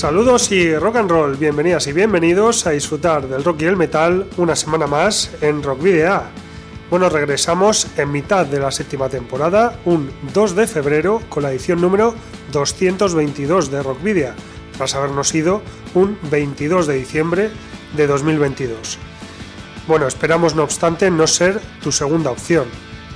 Saludos 0.00 0.50
y 0.50 0.74
rock 0.74 0.96
and 0.96 1.10
roll, 1.10 1.36
bienvenidas 1.36 1.86
y 1.86 1.92
bienvenidos 1.92 2.66
a 2.66 2.70
disfrutar 2.70 3.28
del 3.28 3.44
rock 3.44 3.60
y 3.60 3.64
el 3.66 3.76
metal 3.76 4.26
una 4.38 4.56
semana 4.56 4.86
más 4.86 5.30
en 5.42 5.62
Rock 5.62 5.82
Video. 5.82 6.22
Bueno, 6.88 7.10
regresamos 7.10 7.86
en 7.98 8.10
mitad 8.10 8.46
de 8.46 8.60
la 8.60 8.70
séptima 8.70 9.10
temporada, 9.10 9.78
un 9.84 10.10
2 10.32 10.56
de 10.56 10.66
febrero, 10.66 11.20
con 11.28 11.42
la 11.42 11.50
edición 11.50 11.82
número 11.82 12.14
222 12.50 13.70
de 13.70 13.82
Rock 13.82 14.02
Video, 14.02 14.32
tras 14.74 14.94
habernos 14.94 15.34
ido 15.34 15.60
un 15.92 16.16
22 16.30 16.86
de 16.86 16.94
diciembre 16.94 17.50
de 17.94 18.06
2022. 18.06 18.96
Bueno, 19.86 20.06
esperamos 20.06 20.54
no 20.54 20.62
obstante 20.62 21.10
no 21.10 21.26
ser 21.26 21.60
tu 21.82 21.92
segunda 21.92 22.30
opción. 22.30 22.64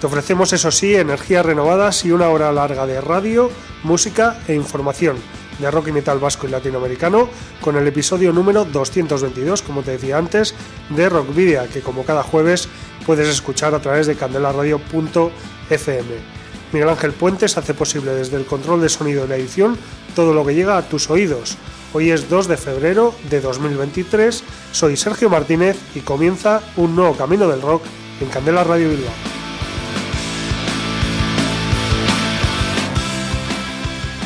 Te 0.02 0.06
ofrecemos 0.06 0.52
eso 0.52 0.70
sí 0.70 0.94
energías 0.94 1.46
renovadas 1.46 2.04
y 2.04 2.12
una 2.12 2.28
hora 2.28 2.52
larga 2.52 2.84
de 2.84 3.00
radio, 3.00 3.50
música 3.84 4.38
e 4.46 4.54
información 4.54 5.16
de 5.58 5.70
rock 5.70 5.88
y 5.88 5.92
metal 5.92 6.18
vasco 6.18 6.46
y 6.46 6.50
latinoamericano 6.50 7.28
con 7.60 7.76
el 7.76 7.86
episodio 7.86 8.32
número 8.32 8.64
222, 8.64 9.62
como 9.62 9.82
te 9.82 9.92
decía 9.92 10.18
antes, 10.18 10.54
de 10.90 11.08
Rock 11.08 11.34
Video, 11.34 11.66
que 11.72 11.80
como 11.80 12.04
cada 12.04 12.22
jueves 12.22 12.68
puedes 13.06 13.28
escuchar 13.28 13.74
a 13.74 13.80
través 13.80 14.06
de 14.06 14.16
candelaradio.fm. 14.16 16.34
Miguel 16.72 16.88
Ángel 16.88 17.12
Puentes 17.12 17.56
hace 17.56 17.72
posible 17.72 18.12
desde 18.12 18.36
el 18.36 18.46
control 18.46 18.80
de 18.80 18.88
sonido 18.88 19.24
y 19.24 19.28
la 19.28 19.36
edición 19.36 19.78
todo 20.16 20.34
lo 20.34 20.44
que 20.44 20.54
llega 20.54 20.76
a 20.76 20.88
tus 20.88 21.08
oídos. 21.10 21.56
Hoy 21.92 22.10
es 22.10 22.28
2 22.28 22.48
de 22.48 22.56
febrero 22.56 23.14
de 23.30 23.40
2023, 23.40 24.42
soy 24.72 24.96
Sergio 24.96 25.30
Martínez 25.30 25.76
y 25.94 26.00
comienza 26.00 26.60
un 26.76 26.96
nuevo 26.96 27.16
camino 27.16 27.46
del 27.46 27.62
rock 27.62 27.84
en 28.20 28.28
Candela 28.28 28.64
Radio 28.64 28.90
Bilbao. 28.90 29.43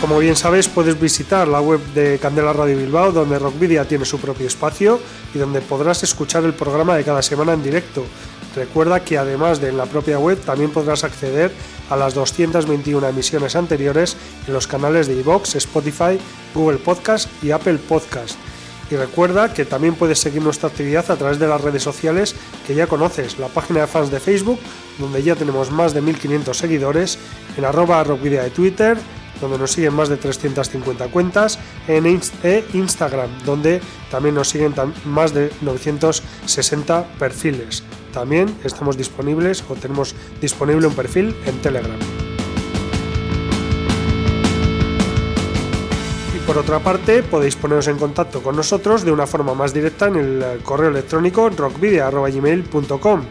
Como 0.01 0.21
bien 0.21 0.37
sabes, 0.37 0.69
puedes 0.69 1.01
visitar 1.01 1.49
la 1.49 1.61
web 1.61 1.81
de 1.93 2.21
Candela 2.21 2.53
Radio 2.53 2.77
Bilbao, 2.77 3.11
donde 3.11 3.37
Rockvidia 3.37 3.85
tiene 3.85 4.05
su 4.05 4.21
propio 4.21 4.47
espacio 4.47 5.01
y 5.35 5.39
donde 5.39 5.61
podrás 5.61 6.05
escuchar 6.05 6.45
el 6.45 6.55
programa 6.55 6.97
de 6.97 7.03
cada 7.03 7.21
semana 7.21 7.53
en 7.53 7.65
directo. 7.65 8.05
Recuerda 8.55 9.05
que 9.05 9.19
además 9.19 9.61
de 9.61 9.71
en 9.71 9.77
la 9.77 9.87
propia 9.87 10.21
web, 10.21 10.39
también 10.39 10.71
podrás 10.71 11.03
acceder 11.03 11.51
a 11.91 11.97
las 11.97 12.15
221 12.15 13.09
emisiones 13.09 13.57
anteriores 13.57 14.17
en 14.47 14.55
los 14.55 14.69
canales 14.69 15.09
de 15.09 15.15
iVoox, 15.15 15.57
Spotify, 15.57 16.21
Google 16.55 16.79
Podcast 16.79 17.29
y 17.43 17.51
Apple 17.51 17.79
Podcast. 17.89 18.37
Y 18.93 18.97
recuerda 18.97 19.53
que 19.53 19.65
también 19.65 19.97
puedes 19.97 20.21
seguir 20.21 20.43
nuestra 20.43 20.69
actividad 20.69 21.11
a 21.11 21.17
través 21.17 21.41
de 21.41 21.49
las 21.49 21.61
redes 21.61 21.83
sociales 21.83 22.37
que 22.67 22.75
ya 22.75 22.87
conoces, 22.87 23.39
la 23.39 23.49
página 23.49 23.81
de 23.81 23.87
fans 23.89 24.13
de 24.13 24.21
Facebook, 24.21 24.61
donde 24.99 25.25
ya 25.25 25.35
tenemos 25.35 25.73
más 25.73 25.93
de 25.93 26.03
1500 26.03 26.57
seguidores, 26.57 27.19
en 27.57 27.65
arroba 27.65 28.03
rockvidia 28.05 28.45
de 28.45 28.51
Twitter, 28.51 28.97
donde 29.41 29.59
nos 29.59 29.73
siguen 29.73 29.95
más 29.95 30.09
de 30.09 30.17
350 30.17 31.09
cuentas, 31.09 31.59
en 31.87 32.07
e 32.07 32.65
Instagram, 32.73 33.31
donde 33.45 33.81
también 34.11 34.35
nos 34.35 34.49
siguen 34.49 34.75
más 35.05 35.35
de 35.35 35.51
960 35.61 37.05
perfiles. 37.19 37.83
También 38.13 38.55
estamos 38.65 38.97
disponibles 38.97 39.65
o 39.69 39.75
tenemos 39.75 40.15
disponible 40.41 40.87
un 40.87 40.95
perfil 40.95 41.37
en 41.47 41.59
Telegram. 41.61 41.99
Y 46.35 46.39
por 46.47 46.59
otra 46.59 46.79
parte, 46.81 47.23
podéis 47.23 47.57
poneros 47.57 47.89
en 47.89 47.99
contacto 47.99 48.43
con 48.43 48.57
nosotros 48.57 49.05
de 49.05 49.13
una 49.13 49.27
forma 49.27 49.55
más 49.55 49.75
directa 49.75 50.09
en 50.09 50.17
el 50.17 50.61
correo 50.63 50.91
electrónico 50.91 51.49
rockvidia.gmail.com 51.51 53.23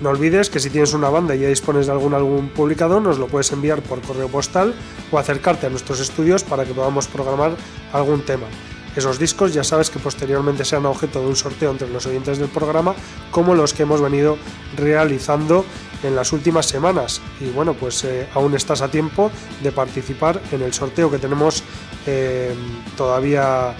no 0.00 0.10
olvides 0.10 0.48
que 0.48 0.60
si 0.60 0.70
tienes 0.70 0.94
una 0.94 1.08
banda 1.08 1.34
y 1.34 1.40
ya 1.40 1.48
dispones 1.48 1.86
de 1.86 1.92
algún 1.92 2.14
álbum 2.14 2.48
publicado, 2.48 3.00
nos 3.00 3.18
lo 3.18 3.26
puedes 3.26 3.50
enviar 3.52 3.82
por 3.82 4.00
correo 4.00 4.28
postal 4.28 4.74
o 5.10 5.18
acercarte 5.18 5.66
a 5.66 5.70
nuestros 5.70 5.98
estudios 6.00 6.44
para 6.44 6.64
que 6.64 6.72
podamos 6.72 7.08
programar 7.08 7.56
algún 7.92 8.22
tema. 8.22 8.46
Esos 8.94 9.18
discos 9.18 9.52
ya 9.54 9.62
sabes 9.62 9.90
que 9.90 9.98
posteriormente 9.98 10.64
serán 10.64 10.86
objeto 10.86 11.20
de 11.20 11.26
un 11.26 11.36
sorteo 11.36 11.70
entre 11.70 11.88
los 11.88 12.06
oyentes 12.06 12.38
del 12.38 12.48
programa, 12.48 12.94
como 13.30 13.54
los 13.54 13.74
que 13.74 13.82
hemos 13.82 14.00
venido 14.00 14.38
realizando 14.76 15.64
en 16.02 16.16
las 16.16 16.32
últimas 16.32 16.66
semanas. 16.66 17.20
Y 17.40 17.50
bueno, 17.50 17.74
pues 17.74 18.02
eh, 18.04 18.28
aún 18.34 18.54
estás 18.54 18.82
a 18.82 18.90
tiempo 18.90 19.30
de 19.62 19.72
participar 19.72 20.40
en 20.52 20.62
el 20.62 20.72
sorteo 20.72 21.10
que 21.10 21.18
tenemos 21.18 21.62
eh, 22.06 22.54
todavía, 22.96 23.74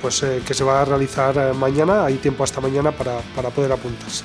pues 0.00 0.22
eh, 0.22 0.42
que 0.46 0.54
se 0.54 0.64
va 0.64 0.82
a 0.82 0.84
realizar 0.84 1.54
mañana. 1.54 2.04
Hay 2.04 2.16
tiempo 2.16 2.42
hasta 2.42 2.60
mañana 2.60 2.92
para, 2.92 3.20
para 3.34 3.50
poder 3.50 3.72
apuntarse. 3.72 4.24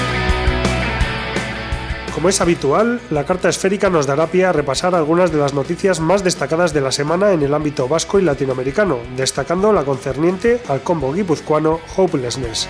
Como 2.13 2.27
es 2.27 2.41
habitual, 2.41 2.99
la 3.09 3.25
carta 3.25 3.47
esférica 3.47 3.89
nos 3.89 4.05
dará 4.05 4.27
pie 4.27 4.45
a 4.45 4.51
repasar 4.51 4.95
algunas 4.95 5.31
de 5.31 5.37
las 5.37 5.53
noticias 5.53 6.01
más 6.01 6.23
destacadas 6.23 6.73
de 6.73 6.81
la 6.81 6.91
semana 6.91 7.31
en 7.31 7.41
el 7.41 7.53
ámbito 7.53 7.87
vasco 7.87 8.19
y 8.19 8.21
latinoamericano, 8.21 8.97
destacando 9.15 9.71
la 9.71 9.85
concerniente 9.85 10.61
al 10.67 10.81
combo 10.81 11.13
guipuzcoano 11.13 11.79
Hopelessness. 11.95 12.67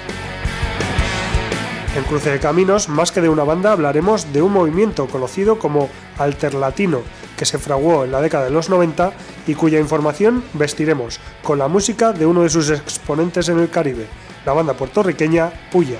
En 1.97 2.03
Cruce 2.03 2.29
de 2.29 2.39
Caminos, 2.39 2.87
más 2.87 3.11
que 3.11 3.19
de 3.19 3.29
una 3.29 3.43
banda, 3.43 3.71
hablaremos 3.71 4.31
de 4.31 4.43
un 4.43 4.53
movimiento 4.53 5.07
conocido 5.07 5.57
como 5.57 5.89
Alterlatino, 6.19 7.01
que 7.35 7.45
se 7.45 7.57
fraguó 7.57 8.05
en 8.05 8.11
la 8.11 8.21
década 8.21 8.45
de 8.45 8.51
los 8.51 8.69
90 8.69 9.11
y 9.47 9.55
cuya 9.55 9.79
información 9.79 10.43
vestiremos 10.53 11.19
con 11.43 11.57
la 11.57 11.67
música 11.67 12.13
de 12.13 12.27
uno 12.27 12.43
de 12.43 12.49
sus 12.49 12.69
exponentes 12.69 13.49
en 13.49 13.59
el 13.59 13.71
Caribe, 13.71 14.05
la 14.45 14.53
banda 14.53 14.75
puertorriqueña 14.75 15.51
Puya. 15.71 15.97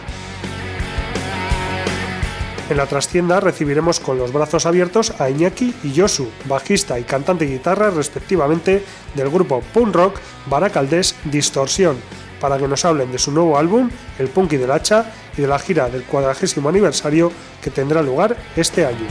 En 2.72 2.78
la 2.78 2.86
trastienda 2.86 3.42
recibiremos 3.42 4.00
con 4.00 4.18
los 4.18 4.32
brazos 4.32 4.66
abiertos 4.66 5.14
a 5.20 5.30
Iñaki 5.30 5.76
y 5.84 5.92
Yosu, 5.92 6.30
bajista 6.46 6.98
y 6.98 7.04
cantante 7.04 7.44
de 7.44 7.52
guitarra 7.52 7.90
respectivamente 7.90 8.86
del 9.14 9.30
grupo 9.30 9.62
punk 9.74 9.94
rock 9.94 10.20
Baracaldés 10.46 11.18
Distorsión, 11.26 11.98
para 12.40 12.58
que 12.58 12.70
nos 12.70 12.86
hablen 12.86 13.12
de 13.12 13.20
su 13.20 13.34
nuevo 13.34 13.58
álbum, 13.58 13.90
El 14.18 14.30
Punky 14.30 14.56
del 14.56 14.72
Hacha, 14.72 15.12
y 15.38 15.42
de 15.42 15.50
la 15.50 15.60
gira 15.60 15.90
del 15.90 16.06
cuadragésimo 16.06 16.70
aniversario 16.70 17.30
que 17.62 17.72
tendrá 17.72 18.02
lugar 18.02 18.38
este 18.56 18.86
año. 18.86 19.06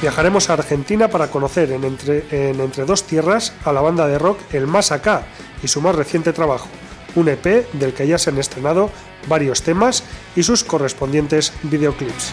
Viajaremos 0.00 0.48
a 0.48 0.54
Argentina 0.54 1.08
para 1.08 1.30
conocer 1.30 1.72
en 1.72 1.84
entre, 1.84 2.24
en 2.30 2.58
entre 2.58 2.86
dos 2.86 3.02
tierras 3.02 3.52
a 3.66 3.72
la 3.74 3.82
banda 3.82 4.08
de 4.08 4.18
rock 4.18 4.38
El 4.54 4.66
Más 4.66 4.92
Acá 4.92 5.24
y 5.62 5.68
su 5.68 5.82
más 5.82 5.94
reciente 5.94 6.32
trabajo, 6.32 6.68
un 7.14 7.28
EP 7.28 7.70
del 7.72 7.94
que 7.94 8.06
ya 8.06 8.18
se 8.18 8.30
han 8.30 8.38
estrenado 8.38 8.90
varios 9.28 9.62
temas 9.62 10.04
y 10.36 10.42
sus 10.42 10.64
correspondientes 10.64 11.52
videoclips. 11.62 12.32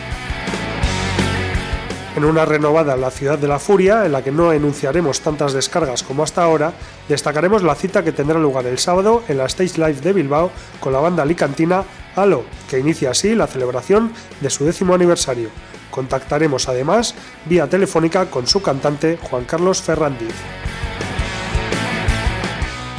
En 2.15 2.25
una 2.25 2.45
renovada 2.45 2.97
La 2.97 3.11
Ciudad 3.11 3.37
de 3.37 3.47
la 3.47 3.59
Furia, 3.59 4.03
en 4.05 4.11
la 4.11 4.23
que 4.23 4.31
no 4.31 4.51
enunciaremos 4.51 5.21
tantas 5.21 5.53
descargas 5.53 6.01
como 6.01 6.23
hasta 6.23 6.41
ahora, 6.41 6.73
destacaremos 7.07 7.61
la 7.61 7.75
cita 7.75 8.03
que 8.03 8.11
tendrá 8.11 8.39
lugar 8.39 8.65
el 8.65 8.79
sábado 8.79 9.23
en 9.27 9.37
la 9.37 9.45
Stage 9.45 9.77
Live 9.77 10.01
de 10.01 10.13
Bilbao 10.13 10.49
con 10.79 10.93
la 10.93 10.99
banda 10.99 11.21
alicantina 11.21 11.83
Halo, 12.15 12.43
que 12.67 12.79
inicia 12.79 13.11
así 13.11 13.35
la 13.35 13.45
celebración 13.45 14.13
de 14.41 14.49
su 14.49 14.65
décimo 14.65 14.95
aniversario. 14.95 15.49
Contactaremos 15.91 16.67
además 16.67 17.13
vía 17.45 17.67
telefónica 17.67 18.25
con 18.31 18.47
su 18.47 18.63
cantante 18.63 19.19
Juan 19.21 19.45
Carlos 19.45 19.83
Ferrandiz 19.83 20.33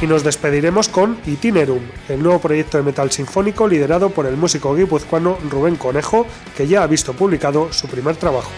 y 0.01 0.07
nos 0.07 0.23
despediremos 0.23 0.87
con 0.87 1.17
Itinerum, 1.25 1.81
el 2.07 2.23
nuevo 2.23 2.39
proyecto 2.39 2.77
de 2.77 2.83
metal 2.83 3.11
sinfónico 3.11 3.67
liderado 3.67 4.09
por 4.09 4.25
el 4.25 4.37
músico 4.37 4.73
guipuzcoano 4.73 5.37
Rubén 5.49 5.75
Conejo, 5.75 6.25
que 6.55 6.67
ya 6.67 6.83
ha 6.83 6.87
visto 6.87 7.13
publicado 7.13 7.73
su 7.73 7.87
primer 7.87 8.15
trabajo. 8.15 8.51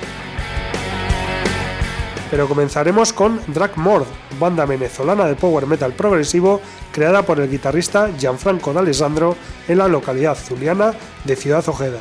pero 2.32 2.48
comenzaremos 2.48 3.12
con 3.12 3.42
Dragmord, 3.48 4.06
banda 4.40 4.66
venezolana 4.66 5.26
de 5.26 5.36
power 5.36 5.68
metal 5.68 5.92
progresivo 5.92 6.62
creada 6.94 7.24
por 7.24 7.42
el 7.42 7.50
guitarrista 7.50 8.10
Gianfranco 8.18 8.72
D'Alessandro 8.72 9.36
en 9.68 9.78
la 9.78 9.90
localidad 9.90 10.36
zuliana 10.36 10.94
de 11.26 11.36
Ciudad 11.36 11.68
Ojeda. 11.68 12.00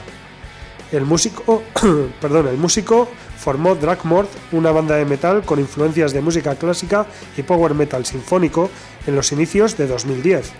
El 0.93 1.05
músico, 1.05 1.65
perdón, 2.21 2.47
el 2.47 2.59
músico 2.59 3.09
formó 3.41 3.75
Dragmord, 3.75 4.29
una 4.53 4.71
banda 4.71 4.97
de 4.97 5.05
metal 5.05 5.43
con 5.43 5.59
influencias 5.59 6.13
de 6.13 6.21
música 6.21 6.55
clásica 6.55 7.07
y 7.37 7.43
power 7.43 7.75
metal 7.75 8.05
sinfónico 8.05 8.71
en 9.07 9.17
los 9.17 9.33
inicios 9.33 9.77
de 9.77 9.87
2010 9.87 10.53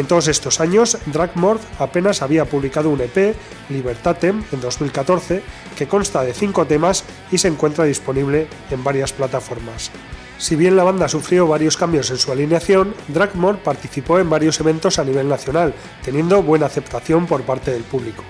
en 0.00 0.06
todos 0.06 0.28
estos 0.28 0.60
años, 0.60 0.96
Dragmord 1.06 1.60
apenas 1.78 2.22
había 2.22 2.44
publicado 2.44 2.90
un 2.90 3.00
EP, 3.00 3.34
Libertatem, 3.68 4.42
en 4.52 4.60
2014, 4.60 5.42
que 5.76 5.88
consta 5.88 6.22
de 6.22 6.32
cinco 6.32 6.64
temas 6.64 7.04
y 7.30 7.38
se 7.38 7.48
encuentra 7.48 7.84
disponible 7.84 8.46
en 8.70 8.84
varias 8.84 9.12
plataformas. 9.12 9.90
Si 10.38 10.56
bien 10.56 10.76
la 10.76 10.84
banda 10.84 11.08
sufrió 11.08 11.46
varios 11.46 11.76
cambios 11.76 12.10
en 12.10 12.16
su 12.16 12.32
alineación, 12.32 12.94
Dragmore 13.08 13.58
participó 13.58 14.18
en 14.18 14.30
varios 14.30 14.58
eventos 14.60 14.98
a 14.98 15.04
nivel 15.04 15.28
nacional, 15.28 15.74
teniendo 16.02 16.42
buena 16.42 16.66
aceptación 16.66 17.26
por 17.26 17.42
parte 17.42 17.72
del 17.72 17.82
público. 17.82 18.24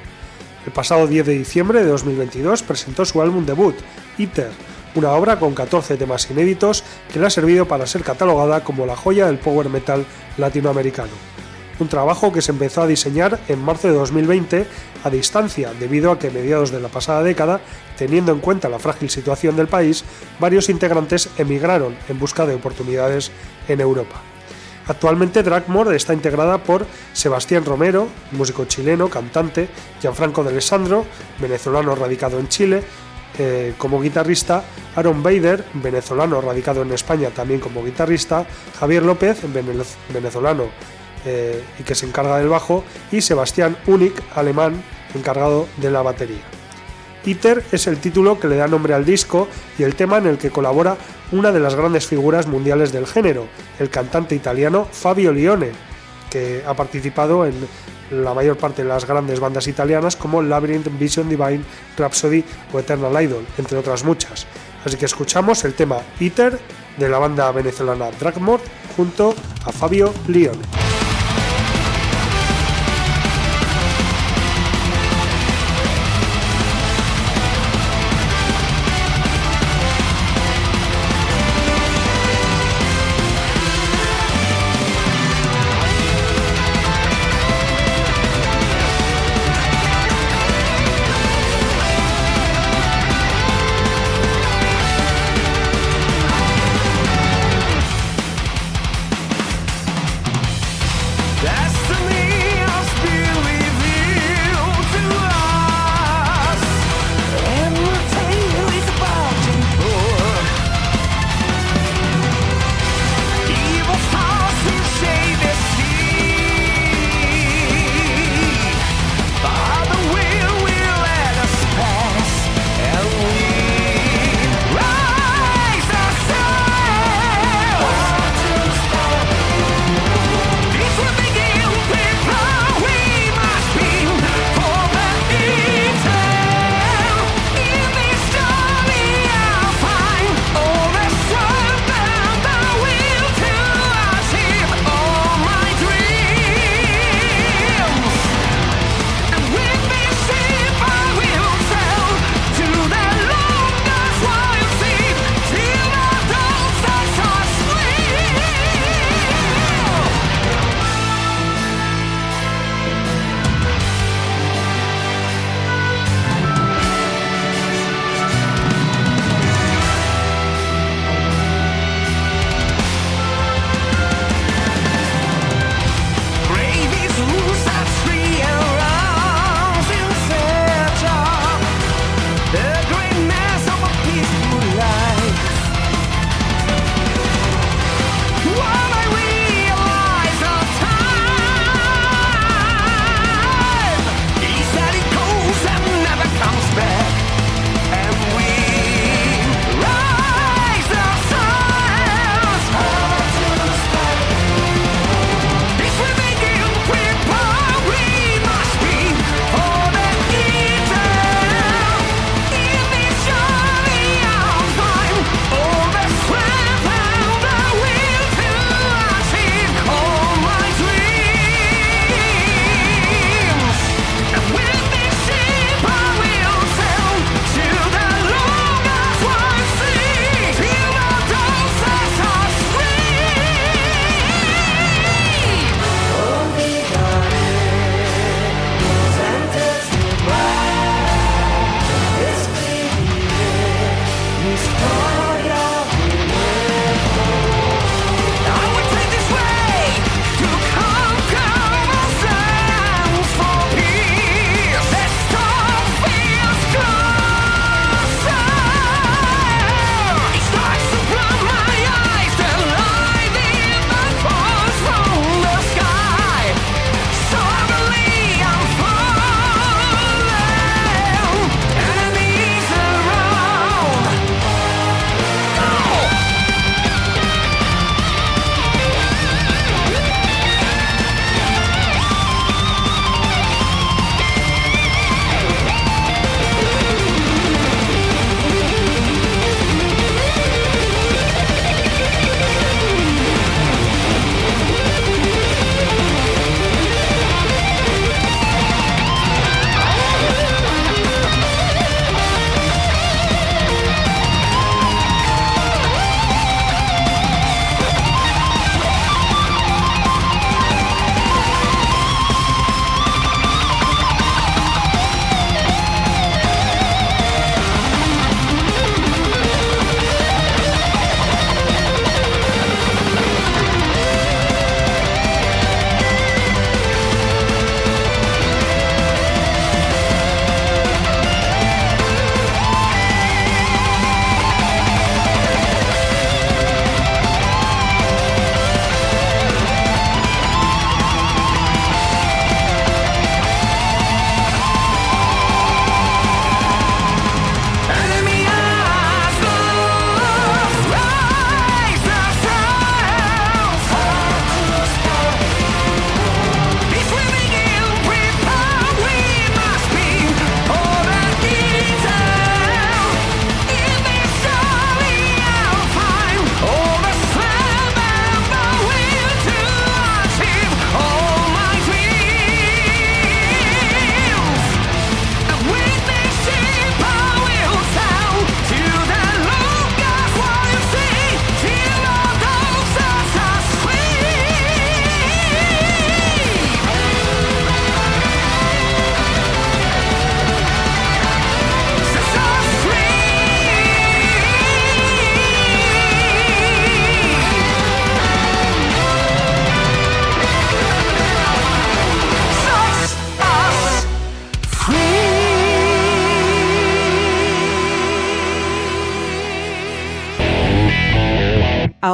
El 0.66 0.72
pasado 0.72 1.06
10 1.06 1.26
de 1.26 1.38
diciembre 1.38 1.80
de 1.80 1.90
2022 1.90 2.62
presentó 2.62 3.04
su 3.04 3.22
álbum 3.22 3.46
debut, 3.46 3.76
Iter, 4.18 4.50
una 4.94 5.12
obra 5.12 5.38
con 5.38 5.54
14 5.54 5.96
temas 5.96 6.30
inéditos 6.30 6.84
que 7.12 7.18
le 7.18 7.26
ha 7.26 7.30
servido 7.30 7.66
para 7.66 7.86
ser 7.86 8.02
catalogada 8.02 8.64
como 8.64 8.86
la 8.86 8.96
joya 8.96 9.26
del 9.26 9.38
power 9.38 9.68
metal 9.68 10.04
latinoamericano 10.36 11.12
un 11.80 11.88
trabajo 11.88 12.32
que 12.32 12.42
se 12.42 12.52
empezó 12.52 12.82
a 12.82 12.86
diseñar 12.86 13.40
en 13.48 13.58
marzo 13.62 13.88
de 13.88 13.94
2020 13.94 14.66
a 15.02 15.10
distancia 15.10 15.72
debido 15.78 16.12
a 16.12 16.18
que 16.18 16.30
mediados 16.30 16.70
de 16.70 16.80
la 16.80 16.88
pasada 16.88 17.22
década, 17.22 17.60
teniendo 17.96 18.32
en 18.32 18.40
cuenta 18.40 18.68
la 18.68 18.78
frágil 18.78 19.10
situación 19.10 19.56
del 19.56 19.68
país, 19.68 20.04
varios 20.38 20.68
integrantes 20.68 21.30
emigraron 21.38 21.96
en 22.08 22.18
busca 22.18 22.46
de 22.46 22.54
oportunidades 22.54 23.30
en 23.68 23.80
Europa. 23.80 24.22
Actualmente 24.86 25.42
Dragmore 25.42 25.94
está 25.94 26.14
integrada 26.14 26.58
por 26.58 26.86
Sebastián 27.12 27.64
Romero, 27.64 28.08
músico 28.32 28.64
chileno, 28.64 29.08
cantante, 29.08 29.68
Gianfranco 30.00 30.42
de 30.42 30.50
Alessandro, 30.50 31.06
venezolano 31.38 31.94
radicado 31.94 32.38
en 32.38 32.48
Chile, 32.48 32.82
eh, 33.38 33.74
como 33.78 34.00
guitarrista, 34.00 34.64
Aaron 34.96 35.22
Bader, 35.22 35.64
venezolano 35.74 36.40
radicado 36.40 36.82
en 36.82 36.92
España 36.92 37.30
también 37.30 37.60
como 37.60 37.84
guitarrista, 37.84 38.46
Javier 38.78 39.04
López, 39.04 39.38
venezolano 40.12 40.64
eh, 41.24 41.62
y 41.78 41.82
que 41.84 41.94
se 41.94 42.06
encarga 42.06 42.38
del 42.38 42.48
bajo, 42.48 42.84
y 43.12 43.20
Sebastián 43.20 43.76
Unik, 43.86 44.20
alemán, 44.34 44.82
encargado 45.14 45.68
de 45.76 45.90
la 45.90 46.02
batería. 46.02 46.59
ITER 47.24 47.64
es 47.72 47.86
el 47.86 47.98
título 47.98 48.38
que 48.38 48.48
le 48.48 48.56
da 48.56 48.66
nombre 48.66 48.94
al 48.94 49.04
disco 49.04 49.48
y 49.78 49.82
el 49.82 49.94
tema 49.94 50.18
en 50.18 50.26
el 50.26 50.38
que 50.38 50.50
colabora 50.50 50.96
una 51.32 51.52
de 51.52 51.60
las 51.60 51.74
grandes 51.74 52.06
figuras 52.06 52.46
mundiales 52.46 52.92
del 52.92 53.06
género, 53.06 53.46
el 53.78 53.90
cantante 53.90 54.34
italiano 54.34 54.86
Fabio 54.90 55.32
Lione, 55.32 55.72
que 56.30 56.62
ha 56.66 56.74
participado 56.74 57.46
en 57.46 57.54
la 58.10 58.34
mayor 58.34 58.56
parte 58.56 58.82
de 58.82 58.88
las 58.88 59.06
grandes 59.06 59.38
bandas 59.38 59.68
italianas 59.68 60.16
como 60.16 60.42
Labyrinth, 60.42 60.88
Vision 60.98 61.28
Divine, 61.28 61.62
Rhapsody 61.96 62.44
o 62.72 62.78
Eternal 62.78 63.22
Idol, 63.22 63.46
entre 63.58 63.78
otras 63.78 64.04
muchas. 64.04 64.46
Así 64.84 64.96
que 64.96 65.06
escuchamos 65.06 65.64
el 65.64 65.74
tema 65.74 65.98
ITER 66.18 66.58
de 66.96 67.08
la 67.08 67.18
banda 67.18 67.52
venezolana 67.52 68.10
Dragmore 68.18 68.62
junto 68.96 69.34
a 69.64 69.72
Fabio 69.72 70.12
Lione. 70.26 70.99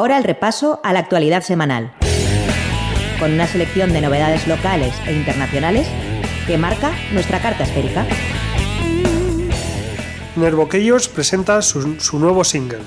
Ahora 0.07 0.19
el 0.19 0.23
repaso 0.23 0.79
a 0.85 0.93
la 0.93 1.01
actualidad 1.01 1.43
semanal, 1.43 1.93
con 3.19 3.33
una 3.33 3.49
selección 3.49 3.93
de 3.93 4.01
novedades 4.01 4.47
locales 4.47 4.95
e 5.05 5.13
internacionales 5.13 5.89
que 6.47 6.57
marca 6.57 6.93
nuestra 7.13 7.43
carta 7.43 7.65
esférica. 7.65 8.07
Nervoquellos 10.37 11.09
presenta 11.09 11.61
su, 11.61 11.99
nuevo 12.21 12.45
single. 12.45 12.83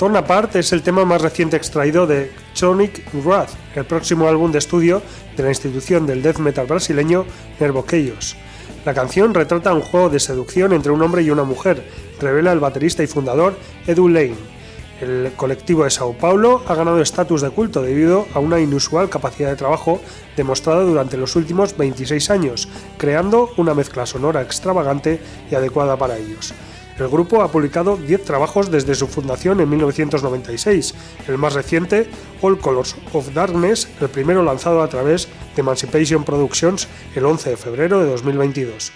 Torn 0.00 0.16
Apart 0.16 0.56
es 0.56 0.72
el 0.72 0.82
tema 0.82 1.04
más 1.04 1.22
reciente 1.22 1.56
extraído 1.56 2.08
de 2.08 2.32
Sonic 2.54 3.04
Wrath, 3.12 3.50
el 3.76 3.84
próximo 3.84 4.26
álbum 4.26 4.50
de 4.50 4.58
estudio 4.58 5.00
de 5.36 5.44
la 5.44 5.50
institución 5.50 6.08
del 6.08 6.22
death 6.22 6.38
metal 6.38 6.66
brasileño 6.66 7.24
Nervoqueios. 7.60 8.36
La 8.84 8.94
canción 8.94 9.32
retrata 9.32 9.72
un 9.72 9.82
juego 9.82 10.08
de 10.08 10.18
seducción 10.18 10.72
entre 10.72 10.90
un 10.90 11.02
hombre 11.02 11.22
y 11.22 11.30
una 11.30 11.44
mujer, 11.44 11.88
revela 12.20 12.50
el 12.50 12.58
baterista 12.58 13.04
y 13.04 13.06
fundador 13.06 13.56
Edu 13.86 14.08
Lane. 14.08 14.57
El 15.00 15.32
colectivo 15.36 15.84
de 15.84 15.90
Sao 15.90 16.12
Paulo 16.12 16.62
ha 16.66 16.74
ganado 16.74 17.00
estatus 17.00 17.42
de 17.42 17.50
culto 17.50 17.82
debido 17.82 18.26
a 18.34 18.40
una 18.40 18.58
inusual 18.58 19.08
capacidad 19.08 19.48
de 19.48 19.56
trabajo 19.56 20.00
demostrada 20.36 20.82
durante 20.82 21.16
los 21.16 21.36
últimos 21.36 21.76
26 21.76 22.30
años, 22.30 22.68
creando 22.96 23.50
una 23.56 23.74
mezcla 23.74 24.06
sonora 24.06 24.42
extravagante 24.42 25.20
y 25.50 25.54
adecuada 25.54 25.96
para 25.96 26.16
ellos. 26.16 26.52
El 26.98 27.06
grupo 27.06 27.42
ha 27.42 27.52
publicado 27.52 27.96
10 27.96 28.24
trabajos 28.24 28.72
desde 28.72 28.96
su 28.96 29.06
fundación 29.06 29.60
en 29.60 29.70
1996, 29.70 30.94
el 31.28 31.38
más 31.38 31.52
reciente, 31.52 32.10
All 32.42 32.58
Colors 32.58 32.96
of 33.12 33.32
Darkness, 33.32 33.88
el 34.00 34.08
primero 34.08 34.42
lanzado 34.42 34.82
a 34.82 34.88
través 34.88 35.28
de 35.54 35.60
Emancipation 35.60 36.24
Productions 36.24 36.88
el 37.14 37.24
11 37.24 37.50
de 37.50 37.56
febrero 37.56 38.00
de 38.00 38.10
2022. 38.10 38.92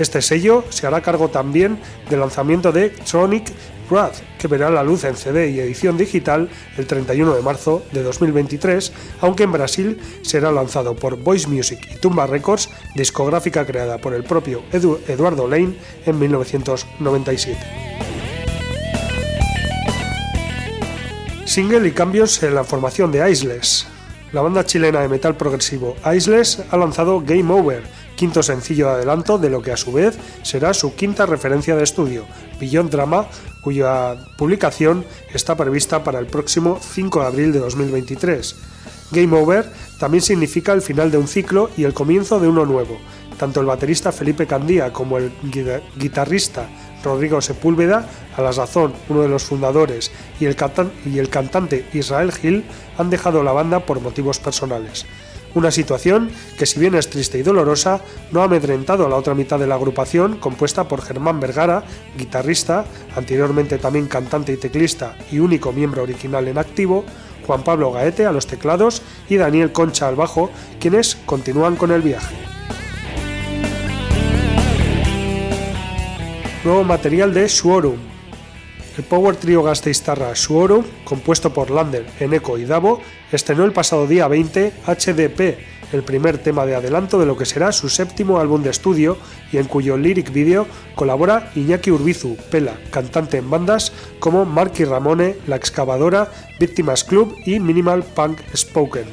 Este 0.00 0.20
sello 0.20 0.64
se 0.70 0.88
hará 0.88 1.00
cargo 1.00 1.28
también 1.28 1.78
del 2.10 2.18
lanzamiento 2.18 2.72
de 2.72 2.92
Sonic 3.04 3.52
Wrath, 3.90 4.22
que 4.38 4.48
verá 4.48 4.70
la 4.70 4.82
luz 4.82 5.04
en 5.04 5.16
CD 5.16 5.50
y 5.50 5.60
edición 5.60 5.96
digital 5.96 6.48
el 6.76 6.86
31 6.86 7.34
de 7.34 7.42
marzo 7.42 7.84
de 7.92 8.02
2023, 8.02 8.92
aunque 9.20 9.44
en 9.44 9.52
Brasil 9.52 10.00
será 10.22 10.50
lanzado 10.52 10.94
por 10.94 11.16
Voice 11.16 11.48
Music 11.48 11.78
y 11.94 11.98
Tumba 11.98 12.26
Records, 12.26 12.70
discográfica 12.94 13.64
creada 13.66 13.98
por 13.98 14.14
el 14.14 14.24
propio 14.24 14.62
Eduardo 14.72 15.48
Lane 15.48 15.76
en 16.06 16.18
1997. 16.18 17.58
Single 21.44 21.86
y 21.86 21.92
cambios 21.92 22.42
en 22.42 22.54
la 22.54 22.64
formación 22.64 23.12
de 23.12 23.30
Iceless. 23.30 23.86
La 24.32 24.40
banda 24.40 24.66
chilena 24.66 25.00
de 25.00 25.08
metal 25.08 25.36
progresivo 25.36 25.94
Iceless 26.04 26.64
ha 26.70 26.76
lanzado 26.76 27.20
Game 27.20 27.52
Over, 27.52 27.84
quinto 28.16 28.42
sencillo 28.42 28.88
de 28.88 28.94
adelanto 28.94 29.38
de 29.38 29.50
lo 29.50 29.62
que 29.62 29.72
a 29.72 29.76
su 29.76 29.92
vez 29.92 30.18
será 30.42 30.74
su 30.74 30.94
quinta 30.94 31.26
referencia 31.26 31.76
de 31.76 31.84
estudio, 31.84 32.26
Beyond 32.60 32.90
Drama, 32.90 33.26
cuya 33.60 34.16
publicación 34.36 35.04
está 35.32 35.56
prevista 35.56 36.04
para 36.04 36.18
el 36.18 36.26
próximo 36.26 36.78
5 36.80 37.20
de 37.20 37.26
abril 37.26 37.52
de 37.52 37.58
2023. 37.60 38.56
Game 39.10 39.36
Over 39.36 39.70
también 39.98 40.22
significa 40.22 40.72
el 40.72 40.82
final 40.82 41.10
de 41.10 41.18
un 41.18 41.28
ciclo 41.28 41.70
y 41.76 41.84
el 41.84 41.94
comienzo 41.94 42.40
de 42.40 42.48
uno 42.48 42.64
nuevo. 42.66 42.98
Tanto 43.38 43.60
el 43.60 43.66
baterista 43.66 44.12
Felipe 44.12 44.46
Candía 44.46 44.92
como 44.92 45.18
el 45.18 45.32
guitarrista 45.96 46.68
Rodrigo 47.04 47.40
Sepúlveda, 47.40 48.08
a 48.36 48.42
la 48.42 48.52
sazón 48.52 48.94
uno 49.08 49.22
de 49.22 49.28
los 49.28 49.44
fundadores, 49.44 50.10
y 50.40 50.46
el, 50.46 50.56
y 51.04 51.18
el 51.18 51.28
cantante 51.28 51.86
Israel 51.92 52.32
Gil 52.32 52.64
han 52.98 53.10
dejado 53.10 53.42
la 53.42 53.52
banda 53.52 53.80
por 53.80 54.00
motivos 54.00 54.38
personales. 54.38 55.06
Una 55.54 55.70
situación 55.70 56.30
que 56.58 56.66
si 56.66 56.80
bien 56.80 56.96
es 56.96 57.08
triste 57.08 57.38
y 57.38 57.42
dolorosa, 57.42 58.00
no 58.32 58.40
ha 58.40 58.44
amedrentado 58.44 59.06
a 59.06 59.08
la 59.08 59.16
otra 59.16 59.34
mitad 59.34 59.58
de 59.58 59.68
la 59.68 59.76
agrupación, 59.76 60.36
compuesta 60.38 60.88
por 60.88 61.00
Germán 61.00 61.38
Vergara, 61.38 61.84
guitarrista, 62.18 62.84
anteriormente 63.14 63.78
también 63.78 64.08
cantante 64.08 64.52
y 64.52 64.56
teclista 64.56 65.16
y 65.30 65.38
único 65.38 65.72
miembro 65.72 66.02
original 66.02 66.48
en 66.48 66.58
activo, 66.58 67.04
Juan 67.46 67.62
Pablo 67.62 67.92
Gaete 67.92 68.26
a 68.26 68.32
los 68.32 68.48
teclados 68.48 69.02
y 69.28 69.36
Daniel 69.36 69.70
Concha 69.70 70.08
al 70.08 70.16
bajo, 70.16 70.50
quienes 70.80 71.14
continúan 71.24 71.76
con 71.76 71.92
el 71.92 72.02
viaje. 72.02 72.34
Nuevo 76.64 76.82
material 76.82 77.32
de 77.32 77.48
Suorum, 77.48 77.98
el 78.96 79.04
power 79.04 79.36
trio 79.36 79.62
gasteiztarra 79.62 80.34
Suoro, 80.34 80.84
compuesto 81.04 81.52
por 81.52 81.70
Lander, 81.70 82.06
Eneco 82.20 82.58
y 82.58 82.64
Davo, 82.64 83.00
estrenó 83.36 83.64
el 83.64 83.72
pasado 83.72 84.06
día 84.06 84.28
20 84.28 84.72
HDP, 84.86 85.58
el 85.92 86.02
primer 86.02 86.38
tema 86.38 86.66
de 86.66 86.74
adelanto 86.74 87.18
de 87.18 87.26
lo 87.26 87.36
que 87.36 87.46
será 87.46 87.72
su 87.72 87.88
séptimo 87.88 88.38
álbum 88.38 88.62
de 88.62 88.70
estudio 88.70 89.16
y 89.52 89.58
en 89.58 89.66
cuyo 89.66 89.96
lyric 89.96 90.32
video 90.32 90.66
colabora 90.94 91.50
Iñaki 91.54 91.90
Urbizu, 91.90 92.36
Pela, 92.50 92.76
cantante 92.90 93.38
en 93.38 93.50
bandas 93.50 93.92
como 94.18 94.44
Marky 94.44 94.84
Ramone, 94.84 95.36
La 95.46 95.56
Excavadora, 95.56 96.30
Víctimas 96.58 97.04
Club 97.04 97.34
y 97.44 97.60
Minimal 97.60 98.02
Punk 98.02 98.40
Spoken. 98.54 99.06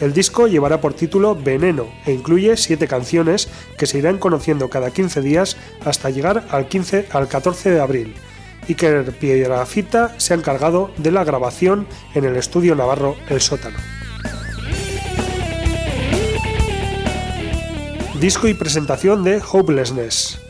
El 0.00 0.12
disco 0.12 0.48
llevará 0.48 0.80
por 0.80 0.94
título 0.94 1.36
Veneno 1.36 1.86
e 2.04 2.12
incluye 2.12 2.56
siete 2.56 2.88
canciones 2.88 3.48
que 3.78 3.86
se 3.86 3.98
irán 3.98 4.18
conociendo 4.18 4.68
cada 4.68 4.90
15 4.90 5.20
días 5.20 5.56
hasta 5.84 6.10
llegar 6.10 6.44
al, 6.50 6.68
15, 6.68 7.06
al 7.12 7.28
14 7.28 7.70
de 7.70 7.80
abril. 7.80 8.14
Iker 8.68 9.12
Piedrafita 9.12 10.14
se 10.18 10.34
ha 10.34 10.36
encargado 10.36 10.90
de 10.96 11.10
la 11.10 11.24
grabación 11.24 11.86
en 12.14 12.24
el 12.24 12.36
estudio 12.36 12.74
navarro 12.74 13.16
El 13.28 13.40
Sótano. 13.40 13.78
Disco 18.20 18.48
y 18.48 18.54
presentación 18.54 19.24
de 19.24 19.42
Hopelessness. 19.52 20.40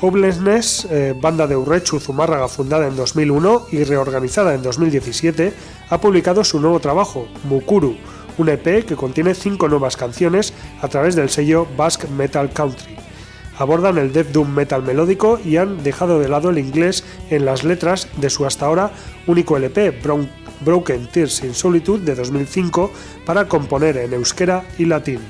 Hopelessness, 0.00 0.86
eh, 0.90 1.14
banda 1.20 1.46
de 1.46 1.56
Urrechu 1.56 1.98
Zumárraga 1.98 2.48
fundada 2.48 2.86
en 2.86 2.96
2001 2.96 3.66
y 3.72 3.84
reorganizada 3.84 4.54
en 4.54 4.62
2017, 4.62 5.52
ha 5.90 6.00
publicado 6.00 6.44
su 6.44 6.60
nuevo 6.60 6.78
trabajo, 6.80 7.26
Mukuru, 7.44 7.96
un 8.38 8.48
EP 8.48 8.84
que 8.84 8.96
contiene 8.96 9.34
cinco 9.34 9.68
nuevas 9.68 9.96
canciones 9.96 10.54
a 10.80 10.88
través 10.88 11.16
del 11.16 11.28
sello 11.28 11.66
Basque 11.76 12.06
Metal 12.06 12.50
Country 12.50 12.97
abordan 13.58 13.98
el 13.98 14.12
death 14.12 14.28
doom 14.28 14.54
metal 14.54 14.82
melódico 14.82 15.38
y 15.44 15.56
han 15.56 15.82
dejado 15.82 16.18
de 16.20 16.28
lado 16.28 16.50
el 16.50 16.58
inglés 16.58 17.04
en 17.30 17.44
las 17.44 17.64
letras 17.64 18.08
de 18.16 18.30
su 18.30 18.46
hasta 18.46 18.66
ahora 18.66 18.92
único 19.26 19.56
LP, 19.56 20.00
Broken 20.60 21.06
Tears 21.08 21.44
in 21.44 21.54
Solitude 21.54 22.04
de 22.04 22.14
2005, 22.14 22.90
para 23.26 23.46
componer 23.46 23.96
en 23.98 24.14
euskera 24.14 24.64
y 24.78 24.84
latín. 24.84 25.20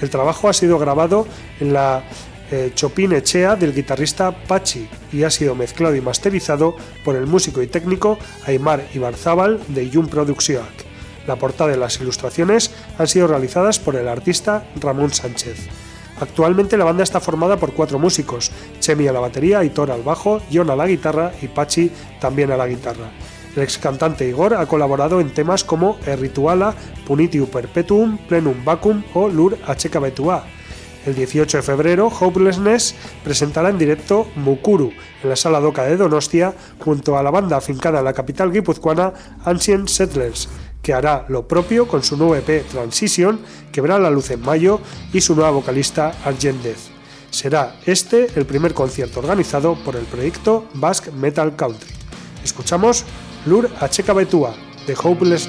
El 0.00 0.10
trabajo 0.10 0.48
ha 0.48 0.52
sido 0.52 0.78
grabado 0.78 1.26
en 1.60 1.72
la 1.72 2.02
eh, 2.50 2.72
Chopin 2.74 3.12
Echea 3.12 3.56
del 3.56 3.74
guitarrista 3.74 4.30
Pachi 4.30 4.88
y 5.12 5.22
ha 5.22 5.30
sido 5.30 5.54
mezclado 5.54 5.94
y 5.94 6.00
masterizado 6.00 6.76
por 7.04 7.16
el 7.16 7.26
músico 7.26 7.62
y 7.62 7.66
técnico 7.66 8.18
Aymar 8.46 8.86
Ibarzábal 8.94 9.60
de 9.68 9.88
Yum 9.88 10.08
Produccionac. 10.08 10.84
La 11.26 11.36
portada 11.36 11.72
y 11.72 11.78
las 11.78 12.00
ilustraciones 12.00 12.72
han 12.98 13.06
sido 13.06 13.28
realizadas 13.28 13.78
por 13.78 13.96
el 13.96 14.08
artista 14.08 14.66
Ramón 14.80 15.12
Sánchez. 15.12 15.68
Actualmente 16.22 16.76
la 16.76 16.84
banda 16.84 17.02
está 17.02 17.18
formada 17.18 17.56
por 17.56 17.72
cuatro 17.72 17.98
músicos, 17.98 18.52
Chemi 18.78 19.08
a 19.08 19.12
la 19.12 19.18
batería, 19.18 19.58
Aitor 19.58 19.90
al 19.90 20.02
bajo, 20.02 20.40
John 20.52 20.70
a 20.70 20.76
la 20.76 20.86
guitarra 20.86 21.32
y 21.42 21.48
Pachi 21.48 21.90
también 22.20 22.52
a 22.52 22.56
la 22.56 22.68
guitarra. 22.68 23.10
El 23.56 23.64
ex 23.64 23.76
cantante 23.76 24.28
Igor 24.28 24.54
ha 24.54 24.66
colaborado 24.66 25.20
en 25.20 25.34
temas 25.34 25.64
como 25.64 25.98
El 26.06 26.20
Rituala, 26.20 26.76
Punitiu 27.08 27.48
Perpetuum, 27.48 28.18
Plenum 28.28 28.64
Vacum 28.64 29.02
o 29.14 29.28
Lur 29.28 29.58
Acheca 29.66 29.98
Betua. 29.98 30.44
El 31.06 31.16
18 31.16 31.56
de 31.56 31.62
febrero, 31.64 32.06
Hopelessness 32.06 32.94
presentará 33.24 33.70
en 33.70 33.78
directo 33.78 34.28
Mukuru 34.36 34.92
en 35.24 35.28
la 35.28 35.34
Sala 35.34 35.58
Doca 35.58 35.82
de 35.82 35.96
Donostia 35.96 36.54
junto 36.78 37.18
a 37.18 37.22
la 37.24 37.32
banda 37.32 37.56
afincada 37.56 37.98
en 37.98 38.04
la 38.04 38.12
capital 38.12 38.52
guipuzcoana 38.52 39.12
Ancient 39.44 39.88
Settlers, 39.88 40.48
que 40.82 40.92
hará 40.92 41.24
lo 41.28 41.46
propio 41.46 41.86
con 41.86 42.02
su 42.02 42.16
nuevo 42.16 42.34
EP 42.36 42.66
Transition, 42.68 43.40
que 43.70 43.80
verá 43.80 43.98
la 43.98 44.10
luz 44.10 44.30
en 44.30 44.42
mayo, 44.42 44.80
y 45.12 45.20
su 45.20 45.34
nueva 45.34 45.50
vocalista 45.50 46.12
Argent 46.24 46.62
Death. 46.62 46.90
Será 47.30 47.76
este 47.86 48.28
el 48.34 48.44
primer 48.44 48.74
concierto 48.74 49.20
organizado 49.20 49.76
por 49.84 49.96
el 49.96 50.04
proyecto 50.04 50.66
Basque 50.74 51.10
Metal 51.10 51.56
Country. 51.56 51.90
Escuchamos 52.44 53.04
Lur 53.46 53.70
Checa 53.88 54.12
Betua, 54.12 54.54
de 54.86 54.94
Hopeless 55.02 55.48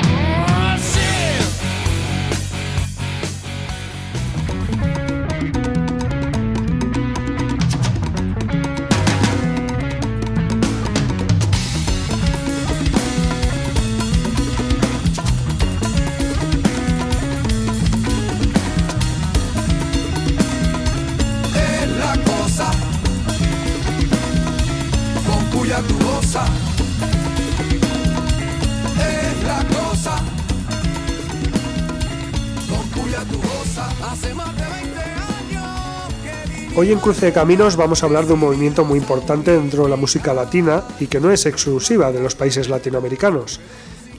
Hoy 36.81 36.91
en 36.91 36.97
Cruce 36.97 37.27
de 37.27 37.31
Caminos 37.31 37.75
vamos 37.75 38.01
a 38.01 38.07
hablar 38.07 38.25
de 38.25 38.33
un 38.33 38.39
movimiento 38.39 38.83
muy 38.83 38.97
importante 38.97 39.51
dentro 39.51 39.83
de 39.83 39.91
la 39.91 39.97
música 39.97 40.33
latina 40.33 40.83
y 40.99 41.05
que 41.05 41.19
no 41.19 41.29
es 41.29 41.45
exclusiva 41.45 42.11
de 42.11 42.19
los 42.19 42.33
países 42.33 42.69
latinoamericanos. 42.69 43.59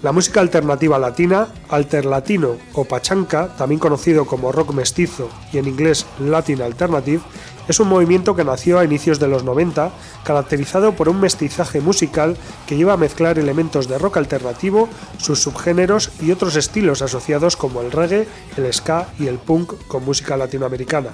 La 0.00 0.12
música 0.12 0.38
alternativa 0.38 0.96
latina, 0.96 1.48
alterlatino 1.68 2.58
o 2.74 2.84
pachanca, 2.84 3.48
también 3.56 3.80
conocido 3.80 4.26
como 4.26 4.52
rock 4.52 4.74
mestizo 4.74 5.28
y 5.52 5.58
en 5.58 5.66
inglés 5.66 6.06
Latin 6.20 6.62
Alternative, 6.62 7.20
es 7.66 7.80
un 7.80 7.88
movimiento 7.88 8.36
que 8.36 8.44
nació 8.44 8.78
a 8.78 8.84
inicios 8.84 9.18
de 9.18 9.26
los 9.26 9.42
90, 9.42 9.90
caracterizado 10.22 10.92
por 10.92 11.08
un 11.08 11.18
mestizaje 11.18 11.80
musical 11.80 12.36
que 12.68 12.76
lleva 12.76 12.92
a 12.92 12.96
mezclar 12.96 13.40
elementos 13.40 13.88
de 13.88 13.98
rock 13.98 14.18
alternativo, 14.18 14.88
sus 15.18 15.42
subgéneros 15.42 16.12
y 16.20 16.30
otros 16.30 16.54
estilos 16.54 17.02
asociados 17.02 17.56
como 17.56 17.80
el 17.80 17.90
reggae, 17.90 18.28
el 18.56 18.72
ska 18.72 19.08
y 19.18 19.26
el 19.26 19.38
punk 19.38 19.72
con 19.88 20.04
música 20.04 20.36
latinoamericana 20.36 21.10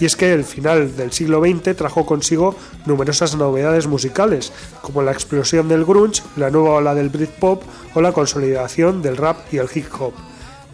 y 0.00 0.06
es 0.06 0.16
que 0.16 0.32
el 0.32 0.44
final 0.44 0.96
del 0.96 1.12
siglo 1.12 1.40
XX 1.40 1.76
trajo 1.76 2.06
consigo 2.06 2.54
numerosas 2.86 3.36
novedades 3.36 3.86
musicales, 3.86 4.52
como 4.82 5.02
la 5.02 5.12
explosión 5.12 5.68
del 5.68 5.84
grunge, 5.84 6.22
la 6.36 6.50
nueva 6.50 6.76
ola 6.76 6.94
del 6.94 7.10
Britpop 7.10 7.62
o 7.94 8.00
la 8.00 8.12
consolidación 8.12 9.02
del 9.02 9.16
rap 9.16 9.38
y 9.52 9.58
el 9.58 9.68
hip 9.72 9.86
hop. 9.98 10.12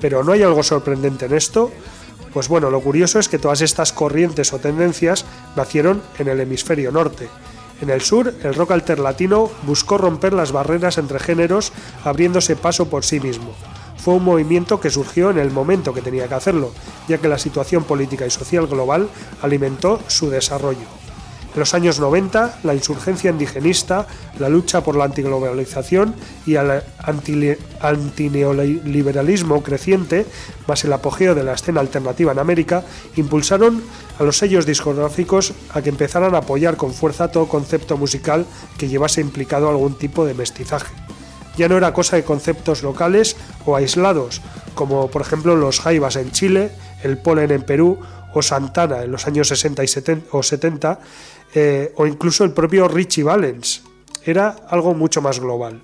Pero 0.01 0.25
¿no 0.25 0.33
hay 0.33 0.43
algo 0.43 0.63
sorprendente 0.63 1.27
en 1.27 1.35
esto? 1.35 1.71
Pues 2.33 2.49
bueno, 2.49 2.71
lo 2.71 2.81
curioso 2.81 3.19
es 3.19 3.29
que 3.29 3.39
todas 3.39 3.61
estas 3.61 3.93
corrientes 3.93 4.53
o 4.53 4.59
tendencias 4.59 5.25
nacieron 5.57 6.01
en 6.19 6.29
el 6.29 6.41
hemisferio 6.41 6.93
norte. 6.93 7.29
En 7.83 7.91
el 7.91 8.01
sur, 8.03 8.33
el 8.43 8.55
rock 8.55 8.73
alterlatino 8.73 9.51
buscó 9.63 9.99
romper 9.99 10.33
las 10.33 10.53
barreras 10.53 10.99
entre 10.99 11.19
géneros, 11.19 11.73
abriéndose 12.05 12.57
paso 12.57 12.89
por 12.89 13.05
sí 13.05 13.21
mismo 13.21 13.55
fue 14.03 14.15
un 14.15 14.25
movimiento 14.25 14.81
que 14.81 14.91
surgió 14.91 15.31
en 15.31 15.39
el 15.39 15.51
momento 15.51 15.93
que 15.93 16.03
tenía 16.03 16.27
que 16.27 16.35
hacerlo, 16.35 16.73
ya 17.09 17.19
que 17.19 17.29
la 17.29 17.39
situación 17.39 17.85
política 17.85 18.27
y 18.27 18.31
social 18.31 18.67
global 18.67 19.09
alimentó 19.43 20.01
su 20.09 20.31
desarrollo. 20.31 21.01
En 21.53 21.59
los 21.59 21.75
años 21.75 21.99
90, 21.99 22.61
la 22.63 22.75
insurgencia 22.75 23.29
indigenista, 23.31 24.07
la 24.39 24.49
lucha 24.49 24.85
por 24.85 24.95
la 24.95 25.03
antiglobalización 25.05 26.15
y 26.47 26.55
el 26.55 26.81
antineoliberalismo 27.81 29.61
creciente, 29.61 30.27
más 30.69 30.85
el 30.85 30.93
apogeo 30.93 31.35
de 31.35 31.43
la 31.43 31.55
escena 31.55 31.81
alternativa 31.81 32.31
en 32.31 32.39
América, 32.39 32.85
impulsaron 33.17 33.83
a 34.21 34.23
los 34.23 34.39
sellos 34.39 34.65
discográficos 34.65 35.53
a 35.75 35.83
que 35.83 35.89
empezaran 35.89 36.37
a 36.37 36.39
apoyar 36.39 36.77
con 36.77 36.95
fuerza 36.95 37.33
todo 37.33 37.49
concepto 37.49 37.97
musical 37.97 38.47
que 38.79 38.87
llevase 38.89 39.21
implicado 39.21 39.69
algún 39.69 39.95
tipo 39.99 40.25
de 40.25 40.35
mestizaje 40.35 40.93
ya 41.61 41.69
no 41.69 41.77
era 41.77 41.93
cosa 41.93 42.17
de 42.17 42.25
conceptos 42.25 42.83
locales 42.83 43.37
o 43.67 43.77
aislados, 43.77 44.41
como 44.75 45.11
por 45.11 45.21
ejemplo 45.21 45.57
los 45.57 45.79
jaivas 45.81 46.17
en 46.17 46.33
Chile, 46.33 46.71
el 47.03 47.19
polen 47.19 47.51
en 47.51 47.65
Perú 47.65 47.99
o 48.33 48.41
Santana 48.41 49.03
en 49.03 49.13
los 49.13 49.27
años 49.27 49.49
60 49.49 49.85
y 49.85 49.89
70, 49.89 50.27
o 50.33 50.43
70, 50.43 51.01
eh, 51.55 51.93
o 51.97 52.07
incluso 52.07 52.45
el 52.45 52.53
propio 52.53 52.89
Richie 52.89 53.25
Valens. 53.25 53.83
Era 54.25 54.57
algo 54.71 54.95
mucho 54.95 55.21
más 55.21 55.39
global. 55.39 55.83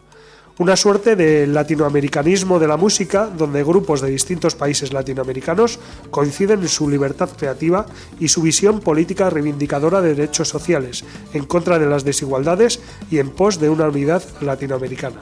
Una 0.59 0.77
suerte 0.77 1.15
de 1.15 1.47
latinoamericanismo 1.47 2.59
de 2.59 2.69
la 2.69 2.79
música, 2.79 3.27
donde 3.27 3.62
grupos 3.62 4.01
de 4.01 4.09
distintos 4.09 4.55
países 4.55 4.95
latinoamericanos 4.95 5.79
coinciden 6.11 6.62
en 6.62 6.69
su 6.69 6.89
libertad 6.89 7.29
creativa 7.37 7.85
y 8.19 8.29
su 8.29 8.41
visión 8.41 8.81
política 8.81 9.29
reivindicadora 9.29 10.01
de 10.01 10.15
derechos 10.15 10.49
sociales, 10.49 11.05
en 11.35 11.45
contra 11.45 11.79
de 11.79 11.85
las 11.85 12.05
desigualdades 12.05 12.81
y 13.11 13.19
en 13.19 13.29
pos 13.29 13.61
de 13.61 13.69
una 13.69 13.89
unidad 13.89 14.23
latinoamericana 14.41 15.21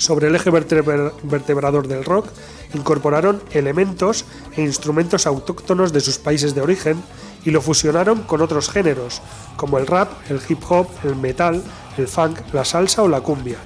sobre 0.00 0.28
el 0.28 0.34
eje 0.34 0.50
vertebrador 0.50 1.86
del 1.86 2.04
rock, 2.04 2.26
incorporaron 2.72 3.42
elementos 3.52 4.24
e 4.56 4.62
instrumentos 4.62 5.26
autóctonos 5.26 5.92
de 5.92 6.00
sus 6.00 6.16
países 6.16 6.54
de 6.54 6.62
origen 6.62 7.02
y 7.44 7.50
lo 7.50 7.60
fusionaron 7.60 8.22
con 8.22 8.40
otros 8.40 8.70
géneros, 8.70 9.20
como 9.56 9.76
el 9.76 9.86
rap, 9.86 10.10
el 10.30 10.40
hip 10.48 10.60
hop, 10.70 10.88
el 11.04 11.16
metal, 11.16 11.62
el 11.98 12.08
funk, 12.08 12.38
la 12.54 12.64
salsa 12.64 13.02
o 13.02 13.08
la 13.08 13.20
cumbia. 13.20 13.58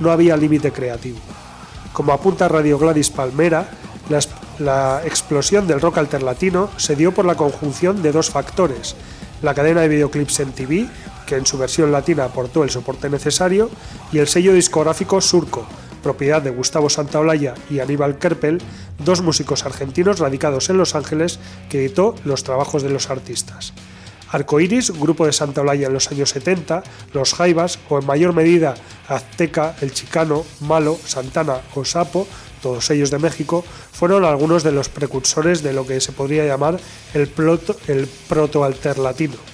No 0.00 0.10
había 0.10 0.36
límite 0.38 0.72
creativo. 0.72 1.18
Como 1.92 2.12
apunta 2.12 2.48
Radio 2.48 2.78
Gladys 2.78 3.10
Palmera, 3.10 3.68
la, 4.58 5.02
explosión 5.04 5.66
del 5.66 5.80
rock 5.80 5.98
alterlatino 5.98 6.70
se 6.78 6.96
dio 6.96 7.12
por 7.12 7.26
la 7.26 7.34
conjunción 7.34 8.02
de 8.02 8.12
dos 8.12 8.30
factores, 8.30 8.96
la 9.42 9.52
cadena 9.52 9.82
de 9.82 9.88
videoclips 9.88 10.40
en 10.40 10.52
TV, 10.52 10.88
que 11.32 11.38
en 11.38 11.46
su 11.46 11.56
versión 11.56 11.90
latina 11.90 12.24
aportó 12.24 12.62
el 12.62 12.68
soporte 12.68 13.08
necesario, 13.08 13.70
y 14.12 14.18
el 14.18 14.28
sello 14.28 14.52
discográfico 14.52 15.18
Surco, 15.22 15.66
propiedad 16.02 16.42
de 16.42 16.50
Gustavo 16.50 16.90
Santaolalla 16.90 17.54
y 17.70 17.80
Aníbal 17.80 18.18
Kerpel, 18.18 18.60
dos 19.02 19.22
músicos 19.22 19.64
argentinos 19.64 20.18
radicados 20.18 20.68
en 20.68 20.76
Los 20.76 20.94
Ángeles 20.94 21.38
que 21.70 21.78
editó 21.78 22.14
los 22.26 22.44
trabajos 22.44 22.82
de 22.82 22.90
los 22.90 23.08
artistas. 23.08 23.72
Arcoiris, 24.30 24.90
grupo 24.90 25.24
de 25.24 25.32
Santaolalla 25.32 25.86
en 25.86 25.94
los 25.94 26.10
años 26.10 26.28
70, 26.28 26.82
Los 27.14 27.32
Jaivas 27.32 27.78
o 27.88 27.98
en 27.98 28.04
mayor 28.04 28.34
medida 28.34 28.74
Azteca, 29.08 29.74
El 29.80 29.94
Chicano, 29.94 30.44
Malo, 30.60 30.98
Santana 31.02 31.62
o 31.74 31.86
Sapo, 31.86 32.28
todos 32.60 32.90
ellos 32.90 33.10
de 33.10 33.18
México, 33.18 33.64
fueron 33.90 34.26
algunos 34.26 34.64
de 34.64 34.72
los 34.72 34.90
precursores 34.90 35.62
de 35.62 35.72
lo 35.72 35.86
que 35.86 35.98
se 36.02 36.12
podría 36.12 36.44
llamar 36.44 36.78
el, 37.14 37.26
proto, 37.28 37.74
el 37.88 38.06
proto-alterlatino. 38.28 39.51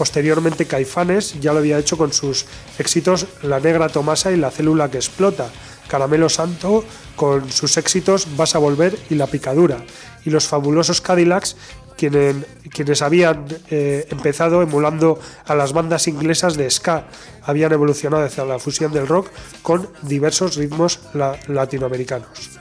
Posteriormente 0.00 0.64
Caifanes 0.64 1.38
ya 1.42 1.52
lo 1.52 1.58
había 1.58 1.78
hecho 1.78 1.98
con 1.98 2.10
sus 2.14 2.46
éxitos 2.78 3.26
La 3.42 3.60
Negra 3.60 3.90
Tomasa 3.90 4.32
y 4.32 4.38
La 4.38 4.50
Célula 4.50 4.90
que 4.90 4.96
Explota, 4.96 5.50
Caramelo 5.88 6.30
Santo 6.30 6.86
con 7.16 7.52
sus 7.52 7.76
éxitos 7.76 8.26
Vas 8.34 8.54
a 8.54 8.60
Volver 8.60 8.98
y 9.10 9.16
La 9.16 9.26
Picadura, 9.26 9.76
y 10.24 10.30
los 10.30 10.48
fabulosos 10.48 11.02
Cadillacs 11.02 11.54
quienes, 11.98 13.02
habían 13.02 13.44
eh, 13.70 14.06
empezado 14.08 14.62
emulando 14.62 15.20
a 15.44 15.54
las 15.54 15.74
bandas 15.74 16.08
inglesas 16.08 16.56
de 16.56 16.70
ska, 16.70 17.08
habían 17.42 17.72
evolucionado 17.72 18.24
hacia 18.24 18.46
la 18.46 18.58
fusión 18.58 18.94
del 18.94 19.06
rock 19.06 19.28
con 19.60 19.86
diversos 20.00 20.56
ritmos 20.56 21.00
latinoamericanos. 21.46 22.58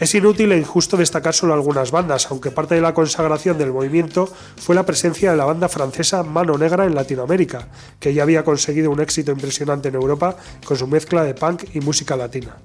Es 0.00 0.14
inútil 0.14 0.50
e 0.52 0.56
injusto 0.56 0.96
destacar 0.96 1.34
solo 1.34 1.52
algunas 1.52 1.90
bandas, 1.90 2.24
aunque 2.30 2.50
parte 2.50 2.74
de 2.74 2.80
la 2.80 2.94
consagración 2.94 3.58
del 3.58 3.70
movimiento 3.70 4.26
fue 4.56 4.74
la 4.74 4.86
presencia 4.86 5.30
de 5.30 5.36
la 5.36 5.44
banda 5.44 5.68
francesa 5.68 6.22
Mano 6.22 6.56
Negra 6.56 6.86
en 6.86 6.94
Latinoamérica, 6.94 7.68
que 8.00 8.14
ya 8.14 8.22
había 8.22 8.42
conseguido 8.42 8.90
un 8.90 9.02
éxito 9.02 9.30
impresionante 9.30 9.88
en 9.88 9.96
Europa 9.96 10.36
con 10.64 10.78
su 10.78 10.86
mezcla 10.86 11.22
de 11.22 11.34
punk 11.34 11.64
y 11.74 11.80
música 11.80 12.16
latina. 12.16 12.56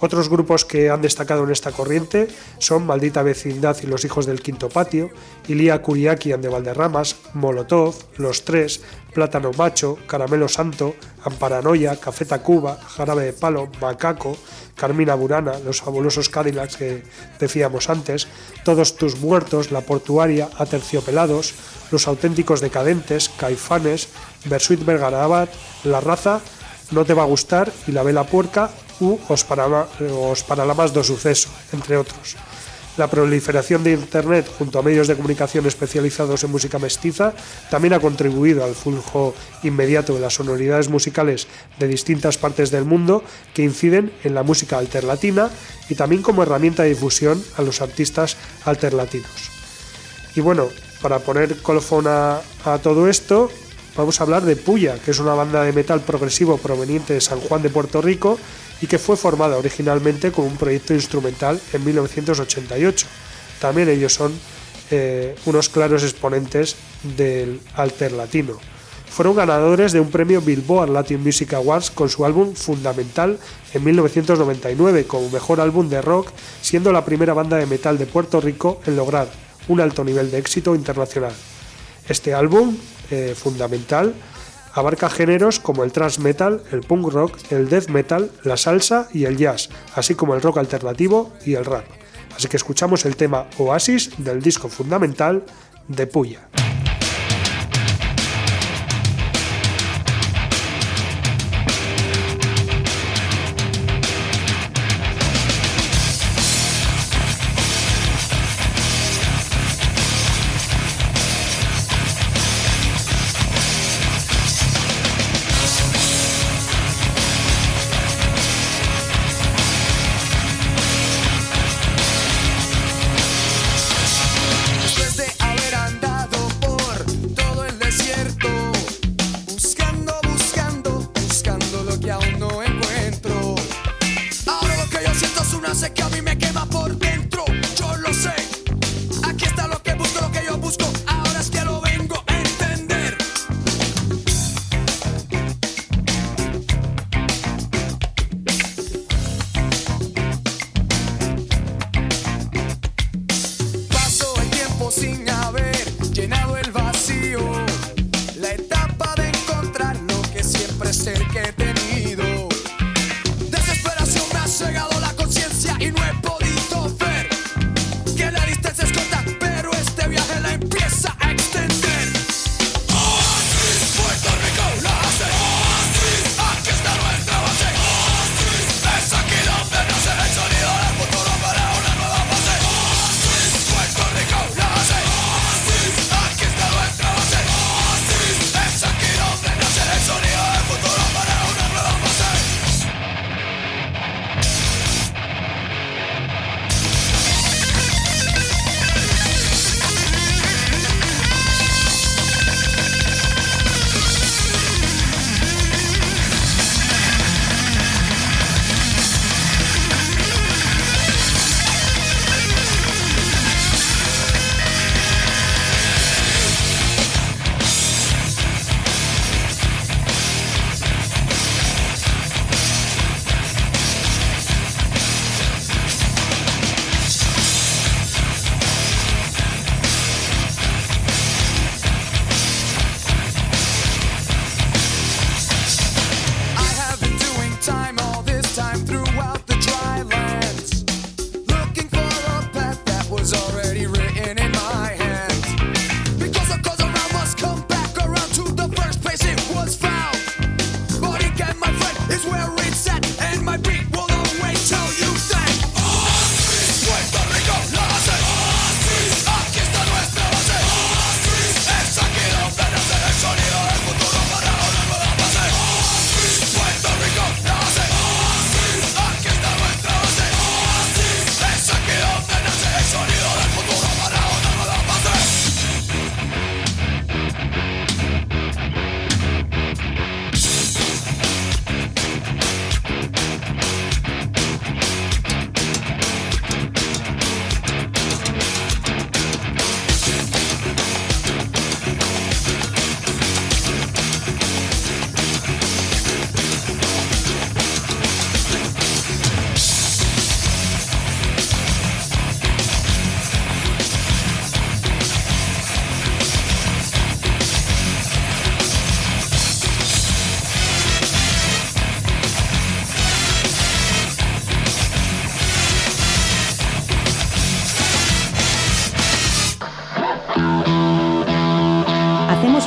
Otros 0.00 0.28
grupos 0.28 0.64
que 0.64 0.90
han 0.90 1.00
destacado 1.00 1.44
en 1.44 1.50
esta 1.50 1.72
corriente 1.72 2.28
son 2.58 2.86
Maldita 2.86 3.22
Vecindad 3.22 3.76
y 3.82 3.86
los 3.86 4.04
Hijos 4.04 4.26
del 4.26 4.42
Quinto 4.42 4.68
Patio, 4.68 5.10
Ilía 5.48 5.80
Kuriakian 5.80 6.42
de 6.42 6.48
Valderramas, 6.48 7.16
Molotov, 7.32 7.94
Los 8.18 8.44
Tres, 8.44 8.82
Plátano 9.14 9.52
Macho, 9.56 9.96
Caramelo 10.06 10.48
Santo, 10.48 10.94
Amparanoia, 11.24 11.96
Café 11.96 12.26
Tacuba, 12.26 12.76
Jarabe 12.76 13.24
de 13.24 13.32
Palo, 13.32 13.70
Macaco, 13.80 14.36
Carmina 14.74 15.14
Burana, 15.14 15.58
Los 15.60 15.80
Fabulosos 15.80 16.28
Cadillacs 16.28 16.76
que 16.76 17.02
decíamos 17.40 17.88
antes, 17.88 18.28
Todos 18.64 18.96
Tus 18.96 19.18
Muertos, 19.18 19.72
La 19.72 19.80
Portuaria, 19.80 20.50
Aterciopelados, 20.58 21.54
Los 21.90 22.06
Auténticos 22.06 22.60
Decadentes, 22.60 23.30
Caifanes, 23.30 24.08
Bersuit 24.44 24.84
Vergarabat, 24.84 25.48
La 25.84 26.00
Raza, 26.00 26.42
No 26.90 27.04
Te 27.04 27.14
Va 27.14 27.22
a 27.22 27.26
Gustar 27.26 27.72
y 27.86 27.92
La 27.92 28.02
Vela 28.02 28.24
Puerca 28.24 28.70
u 29.00 29.18
Os, 29.28 29.44
para, 29.44 30.74
más 30.74 30.92
do 30.92 31.04
Suceso, 31.04 31.50
entre 31.72 31.96
otros. 31.96 32.36
La 32.96 33.08
proliferación 33.08 33.84
de 33.84 33.92
Internet 33.92 34.48
junto 34.56 34.78
a 34.78 34.82
medios 34.82 35.06
de 35.06 35.16
comunicación 35.16 35.66
especializados 35.66 36.42
en 36.44 36.50
música 36.50 36.78
mestiza 36.78 37.34
también 37.68 37.92
ha 37.92 38.00
contribuido 38.00 38.64
al 38.64 38.74
flujo 38.74 39.34
inmediato 39.62 40.14
de 40.14 40.20
las 40.20 40.34
sonoridades 40.34 40.88
musicales 40.88 41.46
de 41.78 41.88
distintas 41.88 42.38
partes 42.38 42.70
del 42.70 42.86
mundo 42.86 43.22
que 43.52 43.62
inciden 43.62 44.12
en 44.24 44.34
la 44.34 44.42
música 44.42 44.78
alterlatina 44.78 45.50
y 45.90 45.94
también 45.94 46.22
como 46.22 46.42
herramienta 46.42 46.84
de 46.84 46.90
difusión 46.90 47.42
a 47.58 47.62
los 47.62 47.82
artistas 47.82 48.38
alterlatinos. 48.64 49.50
Y 50.34 50.40
bueno, 50.40 50.68
para 51.02 51.18
poner 51.18 51.56
colofón 51.62 52.06
a, 52.08 52.40
todo 52.82 53.08
esto, 53.08 53.50
vamos 53.96 54.20
a 54.20 54.24
hablar 54.24 54.44
de 54.44 54.56
Puya, 54.56 54.98
que 55.04 55.10
es 55.10 55.18
una 55.18 55.34
banda 55.34 55.62
de 55.62 55.72
metal 55.72 56.00
progresivo 56.00 56.58
proveniente 56.58 57.14
de 57.14 57.20
San 57.20 57.40
Juan 57.40 57.62
de 57.62 57.70
Puerto 57.70 58.02
Rico 58.02 58.38
y 58.80 58.86
que 58.86 58.98
fue 58.98 59.16
formada 59.16 59.56
originalmente 59.56 60.32
como 60.32 60.48
un 60.48 60.56
proyecto 60.56 60.94
instrumental 60.94 61.60
en 61.72 61.84
1988. 61.84 63.06
También 63.60 63.88
ellos 63.88 64.12
son 64.12 64.32
eh, 64.90 65.34
unos 65.46 65.68
claros 65.68 66.02
exponentes 66.02 66.76
del 67.16 67.60
alter 67.74 68.12
latino. 68.12 68.58
Fueron 69.08 69.34
ganadores 69.34 69.92
de 69.92 70.00
un 70.00 70.10
premio 70.10 70.42
Billboard 70.42 70.90
Latin 70.90 71.22
Music 71.22 71.54
Awards 71.54 71.90
con 71.90 72.10
su 72.10 72.26
álbum 72.26 72.54
Fundamental 72.54 73.38
en 73.72 73.82
1999 73.82 75.06
como 75.06 75.30
mejor 75.30 75.60
álbum 75.60 75.88
de 75.88 76.02
rock, 76.02 76.28
siendo 76.60 76.92
la 76.92 77.04
primera 77.04 77.32
banda 77.32 77.56
de 77.56 77.64
metal 77.64 77.96
de 77.96 78.04
Puerto 78.04 78.42
Rico 78.42 78.80
en 78.84 78.94
lograr 78.94 79.28
un 79.68 79.80
alto 79.80 80.04
nivel 80.04 80.30
de 80.30 80.38
éxito 80.38 80.74
internacional. 80.74 81.32
Este 82.08 82.34
álbum, 82.34 82.76
eh, 83.10 83.34
Fundamental, 83.36 84.14
abarca 84.72 85.08
géneros 85.08 85.58
como 85.58 85.84
el 85.84 85.92
thrash 85.92 86.18
metal, 86.18 86.62
el 86.70 86.80
punk 86.80 87.08
rock, 87.12 87.38
el 87.50 87.68
death 87.68 87.88
metal, 87.88 88.30
la 88.44 88.56
salsa 88.56 89.08
y 89.12 89.24
el 89.24 89.36
jazz, 89.36 89.70
así 89.94 90.14
como 90.14 90.34
el 90.34 90.42
rock 90.42 90.58
alternativo 90.58 91.32
y 91.44 91.54
el 91.54 91.64
rap. 91.64 91.84
Así 92.36 92.48
que 92.48 92.58
escuchamos 92.58 93.06
el 93.06 93.16
tema 93.16 93.46
Oasis 93.58 94.10
del 94.18 94.42
disco 94.42 94.68
fundamental 94.68 95.44
de 95.88 96.06
Puya. 96.06 96.48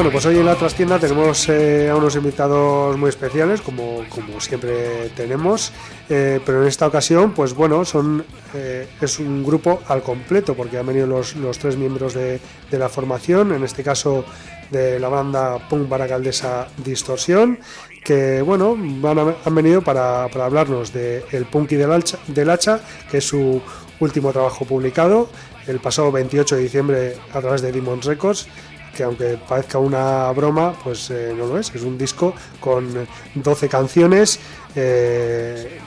Bueno, 0.00 0.12
pues 0.12 0.24
hoy 0.24 0.38
en 0.38 0.46
la 0.46 0.54
trastienda 0.54 0.98
tenemos 0.98 1.46
eh, 1.50 1.90
a 1.90 1.94
unos 1.94 2.16
invitados 2.16 2.96
muy 2.96 3.10
especiales, 3.10 3.60
como, 3.60 4.02
como 4.08 4.40
siempre 4.40 5.10
tenemos, 5.14 5.74
eh, 6.08 6.40
pero 6.46 6.62
en 6.62 6.68
esta 6.68 6.86
ocasión, 6.86 7.32
pues 7.32 7.52
bueno, 7.52 7.84
son 7.84 8.24
eh, 8.54 8.88
es 8.98 9.18
un 9.18 9.44
grupo 9.44 9.82
al 9.88 10.02
completo, 10.02 10.54
porque 10.54 10.78
han 10.78 10.86
venido 10.86 11.06
los, 11.06 11.36
los 11.36 11.58
tres 11.58 11.76
miembros 11.76 12.14
de, 12.14 12.40
de, 12.70 12.78
la 12.78 12.88
formación, 12.88 13.52
en 13.52 13.62
este 13.62 13.82
caso 13.82 14.24
de 14.70 14.98
la 14.98 15.10
banda 15.10 15.68
Punk 15.68 15.86
Baracaldesa 15.86 16.68
Distorsión, 16.82 17.58
que 18.02 18.40
bueno, 18.40 18.78
van 18.78 19.34
han 19.44 19.54
venido 19.54 19.82
para, 19.82 20.28
para 20.28 20.46
hablarnos 20.46 20.94
de 20.94 21.26
El 21.30 21.46
del 21.68 21.92
hacha, 21.92 22.18
del 22.26 22.48
hacha, 22.48 22.80
que 23.10 23.18
es 23.18 23.24
su 23.26 23.60
último 24.00 24.32
trabajo 24.32 24.64
publicado 24.64 25.28
el 25.66 25.78
pasado 25.78 26.10
28 26.10 26.56
de 26.56 26.62
diciembre 26.62 27.16
a 27.32 27.40
través 27.40 27.60
de 27.60 27.70
Demons 27.70 28.06
Records 28.06 28.48
que 28.94 29.02
aunque 29.02 29.38
parezca 29.48 29.78
una 29.78 30.30
broma, 30.32 30.74
pues 30.82 31.10
eh, 31.10 31.34
no 31.36 31.46
lo 31.46 31.58
es. 31.58 31.74
Es 31.74 31.82
un 31.82 31.96
disco 31.96 32.34
con 32.60 33.06
12 33.34 33.68
canciones 33.68 34.40
eh, 34.74 35.78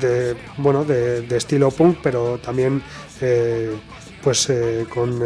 de, 0.00 0.36
bueno, 0.58 0.84
de, 0.84 1.36
estilo 1.36 1.70
punk, 1.70 1.98
pero 2.02 2.38
también 2.38 2.82
eh, 3.20 3.74
pues 4.22 4.50
con 4.92 5.22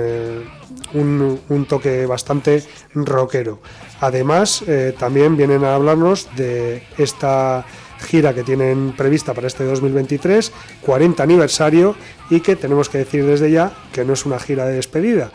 un, 0.94 1.66
toque 1.68 2.06
bastante 2.06 2.64
rockero. 2.94 3.60
Además, 4.00 4.64
también 4.98 5.36
vienen 5.36 5.64
a 5.64 5.76
hablarnos 5.76 6.28
de 6.34 6.82
esta 6.96 7.64
gira 8.00 8.34
que 8.34 8.42
tienen 8.42 8.92
prevista 8.96 9.34
para 9.34 9.46
este 9.46 9.64
2023, 9.64 10.52
40 10.82 11.22
aniversario, 11.22 11.94
y 12.28 12.40
que 12.40 12.56
tenemos 12.56 12.88
que 12.88 12.98
decir 12.98 13.24
desde 13.24 13.52
ya 13.52 13.72
que 13.92 14.04
no 14.04 14.14
es 14.14 14.26
una 14.26 14.40
gira 14.40 14.66
de 14.66 14.74
despedida. 14.74 15.30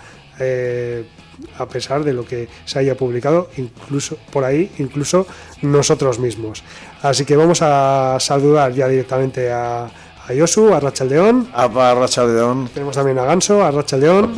A 1.57 1.67
pesar 1.67 2.03
de 2.03 2.13
lo 2.13 2.25
que 2.25 2.47
se 2.65 2.79
haya 2.79 2.95
publicado 2.95 3.49
incluso 3.57 4.17
por 4.31 4.43
ahí, 4.43 4.71
incluso 4.79 5.25
nosotros 5.61 6.19
mismos. 6.19 6.63
Así 7.01 7.25
que 7.25 7.35
vamos 7.35 7.59
a 7.61 8.17
saludar 8.19 8.71
ya 8.73 8.87
directamente 8.87 9.51
a, 9.51 9.85
a 10.27 10.33
Yosu, 10.33 10.73
a 10.73 10.79
Rachaldeón. 10.79 11.49
A 11.53 11.67
Rachaldeón. 11.67 12.69
Tenemos 12.73 12.95
también 12.95 13.19
a 13.19 13.25
Ganso, 13.25 13.63
a 13.63 13.71
Rachaldeón. 13.71 14.33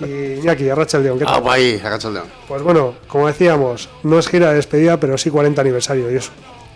y 0.00 0.40
Iñaki, 0.40 0.68
a 0.68 0.74
Rachaldeón. 0.74 1.18
¿qué 1.18 1.24
tal? 1.24 1.42
Pues 2.48 2.62
bueno, 2.62 2.94
como 3.06 3.28
decíamos, 3.28 3.88
no 4.02 4.18
es 4.18 4.28
gira 4.28 4.50
de 4.50 4.56
despedida, 4.56 4.98
pero 4.98 5.16
sí 5.18 5.30
40 5.30 5.60
aniversario, 5.60 6.10
Yosu. 6.10 6.30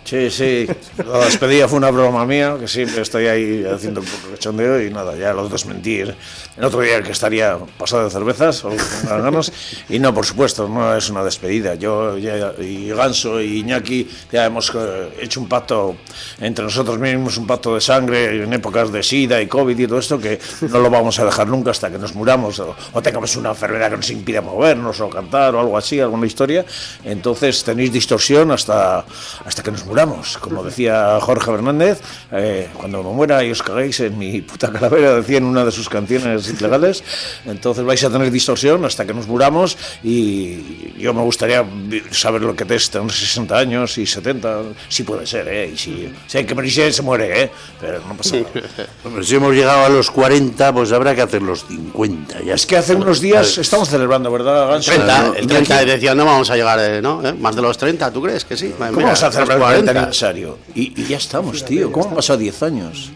Sí, 0.05 0.29
sí, 0.29 0.67
la 1.03 1.25
despedida 1.25 1.67
fue 1.67 1.79
una 1.79 1.89
broma 1.89 2.27
mía, 2.27 2.57
que 2.59 2.67
siempre 2.67 3.01
estoy 3.01 3.25
ahí 3.25 3.65
haciendo 3.65 4.01
un 4.01 4.05
poco 4.05 4.27
de 4.33 4.37
chondeo 4.37 4.79
y 4.79 4.91
nada, 4.91 5.15
ya 5.15 5.33
lo 5.33 5.49
desmentir. 5.49 6.13
El 6.55 6.63
otro 6.63 6.81
día 6.81 7.01
que 7.01 7.11
estaría 7.11 7.57
pasado 7.79 8.03
de 8.03 8.11
cervezas 8.11 8.63
o 8.65 8.69
con 8.69 9.23
ganas, 9.23 9.51
y 9.89 9.97
no, 9.97 10.13
por 10.13 10.23
supuesto, 10.23 10.69
no 10.69 10.95
es 10.95 11.09
una 11.09 11.23
despedida. 11.23 11.73
Yo 11.73 12.19
ya, 12.19 12.53
y 12.59 12.89
Ganso 12.89 13.41
y 13.41 13.61
Iñaki 13.61 14.07
ya 14.31 14.45
hemos 14.45 14.71
hecho 15.19 15.41
un 15.41 15.49
pacto 15.49 15.95
entre 16.39 16.63
nosotros 16.63 16.99
mismos, 16.99 17.37
un 17.37 17.47
pacto 17.47 17.73
de 17.73 17.81
sangre 17.81 18.43
en 18.43 18.53
épocas 18.53 18.91
de 18.91 19.01
SIDA 19.01 19.41
y 19.41 19.47
COVID 19.47 19.79
y 19.79 19.87
todo 19.87 19.97
esto, 19.97 20.19
que 20.19 20.39
no 20.69 20.79
lo 20.81 20.91
vamos 20.91 21.17
a 21.17 21.25
dejar 21.25 21.47
nunca 21.47 21.71
hasta 21.71 21.89
que 21.89 21.97
nos 21.97 22.13
muramos 22.13 22.59
o, 22.59 22.75
o 22.93 23.01
tengamos 23.01 23.35
una 23.37 23.49
enfermedad 23.49 23.89
que 23.89 23.97
nos 23.97 24.11
impida 24.11 24.41
movernos 24.41 25.01
o 25.01 25.09
cantar 25.09 25.55
o 25.55 25.61
algo 25.61 25.75
así, 25.75 25.99
alguna 25.99 26.27
historia. 26.27 26.63
Entonces 27.03 27.63
tenéis 27.63 27.91
distorsión 27.91 28.51
hasta, 28.51 29.03
hasta 29.43 29.63
que 29.63 29.71
nos 29.71 29.83
muramos 29.83 29.94
muramos, 29.95 30.37
como 30.39 30.61
decía 30.61 31.19
Jorge 31.21 31.51
Fernández, 31.51 32.01
eh, 32.29 32.67
cuando 32.73 33.01
me 33.01 33.11
muera 33.11 33.41
y 33.45 33.51
os 33.51 33.63
cagáis 33.63 33.97
en 34.01 34.17
mi 34.17 34.41
puta 34.41 34.69
calavera, 34.69 35.15
decía 35.15 35.37
en 35.37 35.45
una 35.45 35.63
de 35.63 35.71
sus 35.71 35.87
canciones 35.87 36.49
ilegales, 36.49 37.01
entonces 37.45 37.85
vais 37.85 38.03
a 38.03 38.09
tener 38.09 38.29
distorsión 38.29 38.83
hasta 38.83 39.05
que 39.05 39.13
nos 39.13 39.25
muramos 39.25 39.77
y 40.03 40.91
yo 40.99 41.13
me 41.13 41.21
gustaría 41.21 41.63
saber 42.11 42.41
lo 42.41 42.53
que 42.57 42.65
te 42.65 42.75
están 42.75 43.09
60 43.09 43.57
años 43.57 43.97
y 43.97 44.05
70, 44.05 44.63
si 44.89 45.03
puede 45.03 45.25
ser, 45.25 45.47
¿eh? 45.47 45.71
y 45.73 45.77
si, 45.77 46.13
si 46.27 46.39
hay 46.39 46.45
que 46.45 46.53
morirse, 46.53 46.91
se 46.91 47.01
muere, 47.01 47.43
¿eh? 47.43 47.51
pero 47.79 48.01
no 48.05 48.17
pasa 48.17 48.35
nada. 48.35 49.23
Si 49.23 49.35
hemos 49.35 49.53
llegado 49.53 49.85
a 49.85 49.89
los 49.89 50.11
40, 50.11 50.73
pues 50.73 50.91
habrá 50.91 51.15
que 51.15 51.21
hacer 51.21 51.41
los 51.41 51.65
50. 51.67 52.41
Ya. 52.41 52.55
Es 52.55 52.65
que 52.65 52.75
hace 52.75 52.95
unos 52.95 53.21
días 53.21 53.57
estamos 53.57 53.87
celebrando, 53.87 54.29
¿verdad, 54.29 54.67
Ganso? 54.67 54.91
El 54.91 54.97
30, 55.05 55.33
el 55.37 55.47
30 55.47 55.85
decía, 55.85 56.13
no 56.13 56.25
vamos 56.25 56.49
a 56.49 56.55
llegar, 56.55 56.79
eh, 56.81 57.01
¿no? 57.01 57.25
¿Eh? 57.25 57.33
Más 57.33 57.55
de 57.55 57.61
los 57.61 57.77
30, 57.77 58.11
¿tú 58.11 58.21
crees 58.21 58.43
que 58.43 58.57
sí? 58.57 58.73
¿Cómo 58.77 58.91
Mira, 58.91 59.05
vamos 59.05 59.23
a 59.23 59.31
celebrar 59.31 59.59
40? 59.59 59.84
50. 59.85 60.55
Y, 60.73 61.03
ya 61.05 61.17
estamos, 61.17 61.63
tío. 61.65 61.91
¿Cómo 61.91 62.09
han 62.09 62.15
pasado 62.15 62.39
10 62.39 62.63
años? 62.63 63.11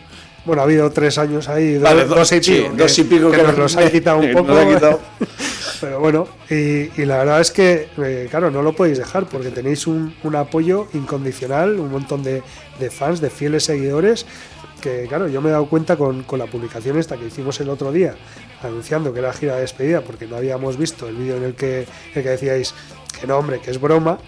Bueno, 0.45 0.61
ha 0.61 0.65
habido 0.65 0.89
tres 0.89 1.17
años 1.17 1.49
ahí, 1.49 1.73
dos, 1.73 1.83
vale, 1.83 2.03
y, 2.03 3.03
pico, 3.03 3.29
que, 3.29 3.43
nos 3.43 3.57
los 3.57 3.75
han 3.75 3.91
quitado 3.91 4.19
un 4.19 4.31
poco. 4.33 4.53
Pero 5.81 5.99
bueno, 5.99 6.27
y, 6.49 7.05
la 7.05 7.17
verdad 7.17 7.41
es 7.41 7.51
que, 7.51 7.87
eh, 7.97 8.27
claro, 8.29 8.51
no 8.51 8.61
lo 8.61 8.73
podéis 8.73 8.97
dejar 8.97 9.27
porque 9.27 9.49
tenéis 9.49 9.87
un, 9.87 10.13
apoyo 10.35 10.87
incondicional, 10.93 11.79
un 11.79 11.91
montón 11.91 12.23
de, 12.23 12.41
fans, 12.89 13.21
de 13.21 13.29
fieles 13.29 13.63
seguidores. 13.63 14.25
Que 14.81 15.05
claro, 15.07 15.27
yo 15.27 15.41
me 15.41 15.49
he 15.49 15.51
dado 15.51 15.67
cuenta 15.67 15.97
con, 15.97 16.25
la 16.37 16.45
publicación 16.45 16.97
esta 16.97 17.17
que 17.17 17.27
hicimos 17.27 17.59
el 17.59 17.69
otro 17.69 17.91
día, 17.91 18.15
anunciando 18.63 19.13
que 19.13 19.19
era 19.19 19.33
gira 19.33 19.55
de 19.55 19.61
despedida, 19.61 20.01
porque 20.01 20.25
no 20.25 20.37
habíamos 20.37 20.77
visto 20.77 21.07
el 21.07 21.15
vídeo 21.15 21.35
en 21.35 21.43
el 21.43 21.53
que, 21.53 21.81
en 21.81 22.15
el 22.15 22.23
que 22.23 22.29
decíais 22.29 22.73
que 23.19 23.27
no, 23.27 23.37
hombre, 23.37 23.59
que 23.59 23.71
es 23.71 23.79
broma. 23.79 24.19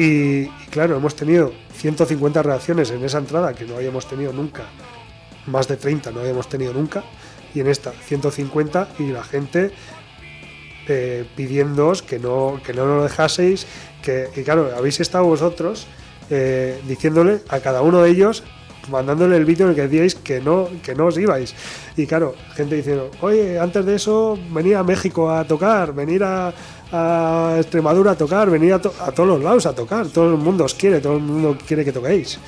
Y, 0.00 0.44
y 0.44 0.66
claro, 0.70 0.96
hemos 0.96 1.14
tenido 1.14 1.52
150 1.74 2.42
reacciones 2.42 2.90
en 2.90 3.04
esa 3.04 3.18
entrada 3.18 3.54
que 3.54 3.64
no 3.66 3.76
habíamos 3.76 4.08
tenido 4.08 4.32
nunca 4.32 4.64
más 5.46 5.68
de 5.68 5.76
30 5.76 6.10
no 6.12 6.20
habíamos 6.20 6.48
tenido 6.48 6.72
nunca, 6.72 7.04
y 7.54 7.60
en 7.60 7.66
esta 7.66 7.92
150 7.92 8.88
y 8.98 9.08
la 9.08 9.24
gente 9.24 9.72
eh, 10.88 11.24
pidiéndoos 11.36 12.02
que 12.02 12.18
no, 12.18 12.60
que 12.64 12.72
no 12.72 12.86
lo 12.86 13.02
dejaseis, 13.02 13.66
que, 14.02 14.28
y 14.36 14.42
claro, 14.42 14.70
habéis 14.76 15.00
estado 15.00 15.24
vosotros 15.24 15.86
eh, 16.30 16.80
diciéndole 16.86 17.40
a 17.48 17.60
cada 17.60 17.82
uno 17.82 18.02
de 18.02 18.10
ellos, 18.10 18.44
mandándole 18.90 19.36
el 19.36 19.44
vídeo 19.44 19.66
en 19.66 19.70
el 19.70 19.76
que 19.76 19.82
decíais 19.82 20.14
que 20.14 20.40
no, 20.40 20.68
que 20.82 20.94
no 20.94 21.06
os 21.06 21.18
ibais. 21.18 21.54
Y 21.96 22.06
claro, 22.06 22.34
gente 22.54 22.76
diciendo, 22.76 23.10
oye, 23.20 23.58
antes 23.58 23.84
de 23.84 23.94
eso 23.96 24.38
venir 24.50 24.76
a 24.76 24.82
México 24.82 25.30
a 25.30 25.44
tocar, 25.44 25.92
venir 25.92 26.24
a, 26.24 26.52
a 26.92 27.56
Extremadura 27.58 28.12
a 28.12 28.16
tocar, 28.16 28.50
venir 28.50 28.72
a, 28.74 28.78
to- 28.80 28.92
a 29.00 29.12
todos 29.12 29.28
los 29.28 29.42
lados 29.42 29.66
a 29.66 29.72
tocar, 29.74 30.06
todo 30.08 30.30
el 30.30 30.36
mundo 30.38 30.64
os 30.64 30.74
quiere, 30.74 31.00
todo 31.00 31.14
el 31.14 31.22
mundo 31.22 31.56
quiere 31.66 31.84
que 31.84 31.92
toquéis. 31.92 32.38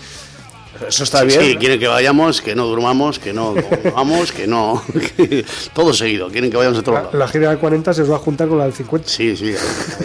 Eso 0.88 1.04
está 1.04 1.22
bien. 1.24 1.40
Sí, 1.40 1.56
quieren 1.56 1.78
que 1.78 1.88
vayamos, 1.88 2.40
que 2.40 2.54
no 2.54 2.66
durmamos, 2.66 3.18
que 3.18 3.32
no 3.32 3.54
comamos, 3.82 4.32
que 4.32 4.46
no. 4.46 4.82
que- 5.16 5.44
todo 5.72 5.92
seguido, 5.92 6.28
quieren 6.30 6.50
que 6.50 6.56
vayamos 6.56 6.78
a 6.78 6.82
todos 6.82 6.96
La, 6.96 7.02
lados. 7.04 7.14
la 7.18 7.28
gira 7.28 7.48
del 7.50 7.58
40 7.58 7.94
se 7.94 8.02
os 8.02 8.10
va 8.10 8.16
a 8.16 8.18
juntar 8.18 8.48
con 8.48 8.58
la 8.58 8.64
del 8.64 8.72
50. 8.72 9.08
Sí, 9.08 9.36
sí. 9.36 9.54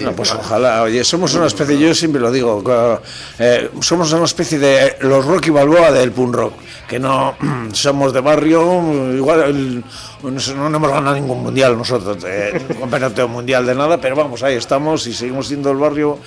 No, 0.02 0.12
pues 0.14 0.32
ojalá. 0.34 0.84
Oye, 0.84 1.04
somos 1.04 1.34
una 1.36 1.48
especie, 1.48 1.78
yo 1.78 1.94
siempre 1.96 2.22
lo 2.22 2.32
digo, 2.32 2.64
eh, 3.40 3.70
somos 3.82 4.12
una 4.14 4.26
especie 4.26 4.60
de 4.60 4.96
los 5.02 5.26
Rocky 5.26 5.50
Balboa 5.50 5.92
del 5.92 6.12
punk 6.12 6.36
rock, 6.36 6.54
que 6.88 7.00
no 7.00 7.36
somos 7.74 8.14
de 8.14 8.22
barrio, 8.22 9.14
igual 9.16 9.42
el- 9.44 9.84
no, 10.24 10.70
no 10.70 10.78
hemos 10.78 10.90
ganado 10.92 11.16
ningún 11.16 11.44
mundial 11.44 11.78
nosotros, 11.78 12.18
eh, 12.28 12.60
un 12.70 12.80
campeonato 12.82 13.28
mundial 13.28 13.66
de 13.66 13.76
nada, 13.76 14.02
pero 14.02 14.16
vamos, 14.16 14.42
ahí 14.44 14.56
estamos 14.56 15.06
y 15.08 15.14
seguimos 15.14 15.48
siendo 15.48 15.70
el 15.72 15.78
barrio 15.78 16.18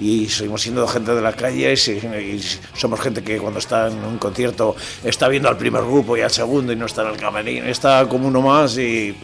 y 0.00 0.28
seguimos 0.28 0.62
siendo 0.62 0.86
gente 0.86 1.14
de 1.14 1.22
la 1.22 1.32
calle 1.32 1.74
y, 1.74 1.90
y 1.90 2.42
somos 2.74 3.00
gente 3.00 3.22
que 3.22 3.38
cuando 3.38 3.58
está 3.58 3.88
en 3.88 4.02
un 4.04 4.18
concierto 4.18 4.74
está 5.02 5.28
viendo 5.28 5.48
al 5.48 5.56
primer 5.56 5.82
grupo 5.82 6.16
y 6.16 6.20
al 6.20 6.30
segundo 6.30 6.72
y 6.72 6.76
no 6.76 6.86
está 6.86 7.02
en 7.02 7.08
el 7.08 7.16
camerino, 7.16 7.66
está 7.66 8.06
como 8.08 8.28
uno 8.28 8.42
más 8.42 8.76
y 8.78 9.14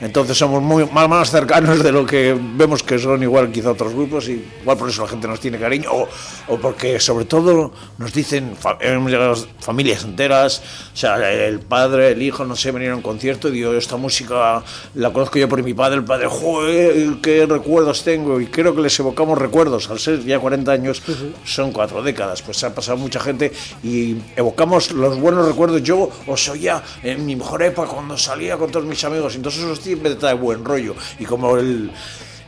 entonces 0.00 0.36
somos 0.36 0.62
muy 0.62 0.86
más, 0.86 1.08
más 1.08 1.30
cercanos 1.30 1.82
de 1.82 1.92
lo 1.92 2.06
que 2.06 2.36
vemos 2.38 2.82
que 2.82 2.98
son 2.98 3.22
igual 3.22 3.50
quizá 3.52 3.72
otros 3.72 3.94
grupos 3.94 4.28
y 4.28 4.44
igual 4.60 4.78
por 4.78 4.88
eso 4.88 5.02
la 5.02 5.08
gente 5.08 5.28
nos 5.28 5.40
tiene 5.40 5.58
cariño 5.58 5.90
o, 5.92 6.08
o 6.48 6.58
porque 6.58 6.98
sobre 7.00 7.24
todo 7.24 7.72
nos 7.98 8.12
dicen 8.12 8.56
hemos 8.80 9.10
llegado 9.10 9.36
familias 9.60 10.04
enteras 10.04 10.62
o 10.92 10.96
sea 10.96 11.32
el 11.32 11.60
padre 11.60 12.12
el 12.12 12.22
hijo 12.22 12.44
no 12.44 12.56
sé 12.56 12.70
venir 12.70 12.90
a 12.90 12.96
un 12.96 13.02
concierto 13.02 13.48
y 13.48 13.52
digo 13.52 13.72
esta 13.74 13.96
música 13.96 14.62
la 14.94 15.12
conozco 15.12 15.38
yo 15.38 15.48
por 15.48 15.62
mi 15.62 15.74
padre 15.74 15.98
el 15.98 16.04
padre 16.04 16.26
joder 16.28 17.16
qué 17.22 17.46
recuerdos 17.46 18.02
tengo 18.04 18.40
y 18.40 18.46
creo 18.46 18.74
que 18.74 18.82
les 18.82 18.98
evocamos 18.98 19.38
recuerdos 19.38 19.90
al 19.90 19.98
ser 19.98 20.13
ya 20.24 20.38
40 20.38 20.70
años 20.72 21.02
son 21.44 21.72
cuatro 21.72 22.02
décadas 22.02 22.42
pues 22.42 22.62
ha 22.64 22.74
pasado 22.74 22.96
mucha 22.98 23.20
gente 23.20 23.52
y 23.82 24.16
evocamos 24.36 24.92
los 24.92 25.18
buenos 25.18 25.46
recuerdos. 25.46 25.82
Yo 25.82 26.10
os 26.26 26.48
oía 26.48 26.82
en 27.02 27.24
mi 27.26 27.36
mejor 27.36 27.62
época 27.62 27.88
cuando 27.88 28.16
salía 28.18 28.56
con 28.56 28.70
todos 28.70 28.86
mis 28.86 29.02
amigos 29.04 29.34
entonces 29.34 29.62
eso 29.64 29.76
siempre 29.76 30.10
te 30.10 30.16
trae 30.16 30.34
buen 30.34 30.64
rollo. 30.64 30.94
Y 31.18 31.24
como 31.24 31.56
el, 31.56 31.90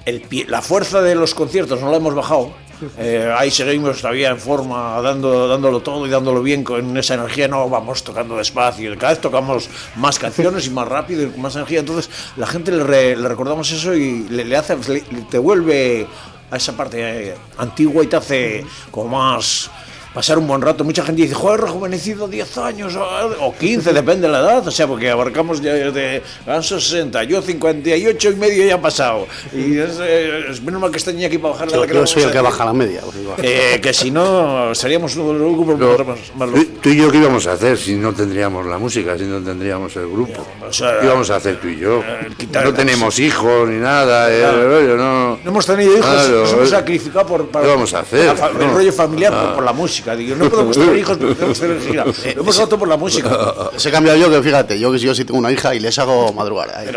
el 0.04 0.22
pie- 0.28 0.46
la 0.48 0.62
fuerza 0.62 1.00
de 1.02 1.14
los 1.14 1.34
conciertos 1.34 1.80
no 1.80 1.90
la 1.90 1.96
hemos 1.96 2.14
bajado 2.14 2.52
eh, 2.98 3.32
ahí 3.38 3.50
seguimos 3.50 4.02
todavía 4.02 4.28
en 4.28 4.38
forma 4.38 5.00
dando, 5.00 5.48
dándolo 5.48 5.80
todo 5.80 6.06
y 6.06 6.10
dándolo 6.10 6.42
bien 6.42 6.62
con 6.62 6.94
esa 6.98 7.14
energía 7.14 7.48
no 7.48 7.66
vamos 7.70 8.04
tocando 8.04 8.36
despacio 8.36 8.94
cada 8.98 9.12
vez 9.14 9.20
tocamos 9.22 9.70
más 9.94 10.18
canciones 10.18 10.66
y 10.66 10.70
más 10.70 10.86
rápido 10.86 11.22
y 11.22 11.30
con 11.30 11.40
más 11.40 11.56
energía. 11.56 11.80
Entonces 11.80 12.10
la 12.36 12.46
gente 12.46 12.72
le, 12.72 12.84
re- 12.84 13.16
le 13.16 13.26
recordamos 13.28 13.70
eso 13.72 13.94
y 13.94 14.28
le, 14.28 14.44
le 14.44 14.56
hace 14.58 14.76
le- 14.92 15.00
te 15.30 15.38
vuelve 15.38 16.06
a 16.50 16.56
esa 16.56 16.76
parte 16.76 17.30
eh, 17.30 17.34
antigua 17.58 18.04
y 18.04 18.06
te 18.06 18.16
hace 18.16 18.64
como 18.90 19.18
más 19.18 19.70
pasar 20.16 20.38
un 20.38 20.46
buen 20.46 20.62
rato. 20.62 20.82
Mucha 20.82 21.04
gente 21.04 21.20
dice, 21.20 21.34
joder, 21.34 21.60
rejuvenecido 21.60 22.26
10 22.26 22.56
años 22.56 22.96
o, 22.96 23.52
15, 23.54 23.92
depende 23.92 24.26
de 24.26 24.32
la 24.32 24.40
edad, 24.40 24.66
o 24.66 24.70
sea, 24.70 24.86
porque 24.86 25.10
abarcamos 25.10 25.60
ya 25.60 25.74
desde 25.74 26.22
Ganso 26.46 26.80
60, 26.80 27.22
yo 27.24 27.42
58 27.42 28.30
y 28.30 28.36
medio 28.36 28.64
ya 28.66 28.76
ha 28.76 28.80
pasado. 28.80 29.26
Y 29.52 29.76
es, 29.76 29.98
eh, 30.00 30.46
es 30.50 30.62
menos 30.62 30.80
mal 30.80 30.90
que 30.90 30.96
estoy 30.96 31.22
aquí 31.22 31.36
para 31.36 31.52
bajar 31.52 31.68
Yo, 31.68 31.84
la 31.84 31.92
yo 31.92 32.06
soy 32.06 32.22
el 32.22 32.32
que 32.32 32.40
baja 32.40 32.64
la 32.64 32.72
media. 32.72 33.02
pues. 33.02 33.14
Eh, 33.42 33.78
que 33.82 33.92
si 33.92 34.10
no, 34.10 34.74
seríamos 34.74 35.14
un 35.16 35.52
grupo 35.52 35.76
Pero, 35.78 36.04
más, 36.06 36.18
más 36.34 36.50
tú, 36.50 36.64
tú 36.80 36.88
y 36.88 36.96
yo, 36.96 37.10
¿qué 37.10 37.18
íbamos 37.18 37.46
a 37.46 37.52
hacer 37.52 37.76
si 37.76 37.94
no 37.96 38.14
tendríamos 38.14 38.64
la 38.64 38.78
música, 38.78 39.18
si 39.18 39.24
no 39.24 39.40
tendríamos 39.42 39.94
el 39.96 40.08
grupo? 40.08 40.46
o 40.66 40.72
sea, 40.72 40.98
¿Qué 40.98 41.04
íbamos 41.04 41.28
a 41.28 41.36
hacer 41.36 41.60
tú 41.60 41.68
y 41.68 41.76
yo? 41.78 42.00
eh, 42.02 42.28
No 42.64 42.72
tenemos 42.72 43.18
hijos 43.18 43.68
ni 43.68 43.76
nada, 43.80 44.32
eh, 44.32 44.42
el 44.44 44.64
rollo, 44.66 44.96
no... 44.96 45.38
No 45.44 45.50
hemos 45.50 45.66
tenido 45.66 45.92
hijos, 45.92 46.06
Claro, 46.06 46.40
nos 46.40 46.52
hemos 46.54 46.68
eh, 46.68 46.70
sacrificado 46.70 47.26
por, 47.26 47.46
para- 47.48 47.66
¿qué 47.66 47.70
vamos 47.70 47.92
a 47.92 48.00
hacer? 48.00 48.24
la 48.24 48.34
fa- 48.34 48.48
el 48.48 48.58
No. 48.58 48.72
rollo 48.72 48.92
familiar 48.94 49.32
por, 49.32 49.42
Ah. 49.50 49.54
por 49.54 49.64
la 49.64 49.72
música. 49.74 50.05
Digo, 50.14 50.36
no 50.36 50.48
podemos 50.50 50.76
tener 50.78 50.96
hijos 50.96 51.16
porque 51.18 51.34
tenemos 51.34 51.58
que 51.58 51.66
tener 51.66 51.82
gira. 51.82 52.04
Lo 52.34 52.42
hemos 52.42 52.58
roto 52.58 52.78
por 52.78 52.88
la 52.88 52.96
música. 52.96 53.54
Se 53.76 53.88
he 53.88 53.92
cambiado 53.92 54.18
yo, 54.18 54.30
que 54.30 54.42
fíjate, 54.42 54.78
yo 54.78 54.92
que 54.92 54.98
yo 54.98 55.14
sí 55.14 55.24
tengo 55.24 55.38
una 55.40 55.50
hija 55.50 55.74
y 55.74 55.80
les 55.80 55.98
hago 55.98 56.32
madrugar. 56.32 56.70
ahí. 56.76 56.88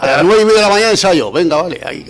A 0.00 0.06
las 0.06 0.24
nueve 0.24 0.42
y 0.42 0.44
media 0.44 0.56
de 0.58 0.62
la 0.66 0.68
mañana 0.70 0.90
ensayo, 0.90 1.30
venga, 1.32 1.62
vale. 1.62 1.80
Ahí. 1.86 2.04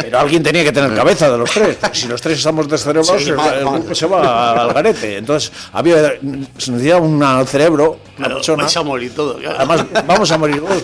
Pero 0.00 0.18
alguien 0.20 0.42
tenía 0.42 0.64
que 0.64 0.72
tener 0.72 0.94
cabeza 0.94 1.30
de 1.30 1.38
los 1.38 1.50
tres. 1.50 1.76
Si 1.92 2.06
los 2.08 2.20
tres 2.22 2.38
estamos 2.38 2.68
descerebrados, 2.68 3.22
Sí, 3.22 3.30
el, 3.30 3.36
mal, 3.36 3.58
el 3.58 3.64
mal. 3.64 3.74
grupo 3.80 3.94
se 3.94 4.06
va 4.06 4.52
al 4.62 4.72
garete. 4.72 5.18
Entonces, 5.18 5.52
había, 5.72 6.14
se 6.58 6.70
necesitaba 6.72 7.00
un 7.00 7.46
cerebro, 7.46 7.98
una 8.16 8.26
Claro, 8.26 8.34
persona. 8.36 8.62
vais 8.64 8.76
a 8.76 8.82
morir 8.82 9.14
todos. 9.14 9.40
claro. 9.40 9.56
Además, 9.58 9.86
vamos 10.06 10.30
a 10.30 10.38
morir 10.38 10.60
todos. 10.60 10.82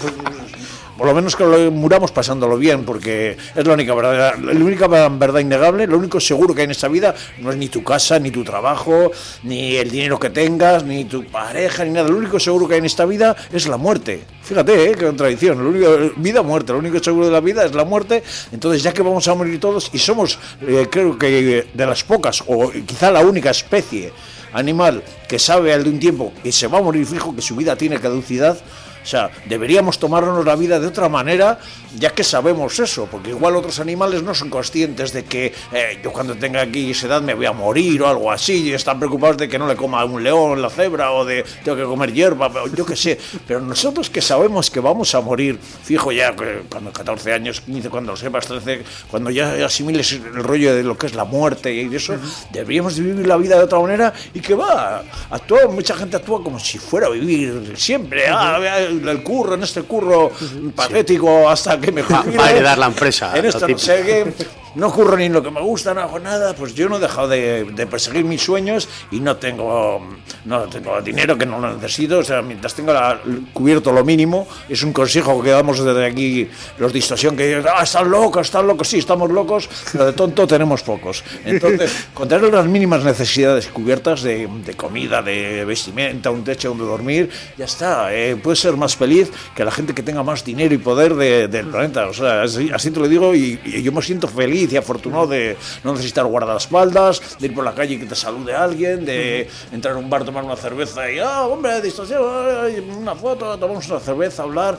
Por 1.01 1.09
lo 1.09 1.15
menos 1.15 1.35
que 1.35 1.45
lo 1.45 1.71
muramos 1.71 2.13
pasándolo 2.13 2.59
bien, 2.59 2.85
porque 2.85 3.35
es 3.57 3.67
la 3.67 3.73
única 3.73 3.95
verdad, 3.95 4.35
la 4.39 4.53
única 4.53 4.87
verdad 4.87 5.41
innegable, 5.41 5.87
lo 5.87 5.97
único 5.97 6.21
seguro 6.21 6.55
que 6.55 6.61
hay 6.61 6.65
en 6.67 6.73
esta 6.73 6.89
vida 6.89 7.15
no 7.39 7.51
es 7.51 7.57
ni 7.57 7.71
tu 7.71 7.83
casa, 7.83 8.19
ni 8.19 8.31
tu 8.31 8.45
trabajo, 8.45 9.11
ni 9.43 9.77
el 9.77 9.91
dinero 9.91 10.21
que 10.21 10.29
tengas, 10.29 10.85
ni 10.85 11.07
tu 11.07 11.25
pareja, 11.25 11.87
ni 11.87 11.93
nada. 11.93 12.07
Lo 12.11 12.19
único 12.19 12.39
seguro 12.39 12.69
que 12.69 12.75
hay 12.75 12.81
en 12.81 12.85
esta 12.85 13.07
vida 13.07 13.35
es 13.51 13.67
la 13.67 13.79
muerte. 13.79 14.25
Fíjate, 14.43 14.91
¿eh? 14.91 14.95
qué 14.95 15.07
contradicción. 15.07 15.65
Lo 15.65 15.71
único, 15.71 16.21
vida, 16.21 16.43
muerte. 16.43 16.75
Lo 16.75 16.81
único 16.81 17.03
seguro 17.03 17.25
de 17.25 17.33
la 17.33 17.41
vida 17.41 17.65
es 17.65 17.75
la 17.75 17.87
muerte. 17.87 18.23
Entonces, 18.53 18.83
ya 18.83 18.93
que 18.93 19.01
vamos 19.01 19.27
a 19.27 19.35
morir 19.35 19.59
todos, 19.59 19.89
y 19.95 19.99
somos, 19.99 20.39
eh, 20.61 20.87
creo 20.91 21.17
que 21.17 21.67
de 21.73 21.87
las 21.87 22.05
pocas, 22.05 22.45
o 22.47 22.71
quizá 22.85 23.11
la 23.11 23.21
única 23.21 23.49
especie 23.49 24.13
animal 24.53 25.03
que 25.27 25.39
sabe 25.39 25.73
al 25.73 25.83
de 25.83 25.89
un 25.89 25.99
tiempo 25.99 26.35
que 26.43 26.53
se 26.53 26.67
va 26.67 26.77
a 26.77 26.83
morir 26.83 27.07
fijo, 27.07 27.35
que 27.35 27.41
su 27.41 27.57
vida 27.57 27.75
tiene 27.77 27.99
caducidad, 27.99 28.59
o 29.03 29.07
sea, 29.07 29.31
deberíamos 29.47 29.99
tomarnos 29.99 30.45
la 30.45 30.57
vida 30.57 30.79
de 30.79 30.87
otra 30.87 31.09
manera, 31.09 31.59
ya 31.99 32.11
que 32.11 32.25
sabemos 32.25 32.79
eso, 32.79 33.09
porque 33.11 33.31
igual 33.31 33.57
otros 33.57 33.81
animales 33.81 34.23
no 34.23 34.35
son 34.35 34.51
conscientes 34.51 35.13
de 35.13 35.25
que 35.25 35.53
eh, 35.73 36.01
yo 36.03 36.13
cuando 36.13 36.35
tenga 36.37 36.61
aquí 36.61 36.91
esa 36.91 37.07
edad 37.07 37.23
me 37.23 37.35
voy 37.35 37.47
a 37.47 37.53
morir 37.53 38.03
o 38.03 38.09
algo 38.09 38.31
así, 38.31 38.69
y 38.69 38.73
están 38.73 38.99
preocupados 38.99 39.39
de 39.39 39.49
que 39.49 39.59
no 39.59 39.67
le 39.67 39.77
coma 39.77 40.05
un 40.05 40.23
león 40.23 40.61
la 40.61 40.71
cebra 40.71 41.13
o 41.13 41.25
de 41.25 41.45
tengo 41.65 41.77
que 41.77 41.85
comer 41.85 42.13
hierba, 42.13 42.51
yo 42.75 42.85
qué 42.87 42.97
sé. 42.97 43.19
Pero 43.47 43.61
nosotros 43.61 44.11
que 44.11 44.21
sabemos 44.21 44.71
que 44.71 44.81
vamos 44.81 45.15
a 45.15 45.21
morir, 45.21 45.59
fijo 45.59 46.13
ya, 46.13 46.35
cuando 46.69 46.93
14 46.93 47.33
años, 47.33 47.61
15, 47.61 47.89
cuando 47.89 48.13
lo 48.13 48.17
sepas, 48.17 48.47
13, 48.47 48.83
cuando 49.11 49.31
ya 49.31 49.65
asimiles 49.65 50.13
el 50.13 50.43
rollo 50.43 50.75
de 50.75 50.83
lo 50.83 50.97
que 50.97 51.07
es 51.07 51.15
la 51.15 51.25
muerte 51.25 51.73
y 51.73 51.95
eso, 51.95 52.15
deberíamos 52.53 52.97
de 52.97 53.03
vivir 53.03 53.27
la 53.27 53.37
vida 53.37 53.57
de 53.57 53.65
otra 53.65 53.81
manera 53.81 54.13
y 54.35 54.41
que 54.41 54.55
va, 54.55 55.03
actúa, 55.31 55.67
mucha 55.69 55.95
gente 55.95 56.17
actúa 56.17 56.43
como 56.43 56.59
si 56.59 56.79
fuera 56.79 57.07
a 57.07 57.11
vivir 57.11 57.75
siempre, 57.77 58.29
ah, 58.29 58.59
el 58.91 59.23
curro, 59.23 59.55
en 59.55 59.63
este 59.63 59.83
curro 59.83 60.31
patético 60.75 61.49
hasta 61.49 61.81
que 61.81 61.93
me 61.93 62.03
jubile. 62.03 62.37
va 62.37 62.47
a 62.47 62.51
heredar 62.51 62.79
la 62.79 62.87
empresa, 62.87 63.33
En 63.37 63.43
lo 63.45 63.49
esto 63.49 63.67
no 63.69 63.79
sé 63.79 64.03
qué, 64.05 64.35
no 64.75 64.93
curro 64.93 65.17
ni 65.17 65.25
en 65.25 65.33
lo 65.33 65.43
que 65.43 65.51
me 65.51 65.61
gusta, 65.61 65.95
no 65.95 66.01
hago 66.03 66.19
nada, 66.19 66.55
pues 66.55 66.75
yo 66.75 66.89
no 66.89 66.97
he 66.97 67.01
dejado 67.01 67.29
de, 67.29 67.65
de 67.65 67.87
perseguir 67.87 68.25
mis 68.25 68.43
sueños 68.43 68.89
y 69.11 69.21
no 69.21 69.37
tengo, 69.37 70.01
no 70.45 70.61
tengo 70.69 71.01
dinero 71.03 71.37
que 71.37 71.47
no 71.47 71.59
lo 71.61 71.75
necesito, 71.75 72.19
o 72.19 72.25
sea, 72.25 72.43
mientras 72.43 72.75
tenga 72.75 72.93
la- 72.93 73.21
cubierto 73.53 73.93
lo 73.93 74.05
mínimo, 74.05 74.47
es 74.69 74.83
un 74.83 74.93
consejo 74.93 75.43
que 75.43 75.51
damos 75.51 75.83
desde 75.85 76.07
aquí 76.07 76.49
los 76.79 76.93
de 76.93 76.99
distorsión 76.99 77.37
que 77.37 77.47
dicen, 77.47 77.65
ah, 77.75 77.83
están 77.83 78.11
locos, 78.11 78.47
están 78.47 78.67
locos, 78.67 78.89
sí, 78.89 78.99
estamos 78.99 79.31
locos, 79.31 79.69
pero 79.93 80.07
de 80.07 80.13
tonto 80.13 80.47
tenemos 80.47 80.83
pocos. 80.83 81.25
Entonces, 81.45 82.09
con 82.15 82.29
tener 82.29 82.53
las 82.53 82.67
mínimas 82.67 83.03
necesidades 83.05 83.67
cubiertas 83.69 84.23
de, 84.23 84.47
de 84.65 84.75
comida, 84.75 85.23
de 85.23 85.65
vestimenta, 85.65 86.31
un 86.31 86.45
techo 86.45 86.69
donde 86.71 86.85
dormir, 86.85 87.31
ya 87.57 87.65
está, 87.65 88.15
eh, 88.15 88.37
puedes 88.37 88.61
ser 88.61 88.77
más 88.77 88.97
feliz 88.97 89.31
que 89.55 89.65
la 89.65 89.71
gente 89.71 89.95
que 89.95 90.03
tenga 90.03 90.23
más 90.23 90.45
dinero 90.45 90.75
y 90.75 90.79
poder 90.79 91.15
de- 91.15 91.49
del 91.49 91.67
planeta, 91.67 92.07
o 92.07 92.13
sea, 92.15 92.43
así, 92.43 92.71
así 92.73 92.91
te 92.91 93.01
lo 93.01 93.09
digo 93.09 93.35
y, 93.35 93.59
y 93.65 93.83
yo 93.83 93.93
me 93.93 94.03
siento 94.03 94.29
feliz 94.29 94.60
y 94.71 94.77
afortunado 94.77 95.27
de 95.27 95.57
no 95.85 95.93
necesitar 95.93 96.25
guardaespaldas, 96.27 97.39
de 97.39 97.47
ir 97.47 97.55
por 97.55 97.65
la 97.65 97.75
calle 97.75 97.95
y 97.95 97.99
que 97.99 98.07
te 98.07 98.15
salude 98.15 98.55
alguien, 98.55 99.05
de 99.05 99.49
entrar 99.73 99.95
a 99.95 99.99
un 99.99 100.11
bar, 100.11 100.25
tomar 100.25 100.45
una 100.45 100.57
cerveza 100.57 101.11
y, 101.11 101.19
ah, 101.19 101.47
hombre, 101.47 101.81
distorsión, 101.81 102.23
ay, 102.63 102.81
una 102.81 103.15
foto, 103.15 103.57
tomamos 103.59 103.89
una 103.89 104.01
cerveza, 104.01 104.43
hablar. 104.43 104.79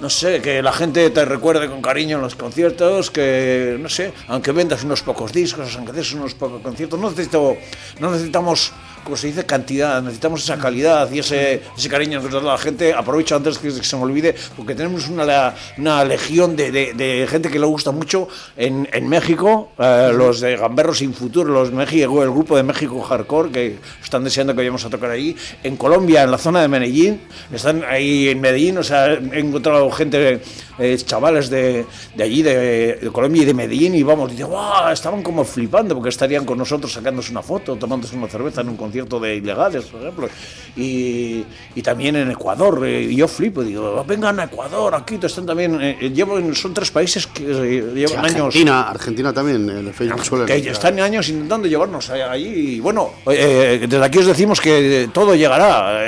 No 0.00 0.10
sé, 0.10 0.42
que 0.42 0.60
la 0.60 0.72
gente 0.72 1.08
te 1.10 1.24
recuerde 1.24 1.70
con 1.70 1.80
cariño 1.80 2.16
en 2.16 2.22
los 2.22 2.34
conciertos, 2.34 3.12
que, 3.12 3.76
no 3.78 3.88
sé, 3.88 4.12
aunque 4.26 4.50
vendas 4.50 4.82
unos 4.82 5.02
pocos 5.02 5.32
discos, 5.32 5.74
aunque 5.76 5.92
des 5.92 6.12
unos 6.12 6.34
pocos 6.34 6.60
conciertos, 6.60 6.98
no, 6.98 7.10
necesito, 7.10 7.56
no 8.00 8.10
necesitamos, 8.10 8.72
como 9.04 9.16
se 9.16 9.28
dice, 9.28 9.44
cantidad, 9.46 10.02
necesitamos 10.02 10.42
esa 10.42 10.58
calidad 10.58 11.10
y 11.12 11.20
ese, 11.20 11.62
ese 11.76 11.88
cariño 11.88 12.20
que 12.22 12.30
la 12.40 12.58
gente. 12.58 12.92
Aprovecho 12.92 13.36
antes 13.36 13.58
que 13.58 13.70
se 13.70 13.96
me 13.96 14.02
olvide, 14.02 14.34
porque 14.56 14.74
tenemos 14.74 15.08
una, 15.08 15.54
una 15.78 16.04
legión 16.04 16.56
de, 16.56 16.72
de- 16.72 17.26
gente 17.28 17.50
que 17.50 17.58
le 17.58 17.66
gusta 17.66 17.90
mucho 17.92 18.28
en, 18.56 18.88
en 18.92 19.08
México, 19.08 19.70
eh, 19.78 20.10
los 20.14 20.40
de 20.40 20.56
Gamberros 20.56 20.98
Sin 20.98 21.14
Futuro, 21.14 21.52
los 21.52 21.70
México, 21.72 22.22
el 22.22 22.30
grupo 22.30 22.56
de 22.56 22.62
México 22.62 23.00
Hardcore, 23.02 23.50
que 23.50 23.78
están 24.02 24.24
deseando 24.24 24.52
que 24.52 24.58
vayamos 24.58 24.84
a 24.84 24.90
tocar 24.90 25.10
ahí. 25.10 25.36
En 25.62 25.76
Colombia, 25.76 26.22
en 26.22 26.30
la 26.30 26.38
zona 26.38 26.62
de 26.62 26.68
Medellín, 26.68 27.20
están 27.52 27.84
ahí 27.84 28.28
en 28.28 28.40
Medellín, 28.40 28.78
o 28.78 28.82
sea, 28.82 29.12
he 29.12 29.38
encontrado 29.38 29.90
gente, 29.90 30.40
eh, 30.78 30.96
chavales 30.98 31.50
de, 31.50 31.84
de 32.14 32.22
allí, 32.24 32.42
de, 32.42 32.94
de 33.02 33.10
Colombia 33.10 33.42
y 33.42 33.44
de 33.46 33.54
Medellín, 33.54 33.94
y 33.94 34.02
vamos, 34.02 34.30
dice, 34.30 34.44
¡guau! 34.44 34.92
Estaban 34.92 35.22
como 35.22 35.44
flipando 35.44 35.94
porque 35.94 36.10
estarían 36.10 36.44
con 36.44 36.58
nosotros 36.58 36.92
sacándose 36.92 37.30
una 37.30 37.42
foto, 37.42 37.76
tomándose 37.76 38.16
una 38.16 38.28
cerveza 38.28 38.60
en 38.62 38.68
un 38.70 38.76
concierto 38.76 39.18
de 39.20 39.36
ilegales, 39.36 39.84
por 39.86 40.00
ejemplo. 40.00 40.28
Y, 40.76 41.44
y 41.74 41.82
también 41.82 42.16
en 42.16 42.30
Ecuador, 42.30 42.84
eh, 42.86 43.02
y 43.02 43.16
yo 43.16 43.28
flipo, 43.28 43.62
digo, 43.62 44.04
vengan 44.06 44.40
a 44.40 44.44
Ecuador, 44.44 44.94
aquí 44.94 45.18
te 45.18 45.26
están 45.26 45.46
también. 45.46 45.80
eh, 45.80 45.96
eh, 46.00 46.10
llevo, 46.10 46.38
son 46.54 46.74
tres 46.74 46.90
países 46.90 47.26
que 47.26 47.44
Sí, 47.44 47.80
llevan 47.94 48.24
años. 48.24 48.46
Argentina, 48.46 48.82
Argentina 48.90 49.32
también, 49.32 49.68
el 49.68 49.92
Facebook 49.92 50.24
suelen. 50.24 50.46
Que 50.46 50.70
están 50.70 50.98
años 51.00 51.28
intentando 51.28 51.68
llevarnos 51.68 52.10
allí 52.10 52.76
y 52.76 52.80
bueno, 52.80 53.10
eh, 53.30 53.86
desde 53.88 54.04
aquí 54.04 54.18
os 54.18 54.26
decimos 54.26 54.60
que 54.60 55.08
todo 55.12 55.34
llegará. 55.34 56.00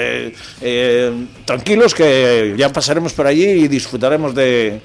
Tranquilos 1.47 1.95
que 1.95 2.55
ya 2.59 2.71
pasaremos 2.71 3.15
por 3.15 3.27
allí 3.27 3.45
y 3.45 3.69
disfrutaremos 3.69 4.35
de, 4.35 4.83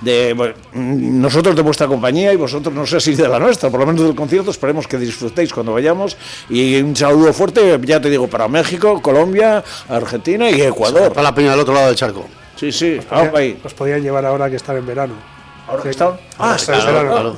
de, 0.00 0.32
bueno, 0.32 0.54
nosotros 0.72 1.54
de 1.54 1.62
vuestra 1.62 1.86
compañía 1.86 2.32
y 2.32 2.36
vosotros 2.36 2.72
no 2.72 2.86
sé 2.86 3.00
si 3.00 3.14
de 3.14 3.28
la 3.28 3.38
nuestra, 3.38 3.68
por 3.68 3.80
lo 3.80 3.86
menos 3.86 4.02
del 4.02 4.14
concierto, 4.14 4.50
esperemos 4.50 4.86
que 4.86 4.96
disfrutéis 4.96 5.52
cuando 5.52 5.74
vayamos 5.74 6.16
y 6.48 6.80
un 6.80 6.96
saludo 6.96 7.32
fuerte, 7.32 7.78
ya 7.82 8.00
te 8.00 8.08
digo, 8.08 8.28
para 8.28 8.48
México, 8.48 9.02
Colombia, 9.02 9.62
Argentina 9.88 10.48
y 10.48 10.62
Ecuador. 10.62 11.12
Para 11.12 11.24
la 11.24 11.34
peña 11.34 11.50
del 11.50 11.60
otro 11.60 11.74
lado 11.74 11.88
del 11.88 11.96
charco. 11.96 12.26
Sí, 12.56 12.70
sí, 12.70 13.00
vamos 13.10 13.28
para 13.28 13.38
ahí. 13.40 13.58
Os 13.64 13.74
podían 13.74 14.00
llevar 14.00 14.24
ahora 14.24 14.48
que 14.48 14.56
están 14.56 14.76
en 14.76 14.86
verano. 14.86 15.33
¿Ahora 15.66 15.82
que 15.82 15.90
están? 15.90 16.12
Ah, 16.38 16.54
está 16.56 16.74
en 16.76 16.80
claro, 16.82 17.08
claro. 17.10 17.36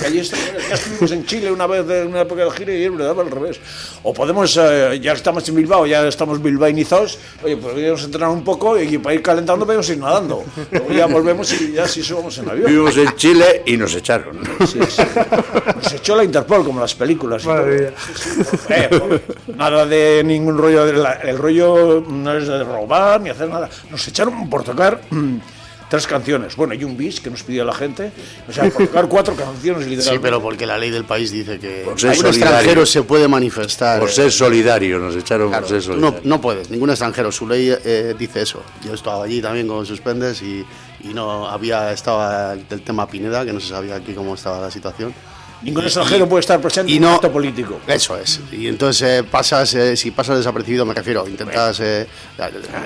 Que 0.00 0.06
allí 0.06 0.20
está- 0.20 0.36
ya 0.68 0.74
estuvimos 0.74 1.10
en 1.12 1.26
Chile 1.26 1.52
una 1.52 1.66
vez 1.66 1.88
en 1.90 2.08
una 2.08 2.22
época 2.22 2.44
de 2.44 2.50
gira 2.52 2.72
y 2.72 2.84
es 2.84 2.96
verdad, 2.96 3.20
al 3.20 3.30
revés. 3.30 3.60
O 4.02 4.14
podemos, 4.14 4.56
eh, 4.58 4.98
ya 5.02 5.12
estamos 5.12 5.46
en 5.50 5.56
Bilbao, 5.56 5.84
ya 5.86 6.06
estamos 6.08 6.40
bilbainizados, 6.42 7.18
oye, 7.44 7.56
pues 7.58 7.72
podríamos 7.74 8.02
entrenar 8.04 8.30
un 8.30 8.42
poco 8.42 8.80
y 8.80 8.96
para 8.98 9.14
ir 9.14 9.22
calentando 9.22 9.66
podemos 9.66 9.88
ir 9.90 9.98
nadando. 9.98 10.44
Luego 10.70 10.92
ya 10.92 11.06
volvemos 11.06 11.52
y 11.60 11.72
ya 11.72 11.86
sí 11.86 12.02
subimos 12.02 12.38
en 12.38 12.48
avión. 12.48 12.66
Vivimos 12.70 12.96
en 12.96 13.14
Chile 13.16 13.62
y 13.66 13.76
nos 13.76 13.94
echaron. 13.94 14.38
Sí, 14.66 14.78
sí. 14.88 15.02
Nos 15.82 15.92
echó 15.92 16.16
la 16.16 16.24
Interpol 16.24 16.64
como 16.64 16.80
las 16.80 16.94
películas. 16.94 17.44
y 17.44 17.48
Madre. 17.48 17.92
Eh, 18.70 18.88
por- 18.90 19.56
nada 19.56 19.84
de 19.84 20.22
ningún 20.24 20.56
rollo. 20.56 20.86
de 20.86 20.92
la- 20.94 21.14
el 21.14 21.36
rollo 21.36 22.02
no 22.08 22.32
es 22.34 22.46
de 22.46 22.62
robar 22.64 23.20
ni 23.20 23.30
hacer 23.30 23.48
nada. 23.48 23.68
Nos 23.90 24.06
echaron 24.08 24.48
por 24.48 24.62
tocar 24.64 25.00
mm, 25.10 25.36
tres 25.88 26.06
canciones. 26.06 26.54
Bueno, 26.56 26.74
y 26.74 26.84
un 26.84 26.96
bis 26.96 27.20
que 27.20 27.30
nos 27.30 27.42
pidió 27.42 27.64
la 27.64 27.72
gente. 27.74 28.12
O 28.48 28.52
sea, 28.52 28.64
por 28.70 28.86
tocar 28.86 29.08
cuatro 29.08 29.34
canciones 29.34 29.86
literalmente. 29.86 30.10
Sí, 30.16 30.18
pero 30.20 30.40
porque 30.42 30.66
la 30.66 30.76
ley 30.78 30.90
del 30.90 31.04
país 31.04 31.30
dice 31.30 31.58
que 31.58 31.82
Por 31.84 31.98
ser 32.00 32.10
un 32.10 32.16
solidario. 32.16 32.44
extranjero 32.46 32.86
se 32.86 33.02
puede 33.02 33.28
manifestar. 33.28 33.98
Por 34.00 34.10
ser 34.10 34.30
solidario, 34.30 34.98
nos 34.98 35.16
echaron 35.16 35.48
Claro, 35.48 35.66
por 35.66 35.70
ser 35.80 35.82
tú 35.82 35.98
no, 35.98 36.08
solidario. 36.08 36.28
no 36.28 36.40
puedes, 36.40 36.70
ningún 36.70 36.90
extranjero. 36.90 37.32
Su 37.32 37.46
ley 37.48 37.70
eh, 37.84 38.14
dice 38.18 38.42
eso. 38.42 38.62
Yo 38.84 38.94
estaba 38.94 39.24
allí 39.24 39.40
también 39.40 39.66
con 39.68 39.84
suspendes 39.86 40.42
y, 40.42 40.64
y 41.04 41.08
no 41.14 41.48
había 41.48 41.92
estaba 41.92 42.52
el 42.52 42.82
tema 42.82 43.08
Pineda, 43.08 43.44
que 43.44 43.52
no 43.52 43.60
se 43.60 43.68
sabía 43.68 43.96
aquí 43.96 44.12
cómo 44.14 44.34
estaba 44.34 44.60
la 44.60 44.70
situación. 44.70 45.14
Ningún 45.62 45.84
extranjero 45.84 46.28
puede 46.28 46.40
estar 46.40 46.60
presente 46.60 46.92
y 46.92 46.96
en 46.96 47.02
no- 47.02 47.08
un 47.08 47.14
acto 47.16 47.32
político. 47.32 47.80
Eso 47.86 48.16
es. 48.16 48.40
Y 48.52 48.68
entonces 48.68 49.02
eh, 49.20 49.24
pasas, 49.24 49.74
eh, 49.74 49.96
si 49.96 50.10
pasas 50.12 50.38
desapercibido, 50.38 50.84
me 50.86 50.94
refiero, 50.94 51.26
intentas, 51.28 51.80
eh, 51.80 52.06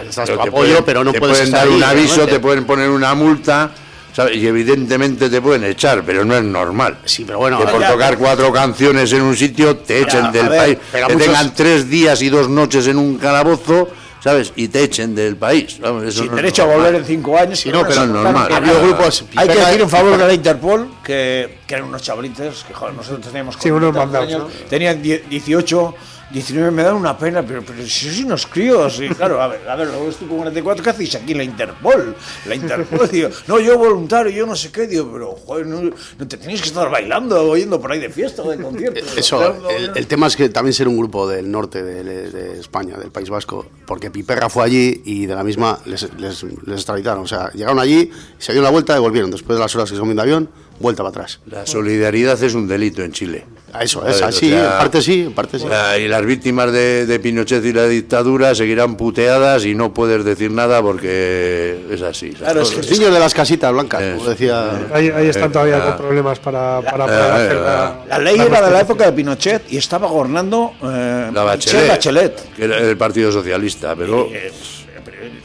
estás 0.08 0.26
Pero 0.26 0.38
tu 0.38 0.42
te 0.44 0.48
apoyo, 0.48 0.52
pueden- 0.70 0.84
pero 0.84 1.04
no 1.04 1.12
te 1.12 1.18
puedes 1.20 1.36
pueden 1.36 1.48
estar 1.48 1.60
dar 1.60 1.68
ahí, 1.68 1.76
un 1.76 1.84
aviso, 1.84 2.26
te 2.26 2.40
pueden 2.40 2.64
poner 2.64 2.88
una 2.90 3.14
multa 3.14 3.70
¿sabes? 4.14 4.36
Y 4.36 4.46
evidentemente 4.46 5.30
te 5.30 5.40
pueden 5.40 5.64
echar, 5.64 6.02
pero 6.04 6.22
no 6.22 6.36
es 6.36 6.42
normal. 6.44 6.98
Sí, 7.06 7.24
pero 7.26 7.38
bueno, 7.38 7.58
que 7.58 7.64
por 7.64 7.80
ya- 7.80 7.90
tocar 7.92 8.18
cuatro 8.18 8.52
canciones 8.52 9.10
en 9.14 9.22
un 9.22 9.34
sitio 9.34 9.78
te 9.78 10.02
echen 10.02 10.30
del 10.30 10.50
ver, 10.50 10.58
país. 10.58 10.78
Que 10.92 11.14
muchos- 11.14 11.18
tengan 11.26 11.54
tres 11.54 11.88
días 11.88 12.20
y 12.20 12.28
dos 12.28 12.46
noches 12.50 12.86
en 12.88 12.98
un 12.98 13.16
calabozo, 13.16 13.88
¿sabes? 14.22 14.52
Y 14.56 14.68
te 14.68 14.82
echen 14.84 15.14
del 15.14 15.36
país. 15.36 15.78
Vamos, 15.80 16.04
eso 16.04 16.22
Sin 16.22 16.30
no 16.30 16.36
derecho 16.36 16.62
a 16.62 16.66
volver 16.66 16.94
en 16.94 17.04
cinco 17.04 17.36
años. 17.36 17.58
Sí, 17.60 17.70
no, 17.70 17.82
pero 17.86 18.02
es 18.02 18.08
normal. 18.08 18.46
que 18.48 18.54
Ha 18.54 18.56
había 18.58 18.70
habido 18.78 18.96
grupos- 18.96 19.24
Hay 19.36 19.48
que 19.48 19.54
decir 19.54 19.80
en 19.80 19.88
favor 19.90 20.16
de 20.16 20.26
la 20.26 20.32
Interpol 20.34 20.88
que, 21.04 21.58
que 21.66 21.74
eran 21.74 21.86
unos 21.88 22.02
chavalitos 22.02 22.64
que 22.64 22.72
joder, 22.74 22.94
nosotros 22.94 23.26
teníamos 23.26 23.56
Sí, 23.60 23.70
unos 23.70 23.92
40 23.92 23.98
mandados, 24.20 24.28
años, 24.52 24.68
tenían 24.68 25.02
die- 25.02 25.24
18, 25.28 25.94
19, 26.32 26.70
me 26.70 26.82
dan 26.82 26.94
una 26.94 27.16
pena, 27.18 27.42
pero, 27.42 27.62
pero 27.62 27.82
si 27.82 28.06
sois 28.08 28.24
unos 28.24 28.46
críos, 28.46 29.00
y 29.00 29.08
claro, 29.10 29.40
a 29.42 29.48
ver, 29.48 29.68
a 29.68 29.76
ver, 29.76 29.88
luego 29.88 30.08
estoy 30.08 30.28
con 30.28 30.38
44, 30.38 30.82
¿qué 30.82 30.90
hacéis 30.90 31.14
aquí 31.16 31.34
la 31.34 31.44
Interpol? 31.44 32.16
La 32.46 32.54
Interpol, 32.54 33.08
digo, 33.10 33.28
no, 33.46 33.60
yo 33.60 33.76
voluntario, 33.78 34.32
yo 34.32 34.46
no 34.46 34.56
sé 34.56 34.72
qué, 34.72 34.86
digo, 34.86 35.10
pero 35.12 35.32
joder, 35.32 35.66
no, 35.66 35.82
no 35.82 36.28
te 36.28 36.36
tenéis 36.36 36.62
que 36.62 36.68
estar 36.68 36.90
bailando 36.90 37.50
o 37.50 37.56
yendo 37.56 37.80
por 37.80 37.92
ahí 37.92 38.00
de 38.00 38.08
fiesta 38.10 38.42
o 38.42 38.50
de 38.50 38.56
concierto. 38.62 39.00
Eh, 39.00 39.04
Eso, 39.16 39.68
el, 39.68 39.92
el 39.94 40.06
tema 40.06 40.26
es 40.26 40.36
que 40.36 40.48
también 40.48 40.72
ser 40.72 40.88
un 40.88 40.96
grupo 40.96 41.28
del 41.28 41.50
norte 41.50 41.82
de, 41.82 42.02
de 42.30 42.60
España, 42.60 42.96
del 42.96 43.10
País 43.10 43.28
Vasco, 43.28 43.66
porque 43.86 44.10
Piperra 44.10 44.48
fue 44.48 44.64
allí 44.64 45.02
y 45.04 45.26
de 45.26 45.34
la 45.34 45.44
misma 45.44 45.78
les, 45.86 46.08
les, 46.18 46.42
les 46.42 46.76
extraditaron. 46.76 47.24
O 47.24 47.28
sea, 47.28 47.50
llegaron 47.52 47.78
allí, 47.78 48.10
se 48.38 48.52
dieron 48.52 48.64
la 48.64 48.70
vuelta 48.70 48.96
y 48.96 49.00
volvieron. 49.00 49.30
Después 49.30 49.56
de 49.58 49.62
las 49.62 49.74
horas 49.76 49.90
que 49.90 49.96
se 49.96 50.00
comen 50.00 50.16
de 50.16 50.22
avión, 50.22 50.48
vuelta 50.82 51.02
para 51.02 51.10
atrás. 51.10 51.40
La 51.46 51.64
solidaridad 51.64 52.42
es 52.42 52.54
un 52.54 52.68
delito 52.68 53.02
en 53.02 53.12
Chile. 53.12 53.46
A 53.72 53.84
Eso 53.84 54.06
es 54.06 54.20
O 54.20 54.26
así, 54.26 54.50
sea, 54.50 54.72
en 54.74 54.78
parte 54.78 55.00
sí, 55.00 55.20
en 55.22 55.32
parte 55.32 55.58
sí. 55.58 55.64
Y 56.00 56.08
las 56.08 56.26
víctimas 56.26 56.70
de, 56.72 57.06
de 57.06 57.18
Pinochet 57.20 57.64
y 57.64 57.72
la 57.72 57.86
dictadura 57.86 58.54
seguirán 58.54 58.96
puteadas 58.96 59.64
y 59.64 59.74
no 59.74 59.94
puedes 59.94 60.24
decir 60.26 60.50
nada 60.50 60.82
porque 60.82 61.86
es 61.90 62.02
así. 62.02 62.32
¿sabes? 62.32 62.38
Claro, 62.42 62.60
es 62.62 62.70
que 62.70 62.76
Los 62.78 62.90
niños 62.90 63.14
de 63.14 63.18
las 63.20 63.32
casitas 63.32 63.72
blancas, 63.72 64.02
como 64.18 64.28
decía. 64.28 64.70
Ahí, 64.92 65.08
ahí 65.08 65.28
están 65.28 65.48
Eh, 65.48 65.52
todavía 65.54 65.78
ah. 65.78 65.86
con 65.96 65.96
problemas 66.06 66.38
para, 66.40 66.82
para 66.82 67.04
eh, 67.04 67.08
poder 67.08 67.20
eh, 67.20 67.46
hacer 67.46 67.56
la, 67.56 68.04
La 68.10 68.18
ley 68.18 68.36
la 68.36 68.44
era 68.44 68.60
de 68.66 68.70
la 68.72 68.80
época 68.82 69.06
de 69.06 69.12
Pinochet 69.12 69.72
y 69.72 69.78
estaba 69.78 70.06
gobernando 70.08 70.72
eh, 70.82 71.30
La 71.32 71.42
Bachelet, 71.44 71.88
Bachelet. 71.88 72.52
que 72.54 72.64
era 72.64 72.76
el 72.76 72.96
Partido 72.98 73.32
Socialista, 73.32 73.96
pero, 73.96 74.26
Eh, 74.30 74.52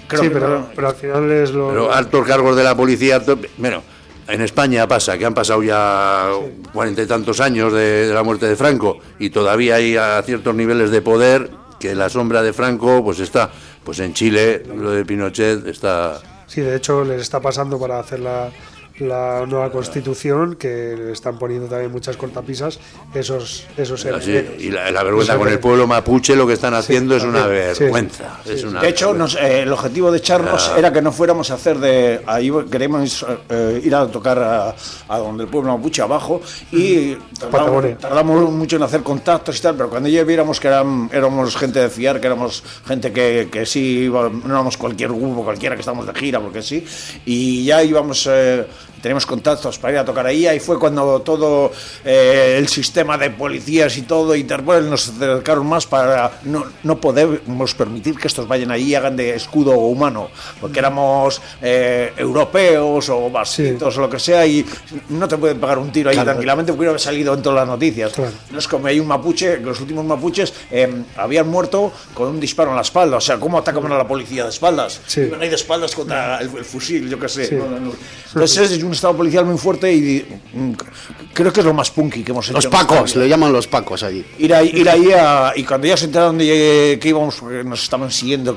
creo 0.07 0.21
Sí, 0.23 0.27
que 0.27 0.33
pero, 0.33 0.49
no- 0.49 0.69
pero 0.75 0.89
al 0.89 0.95
final 0.95 1.31
es 1.31 1.51
lo. 1.51 1.69
pero 1.69 1.93
altos 1.93 2.27
cargos 2.27 2.57
de 2.57 2.63
la 2.65 2.75
policía. 2.75 3.15
alto- 3.15 3.39
bueno, 3.57 3.83
en 4.28 4.41
España 4.41 4.88
pasa 4.88 5.17
que 5.17 5.25
han 5.25 5.34
pasado 5.34 5.63
ya 5.63 6.30
cuarenta 6.73 7.01
y 7.01 7.05
tantos 7.05 7.39
años 7.39 7.73
de, 7.73 8.11
la 8.13 8.23
muerte 8.23 8.47
de 8.47 8.55
Franco 8.55 8.99
y 9.19 9.30
todavía 9.30 9.75
hay 9.75 9.97
a 9.97 10.21
ciertos 10.23 10.53
niveles 10.55 10.91
de 10.91 11.01
poder 11.01 11.49
que 11.80 11.95
la 11.95 12.09
sombra 12.09 12.41
de 12.43 12.53
Franco 12.53 13.03
pues 13.03 13.19
está. 13.19 13.49
Pues 13.84 13.99
en 13.99 14.13
Chile 14.13 14.63
lo 14.75 14.91
de 14.91 15.05
Pinochet 15.05 15.65
está. 15.67 16.19
Sí, 16.45 16.61
de 16.61 16.75
hecho 16.75 17.03
les 17.03 17.21
está 17.21 17.39
pasando 17.39 17.80
para 17.80 17.99
hacer 17.99 18.19
la, 18.19 18.49
la 19.00 19.45
nueva 19.48 19.72
constitución, 19.72 20.56
que 20.56 20.95
le 20.98 21.12
están 21.12 21.38
poniendo 21.38 21.68
también 21.68 21.91
muchas 21.91 22.18
cortapisas, 22.18 22.80
esos, 23.14 23.66
esos 23.78 24.06
Así, 24.06 24.32
y 24.60 24.70
la, 24.72 24.89
la 24.91 25.04
vergüenza 25.04 25.38
con 25.38 25.48
el 25.48 25.60
pueblo 25.60 25.86
mapuche 25.88 26.36
lo 26.36 26.48
que 26.48 26.54
están 26.54 26.74
haciendo 26.74 27.16
es 27.16 27.24
una 27.24 27.41
también, 27.43 27.76
sí. 27.76 27.84
vergüenza. 27.84 28.39
es 28.45 28.64
una 28.64 28.82
De 28.82 28.89
hecho, 28.89 29.12
vergüenza. 29.14 29.39
nos- 29.39 29.50
eh, 29.50 29.62
el 29.62 29.72
objetivo 29.74 30.12
de 30.12 30.18
echarnos 30.18 30.72
era 30.78 30.91
que 30.91 31.02
no 31.02 31.12
fuéramos 31.12 31.52
a 31.52 31.56
hacer 31.56 31.78
de. 31.80 32.22
Ahí 32.26 32.52
queremos 32.72 33.26
eh, 33.50 33.82
ir 33.84 33.93
a 33.95 34.08
tocar 34.08 34.39
a, 34.39 34.76
a 35.08 35.18
donde 35.20 35.43
el 35.43 35.50
pueblo 35.50 35.76
mapuche 35.78 36.02
abajo 36.02 36.41
y 36.72 37.14
tardamos, 37.39 37.52
Patagonia. 37.52 37.98
tardamos 37.98 38.52
mucho 38.52 38.78
en 38.78 38.84
hacer 38.84 39.04
contactos 39.04 39.58
y 39.58 39.62
tal, 39.62 39.76
pero 39.76 39.89
cuando 39.89 40.10
ya 40.10 40.24
viéramos 40.24 40.60
que 40.60 40.68
eran, 40.70 41.10
éramos 41.14 41.56
gente 41.56 41.80
de 41.80 41.89
fiar, 41.89 42.20
que 42.20 42.28
éramos 42.28 42.64
gente 42.86 43.12
que, 43.12 43.50
que 43.52 43.66
sí, 43.66 44.06
iba- 44.06 44.30
no 44.30 44.45
éramos 44.45 44.78
cualquier 44.78 45.10
grupo, 45.12 45.43
cualquiera 45.43 45.76
que 45.76 45.82
estamos 45.82 46.06
de 46.08 46.14
gira, 46.14 46.39
porque 46.39 46.62
sí, 46.64 46.86
y 47.26 47.64
ya 47.66 47.84
íbamos. 47.84 48.28
eh, 48.32 48.66
tenemos 49.02 49.26
contactos 49.26 49.78
para 49.78 49.93
ir 49.93 50.00
a 50.00 50.06
tocar 50.06 50.26
ahí, 50.26 50.48
ahí 50.48 50.60
fue 50.60 50.80
cuando 50.80 51.22
todo 51.22 51.72
eh, 52.04 52.56
el 52.58 52.68
sistema 52.68 53.18
de 53.18 53.30
policías 53.30 53.98
y 53.98 54.04
todo, 54.04 54.36
Interpol, 54.36 54.89
nos 54.89 55.10
acercaron 55.10 55.68
más 55.68 55.86
para 55.86 56.39
no, 56.43 56.66
no 56.84 57.00
podemos 57.00 57.74
permitir 57.76 58.18
que 58.18 58.28
estos 58.28 58.48
vayan 58.48 58.72
ahí 58.72 58.89
y 58.89 58.95
hagan 58.95 59.16
de 59.16 59.36
escudo 59.36 59.72
humano, 59.72 60.30
porque 60.60 60.80
éramos 60.80 61.41
eh, 61.62 62.14
europeos 62.18 63.10
o 63.10 63.30
vasquitos 63.30 63.98
o 63.98 64.02
lo 64.02 64.10
que 64.10 64.20
sea, 64.20 64.45
y 64.45 64.66
no 65.10 65.28
te 65.28 65.38
pueden 65.38 65.60
pagar 65.60 65.78
un 65.78 65.91
tiro 65.91 66.10
ahí 66.10 66.18
tranquilamente 66.18 66.72
porque 66.72 66.86
hubiera 66.86 67.00
salido 67.00 67.34
en 67.34 67.41
todas 67.41 67.60
las 67.60 67.68
noticias. 67.68 68.14
Claro. 68.14 68.32
No 68.52 68.60
es 68.60 68.68
como 68.68 68.88
hay 68.88 69.00
un 69.00 69.08
mapuche, 69.08 69.58
los 69.60 69.80
últimos 69.80 70.06
mapuches 70.06 70.54
eh, 70.72 71.04
habían 71.16 71.48
muerto 71.48 71.91
con 72.14 72.30
un 72.30 72.39
disparo 72.39 72.72
en 72.72 72.76
la 72.76 72.82
espalda, 72.82 73.18
o 73.18 73.22
sea, 73.22 73.39
¿cómo 73.39 73.58
atacaban 73.58 73.91
a 73.91 73.98
la 73.98 74.08
policía 74.08 74.43
de 74.43 74.50
espaldas? 74.50 75.02
Sí. 75.06 75.22
Iban 75.22 75.41
ahí 75.41 75.50
de 75.50 75.56
espaldas 75.56 75.93
contra 75.95 76.39
el, 76.39 76.50
el 76.56 76.66
fusil, 76.66 77.10
yo 77.10 77.20
qué 77.20 77.30
sé. 77.30 77.48
Sí. 77.48 77.56
Entonces 78.28 78.72
es 78.72 78.84
un 78.84 78.93
estado 78.98 79.16
policial 79.16 79.45
muy 79.45 79.58
fuerte 79.58 79.93
y 79.93 80.26
mm, 80.54 80.72
creo 81.34 81.52
que 81.54 81.62
es 81.62 81.66
lo 81.66 81.74
más 81.74 81.89
punky 81.91 82.24
que 82.24 82.32
hemos 82.32 82.45
hecho. 82.48 82.54
Los 82.58 82.68
pacos, 82.68 83.16
le 83.16 83.28
llaman 83.30 83.52
los 83.54 83.68
pacos 83.68 84.04
allí. 84.04 84.26
Ir 84.39 84.54
ahí, 84.54 84.72
ir 84.74 84.89
ahí 84.89 85.12
a- 85.12 85.54
y 85.56 85.64
cuando 85.64 85.88
ya 85.88 85.95
se 85.98 86.06
enteraron 86.06 86.38
de 86.38 86.98
que 87.02 87.10
íbamos, 87.10 87.36
porque 87.36 87.64
nos 87.64 87.82
estaban 87.84 88.12
siguiendo 88.12 88.56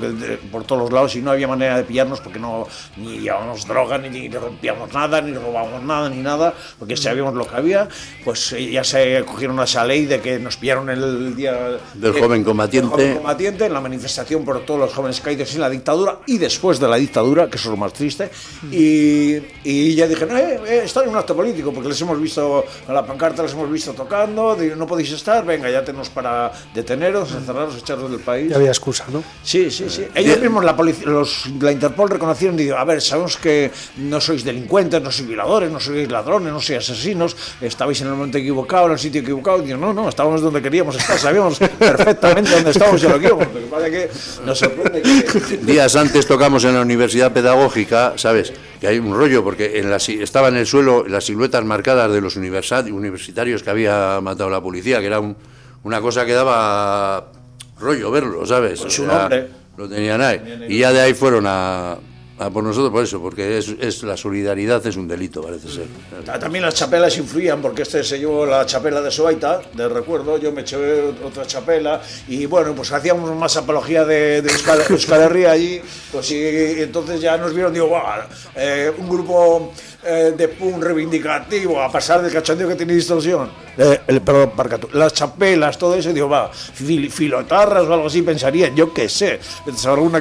por 0.50 0.64
todos 0.64 0.82
los 0.82 0.92
lados 0.92 1.14
y 1.16 1.20
no 1.20 1.30
había 1.30 1.46
manera 1.48 1.76
de 1.76 1.84
pillarnos 1.84 2.20
porque 2.20 2.38
no 2.38 2.66
ni 2.96 3.20
llevábamos 3.20 3.66
droga, 3.66 3.98
ni, 3.98 4.08
ni 4.10 4.28
rompíamos 4.28 4.92
nada, 4.92 5.20
ni 5.20 5.32
robábamos 5.32 5.82
nada, 5.82 6.08
ni 6.10 6.18
nada, 6.22 6.54
porque 6.78 6.96
sabíamos 6.96 7.34
lo 7.34 7.46
que 7.46 7.56
había, 7.56 7.88
pues 8.24 8.52
eh, 8.52 8.70
ya 8.70 8.82
se 8.84 9.22
cogieron 9.24 9.60
esa 9.60 9.84
ley 9.84 10.06
de 10.06 10.20
que 10.20 10.38
nos 10.38 10.56
pillaron 10.56 10.88
el 10.90 11.36
día 11.36 11.52
Del 11.94 12.16
eh, 12.16 12.20
joven 12.20 12.42
combatiente. 12.44 12.88
del 12.96 12.96
joven 12.96 13.14
combatiente 13.16 13.66
en 13.66 13.72
la 13.72 13.80
manifestación 13.80 14.44
por 14.44 14.60
todos 14.64 14.80
los 14.80 14.92
jóvenes 14.92 15.20
caídos 15.20 15.54
en 15.54 15.60
la 15.60 15.70
dictadura 15.70 16.18
y 16.26 16.38
después 16.38 16.80
de 16.80 16.88
la 16.88 16.96
dictadura, 16.96 17.48
que 17.48 17.56
eso 17.56 17.68
es 17.68 17.72
lo 17.72 17.76
más 17.76 17.92
triste, 17.92 18.30
y, 18.70 19.36
y 19.64 19.94
ya 19.94 20.06
dijeron, 20.24 20.36
eh, 20.36 20.60
eh, 20.66 20.82
están 20.84 21.04
en 21.04 21.10
un 21.10 21.16
acto 21.16 21.34
político, 21.34 21.72
porque 21.72 21.88
les 21.88 22.00
hemos 22.00 22.20
visto 22.20 22.64
a 22.86 22.92
la 22.92 23.04
pancarta, 23.04 23.42
les 23.42 23.52
hemos 23.52 23.70
visto 23.70 23.92
tocando, 23.92 24.56
no 24.76 24.86
podéis 24.86 25.12
estar, 25.12 25.44
venga, 25.44 25.70
ya 25.70 25.84
tenemos 25.84 26.08
para 26.10 26.52
deteneros, 26.74 27.32
encerraros, 27.32 27.76
echaros 27.78 28.10
del 28.10 28.20
país. 28.20 28.50
Ya 28.50 28.56
había 28.56 28.70
excusa, 28.70 29.04
¿no? 29.12 29.22
Sí, 29.42 29.70
sí, 29.70 29.86
sí. 29.88 30.06
Ellos 30.14 30.38
mismos, 30.40 30.64
la, 30.64 30.72
los, 31.04 31.46
la 31.60 31.72
Interpol 31.72 32.10
reconocieron 32.10 32.58
y 32.58 32.64
digo, 32.64 32.76
a 32.76 32.84
ver, 32.84 33.00
sabemos 33.00 33.36
que 33.36 33.70
no 33.98 34.20
sois 34.20 34.44
delincuentes, 34.44 35.00
no 35.02 35.10
sois 35.10 35.28
violadores, 35.28 35.70
no 35.70 35.80
sois 35.80 36.10
ladrones, 36.10 36.52
no 36.52 36.60
sois 36.60 36.78
asesinos, 36.78 37.36
estabais 37.60 38.00
en 38.00 38.08
el 38.08 38.14
momento 38.14 38.38
equivocado, 38.38 38.86
en 38.86 38.92
el 38.92 38.98
sitio 38.98 39.20
equivocado. 39.20 39.62
Y 39.62 39.66
digo, 39.66 39.78
no, 39.78 39.92
no, 39.92 40.08
estábamos 40.08 40.40
donde 40.40 40.60
queríamos 40.62 40.96
estar, 40.96 41.18
sabíamos 41.18 41.58
perfectamente 41.58 42.50
dónde 42.50 42.70
estábamos 42.70 43.02
y 43.02 43.08
lo 43.08 43.18
que 43.18 43.26
íbamos. 43.26 43.46
Lo 43.54 43.60
que 43.60 43.66
pasa 43.66 43.86
es 43.86 43.92
que 43.92 44.10
nos 44.46 44.58
sorprende 44.58 45.02
que... 45.02 45.56
Días 45.58 45.96
antes 45.96 46.26
tocamos 46.26 46.64
en 46.64 46.74
la 46.74 46.80
Universidad 46.80 47.32
Pedagógica, 47.32 48.14
¿sabes? 48.16 48.52
Que 48.80 48.88
hay 48.88 48.98
un 48.98 49.14
rollo, 49.14 49.44
porque 49.44 49.78
en 49.78 49.90
la, 49.90 49.98
si- 49.98 50.09
estaba 50.20 50.48
en 50.48 50.56
el 50.56 50.66
suelo 50.66 51.04
las 51.06 51.24
siluetas 51.24 51.64
marcadas 51.64 52.12
de 52.12 52.20
los 52.20 52.36
universi- 52.36 52.90
universitarios 52.92 53.62
que 53.62 53.70
había 53.70 54.20
matado 54.20 54.50
la 54.50 54.60
policía, 54.60 55.00
que 55.00 55.06
era 55.06 55.20
un- 55.20 55.36
una 55.84 56.00
cosa 56.00 56.24
que 56.26 56.32
daba 56.32 57.30
rollo 57.78 58.10
verlo, 58.10 58.44
¿sabes? 58.46 58.80
Pues 58.80 58.92
su 58.94 59.06
nombre. 59.06 59.48
Lo 59.76 59.88
tenían 59.88 60.20
ahí. 60.20 60.66
Y 60.68 60.78
ya 60.78 60.92
de 60.92 61.00
ahí 61.00 61.14
fueron 61.14 61.44
a, 61.46 61.96
a 62.40 62.48
por 62.48 62.64
nosotros, 62.64 62.90
por 62.90 63.04
eso, 63.04 63.20
porque 63.20 63.58
es, 63.58 64.02
la 64.02 64.16
solidaridad 64.16 64.84
es 64.86 64.96
un 64.96 65.06
delito, 65.06 65.42
parece 65.42 65.68
ser. 65.68 65.84
Ta- 66.24 66.38
También 66.38 66.64
las 66.64 66.74
chapelas 66.74 67.16
influían, 67.18 67.60
porque 67.60 67.82
este 67.82 68.02
se 68.02 68.18
llevó 68.18 68.46
la 68.46 68.64
chapela 68.64 69.02
de 69.02 69.10
Soaita, 69.10 69.60
de 69.74 69.88
recuerdo, 69.88 70.38
yo 70.38 70.50
me 70.50 70.62
eché 70.62 70.76
otra 71.22 71.46
chapela, 71.46 72.00
y 72.28 72.46
bueno, 72.46 72.74
pues 72.74 72.90
hacíamos 72.92 73.36
más 73.36 73.56
apología 73.58 74.06
de, 74.06 74.40
de 74.40 74.50
Euskal, 74.50 75.46
allí, 75.46 75.82
pues 76.10 76.30
y, 76.30 76.80
entonces 76.82 77.20
ya 77.20 77.36
nos 77.36 77.52
vieron, 77.52 77.74
digo, 77.74 77.88
"Buah, 77.88 78.26
eh, 78.56 78.90
un 78.96 79.08
grupo 79.10 79.72
eh, 80.02 80.32
de 80.34 80.48
punk 80.48 80.82
reivindicativo, 80.82 81.78
a 81.82 81.92
pasar 81.92 82.22
del 82.22 82.32
cachondeo 82.32 82.66
que 82.68 82.74
tiene 82.74 82.94
distorsión. 82.94 83.50
Eh, 83.76 84.00
el, 84.06 84.22
perdón, 84.22 84.52
Parcatu, 84.56 84.88
las 84.94 85.12
chapelas, 85.12 85.76
todo 85.76 85.94
eso, 85.94 86.10
digo, 86.12 86.26
va, 86.28 86.50
fil- 86.50 87.10
filotarras 87.10 87.84
o 87.84 87.92
algo 87.92 88.06
así 88.06 88.22
pensarían, 88.22 88.74
yo 88.74 88.94
qué 88.94 89.10
sé, 89.10 89.38
alguna 89.86 90.20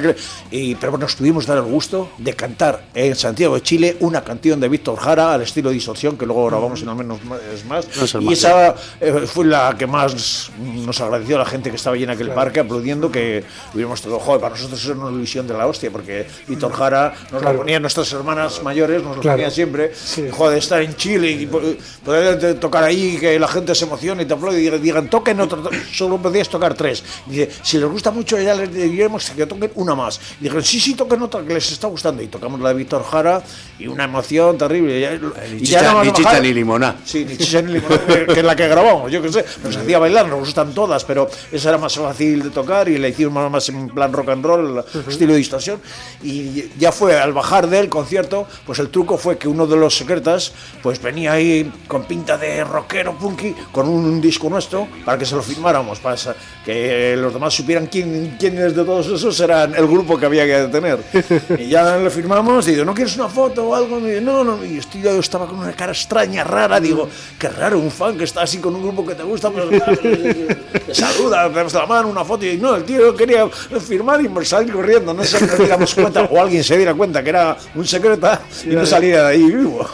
y, 0.50 0.74
pero 0.74 0.98
nos 0.98 1.14
pudimos 1.16 1.46
dar 1.46 1.56
el 1.58 1.64
gusto 1.64 2.09
de 2.18 2.34
cantar 2.34 2.84
en 2.94 3.14
Santiago 3.16 3.54
de 3.54 3.62
Chile 3.62 3.96
una 4.00 4.22
canción 4.22 4.60
de 4.60 4.68
Víctor 4.68 4.98
Jara 4.98 5.34
al 5.34 5.42
estilo 5.42 5.70
distorsión, 5.70 6.16
que 6.16 6.26
luego 6.26 6.46
grabamos 6.46 6.82
en 6.82 6.88
al 6.88 6.96
menos 6.96 7.18
es 7.54 7.64
más, 7.64 7.86
No 7.96 8.04
es 8.04 8.14
el 8.14 8.22
y 8.22 8.24
más, 8.26 8.34
esa 8.38 8.74
eh, 9.00 9.12
fue 9.26 9.46
la 9.46 9.74
que 9.78 9.86
más 9.86 10.50
nos 10.58 11.00
agradeció 11.00 11.36
a 11.36 11.40
la 11.40 11.44
gente 11.46 11.70
que 11.70 11.76
estaba 11.76 11.94
allí 11.94 12.04
en 12.04 12.10
aquel 12.10 12.30
parque 12.30 12.60
aplaudiendo 12.60 13.10
que 13.10 13.44
hubiéramos 13.74 14.00
todo, 14.02 14.18
joder, 14.18 14.40
para 14.40 14.54
nosotros 14.54 14.82
es 14.82 14.88
una 14.90 15.10
ilusión 15.10 15.46
de 15.46 15.54
la 15.54 15.66
hostia, 15.66 15.90
porque 15.90 16.26
Víctor 16.46 16.72
Jara 16.72 17.14
nos 17.32 17.40
Claro. 17.40 17.52
lo 17.54 17.58
ponían 17.60 17.82
nuestras 17.82 18.12
hermanas 18.12 18.62
mayores, 18.62 19.02
nos 19.02 19.16
lo 19.16 19.22
Claro. 19.22 19.36
ponían 19.36 19.50
siempre, 19.52 19.92
Sí. 19.94 20.26
joder, 20.30 20.58
estar 20.58 20.82
en 20.82 20.94
Chile 20.96 21.30
y 21.30 21.46
po- 21.46 21.60
poder 22.04 22.38
de- 22.38 22.54
tocar 22.54 22.84
ahí, 22.84 23.16
que 23.18 23.38
la 23.38 23.48
gente 23.48 23.74
se 23.74 23.84
emocione 23.84 24.24
y 24.24 24.26
te 24.26 24.34
aplaude 24.34 24.60
y 24.60 24.70
digan, 24.78 25.08
toquen 25.08 25.40
otro, 25.40 25.62
to- 25.62 25.70
solo 25.92 26.18
podías 26.18 26.48
tocar 26.48 26.74
tres. 26.74 27.02
Y 27.26 27.30
dice, 27.30 27.50
si 27.62 27.78
les 27.78 27.88
gusta 27.88 28.10
mucho, 28.10 28.38
ya 28.40 28.54
les 28.54 28.72
diremos 28.72 29.30
que 29.30 29.46
toquen 29.46 29.70
una 29.76 29.94
más. 29.94 30.20
Y 30.40 30.44
dijeron, 30.44 30.62
sí, 30.64 30.80
sí, 30.80 30.94
toquen 30.94 31.22
otra, 31.22 31.42
que 31.42 31.54
les 31.54 31.72
está 31.72 31.86
gustando. 31.86 31.99
Gustando 32.00 32.22
y 32.22 32.28
tocamos 32.28 32.58
la 32.60 32.70
de 32.70 32.76
Víctor 32.76 33.04
Jara 33.04 33.42
y 33.78 33.86
una 33.86 34.04
emoción 34.04 34.56
terrible. 34.56 34.96
Y 34.98 35.00
ya- 35.02 35.10
Ni 35.50 35.58
y 35.60 35.64
ya 35.66 36.02
ni 36.02 36.12
chicha 36.12 36.40
ni 36.40 36.54
limoná. 36.54 36.96
Sí, 37.04 37.26
ni 37.26 37.36
chicha 37.36 37.60
ni 37.60 37.74
limonada, 37.74 38.06
que, 38.06 38.26
que 38.26 38.40
es 38.40 38.44
la 38.44 38.56
que 38.56 38.68
grabamos, 38.68 39.12
yo 39.12 39.20
qué 39.20 39.30
sé. 39.30 39.44
Nos 39.62 39.76
hacía 39.76 39.98
bailar, 39.98 40.26
nos 40.26 40.38
gustan 40.40 40.72
todas, 40.72 41.04
pero 41.04 41.28
esa 41.52 41.68
era 41.68 41.76
más 41.78 41.94
fácil 41.94 42.42
de 42.44 42.50
tocar 42.50 42.88
y 42.88 42.96
la 42.96 43.08
hicimos 43.08 43.34
más, 43.34 43.50
más 43.52 43.68
en 43.68 43.88
plan 43.90 44.12
rock 44.12 44.30
and 44.30 44.44
roll, 44.44 44.82
estilo 45.06 45.32
de 45.32 45.38
distorsión. 45.38 45.78
Y 46.22 46.70
ya 46.78 46.90
fue 46.90 47.18
al 47.20 47.34
bajar 47.34 47.68
del 47.68 47.88
concierto, 47.90 48.46
pues 48.64 48.78
el 48.78 48.88
truco 48.88 49.18
fue 49.18 49.36
que 49.36 49.46
uno 49.46 49.66
de 49.66 49.76
los 49.76 49.94
secretas, 49.96 50.52
pues 50.82 51.02
venía 51.02 51.32
ahí 51.32 51.70
con 51.86 52.04
pinta 52.04 52.38
de 52.38 52.64
rockero 52.64 53.12
punky, 53.18 53.54
con 53.72 53.88
un 53.88 54.20
disco 54.22 54.48
nuestro, 54.48 54.88
para 55.04 55.18
que 55.18 55.26
se 55.26 55.34
lo 55.36 55.42
firmáramos, 55.42 55.98
para 55.98 56.16
que 56.64 57.14
los 57.18 57.34
demás 57.34 57.52
supieran 57.52 57.86
quién, 57.88 58.36
quiénes 58.38 58.74
de 58.74 58.84
todos 58.84 59.06
esos 59.08 59.38
eran 59.40 59.74
el 59.74 59.86
grupo 59.86 60.16
que 60.18 60.24
había 60.26 60.46
que 60.46 60.68
tener. 60.72 60.98
Y 61.58 61.68
ya 61.68 61.79
le 61.98 62.10
firmamos 62.10 62.66
y 62.68 62.72
digo, 62.72 62.84
¿no 62.84 62.94
quieres 62.94 63.16
una 63.16 63.28
foto 63.28 63.68
o 63.68 63.74
algo? 63.74 63.98
Y 63.98 64.02
me 64.02 64.08
dice, 64.10 64.20
no, 64.20 64.44
no, 64.44 64.64
y 64.64 64.78
estoy- 64.78 65.02
yo 65.02 65.18
estaba 65.18 65.46
con 65.46 65.58
una 65.58 65.72
cara 65.72 65.92
extraña, 65.92 66.44
rara, 66.44 66.78
digo, 66.80 67.08
qué 67.38 67.48
raro, 67.48 67.78
un 67.78 67.90
fan 67.90 68.16
que 68.16 68.24
está 68.24 68.42
así 68.42 68.58
con 68.58 68.74
un 68.74 68.82
grupo 68.82 69.06
que 69.06 69.14
te 69.14 69.22
gusta, 69.22 69.50
pues 69.50 69.68
te 69.70 70.94
saluda, 70.94 71.48
te 71.48 71.54
das 71.54 71.72
la 71.74 71.86
mano, 71.86 72.08
una 72.08 72.24
foto, 72.24 72.44
y 72.46 72.56
no, 72.58 72.74
el 72.76 72.84
tío 72.84 73.14
quería 73.14 73.48
firmar 73.48 74.20
y 74.20 74.28
me 74.28 74.44
salir 74.44 74.72
corriendo, 74.72 75.12
no 75.14 75.22
sé 75.24 75.38
si 75.38 75.44
nos 75.44 75.58
diéramos 75.58 75.94
cuenta, 75.94 76.22
o 76.24 76.40
alguien 76.40 76.64
se 76.64 76.76
diera 76.76 76.94
cuenta 76.94 77.22
que 77.22 77.30
era 77.30 77.56
un 77.74 77.86
secreta 77.86 78.40
y 78.64 78.68
no 78.70 78.84
salía 78.86 79.24
de 79.24 79.28
ahí 79.34 79.42
vivo. 79.42 79.86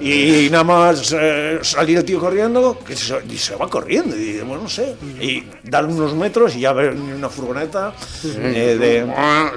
Y 0.00 0.48
nada 0.50 0.64
más 0.64 1.14
eh, 1.18 1.58
salir 1.62 1.98
el 1.98 2.04
tío 2.04 2.18
corriendo, 2.20 2.78
que 2.86 2.96
se, 2.96 3.14
y 3.30 3.36
se 3.38 3.56
va 3.56 3.68
corriendo, 3.68 4.16
y 4.16 4.40
bueno, 4.40 4.62
no 4.64 4.68
sé, 4.68 4.94
y 5.20 5.44
dar 5.62 5.84
unos 5.86 6.14
metros 6.14 6.54
y 6.56 6.60
ya 6.60 6.72
ver 6.72 6.92
una 6.92 7.28
furgoneta 7.28 7.94
eh, 8.24 8.76
de... 8.78 9.06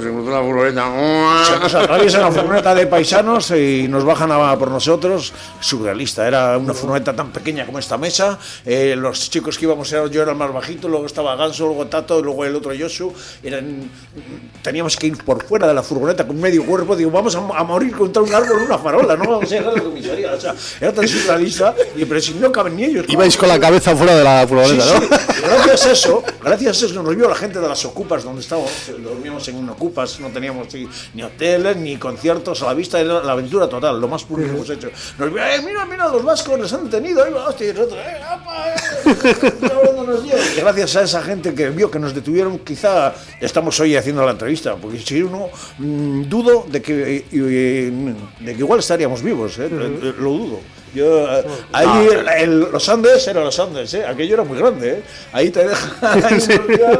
Se 0.01 0.09
cruzó 0.09 0.29
la 0.31 0.41
furgoneta. 0.41 1.43
Se 1.45 1.59
nos 1.73 1.83
atraviesa 1.83 2.19
una 2.19 2.31
furgoneta 2.31 2.73
de 2.73 2.87
paisanos 2.87 3.51
y 3.51 3.87
nos 3.89 4.03
bajan 4.05 4.31
a 4.31 4.57
por 4.57 4.71
nosotros. 4.71 5.33
Surrealista, 5.59 6.27
era 6.27 6.57
una 6.57 6.73
furgoneta 6.73 7.13
tan 7.15 7.31
pequeña 7.31 7.65
como 7.65 7.79
esta 7.79 7.97
mesa. 7.97 8.39
eh, 8.65 8.95
los 8.97 9.29
chicos 9.29 9.57
que 9.57 9.65
íbamos, 9.65 9.89
yo 9.89 10.21
era 10.21 10.31
el 10.31 10.37
más 10.37 10.53
bajito, 10.53 10.87
luego 10.87 11.05
estaba 11.05 11.35
Ganso, 11.35 11.65
luego 11.65 11.87
Tato, 11.87 12.21
luego 12.21 12.45
el 12.45 12.55
otro 12.55 12.73
Yosu. 12.73 13.13
Eran, 13.43 13.89
teníamos 14.61 14.95
que 14.95 15.07
ir 15.07 15.17
por 15.23 15.43
fuera 15.43 15.67
de 15.67 15.73
la 15.73 15.83
furgoneta 15.83 16.25
con 16.25 16.39
medio 16.39 16.65
cuerpo. 16.65 16.95
Digo, 16.95 17.11
vamos 17.11 17.35
a, 17.35 17.39
a 17.39 17.63
morir 17.63 17.95
contra 17.95 18.21
un 18.21 18.33
árbol 18.33 18.59
en 18.59 18.65
una 18.65 18.77
farola, 18.77 19.15
no 19.17 19.25
vamos 19.29 19.43
a 19.51 19.55
llegar 19.55 19.69
a 19.69 19.75
la 19.75 19.81
comisaría. 19.83 20.33
O 20.33 20.39
sea, 20.39 20.55
era 20.79 20.93
tan 20.93 21.07
surrealista, 21.07 21.75
y, 21.95 22.05
pero 22.05 22.21
si 22.21 22.33
no 22.35 22.51
caben 22.51 22.75
ni 22.77 22.85
ellos. 22.85 23.05
Ibais 23.09 23.35
con 23.35 23.49
la 23.49 23.59
cabeza 23.59 23.95
fuera 23.95 24.15
de 24.15 24.23
la 24.23 24.41
Sí, 24.41 24.47
furgoneta, 24.47 24.83
sí. 24.83 24.93
¿no? 25.09 25.47
Gracias 25.47 25.85
a 25.85 25.91
eso, 25.91 26.23
gracias 26.43 26.83
a 26.83 26.85
eso 26.85 27.03
nos 27.03 27.15
vio 27.15 27.27
la 27.27 27.35
gente 27.35 27.59
de 27.59 27.67
las 27.67 27.83
ocupas 27.85 28.23
donde 28.23 28.41
estábamos, 28.41 28.71
dormíamos 29.03 29.47
en 29.47 29.67
ocupas, 29.69 30.19
no 30.19 30.27
teníamos 30.29 30.73
ni, 30.73 30.87
ni 31.13 31.21
ni 31.57 31.97
conciertos 31.97 32.61
a 32.63 32.67
la 32.67 32.73
vista, 32.73 32.99
era 32.99 33.21
la 33.21 33.33
aventura 33.33 33.67
total, 33.67 33.99
lo 33.99 34.07
más 34.07 34.23
puro 34.23 34.43
que 34.43 34.49
hemos 34.49 34.69
hecho. 34.69 34.89
Nos 35.17 35.33
vio, 35.33 35.43
eh, 35.43 35.61
mira, 35.65 35.85
mira, 35.85 36.07
los 36.07 36.23
vascos 36.23 36.59
les 36.59 36.71
han 36.73 36.89
tenido, 36.89 37.23
hostia, 37.45 37.69
y 37.69 37.73
nosotros, 37.73 37.99
eh, 37.99 38.21
apa, 38.23 38.73
eh, 38.73 39.53
¿dónde 39.85 40.13
nos? 40.13 40.25
Y 40.25 40.59
gracias 40.59 40.95
a 40.95 41.03
esa 41.03 41.21
gente 41.21 41.53
que 41.53 41.69
vio 41.69 41.89
que 41.89 41.99
nos 41.99 42.13
detuvieron, 42.13 42.59
quizá 42.59 43.13
estamos 43.39 43.79
hoy 43.79 43.95
haciendo 43.95 44.25
la 44.25 44.31
entrevista, 44.31 44.75
porque 44.75 44.99
si 44.99 45.21
uno 45.21 45.49
mm, 45.77 46.23
dudo 46.23 46.65
de 46.67 46.81
que, 46.81 46.95
de 47.29 48.53
que 48.53 48.59
igual 48.59 48.79
estaríamos 48.79 49.21
vivos, 49.21 49.57
eh, 49.59 49.69
lo 49.69 50.31
dudo. 50.31 50.76
Yo, 50.95 51.27
eh, 51.31 51.43
ahí 51.73 52.07
el- 52.11 52.27
el- 52.27 52.59
los 52.71 52.89
Andes 52.89 53.27
eran 53.27 53.43
los 53.43 53.59
Andes, 53.59 53.93
¿eh? 53.93 54.05
aquello 54.05 54.35
era 54.35 54.43
muy 54.43 54.57
grande. 54.57 54.89
¿eh? 54.91 55.03
Ahí 55.33 55.49
te 55.49 55.67
dejan 55.67 56.19
días 56.67 56.99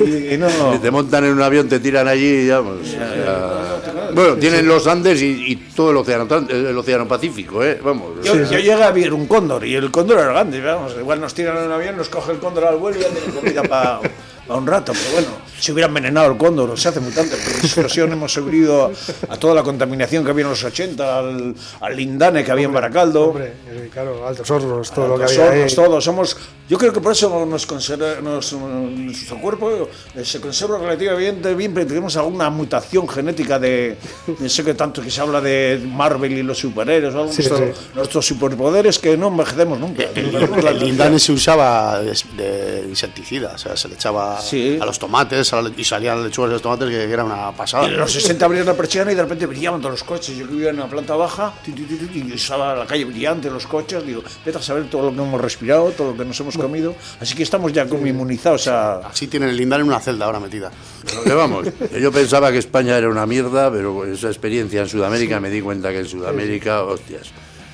y, 0.00 0.34
y 0.34 0.38
no. 0.38 0.48
Si 0.72 0.78
te 0.80 0.90
montan 0.90 1.24
en 1.24 1.32
un 1.32 1.42
avión, 1.42 1.68
te 1.68 1.78
tiran 1.78 2.08
allí 2.08 2.26
y 2.42 2.46
ya, 2.48 2.60
pues, 2.62 2.92
ya- 2.92 4.10
Bueno, 4.14 4.36
tienen 4.36 4.66
los 4.66 4.86
Andes 4.86 5.20
y, 5.22 5.52
y 5.52 5.56
todo 5.56 5.90
el 5.90 5.98
océano, 5.98 6.26
Atlant- 6.26 6.50
el 6.50 6.76
océano 6.76 7.06
Pacífico, 7.06 7.62
¿eh? 7.62 7.78
Vamos. 7.82 8.24
Yo, 8.24 8.34
yo 8.34 8.58
llegué 8.58 8.72
a 8.72 8.90
ver 8.90 9.12
un 9.12 9.26
cóndor 9.26 9.64
y 9.64 9.74
el 9.74 9.90
cóndor 9.90 10.18
era 10.18 10.28
grande, 10.32 10.60
vamos, 10.60 10.94
igual 10.98 11.20
nos 11.20 11.34
tiran 11.34 11.56
en 11.58 11.64
un 11.64 11.72
avión, 11.72 11.96
nos 11.96 12.08
coge 12.08 12.32
el 12.32 12.38
cóndor 12.38 12.64
al 12.64 12.76
vuelo 12.76 12.98
y 12.98 13.02
ya 13.02 13.08
tienen 13.08 13.30
comida 13.32 13.62
para 13.62 14.00
un 14.48 14.66
rato, 14.66 14.92
pero 14.92 15.12
bueno, 15.12 15.28
si 15.60 15.72
hubiera 15.72 15.88
envenenado 15.88 16.30
el 16.32 16.36
cóndor, 16.38 16.78
se 16.78 16.88
hace 16.88 17.00
mutante, 17.00 17.36
por 17.36 17.62
distorsión 17.62 18.12
hemos 18.12 18.32
sobrevivido 18.32 18.92
a, 19.28 19.34
a 19.34 19.36
toda 19.36 19.54
la 19.54 19.62
contaminación 19.62 20.24
que 20.24 20.30
había 20.30 20.44
en 20.44 20.50
los 20.50 20.62
80, 20.64 21.18
al, 21.18 21.54
al 21.80 21.96
lindane 21.96 22.44
que 22.44 22.50
había 22.52 22.66
en 22.66 22.72
Baracaldo. 22.72 23.28
Hombre, 23.30 23.52
eh, 23.68 23.88
claro, 23.92 24.26
altos 24.26 24.50
hornos, 24.50 24.90
todo 24.92 25.08
lo 25.08 25.16
que 25.16 25.22
Altos 25.24 25.38
había 25.38 25.50
ahí. 25.50 25.58
hornos, 25.58 25.74
todo, 25.74 26.00
somos, 26.00 26.36
yo 26.68 26.78
creo 26.78 26.92
que 26.92 27.00
por 27.00 27.12
eso 27.12 27.44
nos 27.46 27.66
conserva, 27.66 28.20
nos- 28.22 28.52
nuestro 28.52 29.40
cuerpo 29.40 29.88
eh, 30.14 30.24
se 30.24 30.40
conserva 30.40 30.78
relativamente 30.78 31.54
bien, 31.54 31.74
pero 31.74 31.86
tenemos 31.86 32.16
alguna 32.16 32.50
mutación 32.50 33.08
genética 33.08 33.58
de, 33.58 33.96
no 34.38 34.48
sé 34.48 34.64
que 34.64 34.74
tanto 34.74 35.02
que 35.02 35.10
se 35.10 35.20
habla 35.20 35.40
de 35.40 35.80
Marvel 35.84 36.32
y 36.32 36.42
los 36.42 36.58
superhéroes, 36.58 37.14
o 37.14 37.18
algo, 37.20 37.32
Sí, 37.32 37.42
nuestro- 37.48 37.58
sí. 37.66 37.72
nuestros 37.94 38.26
superpoderes 38.26 38.98
que 38.98 39.16
no 39.16 39.28
envejecemos 39.28 39.78
nunca. 39.78 40.04
El 40.14 40.78
lindane 40.80 41.18
se 41.18 41.32
usaba 41.32 42.00
de, 42.00 42.12
de 42.36 42.86
insecticida, 42.88 43.52
o 43.54 43.58
sea, 43.58 43.76
se 43.76 43.88
le 43.88 43.94
echaba 43.94 44.40
Sí. 44.40 44.78
a 44.80 44.84
los 44.86 44.98
tomates 44.98 45.47
a 45.52 45.62
la- 45.62 45.70
y 45.76 45.84
salían 45.84 46.22
lechugas 46.22 46.50
de 46.50 46.54
los 46.54 46.62
tomates 46.62 46.88
que, 46.88 47.06
que 47.06 47.12
era 47.12 47.24
una 47.24 47.52
pasada. 47.52 47.86
En 47.86 47.96
los 47.96 48.12
60 48.12 48.44
abrías 48.44 48.66
la 48.66 48.74
persiana 48.74 49.12
y 49.12 49.14
de 49.14 49.22
repente 49.22 49.46
brillaban 49.46 49.80
todos 49.80 49.92
los 49.92 50.04
coches. 50.04 50.36
Yo 50.36 50.46
que 50.46 50.52
vivía 50.54 50.70
en 50.70 50.76
la 50.78 50.86
planta 50.86 51.14
baja 51.16 51.52
ti, 51.64 51.72
ti, 51.72 51.82
ti, 51.84 51.96
ti, 51.96 52.24
y 52.28 52.32
estaba 52.34 52.74
la 52.74 52.86
calle 52.86 53.04
brillante, 53.04 53.50
los 53.50 53.66
coches. 53.66 54.04
Digo, 54.06 54.22
vete 54.44 54.58
a 54.58 54.62
saber 54.62 54.88
todo 54.90 55.10
lo 55.10 55.16
que 55.16 55.22
hemos 55.22 55.40
respirado, 55.40 55.90
todo 55.90 56.12
lo 56.12 56.16
que 56.16 56.24
nos 56.24 56.38
hemos 56.40 56.56
comido. 56.56 56.94
Así 57.20 57.34
que 57.34 57.42
estamos 57.42 57.72
ya 57.72 57.86
como 57.86 58.06
inmunizados 58.06 58.68
a, 58.68 58.98
Así 59.08 59.26
tienen 59.26 59.48
el 59.50 59.56
lindane 59.56 59.82
en 59.82 59.88
una 59.88 60.00
celda 60.00 60.26
ahora 60.26 60.40
metida. 60.40 60.70
Lo 61.14 61.22
que 61.24 61.32
vamos, 61.34 61.66
yo 62.00 62.12
pensaba 62.12 62.50
que 62.52 62.58
España 62.58 62.96
era 62.96 63.08
una 63.08 63.26
mierda, 63.26 63.70
pero 63.70 63.94
con 63.94 64.12
esa 64.12 64.28
experiencia 64.28 64.80
en 64.82 64.88
Sudamérica 64.88 65.40
me 65.40 65.50
di 65.50 65.60
cuenta 65.60 65.90
que 65.90 66.00
en 66.00 66.06
Sudamérica, 66.06 66.82
hostias, 66.84 67.28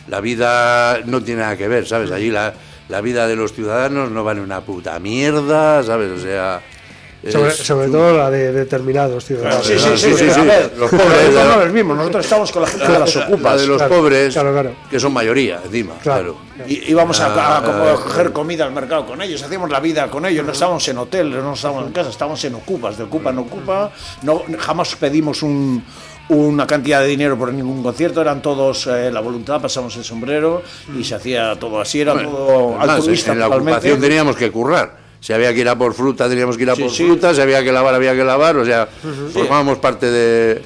la 0.08 0.20
vida 0.20 1.00
no 1.06 1.22
tiene 1.22 1.40
nada 1.42 1.56
que 1.56 1.66
ver, 1.68 1.86
¿sabes? 1.86 2.10
Allí 2.10 2.30
la, 2.30 2.52
la 2.88 3.00
vida 3.00 3.26
de 3.26 3.36
los 3.36 3.52
ciudadanos 3.54 4.10
no 4.10 4.22
vale 4.24 4.40
una 4.40 4.60
puta 4.60 4.98
mierda, 4.98 5.82
¿sabes? 5.82 6.10
O 6.10 6.22
sea... 6.22 6.60
Sobre, 7.30 7.48
es- 7.48 7.56
sobre 7.56 7.88
todo 7.88 8.16
la 8.16 8.30
de 8.30 8.52
determinados, 8.52 9.24
tío. 9.24 9.38
Sí, 9.62 9.74
sí, 9.74 9.78
sí, 9.78 9.88
sí, 9.96 9.96
sí, 9.96 10.14
sí, 10.18 10.30
sí. 10.30 10.40
A 10.40 10.44
ver, 10.44 10.72
Los 10.76 10.90
pobres, 10.90 11.06
pobres 11.06 11.34
la- 11.34 11.44
no 11.44 11.64
los 11.64 11.72
mismos. 11.72 11.96
Nosotros 11.96 12.24
estamos 12.24 12.52
con 12.52 12.62
la 12.62 12.68
gente 12.68 12.86
de 12.92 12.98
las 12.98 13.14
la 13.16 13.26
ocupas. 13.26 13.60
de 13.60 13.66
los 13.66 13.76
claro, 13.78 13.94
pobres, 13.96 14.32
claro, 14.34 14.52
claro. 14.52 14.72
que 14.90 15.00
son 15.00 15.12
mayoría, 15.12 15.60
encima, 15.64 15.94
Claro. 16.02 16.36
claro. 16.54 16.70
Y 16.70 16.90
íbamos 16.90 17.20
a, 17.20 17.26
a- 17.26 17.56
a 17.58 17.58
Ah, 17.58 17.94
coger 17.94 18.32
comida 18.32 18.64
al 18.64 18.72
mercado 18.72 19.06
con 19.06 19.20
ellos, 19.22 19.42
hacíamos 19.42 19.70
la 19.70 19.80
vida 19.80 20.08
con 20.10 20.26
ellos, 20.26 20.44
no 20.44 20.52
estábamos 20.52 20.86
en 20.88 20.98
hotel, 20.98 21.30
no 21.30 21.54
estábamos 21.54 21.86
en 21.86 21.92
casa, 21.92 22.10
estábamos 22.10 22.44
en 22.44 22.54
ocupas, 22.56 22.96
de 22.98 23.04
ocupa 23.04 23.30
en 23.30 23.38
ocupa, 23.38 23.90
no, 24.22 24.42
jamás 24.58 24.94
pedimos 24.96 25.42
un- 25.42 25.82
una 26.28 26.66
cantidad 26.66 27.00
de 27.02 27.06
dinero 27.08 27.36
por 27.38 27.52
ningún 27.52 27.82
concierto, 27.82 28.20
eran 28.22 28.40
todos 28.40 28.86
eh, 28.86 29.10
la 29.12 29.20
voluntad, 29.20 29.60
pasamos 29.60 29.94
el 29.96 30.04
sombrero 30.04 30.62
y 30.98 31.04
se 31.04 31.14
hacía 31.14 31.54
todo 31.58 31.80
así, 31.80 32.00
era 32.00 32.14
todo 32.14 32.76
Además, 32.78 32.88
altruista 32.98 33.32
en 33.32 33.38
la 33.40 33.48
ocupación 33.48 34.00
teníamos 34.00 34.34
que 34.36 34.50
currar. 34.50 35.03
Si 35.24 35.32
había 35.32 35.54
que 35.54 35.60
ir 35.60 35.68
a 35.70 35.78
por 35.78 35.94
fruta, 35.94 36.28
teníamos 36.28 36.58
que 36.58 36.64
ir 36.64 36.70
a 36.70 36.74
Sí, 36.76 36.82
por 36.82 36.90
sí. 36.90 37.04
fruta. 37.06 37.32
Si 37.32 37.40
había 37.40 37.64
que 37.64 37.72
lavar, 37.72 37.94
había 37.94 38.14
que 38.14 38.22
lavar. 38.24 38.58
O 38.58 38.64
sea, 38.66 38.86
formábamos 39.32 39.78
parte 39.78 40.10
de. 40.10 40.60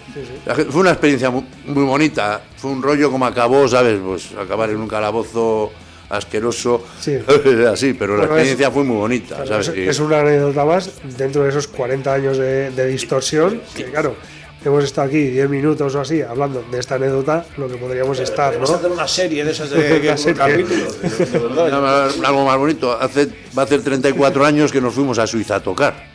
Fue 0.71 0.81
una 0.81 0.91
experiencia 0.91 1.31
muy, 1.31 1.45
muy 1.67 1.85
bonita. 1.85 2.43
Fue 2.57 2.73
un 2.73 2.83
rollo 2.83 3.09
como 3.09 3.25
acabó, 3.25 3.69
¿sabes? 3.69 4.01
Pues 4.05 4.33
acabar 4.37 4.71
en 4.71 4.79
un 4.79 4.89
calabozo 4.89 5.71
asqueroso. 6.09 6.85
Sí. 7.01 7.19
Así, 7.73 7.93
pero 7.95 8.17
la 8.17 8.25
es- 8.25 8.31
experiencia 8.31 8.71
fue 8.73 8.83
muy 8.83 8.97
bonita, 8.97 9.37
Claro, 9.45 9.63
¿sabes? 9.63 9.69
es, 9.79 9.91
es 9.91 10.01
una 10.01 10.21
anécdota 10.23 10.65
más 10.65 10.91
dentro 11.17 11.45
de 11.45 11.51
esos 11.51 11.69
40 11.69 12.13
años 12.13 12.37
de, 12.39 12.73
de 12.73 12.87
distorsión, 12.87 13.61
que 13.77 13.85
claro, 13.85 14.17
hemos 14.65 14.85
estado 14.85 15.09
aquí 15.09 15.19
10 15.29 15.49
minutos 15.49 15.95
o 15.95 16.01
así 16.01 16.21
hablando 16.23 16.65
de 16.71 16.79
esta 16.79 16.97
anécdota, 16.97 17.45
lo 17.57 17.69
que 17.69 17.77
podríamos 17.77 18.19
estar, 18.19 18.55
Vamos 18.55 18.71
a 18.71 18.73
¿no? 18.73 18.79
hacer 18.79 18.91
una 18.93 19.09
serie 19.09 19.45
de 19.45 19.51
esas 19.53 19.71
de, 19.71 20.01
Una 20.03 20.17
serie. 20.17 20.35
capítulos, 20.39 21.01
de- 21.03 21.27
de 21.27 21.39
verdad. 21.39 22.11
Algo 22.25 22.45
más 22.45 22.59
bonito. 22.59 22.93
Hace, 22.93 23.27
va 23.57 23.63
a 23.63 23.65
hacer 23.65 23.83
34 23.83 24.45
años 24.45 24.73
que 24.73 24.81
nos 24.81 24.95
fuimos 24.95 25.19
a 25.19 25.27
Suiza 25.27 25.57
a 25.57 25.61
tocar. 25.63 26.09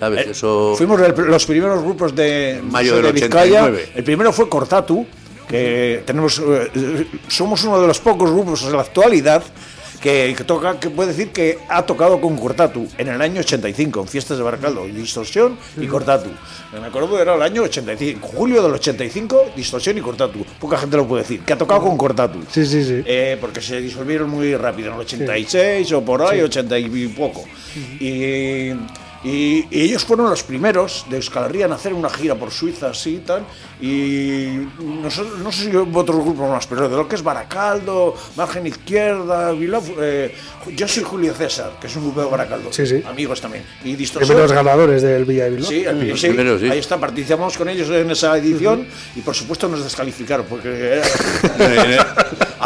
¿Sabes? 0.00 0.26
Eso. 0.28 0.74
Fuimos 0.76 1.00
el- 1.00 1.14
los 1.26 1.46
primeros 1.46 1.82
grupos 1.82 2.14
de 2.14 2.60
Mayo 2.62 2.96
de 2.96 3.02
del 3.02 3.12
Vizcaya. 3.12 3.64
89. 3.64 3.88
El 3.94 4.04
primero 4.04 4.32
fue 4.32 4.48
Cortatu, 4.48 5.06
que 5.48 6.02
tenemos 6.06 6.40
eh, 6.44 7.06
somos 7.28 7.62
uno 7.64 7.80
de 7.80 7.86
los 7.88 7.98
pocos 8.00 8.30
grupos 8.30 8.62
en 8.64 8.72
la 8.72 8.80
actualidad 8.82 9.42
que, 10.00 10.34
toca 10.46 10.80
que 10.80 10.90
puede 10.90 11.10
decir 11.10 11.30
que 11.30 11.58
ha 11.68 11.82
tocado 11.82 12.20
con 12.20 12.36
Cortatu 12.36 12.88
en 12.96 13.08
el 13.08 13.20
año 13.20 13.40
85 13.40 14.00
en 14.00 14.08
fiestas 14.08 14.38
de 14.38 14.44
Baracaldo, 14.44 14.86
Distorsión 14.86 15.58
y 15.76 15.86
Cortatu. 15.86 16.30
Me 16.72 16.86
acuerdo 16.86 17.20
era 17.20 17.34
el 17.34 17.42
año 17.42 17.62
85, 17.62 18.26
julio 18.26 18.62
del 18.62 18.72
85, 18.72 19.52
Distorsión 19.56 19.98
y 19.98 20.00
Cortatu. 20.00 20.44
Poca 20.58 20.78
gente 20.78 20.96
lo 20.96 21.06
puede 21.06 21.22
decir, 21.22 21.40
que 21.40 21.52
ha 21.52 21.58
tocado 21.58 21.82
con 21.82 21.96
Cortatu. 21.96 22.40
Sí, 22.50 22.64
sí, 22.64 22.84
sí. 22.84 23.02
Eh, 23.04 23.36
porque 23.40 23.60
se 23.60 23.80
disolvieron 23.80 24.30
muy 24.30 24.56
rápido, 24.56 24.88
en 24.88 24.94
el 24.94 25.00
86 25.00 25.92
o 25.92 26.04
por 26.04 26.22
ahí, 26.22 26.40
80 26.40 26.78
y 26.78 27.08
poco. 27.08 27.44
Y 28.00 28.72
Y, 29.22 29.66
y 29.70 29.82
ellos 29.82 30.02
fueron 30.04 30.30
los 30.30 30.42
primeros 30.42 31.04
de 31.10 31.16
Euskal 31.16 31.44
Herria 31.44 31.66
en 31.66 31.72
hacer 31.72 31.92
una 31.92 32.08
gira 32.08 32.34
por 32.36 32.50
Suiza, 32.50 32.88
así 32.90 33.16
y 33.16 33.18
tal. 33.18 33.42
Y 33.80 34.66
nosotros, 35.02 35.38
no 35.40 35.52
sé 35.52 35.70
si 35.70 35.76
otros 35.76 36.24
grupos 36.24 36.48
más, 36.48 36.66
pero 36.66 36.88
de 36.88 36.96
lo 36.96 37.06
que 37.06 37.16
es 37.16 37.22
Baracaldo, 37.22 38.14
Margen 38.36 38.66
Izquierda, 38.66 39.52
Bilbao, 39.52 39.82
eh, 40.00 40.34
yo 40.74 40.88
soy 40.88 41.02
Julio 41.02 41.34
César, 41.34 41.72
que 41.78 41.86
es 41.86 41.96
un 41.96 42.04
grupo 42.04 42.22
de 42.22 42.30
Baracaldo, 42.30 42.72
Sí, 42.72 42.86
sí. 42.86 43.02
amigos 43.06 43.40
también. 43.42 43.62
Y 43.80 43.94
Primeros 43.94 43.98
Distorsión. 43.98 44.48
ganadores 44.48 45.02
del 45.02 45.24
Villa 45.26 45.44
de 45.44 45.50
Bilbao. 45.50 45.68
Sí, 45.70 45.84
el- 45.84 46.18
sí, 46.18 46.26
primeros, 46.28 46.60
sí. 46.62 46.70
ahí 46.70 46.78
está, 46.78 46.98
participamos 46.98 47.58
con 47.58 47.68
ellos 47.68 47.88
en 47.90 48.10
esa 48.10 48.36
edición 48.38 48.86
y 49.16 49.20
por 49.20 49.34
supuesto 49.34 49.68
nos 49.68 49.84
descalificaron 49.84 50.46
porque 50.48 50.68
era- 51.58 52.14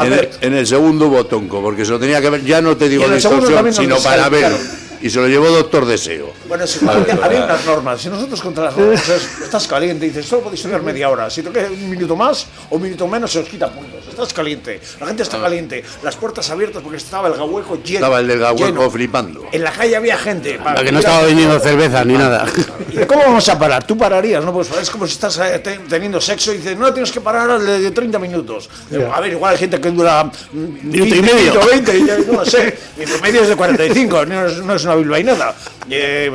En 0.00 0.12
el, 0.12 0.28
en 0.40 0.52
ver. 0.52 0.66
segundo 0.66 1.08
botonco, 1.08 1.60
porque 1.62 1.84
se 1.84 1.90
lo 1.92 1.98
tenía 1.98 2.20
que 2.20 2.30
ver, 2.30 2.44
ya 2.44 2.60
no 2.60 2.76
te 2.76 2.88
digo 2.88 3.06
la 3.06 3.14
distorsión, 3.16 3.72
sino 3.72 3.96
para 3.98 4.28
verlo. 4.28 4.56
Y 5.04 5.10
se 5.10 5.20
lo 5.20 5.28
llevó 5.28 5.50
Doctor 5.50 5.84
Deseo. 5.84 6.32
Bueno, 6.48 6.66
si 6.66 6.78
había, 6.88 7.14
había 7.22 7.44
unas 7.44 7.66
normas. 7.66 8.00
Si 8.00 8.08
nosotros 8.08 8.40
contra 8.40 8.64
las 8.64 8.76
normas 8.78 9.06
es- 9.06 9.42
estás 9.42 9.66
caliente, 9.68 10.06
dices, 10.06 10.24
solo 10.24 10.44
podéis 10.44 10.62
tocar 10.62 10.80
media 10.82 11.10
hora. 11.10 11.28
Si 11.28 11.42
toqué 11.42 11.66
un 11.66 11.90
minuto 11.90 12.16
más 12.16 12.46
o 12.70 12.76
un 12.76 12.82
minuto 12.82 13.06
menos, 13.06 13.30
se 13.30 13.40
os 13.40 13.46
quita 13.48 13.70
puntos. 13.70 14.00
Estás 14.08 14.32
caliente, 14.32 14.80
la 14.98 15.06
gente 15.08 15.22
está 15.24 15.38
caliente, 15.38 15.84
las 16.02 16.16
puertas 16.16 16.48
abiertas 16.48 16.82
porque 16.82 16.96
estaba 16.96 17.28
el 17.28 17.34
gahueco 17.34 17.82
lleno. 17.82 17.98
Estaba 17.98 18.20
el 18.20 18.28
del 18.28 18.38
Gahueco 18.38 18.66
lleno. 18.66 18.90
flipando. 18.90 19.44
En 19.52 19.62
la 19.62 19.72
calle 19.72 19.94
había 19.94 20.16
gente. 20.16 20.58
La 20.64 20.82
que 20.82 20.90
no 20.92 21.00
estaba 21.00 21.22
vendiendo 21.24 21.60
cerveza 21.60 22.02
ni 22.04 22.14
nada. 22.14 22.46
¿Y 22.90 23.04
cómo 23.04 23.24
vamos 23.24 23.46
a 23.50 23.58
parar? 23.58 23.86
Tú 23.86 23.98
pararías, 23.98 24.42
¿no? 24.42 24.54
Pues 24.54 24.70
es 24.80 24.88
como 24.88 25.06
si 25.06 25.12
estás 25.12 25.36
eh, 25.38 25.58
te- 25.58 25.80
teniendo 25.80 26.18
sexo 26.18 26.50
y 26.54 26.56
dices, 26.58 26.78
no, 26.78 26.90
tienes 26.94 27.12
que 27.12 27.20
parar 27.20 27.50
al 27.50 27.66
de 27.66 27.90
30 27.90 28.18
minutos. 28.18 28.70
Ya. 28.90 29.14
A 29.14 29.20
ver, 29.20 29.32
igual 29.32 29.52
hay 29.52 29.58
gente 29.58 29.78
que 29.78 29.90
dura 29.90 30.24
mm, 30.24 30.58
Minuto 30.88 31.14
y 31.14 31.20
15, 31.20 31.34
medio. 31.34 31.66
20, 31.66 31.98
y 31.98 32.06
ya 32.06 32.16
no 32.18 32.32
lo 32.32 32.44
sé. 32.46 32.78
Mi 32.96 33.04
promedio 33.04 33.42
es 33.42 33.48
de 33.48 33.56
45, 33.56 34.26
no 34.26 34.46
es, 34.46 34.56
no 34.62 34.74
es 34.76 34.84
una 34.84 34.93
bilbainada. 34.94 35.54
Eh, 35.90 36.30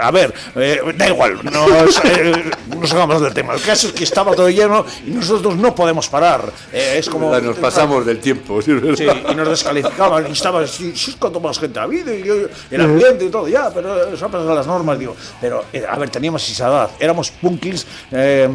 a 0.00 0.10
ver, 0.10 0.34
eh, 0.56 0.80
da 0.96 1.08
igual, 1.08 1.38
no 1.44 1.66
es, 1.84 2.00
eh, 2.04 2.50
nos 2.76 2.92
hagamos 2.92 3.20
del 3.22 3.32
tema. 3.32 3.54
El 3.54 3.60
caso 3.62 3.86
es 3.88 3.92
que 3.92 4.04
estaba 4.04 4.34
todo 4.34 4.48
lleno 4.50 4.84
y 5.06 5.10
nosotros 5.10 5.56
no 5.56 5.74
podemos 5.74 6.08
parar. 6.08 6.52
Eh, 6.72 6.96
es 6.98 7.08
como. 7.08 7.30
Nos 7.38 7.56
pasamos 7.58 8.04
del 8.04 8.18
tiempo, 8.18 8.60
¿sí? 8.60 8.72
Sí, 8.96 9.06
y 9.30 9.34
nos 9.34 9.48
descalificaban 9.48 10.26
y 10.28 10.32
estaba 10.32 10.66
si, 10.66 10.96
si 10.96 11.10
es 11.12 11.16
cuanto 11.16 11.38
más 11.40 11.58
gente 11.58 11.78
ha 11.78 11.84
habido 11.84 12.12
y 12.12 12.22
yo- 12.24 12.34
el 12.70 12.80
ambiente 12.80 13.24
y 13.24 13.28
todo 13.30 13.46
ya 13.48 13.70
pero 13.72 14.12
eso 14.12 14.26
ha 14.26 14.28
pasado 14.28 14.54
las 14.54 14.66
normas 14.66 14.98
digo 14.98 15.14
pero 15.40 15.64
eh, 15.72 15.84
a 15.88 15.96
ver 15.96 16.10
teníamos 16.10 16.48
esa 16.48 16.68
edad 16.68 16.90
éramos 16.98 17.30
punkis 17.30 17.86
eh, 18.12 18.48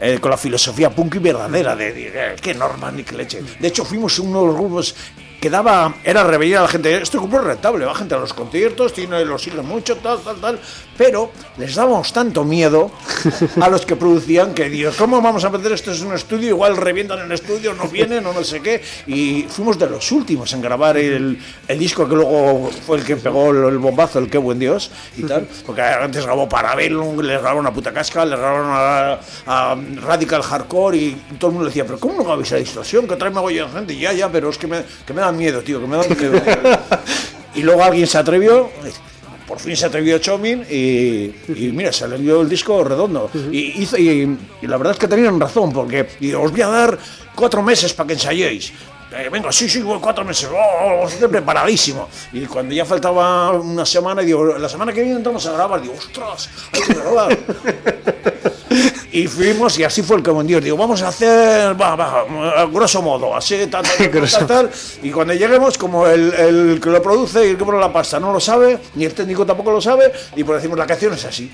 eh, 0.00 0.18
con 0.20 0.30
la 0.30 0.36
filosofía 0.36 0.90
punky 0.90 1.18
verdadera 1.18 1.74
de, 1.74 1.92
de, 1.92 2.08
eh, 2.08 2.36
qué 2.40 2.54
normas 2.54 2.92
ni 2.92 3.02
qué 3.02 3.14
leche 3.16 3.42
de 3.58 3.68
hecho 3.68 3.84
fuimos 3.84 4.18
uno 4.18 4.40
de 4.42 4.46
los 4.48 4.56
grupos 4.56 4.94
que 5.46 5.50
daba, 5.50 5.94
era 6.02 6.24
revelar 6.24 6.58
a 6.58 6.62
la 6.62 6.68
gente, 6.68 7.00
este 7.00 7.18
grupo 7.18 7.36
es 7.36 7.44
rentable, 7.44 7.84
va 7.84 7.94
gente 7.94 8.16
a 8.16 8.18
los 8.18 8.34
conciertos, 8.34 8.92
tiene, 8.92 9.24
lo 9.24 9.38
siguen 9.38 9.64
mucho, 9.64 9.96
tal, 9.98 10.18
tal, 10.18 10.40
tal, 10.40 10.58
pero 10.96 11.30
les 11.56 11.76
dábamos 11.76 12.12
tanto 12.12 12.42
miedo 12.42 12.90
a 13.60 13.68
los 13.68 13.86
que 13.86 13.94
producían 13.94 14.54
que 14.54 14.68
digo, 14.68 14.90
¿cómo 14.98 15.22
vamos 15.22 15.44
a 15.44 15.50
meter 15.50 15.70
esto 15.70 15.92
en 15.92 16.04
un 16.04 16.14
estudio? 16.14 16.48
Igual 16.48 16.76
revientan 16.76 17.20
el 17.20 17.30
estudio, 17.30 17.74
no 17.74 17.86
vienen 17.86 18.26
o 18.26 18.32
no 18.32 18.42
sé 18.42 18.60
qué, 18.60 18.82
y 19.06 19.44
fuimos 19.48 19.78
de 19.78 19.88
los 19.88 20.10
últimos 20.10 20.52
en 20.52 20.62
grabar 20.62 20.96
el, 20.96 21.38
el 21.68 21.78
disco 21.78 22.08
que 22.08 22.16
luego 22.16 22.68
fue 22.84 22.96
el 22.96 23.04
que 23.04 23.14
pegó 23.14 23.50
el, 23.50 23.78
bombazo, 23.78 24.18
el 24.18 24.28
qué 24.28 24.38
buen 24.38 24.58
Dios, 24.58 24.90
y 25.16 25.22
tal, 25.22 25.46
porque 25.64 25.82
antes 25.82 26.24
grabó 26.24 26.48
Parabellum, 26.48 27.20
les 27.20 27.38
grabaron 27.38 27.60
una 27.60 27.72
puta 27.72 27.92
casca, 27.92 28.24
les 28.24 28.36
grabaron 28.36 28.66
a, 28.68 29.20
a 29.46 29.76
Radical 30.02 30.42
Hardcore 30.42 30.96
y 30.96 31.12
todo 31.38 31.50
el 31.50 31.54
mundo 31.54 31.68
decía, 31.68 31.84
pero 31.86 32.00
¿cómo 32.00 32.14
no 32.14 32.24
grabáis 32.24 32.50
a 32.50 32.56
distorsión? 32.56 33.06
Que 33.06 33.14
trae 33.14 33.30
mogollón 33.30 33.70
de 33.70 33.78
gente, 33.78 33.96
ya, 33.96 34.12
ya, 34.12 34.28
pero 34.28 34.50
es 34.50 34.58
que 34.58 34.66
me, 34.66 34.82
que 35.06 35.12
me 35.12 35.20
dan 35.20 35.35
miedo, 35.36 35.62
tío, 35.62 35.80
que 35.80 35.86
me 35.86 35.96
dan 35.96 36.06
miedo. 36.18 36.40
y 37.54 37.62
luego 37.62 37.82
alguien 37.82 38.06
se 38.06 38.18
atrevió, 38.18 38.70
por 39.46 39.60
fin 39.60 39.76
se 39.76 39.86
atrevió 39.86 40.18
Chomin 40.18 40.66
y, 40.68 41.32
y 41.48 41.70
mira, 41.72 41.92
salió 41.92 42.40
el 42.40 42.48
disco 42.48 42.82
redondo. 42.82 43.30
Y, 43.52 43.86
la 44.62 44.76
verdad 44.76 44.94
es 44.94 44.98
que 44.98 45.08
tenían 45.08 45.38
razón, 45.38 45.72
porque 45.72 46.02
os 46.36 46.50
voy 46.50 46.62
a 46.62 46.68
dar 46.68 46.98
cuatro 47.34 47.62
meses 47.62 47.92
para 47.92 48.08
que 48.08 48.12
ensayéis. 48.14 48.72
Eh, 49.12 49.28
venga, 49.30 49.52
sí, 49.52 49.68
sí, 49.68 49.82
cuatro 50.00 50.24
meses, 50.24 50.48
oh, 50.52 51.02
oh, 51.02 51.08
estoy 51.08 51.28
preparadísimo. 51.28 52.08
Y 52.32 52.44
cuando 52.46 52.74
ya 52.74 52.84
faltaba 52.84 53.52
una 53.52 53.86
semana, 53.86 54.22
digo, 54.22 54.58
la 54.58 54.68
semana 54.68 54.92
que 54.92 55.02
viene 55.02 55.16
entramos 55.16 55.46
a 55.46 55.52
grabar, 55.52 55.80
digo, 55.80 55.94
ostras, 55.94 56.50
hay 56.72 56.82
que 56.82 56.94
grabar. 56.94 57.38
Y 59.16 59.28
fuimos 59.28 59.78
y 59.78 59.82
así 59.82 60.02
fue 60.02 60.18
el 60.18 60.22
que 60.22 60.30
vendió. 60.30 60.60
Digo, 60.60 60.76
vamos 60.76 61.00
a 61.00 61.08
hacer, 61.08 61.80
va, 61.80 61.96
va, 61.96 62.20
a 62.54 62.66
grosso 62.66 63.00
modo, 63.00 63.34
así, 63.34 63.66
tal, 63.66 63.82
tal, 63.82 64.10
tal, 64.10 64.30
tal, 64.30 64.46
tal. 64.46 64.70
Y 65.02 65.10
cuando 65.10 65.32
lleguemos, 65.32 65.78
como 65.78 66.06
el, 66.06 66.34
el 66.34 66.80
que 66.82 66.90
lo 66.90 67.00
produce 67.00 67.46
y 67.46 67.50
el 67.52 67.56
que 67.56 67.64
pone 67.64 67.80
la 67.80 67.90
pasta 67.90 68.20
no 68.20 68.30
lo 68.30 68.38
sabe, 68.38 68.78
ni 68.94 69.06
el 69.06 69.14
técnico 69.14 69.46
tampoco 69.46 69.72
lo 69.72 69.80
sabe, 69.80 70.12
y 70.36 70.44
pues 70.44 70.58
decimos, 70.58 70.78
la 70.78 70.86
canción 70.86 71.14
es 71.14 71.24
así. 71.24 71.50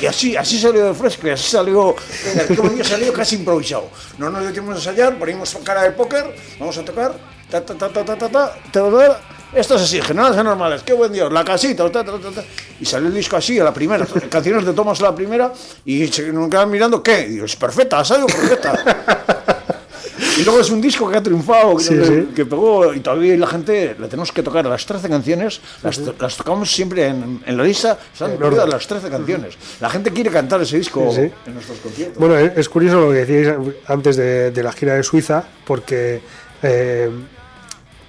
Y 0.00 0.06
así, 0.06 0.36
así 0.36 0.60
salió 0.60 0.86
de 0.86 0.94
fresco 0.94 1.26
y 1.26 1.30
así 1.30 1.50
salió. 1.50 1.96
El 2.24 2.84
salió 2.84 3.12
casi 3.12 3.34
improvisado. 3.34 3.90
No 4.16 4.30
nos 4.30 4.42
dio 4.42 4.52
tiempo 4.52 4.70
de 4.70 4.76
ensayar, 4.76 5.18
ponimos 5.18 5.58
cara 5.64 5.82
de 5.82 5.90
póker, 5.90 6.36
vamos 6.60 6.78
a 6.78 6.84
tocar, 6.84 7.14
ta, 7.50 7.64
ta, 7.64 7.74
ta, 7.74 7.88
ta, 7.88 8.04
ta, 8.04 8.16
ta, 8.16 8.28
ta, 8.28 8.52
ta, 8.70 8.90
ta, 8.90 9.20
esto 9.54 9.74
es 9.76 9.82
así, 9.82 10.00
generales 10.02 10.36
normales, 10.42 10.82
qué 10.84 10.92
buen 10.92 11.12
Dios, 11.12 11.32
la 11.32 11.44
casita, 11.44 11.90
ta, 11.90 12.04
ta, 12.04 12.12
ta, 12.18 12.30
ta. 12.30 12.44
y 12.80 12.84
salió 12.84 13.08
el 13.08 13.14
disco 13.14 13.36
así, 13.36 13.58
a 13.58 13.64
la 13.64 13.72
primera, 13.74 14.06
canciones 14.30 14.64
de 14.64 14.72
Thomas 14.72 15.00
a 15.00 15.04
la 15.04 15.14
primera, 15.14 15.52
y 15.84 16.06
se 16.08 16.32
nos 16.32 16.48
quedan 16.48 16.70
mirando, 16.70 17.02
¿qué? 17.02 17.28
Y 17.30 17.40
es 17.44 17.56
perfecta, 17.56 17.98
ha 18.00 18.04
salido 18.04 18.26
perfecta. 18.26 19.20
Y 20.36 20.42
luego 20.42 20.60
es 20.60 20.70
un 20.70 20.80
disco 20.80 21.08
que 21.08 21.16
ha 21.16 21.22
triunfado, 21.22 21.76
que, 21.76 21.82
Sí, 21.84 21.94
que- 21.96 22.04
sí. 22.04 22.28
que 22.34 22.44
pegó, 22.46 22.92
y 22.92 22.98
todavía 23.00 23.36
la 23.36 23.46
gente 23.46 23.94
le 23.98 24.08
tenemos 24.08 24.32
que 24.32 24.42
tocar 24.42 24.64
las 24.66 24.84
13 24.84 25.08
canciones, 25.08 25.60
las, 25.82 25.98
to- 25.98 26.14
las 26.18 26.36
tocamos 26.36 26.72
siempre 26.72 27.06
en, 27.06 27.40
en 27.46 27.56
la 27.56 27.62
lista, 27.62 27.96
están 28.12 28.32
incluidas 28.34 28.68
las 28.68 28.84
13 28.86 29.10
canciones. 29.10 29.54
La 29.80 29.88
gente 29.90 30.10
quiere 30.12 30.30
cantar 30.30 30.60
ese 30.62 30.76
disco 30.78 31.08
en 31.14 31.32
nuestros 31.54 31.78
conciertos. 31.78 32.18
Bueno, 32.18 32.36
es 32.36 32.52
es 32.58 32.68
curioso 32.68 33.00
lo 33.00 33.10
que 33.12 33.24
decíais 33.24 33.54
antes 33.86 34.16
de, 34.16 34.50
de 34.50 34.62
la 34.62 34.72
gira 34.72 34.94
de 34.94 35.04
Suiza, 35.04 35.44
porque 35.64 36.20
eh, 36.62 37.10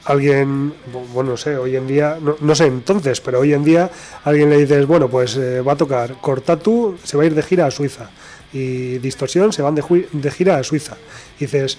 alguien, 0.06 0.72
bu- 0.94 1.06
bueno, 1.14 1.32
no 1.32 1.38
sé, 1.38 1.58
hoy 1.58 1.76
en 1.76 1.88
día, 1.88 2.18
no, 2.22 2.36
no 2.40 2.56
sé 2.56 2.66
entonces, 2.68 3.22
pero 3.22 3.40
hoy 3.40 3.54
en 3.54 3.64
día 3.64 3.90
alguien 4.24 4.50
le 4.50 4.58
dices, 4.58 4.86
bueno, 4.86 5.10
pues 5.10 5.36
eh, 5.38 5.62
va 5.62 5.74
a 5.74 5.76
tocar 5.76 6.20
Cortatu, 6.22 6.98
se 7.04 7.18
va 7.18 7.24
a 7.24 7.26
ir 7.26 7.36
de 7.36 7.42
gira 7.44 7.66
a 7.66 7.72
Suiza, 7.72 8.10
y 8.54 9.00
Distorsión 9.00 9.52
se 9.52 9.62
van 9.62 9.76
de, 9.76 10.32
gira 10.32 10.58
a 10.58 10.64
Suiza. 10.64 10.96
Y 11.40 11.46
dices, 11.46 11.78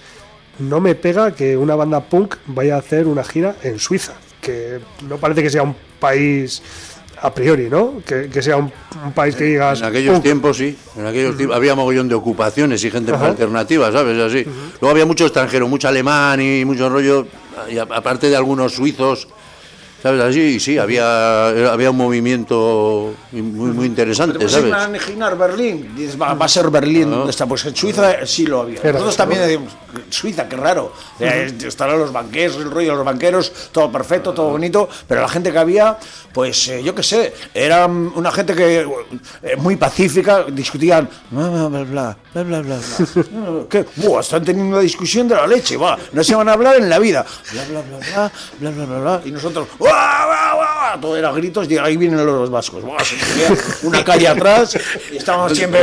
no 0.59 0.81
me 0.81 0.95
pega 0.95 1.33
que 1.35 1.57
una 1.57 1.75
banda 1.75 2.01
punk 2.01 2.35
vaya 2.47 2.77
a 2.77 2.79
hacer 2.79 3.07
una 3.07 3.25
gira 3.25 3.57
en 3.63 3.79
Suiza, 3.79 4.15
que 4.41 4.79
no 5.09 5.17
parece 5.19 5.43
que 5.43 5.51
sea 5.51 5.63
un 5.63 5.75
país 6.01 6.63
a 7.23 7.33
priori, 7.33 7.71
¿no? 7.71 8.03
Que, 8.05 8.29
que 8.29 8.43
sea 8.43 8.59
un, 8.59 8.71
un 9.05 9.13
país 9.13 9.35
que 9.35 9.45
digas... 9.45 9.81
En 9.81 9.87
aquellos 9.87 10.21
tiempos 10.23 10.59
sí, 10.59 10.77
en 10.99 11.07
aquellos 11.07 11.35
tiempos 11.37 11.57
había 11.57 11.75
mogollón 11.75 12.09
de 12.09 12.15
ocupaciones 12.15 12.85
y 12.85 12.91
gente 12.91 13.11
alternativa, 13.13 13.91
¿sabes? 13.91 14.19
Así. 14.21 14.45
Luego 14.45 14.91
había 14.91 15.07
mucho 15.07 15.25
extranjero, 15.25 15.67
mucho 15.67 15.89
alemán 15.89 16.41
y 16.43 16.65
mucho 16.67 16.91
rollo, 16.91 17.27
y 17.71 17.79
aparte 17.79 18.29
de 18.29 18.37
algunos 18.37 18.75
suizos, 18.75 19.29
¿Sabes? 20.07 20.63
Sí, 20.63 20.79
había, 20.79 21.49
había 21.73 21.91
un 21.91 21.97
movimiento 21.97 23.13
muy, 23.33 23.71
muy 23.73 23.87
interesante, 23.87 24.39
Pero 24.39 24.49
¿sabes? 24.49 24.73
imaginar 24.89 25.37
Berlín, 25.37 25.95
dices, 25.97 26.21
va, 26.21 26.35
va, 26.35 26.47
a 26.47 26.49
ser 26.49 26.71
Berlín 26.71 27.11
donde 27.11 27.31
está. 27.31 27.47
Pues 27.47 27.65
en 27.65 27.75
Suiza 27.75 28.25
sí 28.25 28.47
lo 28.47 28.61
había. 28.61 28.81
Nosotros 28.83 29.17
también 29.17 29.41
decimos, 29.43 29.73
Suiza, 30.11 30.49
qué 30.49 30.57
raro. 30.57 30.93
Uh. 31.19 31.25
Estarán 31.67 31.99
los 31.99 32.13
banqueros, 32.13 32.57
el 32.57 32.71
rollo 32.71 32.91
de 32.91 32.97
los 32.97 33.05
banqueros, 33.05 33.53
todo 33.73 33.91
perfecto, 33.91 34.33
todo 34.33 34.51
bonito, 34.51 34.89
pero 35.09 35.23
la 35.23 35.29
gente 35.29 35.51
que 35.51 35.59
había, 35.59 35.99
pues 36.33 36.67
yo 36.85 36.95
qué 36.95 37.03
sé, 37.03 37.35
era 37.53 37.87
una 37.87 38.31
gente 38.31 38.55
que 38.55 38.87
eh, 39.43 39.57
muy 39.57 39.75
pacífica, 39.75 40.45
discutían, 40.45 41.09
bla, 41.31 41.49
bla, 41.49 41.69
bla, 41.69 42.17
bla, 42.33 42.43
bla, 42.43 42.61
bla. 42.61 42.79
¿Qué? 43.69 43.87
Buah, 43.97 44.21
están 44.21 44.45
teniendo 44.45 44.77
una 44.77 44.83
discusión 44.83 45.27
de 45.27 45.35
la 45.35 45.49
leche, 45.49 45.77
va, 45.77 45.99
no 46.13 46.23
se 46.23 46.35
van 46.35 46.49
a 46.49 46.53
hablar 46.53 46.77
en 46.77 46.89
la 46.89 47.01
vida. 47.01 47.27
Bla, 47.53 47.65
bla, 47.65 47.83
bla, 47.83 47.99
bla, 47.99 48.33
bla, 48.61 48.71
bla, 48.71 48.85
bla, 48.85 48.99
bla. 49.01 49.23
Y 49.25 49.33
nosotros, 49.33 49.67
¡oh! 49.79 49.96
Todo 51.01 51.17
era 51.17 51.31
gritos, 51.33 51.71
y 51.71 51.77
ahí 51.77 51.97
vienen 51.97 52.25
los 52.25 52.51
vascos. 52.51 52.83
Una 53.83 54.03
calle 54.05 54.29
atrás 54.29 54.77
y 55.13 55.17
estábamos 55.17 55.57
siempre... 55.57 55.81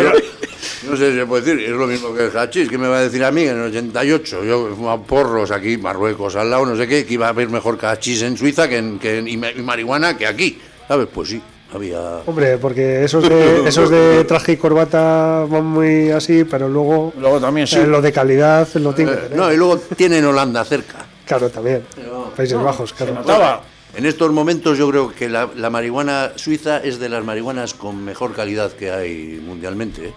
No 0.89 0.97
sé 0.97 1.11
si 1.11 1.17
se 1.19 1.25
puede 1.25 1.43
decir, 1.43 1.63
es 1.63 1.71
lo 1.71 1.87
mismo 1.87 2.13
que 2.13 2.25
el 2.25 2.37
hachís, 2.37 2.67
que 2.67 2.77
me 2.77 2.87
va 2.89 2.97
a 2.97 3.01
decir 3.01 3.23
a 3.23 3.31
mí 3.31 3.41
que 3.43 3.49
en 3.51 3.57
el 3.61 3.67
88 3.69 4.43
yo 4.43 4.69
fumaba 4.75 5.01
porros 5.01 5.51
aquí, 5.51 5.77
Marruecos 5.77 6.35
al 6.35 6.49
lado, 6.49 6.65
no 6.65 6.75
sé 6.75 6.87
qué, 6.87 7.05
que 7.05 7.13
iba 7.13 7.27
a 7.27 7.29
haber 7.29 7.47
mejor 7.49 7.77
hachís 7.85 8.21
en 8.23 8.35
Suiza 8.37 8.67
que 8.67 8.77
en, 8.77 8.99
que 8.99 9.19
en- 9.19 9.27
y, 9.29 9.37
ma- 9.37 9.51
y 9.51 9.61
marihuana 9.61 10.17
que 10.17 10.27
aquí, 10.27 10.59
¿sabes? 10.87 11.07
Pues 11.13 11.29
sí, 11.29 11.41
había... 11.73 11.99
Hombre, 12.25 12.57
porque 12.57 13.03
esos 13.05 13.27
de, 13.29 13.63
esos 13.67 13.89
de 13.89 14.25
traje 14.25 14.53
y 14.53 14.57
corbata 14.57 15.45
van 15.47 15.63
muy 15.65 16.11
así, 16.11 16.43
pero 16.43 16.67
luego, 16.67 17.13
Luego 17.17 17.39
también 17.39 17.65
sí. 17.67 17.77
eh, 17.77 17.87
lo 17.87 18.01
de 18.01 18.11
calidad 18.11 18.67
lo 18.75 18.93
que 18.93 19.03
Eh, 19.03 19.05
tener. 19.05 19.35
no, 19.37 19.53
y 19.53 19.57
luego 19.57 19.77
tienen 19.77 20.25
Holanda 20.25 20.65
cerca. 20.65 21.05
Claro, 21.25 21.49
también. 21.49 21.83
Países 22.35 22.57
Bajos, 22.61 22.89
Se 22.89 22.95
claro. 22.97 23.13
notaba. 23.13 23.61
En 23.95 24.07
estos 24.07 24.31
momentos 24.31 24.77
yo 24.79 24.89
creo 24.89 25.13
que 25.13 25.29
la, 25.29 25.69
marihuana 25.69 26.31
suiza 26.35 26.77
es 26.79 26.97
de 26.97 27.09
las 27.09 27.23
marihuanas 27.23 27.75
con 27.75 28.03
mejor 28.03 28.33
calidad 28.33 28.71
que 28.71 28.89
hay 28.89 29.39
mundialmente. 29.45 30.07
¿eh? 30.07 30.13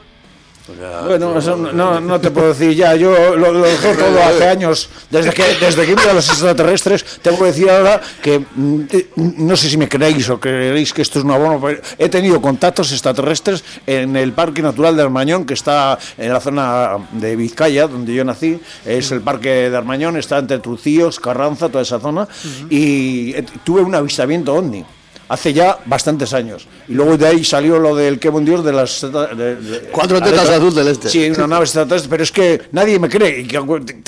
Bueno, 1.07 1.39
eso 1.39 1.57
no, 1.57 2.01
no 2.01 2.21
te 2.21 2.31
puedo 2.31 2.49
decir 2.49 2.73
ya. 2.75 2.97
Yo 2.97 3.37
lo, 3.37 3.53
lo 3.53 3.63
dejé 3.63 3.95
todo 3.95 4.23
hace 4.23 4.49
años. 4.49 4.89
Desde 5.11 5.33
que, 5.33 5.45
desde 5.61 5.87
que 5.87 6.09
a 6.09 6.13
los 6.13 6.29
extraterrestres, 6.29 7.05
tengo 7.23 7.39
que 7.39 7.45
decir 7.45 7.71
ahora 7.71 8.01
que 8.21 8.41
mm, 8.41 8.81
eh, 8.91 9.09
no 9.17 9.57
sé 9.57 9.71
si 9.71 9.77
me 9.77 9.89
creéis 9.89 10.29
o 10.29 10.41
creéis 10.41 10.93
que 10.93 11.03
esto 11.03 11.21
es 11.21 11.25
un 11.25 11.31
abono. 11.31 11.61
pero 11.61 11.81
he 11.99 12.09
tenido 12.09 12.41
contactos 12.43 12.91
extraterrestres 12.91 13.65
en 13.87 14.17
el 14.17 14.33
Parque 14.33 14.61
Natural 14.61 14.97
de 14.97 15.03
Armañón, 15.03 15.45
que 15.45 15.55
está 15.55 15.99
en 16.19 16.33
la 16.33 16.41
zona 16.41 16.99
de 17.13 17.37
Vizcaya, 17.37 17.87
donde 17.87 18.13
yo 18.13 18.25
nací. 18.25 18.59
Es 18.85 19.13
el 19.13 19.21
Parque 19.21 19.71
de 19.71 19.77
Armañón, 19.77 20.17
está 20.17 20.39
entre 20.39 20.59
Trucíos, 20.59 21.21
Carranza, 21.21 21.69
toda 21.69 21.83
esa 21.83 22.01
zona. 22.01 22.27
Y 22.69 23.35
eh, 23.35 23.45
tuve 23.63 23.83
un 23.83 23.95
avistamiento 23.95 24.55
ovni. 24.55 24.85
Hace 25.29 25.53
ya 25.53 25.79
bastantes 25.87 26.33
años. 26.35 26.69
Y 26.89 26.93
luego 26.95 27.17
de 27.17 27.27
ahí 27.27 27.45
salió 27.45 27.79
lo 27.79 27.97
del 27.97 28.19
que 28.21 28.31
Dios 28.31 28.65
de 28.65 28.73
las... 28.73 29.01
de- 29.01 29.57
de- 29.57 29.81
Cuatro 29.91 30.21
tetas 30.21 30.49
azul 30.49 30.75
del 30.75 30.89
este. 30.89 31.09
Sí, 31.09 31.31
una 31.31 31.47
nave 31.49 31.65
extraterrestre, 31.65 32.09
pero 32.11 32.23
es 32.23 32.31
que 32.31 32.63
nadie 32.73 32.99
me 32.99 33.09
cree. 33.09 33.41
¿Y 33.41 33.47
que- 33.49 33.59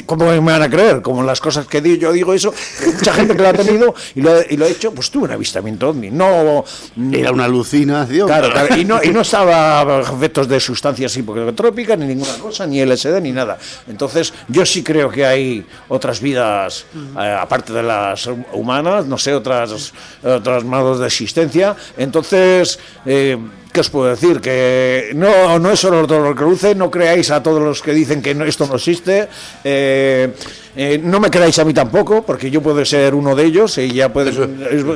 ¿Cómo 0.07 0.27
me 0.27 0.39
van 0.39 0.63
a 0.63 0.71
creer? 0.71 1.03
Como 1.03 1.23
las 1.23 1.41
cosas 1.41 1.67
que 1.67 1.81
digo, 1.81 1.97
yo 2.03 2.13
digo 2.13 2.33
eso, 2.35 2.55
mucha 2.95 3.13
gente 3.13 3.35
que 3.37 3.43
lo 3.43 3.49
ha 3.49 3.53
tenido 3.53 3.95
y 4.15 4.21
lo, 4.23 4.33
ha- 4.33 4.43
y 4.49 4.57
lo 4.57 4.65
ha 4.65 4.69
hecho, 4.69 4.93
pues 4.93 5.11
tuve 5.11 5.25
un 5.25 5.33
avistamiento 5.33 5.89
ovni. 5.89 6.11
No, 6.11 6.65
Era 7.13 7.33
una 7.33 7.45
alucinación. 7.47 8.27
Claro, 8.29 8.51
claro, 8.53 8.77
y 8.77 8.85
no, 8.85 9.03
y 9.03 9.09
no 9.09 9.23
estaba 9.23 10.01
efectos 10.01 10.47
de 10.49 10.61
sustancias 10.61 11.13
psicotrópicas, 11.13 11.99
ni 11.99 12.07
ninguna 12.07 12.35
cosa, 12.39 12.67
ni 12.67 12.81
LSD, 12.85 13.21
ni 13.21 13.33
nada. 13.33 13.59
Entonces, 13.89 14.33
yo 14.49 14.65
sí 14.65 14.83
creo 14.83 15.11
que 15.11 15.27
hay 15.27 15.67
otras 15.89 16.21
vidas, 16.21 16.87
eh, 17.21 17.37
aparte 17.41 17.73
de 17.73 17.83
las 17.83 18.29
humanas, 18.53 19.07
no 19.07 19.19
sé, 19.19 19.35
otras, 19.35 19.93
otros 20.23 20.65
modos 20.65 21.01
de 21.01 21.08
existencia. 21.09 21.75
Entonces, 21.97 22.79
eh, 23.05 23.37
¿qué 23.73 23.81
os 23.81 23.91
puedo 23.91 24.09
decir? 24.11 24.41
Que 24.41 25.11
no, 25.15 25.59
no 25.59 25.71
es 25.73 25.81
solo 25.81 26.07
todo 26.07 26.21
lo 26.21 26.35
que 26.35 26.45
luce, 26.45 26.75
no 26.75 26.91
creáis 26.91 27.31
a 27.31 27.43
todos 27.43 27.61
los 27.61 27.83
que 27.83 27.93
dicen 27.93 28.23
que 28.23 28.35
no- 28.35 28.45
esto 28.45 28.67
no 28.67 28.77
existe. 28.77 29.29
eh, 29.65 30.33
eh, 30.81 31.01
no 31.03 31.19
me 31.19 31.29
creáis 31.29 31.59
a 31.59 31.65
mí 31.65 31.75
tampoco, 31.75 32.25
porque 32.25 32.53
yo 32.53 32.63
puedo 32.63 32.85
ser 32.85 33.13
uno 33.13 33.35
de 33.35 33.45
ellos 33.45 33.77
y 33.79 33.91
ya 33.93 34.13
puede, 34.13 34.33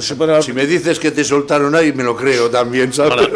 se 0.01 0.15
puede 0.15 0.41
Si 0.41 0.53
me 0.53 0.65
dices 0.65 1.01
que 1.01 1.11
te 1.11 1.25
soltaron 1.25 1.75
ahí, 1.75 1.93
me 1.93 2.05
lo 2.05 2.15
creo 2.17 2.49
también, 2.51 2.93
¿sabes? 2.93 3.27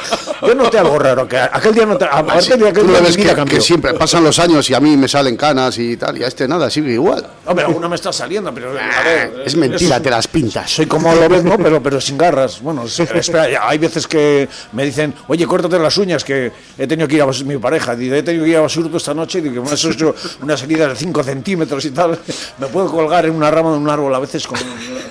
Yo 0.42 0.54
noté 0.54 0.78
algo 0.78 0.98
raro, 0.98 1.28
que 1.28 1.36
aquel 1.38 1.74
día 1.74 1.86
no 1.86 1.96
te, 1.98 2.04
a 2.06 2.24
partir 2.24 2.56
de 2.56 2.68
aquel 2.68 2.86
día 2.86 3.00
ves 3.00 3.16
que, 3.16 3.34
que 3.44 3.60
siempre 3.60 3.92
pasan 3.94 4.24
los 4.24 4.38
años 4.38 4.68
y 4.70 4.74
a 4.74 4.80
mí 4.80 4.96
me 4.96 5.06
salen 5.08 5.36
canas 5.36 5.78
y 5.78 5.96
tal, 5.96 6.16
y 6.18 6.24
a 6.24 6.28
este 6.28 6.48
nada, 6.48 6.70
sigue 6.70 6.92
igual. 6.92 7.26
Hombre, 7.46 7.64
alguna 7.66 7.88
me 7.88 7.96
está 7.96 8.12
saliendo, 8.12 8.52
pero 8.54 8.70
a 8.70 9.02
ver, 9.02 9.42
Es 9.44 9.54
mentira, 9.56 9.96
eso- 9.96 10.02
te 10.02 10.10
las 10.10 10.26
pintas. 10.28 10.70
Soy 10.70 10.86
como 10.86 11.14
lo 11.14 11.28
ves, 11.28 11.44
¿no? 11.44 11.58
Pero, 11.58 11.82
pero 11.82 12.00
sin 12.00 12.16
garras. 12.16 12.60
Bueno, 12.60 12.84
es- 12.84 12.98
espera, 13.14 13.50
ya, 13.50 13.68
hay 13.68 13.78
veces 13.78 14.06
que 14.06 14.48
me 14.72 14.84
dicen, 14.84 15.14
oye, 15.28 15.46
córtate 15.46 15.78
las 15.78 15.96
uñas, 15.98 16.24
que 16.24 16.50
he 16.78 16.86
tenido 16.86 17.06
que 17.06 17.16
ir 17.16 17.22
a 17.22 17.26
mi 17.26 17.58
pareja, 17.58 17.92
he 17.92 18.22
tenido 18.22 18.44
que 18.44 18.50
ir 18.50 18.56
a 18.56 18.60
Basurto 18.62 18.96
esta 18.96 19.12
noche, 19.14 19.38
y 19.38 19.42
digo, 19.42 19.62
me 19.62 19.70
has 19.70 19.84
hecho 19.84 20.14
unas 20.42 20.62
heridas 20.62 20.88
de 20.90 20.96
5 20.96 21.22
centímetros 21.22 21.84
y 21.84 21.90
tal, 21.90 22.18
me 22.58 22.66
puedo 22.68 22.90
colgar 22.90 23.26
en 23.26 23.34
una 23.34 23.50
rama 23.50 23.72
de 23.72 23.76
un 23.78 23.88
árbol 23.90 24.14
a 24.14 24.18
veces 24.20 24.46
con, 24.46 24.58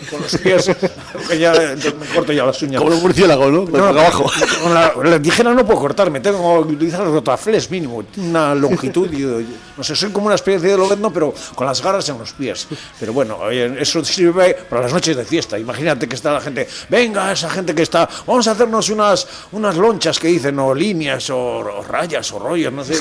con 0.10 0.22
los 0.22 0.38
pies, 0.38 0.72
que 1.30 1.38
ya 1.40 1.54
me 1.54 2.06
corto 2.16 2.32
ya 2.34 2.46
las 2.46 2.62
uñas. 2.62 2.80
Como 2.80 2.90
los 2.92 3.02
murciélagos, 3.02 3.52
¿no? 3.52 3.66
No, 3.66 3.86
abajo. 3.86 4.32
Con 4.64 4.74
la, 4.74 4.79
la 5.04 5.22
tijera 5.22 5.54
no 5.54 5.66
puedo 5.66 5.80
cortarme, 5.80 6.20
tengo 6.20 6.66
que 6.66 6.74
utilizar 6.74 7.02
el 7.02 7.14
rotaflex 7.14 7.70
mínimo, 7.72 8.04
una 8.18 8.56
longitud, 8.56 9.12
y, 9.12 9.46
no 9.80 9.84
sé, 9.86 9.96
soy 9.96 10.12
como 10.12 10.26
una 10.26 10.36
especie 10.36 10.60
de 10.60 10.76
lobezno, 10.76 11.10
pero 11.10 11.34
con 11.56 11.66
las 11.66 11.82
garras 11.82 12.10
en 12.10 12.18
los 12.18 12.34
pies. 12.34 12.68
Pero 13.00 13.14
bueno, 13.14 13.50
eso 13.50 14.04
sirve 14.04 14.54
para 14.70 14.82
las 14.82 14.92
noches 14.92 15.16
de 15.16 15.24
fiesta. 15.24 15.58
Imagínate 15.58 16.06
que 16.06 16.16
está 16.16 16.34
la 16.34 16.42
gente, 16.42 16.68
venga, 16.90 17.32
esa 17.32 17.50
gente 17.50 17.74
que 17.74 17.84
está, 17.84 18.10
vamos 18.28 18.46
a 18.50 18.52
hacernos 18.52 18.90
unas, 18.90 19.26
unas 19.54 19.78
lonchas 19.78 20.20
que 20.20 20.28
dicen, 20.28 20.60
o 20.60 20.76
líneas, 20.76 21.30
o, 21.30 21.60
o 21.60 21.82
rayas, 21.82 22.30
o 22.34 22.40
rollos, 22.40 22.74
no 22.74 22.84
sé. 22.84 22.96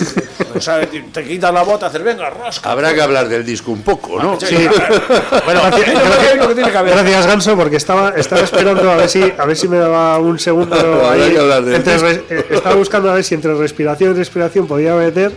O 0.54 0.60
sea, 0.60 0.88
te, 0.88 1.24
quitas 1.24 1.52
la 1.52 1.64
bota, 1.64 1.86
haces, 1.86 2.04
venga, 2.04 2.30
rasca. 2.30 2.70
Habrá 2.70 2.94
que 2.94 3.02
hablar 3.02 3.28
del 3.28 3.44
disco 3.44 3.72
un 3.72 3.82
poco, 3.82 4.22
¿no? 4.22 4.38
Sí, 4.38 4.54
bueno, 5.44 5.62
es 5.66 6.36
lo 6.36 6.46
que 6.46 6.54
tiene 6.54 6.70
que 6.70 6.78
haber. 6.78 6.94
Gracias, 6.94 7.26
Ganso, 7.26 7.56
porque 7.56 7.76
estaba, 7.76 8.10
estaba 8.10 8.42
esperando 8.42 8.88
a 8.88 8.94
ver 8.94 9.08
si 9.08 9.34
a 9.36 9.44
ver 9.46 9.56
si 9.56 9.66
me 9.66 9.78
daba 9.78 10.18
un 10.18 10.38
segundo. 10.38 10.76
Habrá 10.78 11.10
ahí, 11.10 11.32
que 11.32 11.38
hablar 11.40 11.64
de 11.64 11.74
entre 11.74 11.94
eh, 11.96 12.46
estaba 12.50 12.76
buscando 12.76 13.10
a 13.10 13.14
ver 13.14 13.24
si 13.24 13.34
entre 13.34 13.52
respiración 13.54 14.12
y 14.12 14.14
respiración 14.14 14.68
podía 14.68 14.94
meter. 14.94 15.32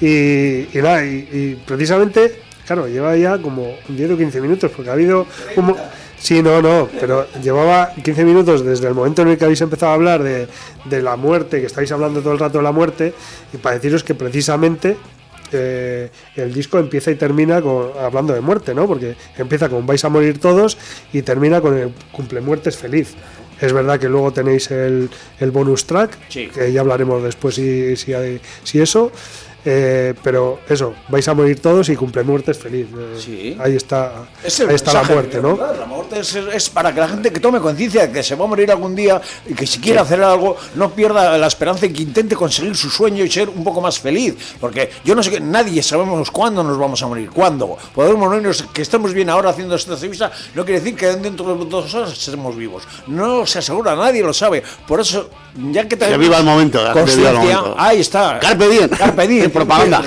Y, 0.00 0.68
y 0.76 0.82
nada, 0.82 1.04
y, 1.04 1.28
y 1.32 1.62
precisamente, 1.66 2.40
claro, 2.66 2.88
lleva 2.88 3.16
ya 3.16 3.38
como 3.38 3.76
10 3.88 4.12
o 4.12 4.16
15 4.16 4.40
minutos, 4.40 4.70
porque 4.74 4.90
ha 4.90 4.94
habido 4.94 5.26
un. 5.56 5.66
mo- 5.66 5.76
Sí, 6.18 6.42
no, 6.42 6.60
no, 6.60 6.86
pero 7.00 7.26
llevaba 7.42 7.94
15 8.04 8.26
minutos 8.26 8.62
desde 8.62 8.86
el 8.88 8.92
momento 8.94 9.22
en 9.22 9.28
el 9.28 9.38
que 9.38 9.44
habéis 9.46 9.62
empezado 9.62 9.92
a 9.92 9.94
hablar 9.94 10.22
de, 10.22 10.48
de 10.84 11.00
la 11.00 11.16
muerte, 11.16 11.60
que 11.60 11.66
estáis 11.66 11.90
hablando 11.92 12.20
todo 12.20 12.34
el 12.34 12.38
rato 12.38 12.58
de 12.58 12.64
la 12.64 12.72
muerte, 12.72 13.14
y 13.54 13.56
para 13.56 13.76
deciros 13.76 14.04
que 14.04 14.14
precisamente 14.14 14.98
eh, 15.50 16.10
el 16.36 16.52
disco 16.52 16.78
empieza 16.78 17.10
y 17.10 17.14
termina 17.14 17.62
con, 17.62 17.92
hablando 17.98 18.34
de 18.34 18.42
muerte, 18.42 18.74
¿no? 18.74 18.86
Porque 18.86 19.16
empieza 19.38 19.70
con 19.70 19.86
vais 19.86 20.04
a 20.04 20.10
morir 20.10 20.38
todos 20.38 20.76
y 21.10 21.22
termina 21.22 21.62
con 21.62 21.74
el 21.78 21.90
cumple 22.12 22.42
muertes 22.42 22.76
feliz. 22.76 23.14
Es 23.58 23.72
verdad 23.72 23.98
que 23.98 24.08
luego 24.10 24.30
tenéis 24.30 24.70
el, 24.70 25.08
el 25.38 25.50
bonus 25.50 25.86
track, 25.86 26.18
Sí. 26.28 26.48
que 26.48 26.70
ya 26.70 26.82
hablaremos 26.82 27.22
después 27.22 27.54
si, 27.54 27.96
si, 27.96 28.12
hay- 28.12 28.42
si 28.62 28.78
eso. 28.80 29.10
Eh, 29.64 30.14
pero 30.22 30.60
eso, 30.68 30.94
vais 31.08 31.26
a 31.28 31.34
morir 31.34 31.60
todos 31.60 31.88
y 31.88 31.96
cumple 31.96 32.22
muertes 32.22 32.58
feliz. 32.58 32.86
Eh, 32.96 33.16
Sí. 33.20 33.56
Ahí 33.60 33.76
está, 33.76 34.28
Es 34.42 34.60
ahí 34.60 34.74
está 34.74 34.92
la 34.92 35.02
muerte, 35.02 35.40
¿no? 35.40 35.56
La 35.56 35.86
muerte 35.86 36.20
es, 36.20 36.34
es 36.34 36.70
para 36.70 36.94
que 36.94 37.00
la 37.00 37.08
gente 37.08 37.32
que 37.32 37.40
tome 37.40 37.60
conciencia 37.60 38.06
de 38.06 38.12
que 38.12 38.22
se 38.22 38.34
va 38.34 38.44
a 38.44 38.48
morir 38.48 38.70
algún 38.70 38.94
día 38.94 39.20
y 39.46 39.54
que 39.54 39.66
si 39.66 39.78
quiere 39.78 39.98
hacer 40.00 40.22
algo 40.22 40.56
no 40.74 40.90
pierda 40.90 41.36
la 41.36 41.46
esperanza 41.46 41.86
y 41.86 41.92
que 41.92 42.02
intente 42.02 42.34
conseguir 42.34 42.74
su 42.76 42.88
sueño 42.88 43.24
y 43.24 43.30
ser 43.30 43.48
un 43.48 43.62
poco 43.64 43.80
más 43.80 43.98
feliz. 43.98 44.34
Porque 44.60 44.90
yo 45.04 45.14
no 45.14 45.22
sé 45.22 45.30
que 45.30 45.40
nadie 45.40 45.82
sabemos 45.82 46.30
cuándo 46.30 46.62
nos 46.62 46.78
vamos 46.78 47.02
a 47.02 47.06
morir, 47.06 47.30
cuándo. 47.30 47.76
Podemos 47.94 48.18
morirnos, 48.18 48.62
que 48.72 48.82
estemos 48.82 49.12
bien 49.12 49.28
ahora 49.28 49.50
haciendo 49.50 49.74
esta 49.74 49.92
entrevista, 49.92 50.30
no 50.54 50.64
quiere 50.64 50.80
decir 50.80 50.96
que 50.96 51.06
dentro 51.16 51.54
de 51.54 51.64
dos 51.66 51.94
horas 51.94 52.12
estemos 52.12 52.56
vivos. 52.56 52.84
No 53.06 53.46
se 53.46 53.58
asegura, 53.58 53.94
nadie 53.94 54.22
lo 54.22 54.32
sabe. 54.32 54.62
Por 54.86 55.00
eso, 55.00 55.28
ya 55.70 55.86
que 55.86 55.96
tenemos 55.96 56.20
viva 56.20 56.38
el 56.38 56.44
momento, 56.44 56.78
viva 57.04 57.30
el 57.30 57.74
ahí 57.76 58.00
está. 58.00 58.38
Carpe 58.40 58.68
diem. 58.68 58.88
Carpe 58.88 59.28
diem. 59.28 59.49
Propaganda. 59.50 60.02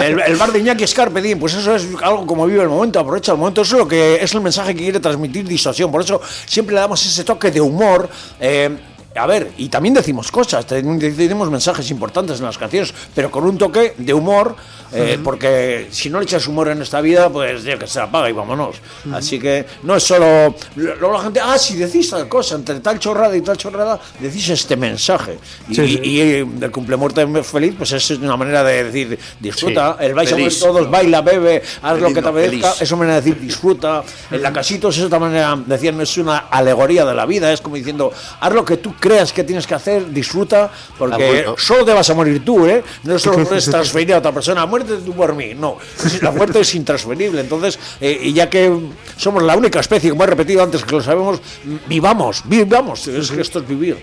El, 0.00 0.36
bar 0.36 0.52
de 0.52 0.58
Iñaki 0.60 0.84
es 0.84 0.94
Carpe 0.94 1.20
Diem, 1.22 1.38
pues 1.38 1.54
eso 1.54 1.74
es 1.74 1.86
algo 2.02 2.26
como 2.26 2.46
vive 2.46 2.62
el 2.62 2.68
momento, 2.68 3.00
aprovecha 3.00 3.32
el 3.32 3.38
momento. 3.38 3.62
Eso 3.62 3.76
es 3.76 3.82
lo 3.82 3.88
que 3.88 4.16
es 4.22 4.34
el 4.34 4.40
mensaje 4.40 4.74
que 4.74 4.82
quiere 4.84 5.00
transmitir 5.00 5.46
Disuasión. 5.46 5.90
Por 5.90 6.02
eso 6.02 6.20
siempre 6.46 6.74
le 6.74 6.80
damos 6.80 7.04
ese 7.04 7.24
toque 7.24 7.50
de 7.50 7.60
humor. 7.60 8.08
eh, 8.40 8.76
a 9.18 9.24
ver, 9.26 9.52
y 9.56 9.70
también 9.70 9.94
decimos 9.94 10.30
cosas, 10.30 10.66
ten- 10.66 10.98
decimos 10.98 11.50
mensajes 11.50 11.90
importantes 11.90 12.38
en 12.38 12.44
las 12.44 12.58
canciones, 12.58 12.92
pero 13.14 13.30
con 13.30 13.44
un 13.44 13.56
toque 13.56 13.94
de 13.96 14.12
humor, 14.12 14.54
eh, 14.96 15.18
porque 15.22 15.88
si 15.90 16.10
no 16.10 16.18
le 16.18 16.24
echas 16.24 16.46
humor 16.46 16.68
en 16.68 16.82
esta 16.82 17.00
vida, 17.00 17.28
pues 17.30 17.64
ya 17.64 17.78
que 17.78 17.86
se 17.86 18.00
apaga 18.00 18.28
y 18.30 18.32
vámonos. 18.32 18.76
Así 19.12 19.38
que 19.38 19.66
no 19.82 19.96
es 19.96 20.02
solo. 20.02 20.54
Luego 20.74 21.12
la 21.12 21.20
gente, 21.20 21.40
ah, 21.42 21.58
si 21.58 21.76
decís 21.76 22.10
tal 22.10 22.28
cosa, 22.28 22.56
entre 22.56 22.80
tal 22.80 22.98
chorrada 22.98 23.36
y 23.36 23.40
tal 23.40 23.56
chorrada, 23.56 23.98
decís 24.18 24.48
este 24.48 24.76
mensaje. 24.76 25.38
Y, 25.68 25.74
Sí, 25.74 25.88
sí. 25.88 26.00
y, 26.02 26.20
eh, 26.20 26.46
el 26.60 26.70
cumple 26.70 26.96
muerte 26.96 27.26
feliz, 27.42 27.74
pues 27.76 27.92
es 27.92 28.10
una 28.10 28.36
manera 28.36 28.64
de 28.64 28.84
decir, 28.84 29.18
disfruta, 29.40 29.96
el 30.00 30.14
vais 30.14 30.28
a 30.28 30.32
morir 30.32 30.46
feliz. 30.50 30.60
todos, 30.60 30.90
baila, 30.90 31.20
bebe, 31.20 31.62
haz 31.82 32.00
lo 32.00 32.08
que 32.08 32.14
te 32.14 32.22
no, 32.22 32.28
apetezca, 32.28 32.70
feliz. 32.72 32.82
es 32.82 32.90
una 32.92 32.98
manera 33.00 33.20
de 33.20 33.30
decir 33.30 33.42
disfruta. 33.42 34.02
En 34.30 34.42
la 34.42 34.52
casitos 34.52 34.96
es 34.96 35.04
otra 35.04 35.18
manera, 35.18 35.56
decían, 35.66 36.00
es 36.00 36.16
una 36.18 36.38
alegoría 36.50 37.04
de 37.04 37.14
la 37.14 37.26
vida, 37.26 37.52
es 37.52 37.60
como 37.60 37.76
diciendo, 37.76 38.12
haz 38.40 38.52
lo 38.52 38.64
que 38.64 38.78
tú 38.78 38.94
creas 38.98 39.32
que 39.32 39.44
tienes 39.44 39.66
que 39.66 39.74
hacer, 39.74 40.10
disfruta, 40.10 40.70
porque 40.98 41.14
acuerdo. 41.14 41.56
solo 41.58 41.84
te 41.84 41.92
vas 41.92 42.08
a 42.08 42.14
morir 42.14 42.44
tú, 42.44 42.66
¿eh? 42.66 42.82
No 43.04 43.18
solo 43.18 43.44
puedes 43.48 43.64
transferir 43.70 44.14
a 44.14 44.18
otra 44.18 44.32
persona, 44.32 44.64
muerte 44.66 44.85
tú 44.94 45.12
por 45.14 45.34
mí, 45.34 45.54
no. 45.54 45.76
La 46.22 46.30
muerte 46.30 46.60
es 46.60 46.74
intransferible, 46.74 47.40
entonces, 47.40 47.78
eh, 48.00 48.18
y 48.22 48.32
ya 48.32 48.48
que 48.48 48.72
somos 49.16 49.42
la 49.42 49.56
única 49.56 49.80
especie, 49.80 50.10
como 50.10 50.24
he 50.24 50.26
repetido 50.28 50.62
antes 50.62 50.84
que 50.84 50.92
lo 50.96 51.02
sabemos, 51.02 51.40
vivamos, 51.88 52.42
vivamos, 52.46 53.06
es 53.08 53.30
que 53.30 53.40
esto 53.40 53.58
es 53.60 53.68
vivir. 53.68 53.96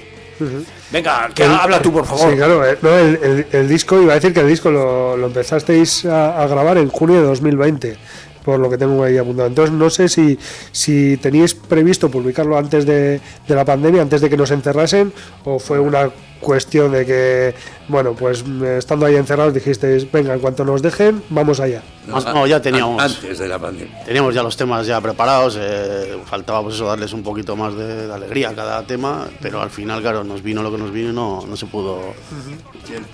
Venga, 0.91 1.29
que 1.33 1.43
habla 1.43 1.81
tú, 1.81 1.91
por 1.93 2.05
favor. 2.05 2.29
Sí, 2.31 2.35
claro, 2.37 2.65
eh, 2.67 2.77
no, 2.81 2.97
el, 2.97 3.19
el- 3.23 3.47
el 3.51 3.67
disco, 3.69 4.01
iba 4.01 4.11
a 4.13 4.15
decir 4.15 4.33
que 4.33 4.41
el 4.41 4.47
disco 4.47 4.69
lo, 4.71 5.15
lo 5.15 5.27
empezasteis 5.27 6.05
a, 6.05 6.41
a 6.41 6.47
grabar 6.47 6.77
en 6.77 6.89
junio 6.89 7.21
de 7.21 7.27
2020, 7.27 7.97
por 8.43 8.59
lo 8.59 8.69
que 8.69 8.77
tengo 8.77 9.03
ahí 9.03 9.17
apuntado. 9.17 9.47
Entonces, 9.47 9.73
no 9.73 9.89
sé 9.89 10.09
si, 10.09 10.37
si 10.71 11.17
teníais 11.17 11.53
previsto 11.53 12.09
publicarlo 12.09 12.57
antes 12.57 12.85
de, 12.85 13.21
de 13.47 13.55
la 13.55 13.63
pandemia, 13.63 14.01
antes 14.01 14.21
de 14.21 14.29
que 14.29 14.35
nos 14.37 14.51
encerrasen, 14.51 15.13
o 15.45 15.59
fue 15.59 15.79
una 15.79 16.09
cuestión 16.43 16.91
de 16.91 17.05
que, 17.05 17.55
bueno, 17.87 18.13
pues 18.13 18.43
eh, 18.61 18.75
estando 18.77 19.05
ahí 19.05 19.15
encerrados 19.15 19.53
dijisteis, 19.53 20.11
venga, 20.11 20.33
en 20.33 20.39
cuanto 20.39 20.63
nos 20.63 20.81
dejen, 20.81 21.23
vamos 21.29 21.59
allá. 21.59 21.81
Más- 22.07 22.25
no, 22.25 22.45
ya 22.45 22.61
teníamos. 22.61 23.01
Antes 23.01 23.39
de 23.39 23.47
la 23.47 23.57
pandemia. 23.57 24.03
Teníamos 24.03 24.35
ya 24.35 24.43
los 24.43 24.55
temas 24.57 24.85
ya 24.85 24.99
preparados, 25.01 25.57
eh, 25.59 26.17
faltaba 26.25 26.61
pues 26.61 26.75
eso, 26.75 26.85
darles 26.85 27.13
un 27.13 27.23
poquito 27.23 27.55
más 27.55 27.73
de, 27.75 28.07
de 28.07 28.13
alegría 28.13 28.49
a 28.49 28.53
cada 28.53 28.83
tema, 28.83 29.27
pero 29.41 29.61
al 29.61 29.69
final, 29.69 30.01
claro, 30.01 30.23
nos 30.23 30.43
vino 30.43 30.61
lo 30.61 30.71
que 30.71 30.77
nos 30.77 30.91
vino 30.91 31.09
y 31.09 31.13
no, 31.13 31.45
no 31.47 31.55
se 31.55 31.65
pudo. 31.65 32.13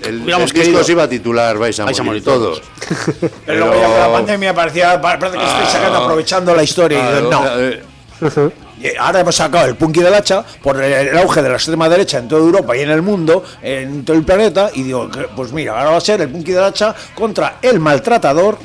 El, 0.03 0.21
Hubiéramos 0.23 0.51
el 0.53 0.61
disco 0.63 0.83
se 0.83 0.91
iba 0.93 1.03
a 1.03 1.09
titular 1.09 1.57
Vais 1.57 1.79
a, 1.79 1.85
Vais 1.85 1.99
a 1.99 2.03
morir, 2.03 2.23
morir 2.25 2.39
todos. 2.41 2.61
Pero 3.45 3.59
luego 3.67 3.79
ya 3.79 3.87
con 3.87 3.99
la 3.99 4.11
pandemia 4.11 4.53
parecía, 4.55 4.99
parece 4.99 5.37
que 5.37 5.43
estoy 5.45 5.65
sacando, 5.67 5.97
aprovechando 5.99 6.55
la 6.55 6.63
historia. 6.63 6.97
y 6.97 7.01
Claro, 7.27 7.29
no. 7.29 7.59
eh, 7.59 7.83
Y 8.81 8.95
ahora 8.97 9.19
hemos 9.19 9.35
sacado 9.35 9.67
el 9.67 9.75
punky 9.75 10.01
del 10.01 10.13
hacha 10.13 10.43
por 10.63 10.81
el, 10.81 11.17
auge 11.17 11.41
de 11.41 11.49
la 11.49 11.55
extrema 11.55 11.89
derecha 11.89 12.19
en 12.19 12.27
toda 12.27 12.41
Europa 12.41 12.75
y 12.77 12.81
en 12.81 12.89
el 12.89 13.01
mundo, 13.01 13.43
en 13.61 14.05
todo 14.05 14.15
el 14.17 14.23
planeta. 14.23 14.71
Y 14.73 14.83
digo, 14.83 15.09
pues 15.35 15.51
mira, 15.51 15.77
ahora 15.77 15.91
va 15.91 15.97
a 15.97 16.01
ser 16.01 16.21
el 16.21 16.29
punky 16.29 16.51
del 16.51 16.63
hacha 16.63 16.95
contra 17.13 17.57
el 17.61 17.79
maltratador, 17.79 18.57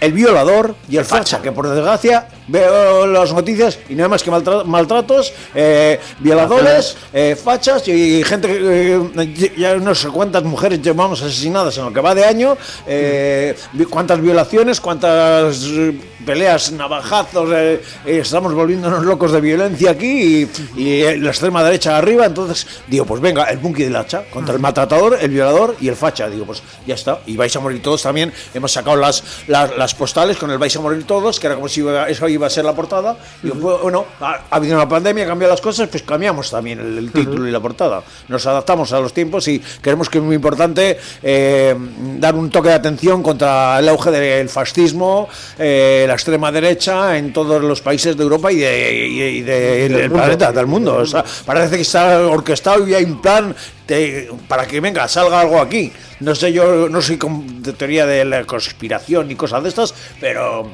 el 0.00 0.12
violador 0.12 0.74
y 0.88 0.96
el 0.98 1.04
facha, 1.04 1.40
que 1.40 1.52
por 1.52 1.68
desgracia 1.68 2.28
veo 2.48 3.06
las 3.06 3.32
noticias 3.32 3.78
y 3.88 3.94
nada 3.94 4.08
más 4.08 4.22
que 4.22 4.30
maltra- 4.30 4.64
maltratos, 4.64 5.32
eh, 5.54 5.98
violadores, 6.20 6.96
eh, 7.12 7.36
fachas 7.42 7.86
y 7.88 8.22
gente, 8.24 8.48
eh, 8.60 9.52
ya 9.56 9.76
no 9.76 9.94
sé 9.94 10.08
cuántas 10.08 10.42
mujeres 10.44 10.80
llevamos 10.82 11.22
asesinadas 11.22 11.76
en 11.78 11.84
lo 11.84 11.92
que 11.92 12.00
va 12.00 12.14
de 12.14 12.24
año, 12.24 12.56
eh, 12.86 13.54
cuántas 13.90 14.20
violaciones, 14.20 14.80
cuántas 14.80 15.64
eh, 15.64 15.98
peleas, 16.24 16.72
navajazos, 16.72 17.50
eh, 17.52 17.80
estamos 18.06 18.54
volviéndonos 18.54 19.04
locos 19.04 19.32
de 19.32 19.40
violencia 19.40 19.90
aquí 19.90 20.48
y, 20.76 20.80
y, 20.80 21.16
la 21.18 21.30
extrema 21.30 21.62
derecha 21.62 21.96
arriba, 21.96 22.26
entonces 22.26 22.66
digo, 22.88 23.04
pues 23.04 23.20
venga, 23.20 23.44
el 23.44 23.58
punky 23.58 23.84
del 23.84 23.96
hacha 23.96 24.24
contra 24.30 24.54
el 24.54 24.60
maltratador, 24.60 25.18
el 25.20 25.30
violador 25.30 25.76
y 25.80 25.88
el 25.88 25.96
facha, 25.96 26.28
digo, 26.28 26.46
pues 26.46 26.62
ya 26.86 26.94
está, 26.94 27.20
y 27.26 27.36
vais 27.36 27.54
a 27.56 27.60
morir 27.60 27.82
todos 27.82 28.02
también, 28.02 28.32
hemos 28.54 28.72
sacado 28.72 28.96
las, 28.96 29.22
las, 29.48 29.76
las 29.76 29.94
postales 29.94 30.36
con 30.36 30.50
el 30.50 30.58
vais 30.58 30.74
a 30.76 30.80
morir 30.80 31.04
todos, 31.04 31.38
que 31.40 31.46
era 31.46 31.56
como 31.56 31.68
si 31.68 31.84
eso 32.08 32.24
iba 32.34 32.46
a 32.46 32.50
ser 32.50 32.64
la 32.64 32.72
portada, 32.74 33.16
y 33.42 33.48
bueno, 33.48 34.04
ha, 34.20 34.40
ha 34.50 34.56
habido 34.56 34.76
una 34.76 34.88
pandemia, 34.88 35.26
cambiado 35.26 35.52
las 35.52 35.60
cosas, 35.60 35.88
pues 35.88 36.02
cambiamos 36.02 36.50
también 36.50 36.78
el, 36.80 36.98
el 36.98 37.12
título 37.12 37.48
y 37.48 37.50
la 37.50 37.60
portada, 37.60 38.02
nos 38.28 38.46
adaptamos 38.46 38.92
a 38.92 39.00
los 39.00 39.12
tiempos 39.12 39.48
y 39.48 39.60
creemos 39.80 40.08
que 40.08 40.18
es 40.18 40.24
muy 40.24 40.36
importante 40.36 40.98
eh, 41.22 41.74
dar 42.18 42.34
un 42.34 42.50
toque 42.50 42.68
de 42.68 42.74
atención 42.74 43.22
contra 43.22 43.78
el 43.78 43.88
auge 43.88 44.10
del 44.10 44.48
fascismo, 44.48 45.28
eh, 45.58 46.04
la 46.06 46.14
extrema 46.14 46.52
derecha 46.52 47.16
en 47.16 47.32
todos 47.32 47.62
los 47.62 47.80
países 47.80 48.16
de 48.16 48.22
Europa 48.22 48.52
y, 48.52 48.56
de, 48.56 49.06
y- 49.08 49.20
y 49.22 49.40
de- 49.42 49.88
del 49.88 50.10
planeta, 50.10 50.52
del 50.52 50.66
mundo. 50.66 50.96
O 50.96 51.06
sea, 51.06 51.24
parece 51.46 51.76
que 51.76 51.82
está 51.82 52.20
orquestado 52.26 52.86
y 52.86 52.94
hay 52.94 53.04
un 53.04 53.20
plan 53.22 53.54
de- 53.86 54.30
para 54.48 54.66
que 54.66 54.80
venga, 54.80 55.06
salga 55.08 55.40
algo 55.40 55.60
aquí. 55.60 55.92
No 56.20 56.34
sé, 56.34 56.52
yo 56.52 56.88
no 56.88 57.02
soy 57.02 57.16
con- 57.18 57.62
de 57.62 57.72
teoría 57.72 58.06
de 58.06 58.24
la 58.24 58.44
conspiración 58.44 59.28
ni 59.28 59.34
cosas 59.34 59.62
de 59.62 59.68
estas, 59.68 59.94
pero 60.20 60.68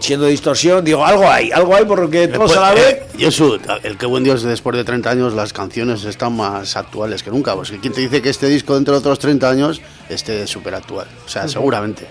siendo 0.00 0.26
distorsión, 0.26 0.84
digo, 0.84 1.04
algo 1.04 1.28
hay, 1.28 1.50
algo 1.50 1.74
hay 1.74 1.84
porque 1.84 2.28
todos 2.28 2.56
a 2.56 2.60
la 2.60 2.74
vez. 2.74 2.94
Eh, 2.94 3.06
Jesús, 3.18 3.60
el 3.82 3.96
que 3.96 4.06
buen 4.06 4.24
Dios 4.24 4.42
después 4.42 4.76
de 4.76 4.84
30 4.84 5.10
años 5.10 5.34
las 5.34 5.52
canciones 5.52 6.04
están 6.04 6.36
más 6.36 6.76
actuales 6.76 7.22
que 7.22 7.30
nunca. 7.30 7.54
Pues 7.54 7.72
¿quién 7.80 7.92
te 7.92 8.00
dice 8.00 8.20
que 8.22 8.28
este 8.28 8.46
disco 8.48 8.74
dentro 8.74 8.94
de 8.94 9.00
otros 9.00 9.18
30 9.18 9.48
años 9.48 9.80
esté 10.08 10.46
súper 10.46 10.74
actual? 10.74 11.06
O 11.24 11.28
sea, 11.28 11.48
seguramente. 11.48 12.06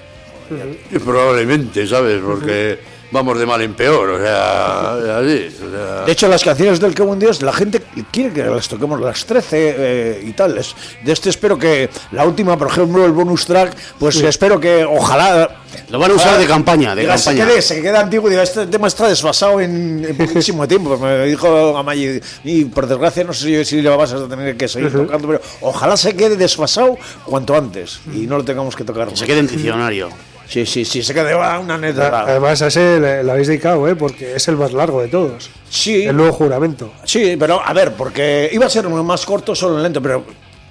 Y 0.91 0.99
Probablemente, 0.99 1.85
¿sabes? 1.85 2.21
Porque 2.23 2.79
vamos 3.11 3.37
de 3.39 3.45
mal 3.45 3.61
en 3.61 3.73
peor, 3.73 4.09
o 4.09 4.17
sea, 4.23 4.93
así. 5.19 5.47
o 5.65 5.69
sea. 5.71 6.05
De 6.05 6.11
hecho, 6.11 6.27
las 6.27 6.43
canciones 6.43 6.79
del 6.79 6.93
Que 6.93 7.03
Buen 7.03 7.19
Dios, 7.19 7.41
la 7.41 7.53
gente 7.53 7.81
quiere 8.11 8.31
que 8.33 8.43
las 8.43 8.67
toquemos 8.67 8.99
las 9.01 9.25
13 9.25 9.75
eh, 9.77 10.23
y 10.25 10.31
tal. 10.33 10.57
Es- 10.57 10.75
De 11.03 11.11
este 11.13 11.29
espero 11.29 11.57
que 11.57 11.89
la 12.11 12.25
última, 12.25 12.57
por 12.57 12.67
ejemplo, 12.67 13.05
el 13.05 13.11
bonus 13.11 13.45
track, 13.45 13.75
pues 13.99 14.17
espero 14.21 14.59
que 14.59 14.83
ojalá. 14.85 15.49
Lo 15.89 15.99
van 15.99 16.11
a 16.11 16.13
usar 16.15 16.39
de 16.39 16.47
campaña, 16.47 16.95
de 16.95 17.01
diga, 17.01 17.15
campaña. 17.15 17.45
Se 17.45 17.49
quede, 17.51 17.61
se 17.61 17.81
quede 17.81 17.97
antiguo, 17.97 18.29
diga, 18.29 18.41
este 18.43 18.65
tema 18.67 18.87
está 18.87 19.07
desfasado 19.07 19.59
en, 19.61 20.03
en 20.07 20.17
poquísimo 20.17 20.67
tiempo. 20.67 20.97
Me 20.97 21.25
dijo 21.25 21.77
Amayi, 21.77 22.19
y 22.43 22.65
por 22.65 22.87
desgracia 22.87 23.23
no 23.23 23.33
sé 23.33 23.63
si 23.65 23.81
le 23.81 23.89
vas 23.89 24.13
a 24.13 24.27
tener 24.27 24.55
que 24.57 24.67
seguir 24.67 24.91
tocando, 24.91 25.27
pero 25.27 25.41
ojalá 25.61 25.95
se 25.97 26.15
quede 26.15 26.35
desfasado 26.35 26.97
cuanto 27.25 27.55
antes 27.55 27.99
y 28.13 28.27
no 28.27 28.37
lo 28.37 28.43
tengamos 28.45 28.75
que 28.75 28.83
tocar. 28.83 29.09
Que 29.09 29.17
se 29.17 29.25
quede 29.25 29.39
en 29.39 29.47
diccionario. 29.47 30.09
Sí, 30.47 30.65
sí, 30.65 30.85
sí, 30.85 31.03
se 31.03 31.13
quede 31.13 31.33
ah, 31.33 31.59
una 31.59 31.75
anécdota. 31.75 32.21
Además, 32.21 32.61
a 32.61 32.67
ese 32.67 32.99
le, 32.99 33.23
le 33.23 33.31
habéis 33.31 33.47
dedicado, 33.47 33.87
¿eh? 33.87 33.95
porque 33.95 34.35
es 34.35 34.47
el 34.47 34.55
más 34.55 34.71
largo 34.71 35.01
de 35.01 35.09
todos. 35.09 35.49
Sí. 35.69 36.03
El 36.05 36.15
nuevo 36.15 36.31
juramento. 36.31 36.91
Sí, 37.03 37.35
pero 37.37 37.61
a 37.63 37.73
ver, 37.73 37.93
porque 37.93 38.49
iba 38.51 38.65
a 38.65 38.69
ser 38.69 38.87
más 38.87 39.25
corto, 39.25 39.53
solo 39.55 39.79
lento, 39.79 40.01
pero. 40.01 40.23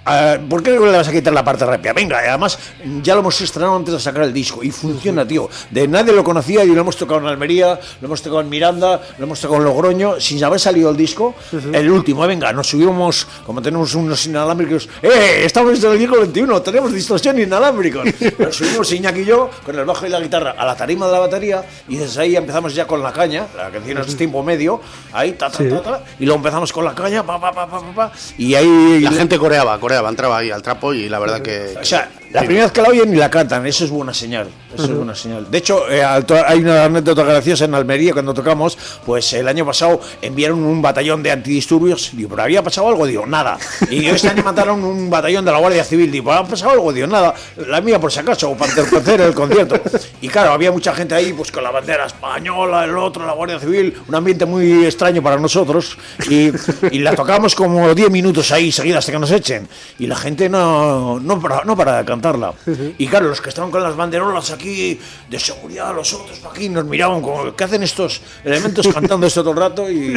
Eh, 0.09 0.40
¿Por 0.48 0.62
qué 0.62 0.72
le 0.72 0.78
vas 0.78 1.09
a 1.09 1.12
quitar 1.12 1.32
la 1.32 1.44
parte 1.44 1.64
rápida? 1.64 1.92
Venga, 1.92 2.18
además 2.18 2.59
ya 3.02 3.14
lo 3.14 3.20
hemos 3.20 3.40
estrenado 3.40 3.76
antes 3.76 3.94
de 3.94 4.00
sacar 4.00 4.22
el 4.22 4.32
disco 4.32 4.62
y 4.62 4.70
funciona, 4.70 5.26
tío. 5.26 5.48
De 5.70 5.88
nadie 5.88 6.12
lo 6.12 6.24
conocía 6.24 6.64
y 6.64 6.68
lo 6.68 6.80
hemos 6.80 6.96
tocado 6.96 7.20
en 7.20 7.26
Almería, 7.26 7.78
lo 8.00 8.07
hemos 8.07 8.22
tocado 8.22 8.40
en 8.40 8.48
Miranda, 8.48 9.00
lo 9.18 9.24
hemos 9.24 9.40
tocado 9.40 9.61
en 9.61 9.64
Logroño, 9.64 10.20
sin 10.20 10.42
haber 10.44 10.61
salido 10.61 10.90
el 10.90 10.96
disco. 10.96 11.34
El 11.72 11.90
último, 11.90 12.24
eh, 12.24 12.28
venga, 12.28 12.52
nos 12.52 12.68
subimos, 12.68 13.26
como 13.44 13.62
tenemos 13.62 13.94
unos 13.94 14.24
inalámbricos, 14.26 14.88
¡eh! 15.02 15.42
Estamos 15.44 15.70
en 15.82 15.92
el 15.92 15.98
siglo 15.98 16.24
XXI, 16.24 16.61
tenemos 16.62 16.92
distorsión 16.92 17.38
inalámbricos. 17.38 18.04
Nos 18.38 18.57
subimos 18.57 18.92
Iñaki 18.92 19.20
y 19.20 19.24
yo 19.24 19.50
con 19.64 19.78
el 19.78 19.84
bajo 19.84 20.07
y 20.07 20.11
la 20.11 20.20
guitarra 20.20 20.54
a 20.57 20.66
la 20.66 20.76
tarima 20.76 21.07
de 21.07 21.12
la 21.12 21.18
batería 21.20 21.64
y 21.88 21.96
desde 21.96 22.22
ahí 22.22 22.36
empezamos 22.36 22.74
ya 22.74 22.86
con 22.86 23.02
la 23.02 23.12
caña, 23.12 23.46
la 23.57 23.70
canción 23.70 23.98
es 23.98 24.16
tiempo 24.16 24.42
medio, 24.42 24.80
ahí, 25.12 25.32
ta, 25.32 25.50
ta, 25.50 25.59
ta, 25.68 25.82
ta, 25.82 26.04
y 26.18 26.24
luego 26.24 26.38
empezamos 26.38 26.72
con 26.72 26.84
la 26.84 26.94
caña, 26.94 27.24
pa, 27.24 27.40
pa, 27.40 27.52
pa, 27.52 27.66
pa, 27.66 27.80
pa, 27.80 27.92
pa, 27.94 28.12
y 28.38 28.54
ahí 28.54 29.00
La 29.00 29.12
gente 29.12 29.38
coreaba, 29.38 29.78
coreaba, 29.78 29.95
entraba 30.09 30.38
ahí 30.38 30.51
al 30.51 30.62
trapo 30.62 30.94
y 30.94 31.09
la 31.09 31.18
verdad 31.18 31.40
que. 31.40 31.74
o 31.80 31.84
sea, 31.84 32.11
la 32.32 32.40
primera 32.42 32.64
vez 32.64 32.72
que 32.72 32.82
la 32.82 32.88
oyen 32.88 33.12
y 33.12 33.16
la 33.16 33.30
cantan, 33.30 33.66
eso 33.66 33.84
es 33.84 33.90
buena 33.90 34.12
señal. 34.14 34.49
Eso 34.77 34.93
es 34.93 34.97
buena 34.97 35.14
señal. 35.14 35.51
De 35.51 35.59
hecho, 35.59 35.91
eh, 35.91 36.05
hay 36.05 36.59
una 36.61 36.85
anécdota 36.85 37.22
graciosa 37.22 37.64
en 37.64 37.74
Almería 37.74 38.12
cuando 38.12 38.35
tocamos. 38.35 38.77
Pues 39.05 39.33
el 39.33 39.49
año 39.49 39.64
pasado 39.64 40.01
enviaron 40.22 40.62
un 40.62 40.83
batallón 40.83 41.22
de 41.22 41.31
antidisturbios. 41.31 42.11
Digo, 42.12 42.31
¿pero 42.31 42.43
había 42.43 42.62
pasado 42.62 42.89
algo? 42.89 43.07
Digo, 43.07 43.27
nada. 43.27 43.59
Y 43.91 44.07
este 44.09 44.29
año 44.29 44.43
mandaron 44.43 44.83
un 44.85 45.09
batallón 45.11 45.45
de 45.45 45.53
la 45.53 45.59
Guardia 45.59 45.85
Civil. 45.85 46.11
Digo, 46.11 46.33
¿ha 46.33 46.47
pasado 46.47 46.72
algo? 46.72 46.93
Digo, 46.93 47.07
nada. 47.07 47.35
La 47.68 47.81
mía 47.81 47.99
por 48.01 48.12
si 48.12 48.20
acaso, 48.20 48.55
para 48.55 48.70
entorpecer 48.70 49.20
el 49.20 49.35
concierto. 49.35 49.81
Y 50.20 50.29
claro, 50.29 50.53
había 50.53 50.70
mucha 50.72 50.95
gente 50.95 51.14
ahí, 51.14 51.33
pues 51.33 51.51
con 51.51 51.62
la 51.62 51.70
bandera 51.70 52.07
española, 52.07 52.85
el 52.85 52.97
otro, 52.97 53.27
la 53.27 53.33
Guardia 53.33 53.59
Civil. 53.59 53.95
Un 54.09 54.14
ambiente 54.14 54.47
muy 54.47 54.85
extraño 54.85 55.22
para 55.22 55.39
nosotros. 55.39 55.97
Y, 56.29 56.51
y 56.91 56.99
la 56.99 57.14
tocamos 57.14 57.55
como 57.55 57.95
10 57.95 58.11
minutos 58.11 58.53
ahí 58.53 58.70
seguidas 58.72 58.99
hasta 58.99 59.12
que 59.12 59.18
nos 59.18 59.31
echen. 59.31 59.68
Y 59.99 60.07
la 60.07 60.16
gente 60.16 60.49
no, 60.49 61.20
no, 61.20 61.41
para, 61.41 61.64
no 61.64 61.77
para 61.77 61.99
de 61.99 62.05
cantarla. 62.05 62.53
Y 62.99 63.07
claro, 63.07 63.29
los 63.29 63.41
que 63.41 63.49
estaban 63.49 63.70
con 63.70 63.83
las 63.83 63.97
banderolas 63.97 64.51
aquí 64.51 64.65
de 64.66 65.38
seguridad, 65.38 65.94
los 65.94 66.12
otros 66.12 66.40
aquí, 66.50 66.68
nos 66.68 66.84
miraban 66.84 67.20
como, 67.22 67.54
¿qué 67.54 67.64
hacen 67.64 67.82
estos 67.82 68.20
elementos 68.44 68.86
cantando 68.88 69.26
esto 69.26 69.42
todo 69.42 69.52
el 69.52 69.58
rato? 69.58 69.90
Y 69.90 70.14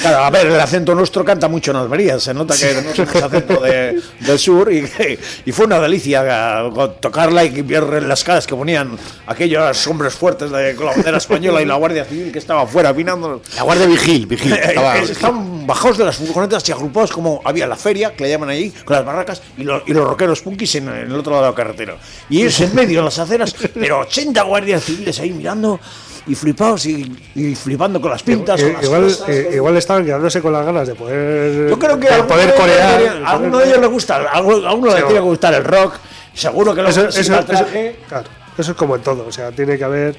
claro, 0.00 0.18
a 0.24 0.30
ver, 0.30 0.46
el 0.46 0.60
acento 0.60 0.94
nuestro 0.94 1.24
canta 1.24 1.48
mucho 1.48 1.70
en 1.70 1.78
Almería, 1.78 2.18
se 2.20 2.34
nota 2.34 2.54
que 2.56 2.74
no 2.82 2.94
somos 2.94 3.22
acento 3.22 3.60
de- 3.60 4.00
del 4.20 4.38
sur 4.38 4.72
y, 4.72 4.88
y 5.46 5.52
fue 5.52 5.66
una 5.66 5.78
delicia 5.80 6.68
eh, 6.68 6.88
tocarla 7.00 7.44
y 7.44 7.62
ver 7.62 8.02
las 8.04 8.22
caras 8.24 8.46
que 8.46 8.54
ponían 8.54 8.96
aquellos 9.26 9.86
hombres 9.86 10.14
fuertes 10.14 10.50
de, 10.50 10.74
la 10.74 10.84
bandera 10.84 11.18
española 11.18 11.60
y 11.62 11.64
la 11.64 11.74
Guardia 11.76 12.04
Civil 12.04 12.30
que 12.32 12.38
estaba 12.38 12.62
afuera 12.62 12.90
opinando. 12.90 13.42
La 13.56 13.62
Guardia 13.62 13.86
Vigil, 13.86 14.26
Vigil. 14.26 14.52
estaba- 14.62 14.98
Estaban 14.98 15.57
bajados 15.68 15.98
de 15.98 16.04
las 16.04 16.16
furgonetas 16.16 16.66
y 16.68 16.72
agrupados 16.72 17.12
como 17.12 17.40
había 17.44 17.66
la 17.66 17.76
feria, 17.76 18.14
que 18.16 18.24
le 18.24 18.30
llaman 18.30 18.48
ahí, 18.48 18.70
con 18.84 18.96
las 18.96 19.04
barracas, 19.04 19.42
y, 19.56 19.62
los- 19.62 19.82
y 19.86 19.92
los 19.92 20.08
rockeros 20.08 20.40
punkis 20.40 20.74
en, 20.76 20.88
en 20.88 20.96
el 21.12 21.14
otro 21.14 21.32
lado 21.32 21.44
de 21.44 21.50
la 21.50 21.54
carretera. 21.54 21.96
Y 22.30 22.40
ellos 22.40 22.58
en 22.60 22.74
medio, 22.74 22.98
en 23.00 23.04
las 23.04 23.18
aceras, 23.18 23.54
pero 23.74 24.00
80 24.00 24.42
guardias 24.42 24.82
civiles 24.82 25.20
ahí 25.20 25.30
mirando 25.30 25.78
y 26.26 26.34
flipados 26.34 26.84
y, 26.86 27.14
y 27.34 27.54
flipando 27.54 28.00
con 28.00 28.10
las 28.10 28.22
pintas. 28.22 28.60
con 28.60 28.70
Eh, 28.70 28.72
las 28.74 28.84
igual, 28.84 29.02
cosas. 29.04 29.28
eh, 29.28 29.50
igual 29.54 29.76
estaban 29.76 30.04
quedándose 30.04 30.42
con 30.42 30.52
las 30.52 30.64
ganas 30.66 30.88
de 30.88 30.94
poder. 30.94 31.68
Yo 31.70 31.78
creo 31.78 31.98
que 32.00 32.08
de 32.08 32.14
a 32.14 32.26
poder 32.26 32.54
corear. 32.54 33.00
le- 33.00 33.08
a 33.24 33.30
alguno 33.30 33.58
de 33.58 33.66
ellos 33.68 33.78
le 33.78 33.86
gusta, 33.86 34.16
a 34.30 34.40
uno 34.42 34.88
le 34.88 34.94
tiene 35.02 35.14
que 35.14 35.20
gustar 35.20 35.54
el 35.54 35.64
rock, 35.64 35.94
seguro 36.34 36.74
que 36.74 36.82
lo 36.82 36.88
Eso, 36.88 37.08
eso- 37.08 37.32
claro, 38.08 38.24
eso 38.58 38.70
es 38.72 38.76
como 38.76 38.96
en 38.96 39.02
todo. 39.02 39.26
O 39.26 39.32
sea, 39.32 39.52
tiene 39.52 39.76
que 39.78 39.84
haber. 39.84 40.16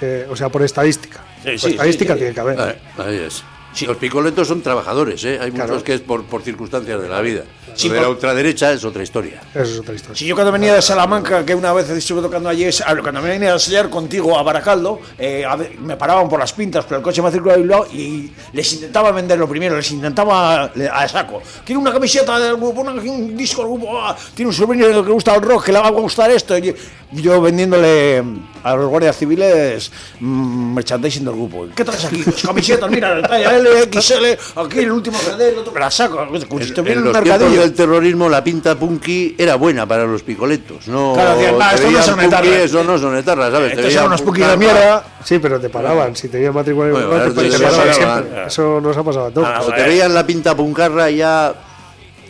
eh, 0.00 0.26
o 0.30 0.36
sea, 0.36 0.48
por 0.48 0.62
estadística. 0.62 1.18
Sí, 1.42 1.50
por 1.50 1.58
sí, 1.58 1.70
estadística 1.70 2.12
sí, 2.14 2.18
sí. 2.18 2.18
tiene 2.20 2.34
que 2.34 2.40
haber. 2.40 2.60
Ahí, 2.60 2.74
ahí 2.98 3.16
es. 3.26 3.42
Los 3.86 3.96
picoletos 3.96 4.48
son 4.48 4.62
trabajadores, 4.62 5.24
¿eh? 5.24 5.38
Hay 5.40 5.50
Claro. 5.50 5.68
muchos 5.72 5.84
que 5.84 5.94
es 5.94 6.00
por, 6.00 6.24
por 6.24 6.42
circunstancias 6.42 7.00
de 7.00 7.08
la 7.08 7.20
vida. 7.20 7.44
Sí, 7.78 7.88
de 7.88 8.00
la 8.00 8.08
ultraderecha 8.08 8.72
es 8.72 8.84
otra 8.84 9.02
historia. 9.02 9.40
Eso 9.54 9.62
es 9.74 9.78
otra 9.78 9.94
historia. 9.94 10.16
Si 10.16 10.26
yo 10.26 10.34
cuando 10.34 10.50
venía 10.52 10.74
de 10.74 10.82
Salamanca, 10.82 11.44
que 11.46 11.54
una 11.54 11.72
vez 11.72 11.88
estuve 11.90 12.20
tocando 12.20 12.48
allí, 12.48 12.64
es- 12.64 12.82
cuando 13.02 13.22
me 13.22 13.28
venía 13.28 13.50
a 13.50 13.52
enseñar 13.54 13.88
contigo 13.88 14.36
a 14.38 14.42
Baracaldo, 14.42 15.00
eh, 15.18 15.44
a 15.44 15.54
ver, 15.56 15.78
me 15.78 15.96
paraban 15.96 16.28
por 16.28 16.40
las 16.40 16.52
pintas, 16.52 16.84
pero 16.86 16.96
el 16.98 17.02
coche 17.02 17.22
me 17.22 17.30
circulaba 17.30 17.58
Bilbao 17.60 17.86
y 17.92 18.32
les 18.52 18.72
intentaba 18.72 19.12
vender 19.12 19.38
lo 19.38 19.48
primero, 19.48 19.76
les 19.76 19.90
intentaba 19.92 20.64
a 20.92 21.08
saco. 21.08 21.40
Quiero 21.64 21.80
una 21.80 21.92
camiseta 21.92 22.38
del 22.38 22.56
grupo, 22.56 22.80
una- 22.80 22.92
un 22.92 23.36
disco 23.36 23.62
del 23.62 23.70
grupo, 23.72 24.00
ah, 24.00 24.16
tiene 24.34 24.48
un 24.48 24.54
sobrino 24.54 24.86
que 24.86 24.92
le 24.94 25.00
gusta 25.00 25.34
el 25.36 25.42
rock, 25.42 25.66
que 25.66 25.72
le 25.72 25.78
va 25.78 25.86
a 25.86 25.90
gustar 25.90 26.30
esto. 26.30 26.58
Y 26.58 26.74
yo 27.12 27.40
vendiéndole 27.40 28.22
a 28.64 28.74
los 28.74 28.88
guardias 28.90 29.16
civiles 29.16 29.90
mm, 30.20 30.74
merchandising 30.74 31.24
del 31.24 31.34
grupo. 31.34 31.66
¿Qué 31.74 31.84
traes 31.84 32.04
aquí? 32.04 32.22
Pues 32.22 32.42
camisetas, 32.42 32.90
mira, 32.90 33.14
la 33.14 33.26
talla 33.28 33.56
L, 33.56 33.70
XL, 33.90 34.38
aquí 34.60 34.80
el 34.80 34.90
último 34.92 35.16
CD, 35.18 35.48
el 35.50 35.58
otro, 35.58 35.72
me 35.72 35.80
la 35.80 35.90
saco. 35.90 36.16
Como 36.16 36.38
si 36.38 36.44
En, 36.44 36.62
estuviera 36.62 36.98
en 36.98 37.04
los 37.04 37.14
mercadillo. 37.14 37.67
Del 37.68 37.76
terrorismo 37.76 38.28
la 38.28 38.42
pinta 38.42 38.74
punky 38.74 39.34
era 39.38 39.54
buena 39.56 39.86
para 39.86 40.04
los 40.04 40.22
picoletos. 40.22 40.88
No, 40.88 41.12
Claro, 41.14 41.38
decían, 41.38 41.58
"Nah, 41.58 41.68
te 41.70 41.74
esto 41.74 41.84
no 41.86 41.88
veían 41.90 42.04
son 42.04 42.20
etarras". 42.20 42.46
Eso 42.56 42.84
no 42.84 42.98
son 42.98 43.16
etarras, 43.16 43.52
¿sabes? 43.52 43.68
Te 43.68 43.74
Estos 43.76 43.86
veían 43.86 44.06
unos 44.06 44.22
punky 44.22 44.40
de 44.42 44.56
mierda. 44.56 45.04
Sí, 45.24 45.38
pero 45.38 45.60
te 45.60 45.68
paraban. 45.68 46.16
Si 46.16 46.28
Bueno, 46.28 46.62
te, 46.64 46.72
te- 46.72 46.74
te 46.74 47.50
te 47.50 47.58
paraban 47.58 47.88
paraban. 47.88 47.94
siempre. 48.24 48.46
Eso 48.46 48.80
nos 48.80 48.96
ha 48.96 49.02
pasado 49.04 49.26
a 49.26 49.30
todos. 49.30 49.46
Ah, 49.48 49.54
Cuando 49.58 49.74
te 49.76 49.82
veían 49.88 50.14
la 50.14 50.26
pinta 50.26 50.56
puncarra 50.56 51.10
ya 51.10 51.54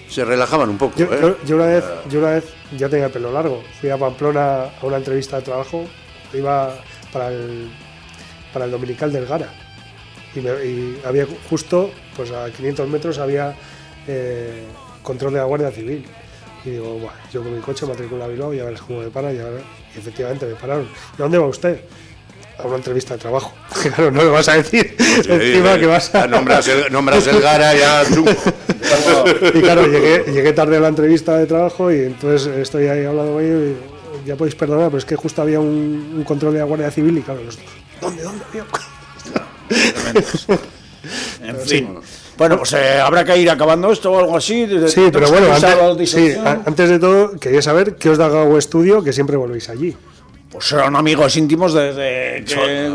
se 0.09 0.25
relajaban 0.25 0.69
un 0.71 0.79
poco. 0.79 0.95
Yo, 0.97 1.07
¿eh? 1.07 1.19
yo- 1.21 1.37
yo 1.45 1.57
una 1.57 1.67
vez, 1.67 1.85
yo 2.11 2.19
una 2.21 2.31
vez 2.31 2.45
ya 2.77 2.89
tenía 2.89 3.07
el 3.07 3.13
pelo 3.13 3.33
largo. 3.33 3.63
Fui 3.81 3.91
a 3.91 3.97
Pamplona 3.97 4.65
a 4.81 4.87
una 4.87 4.97
entrevista 4.97 5.37
de 5.37 5.43
trabajo. 5.43 5.85
Iba 6.35 6.75
para 7.13 7.29
el, 7.29 7.71
para 8.53 8.65
el 8.67 8.71
Dominical 8.71 9.13
del 9.13 9.27
Gara. 9.27 9.49
y, 10.35 10.41
me- 10.41 10.65
y 10.65 11.01
había 11.07 11.27
justo, 11.49 11.91
pues 12.15 12.31
a 12.31 12.51
500 12.51 12.87
metros 12.89 13.19
había 13.19 13.55
eh, 14.07 14.63
control 15.09 15.33
de 15.33 15.39
la 15.41 15.45
Guardia 15.47 15.71
Civil. 15.73 16.05
Y 16.65 16.71
digo, 16.71 16.99
"Buah, 16.99 17.13
yo 17.33 17.43
con 17.43 17.55
mi 17.55 17.61
coche 17.61 17.87
matricula 17.87 18.27
a 18.27 18.29
Bilbao 18.29 18.53
y 18.55 18.61
a 18.61 18.65
ver 18.65 18.79
cómo 18.87 19.01
me 19.01 19.09
paran. 19.11 19.35
Y, 19.35 19.39
ahora- 19.41 19.63
y 19.95 19.99
efectivamente 19.99 20.45
me 20.47 20.55
pararon. 20.55 20.87
¿Y 21.19 21.23
a 21.23 21.25
dónde 21.25 21.39
va 21.39 21.47
usted? 21.47 21.81
A 22.59 22.67
una 22.67 22.77
entrevista 22.77 23.15
de 23.15 23.21
trabajo. 23.21 23.53
Claro, 23.83 24.11
no 24.11 24.23
le 24.23 24.29
vas 24.31 24.49
a 24.49 24.55
decir 24.55 24.95
encima 24.99 25.79
que 25.79 25.87
vas 25.87 26.13
a... 26.15 26.27
Nombras 26.27 26.67
el, 26.69 26.93
nombras 26.93 27.27
el 27.29 27.41
Gara 27.41 27.75
ya. 27.75 28.05
tú. 28.15 28.25
Y 29.55 29.61
claro, 29.61 29.87
llegué, 29.87 30.25
llegué 30.33 30.53
tarde 30.53 30.77
a 30.79 30.81
la 30.81 30.89
entrevista 30.89 31.37
de 31.37 31.47
trabajo 31.47 31.93
y 31.93 31.99
entonces 32.05 32.47
estoy 32.57 32.87
ahí 32.89 33.05
hablando 33.05 33.35
con 33.35 33.45
ellos 33.45 33.63
y 34.25 34.27
ya 34.29 34.35
podéis 34.37 34.55
perdonar, 34.55 34.87
pero 34.87 34.99
es 34.99 35.05
que 35.05 35.15
justo 35.17 35.43
había 35.43 35.61
un, 35.61 36.15
un 36.17 36.25
control 36.25 36.55
de 36.55 36.59
la 36.61 36.65
Guardia 36.65 36.91
Civil 36.91 37.19
y 37.19 37.23
claro, 37.23 37.43
los, 37.45 37.59
¿dónde, 38.01 38.23
dónde? 38.23 38.45
Había? 38.51 38.65
En 41.43 41.57
fin. 41.61 41.99
Bueno, 42.39 42.57
pues 42.57 42.73
eh, 42.73 43.01
habrá 43.01 43.25
que 43.25 43.37
ir 43.37 43.51
acabando 43.51 43.91
esto 43.93 44.13
o 44.13 44.19
algo 44.19 44.37
así. 44.37 44.67
Sí, 44.87 45.09
pero 45.13 45.29
bueno, 45.29 45.47
¿Tenemos 45.49 45.65
algo 45.65 45.85
de 45.87 45.91
antes, 45.91 46.11
sí, 46.11 46.35
antes 46.45 46.89
de 46.89 46.99
todo 47.01 47.33
quería 47.39 47.61
saber 47.61 47.97
qué 47.97 48.11
os 48.11 48.17
da 48.19 48.29
Gago 48.29 48.57
Estudio, 48.57 49.03
que 49.03 49.13
siempre 49.13 49.37
volvéis 49.37 49.69
allí. 49.69 49.95
Pues 50.51 50.65
son 50.65 50.97
amigos 50.97 51.37
íntimos 51.37 51.75
desde 51.75 52.45
que... 52.47 52.87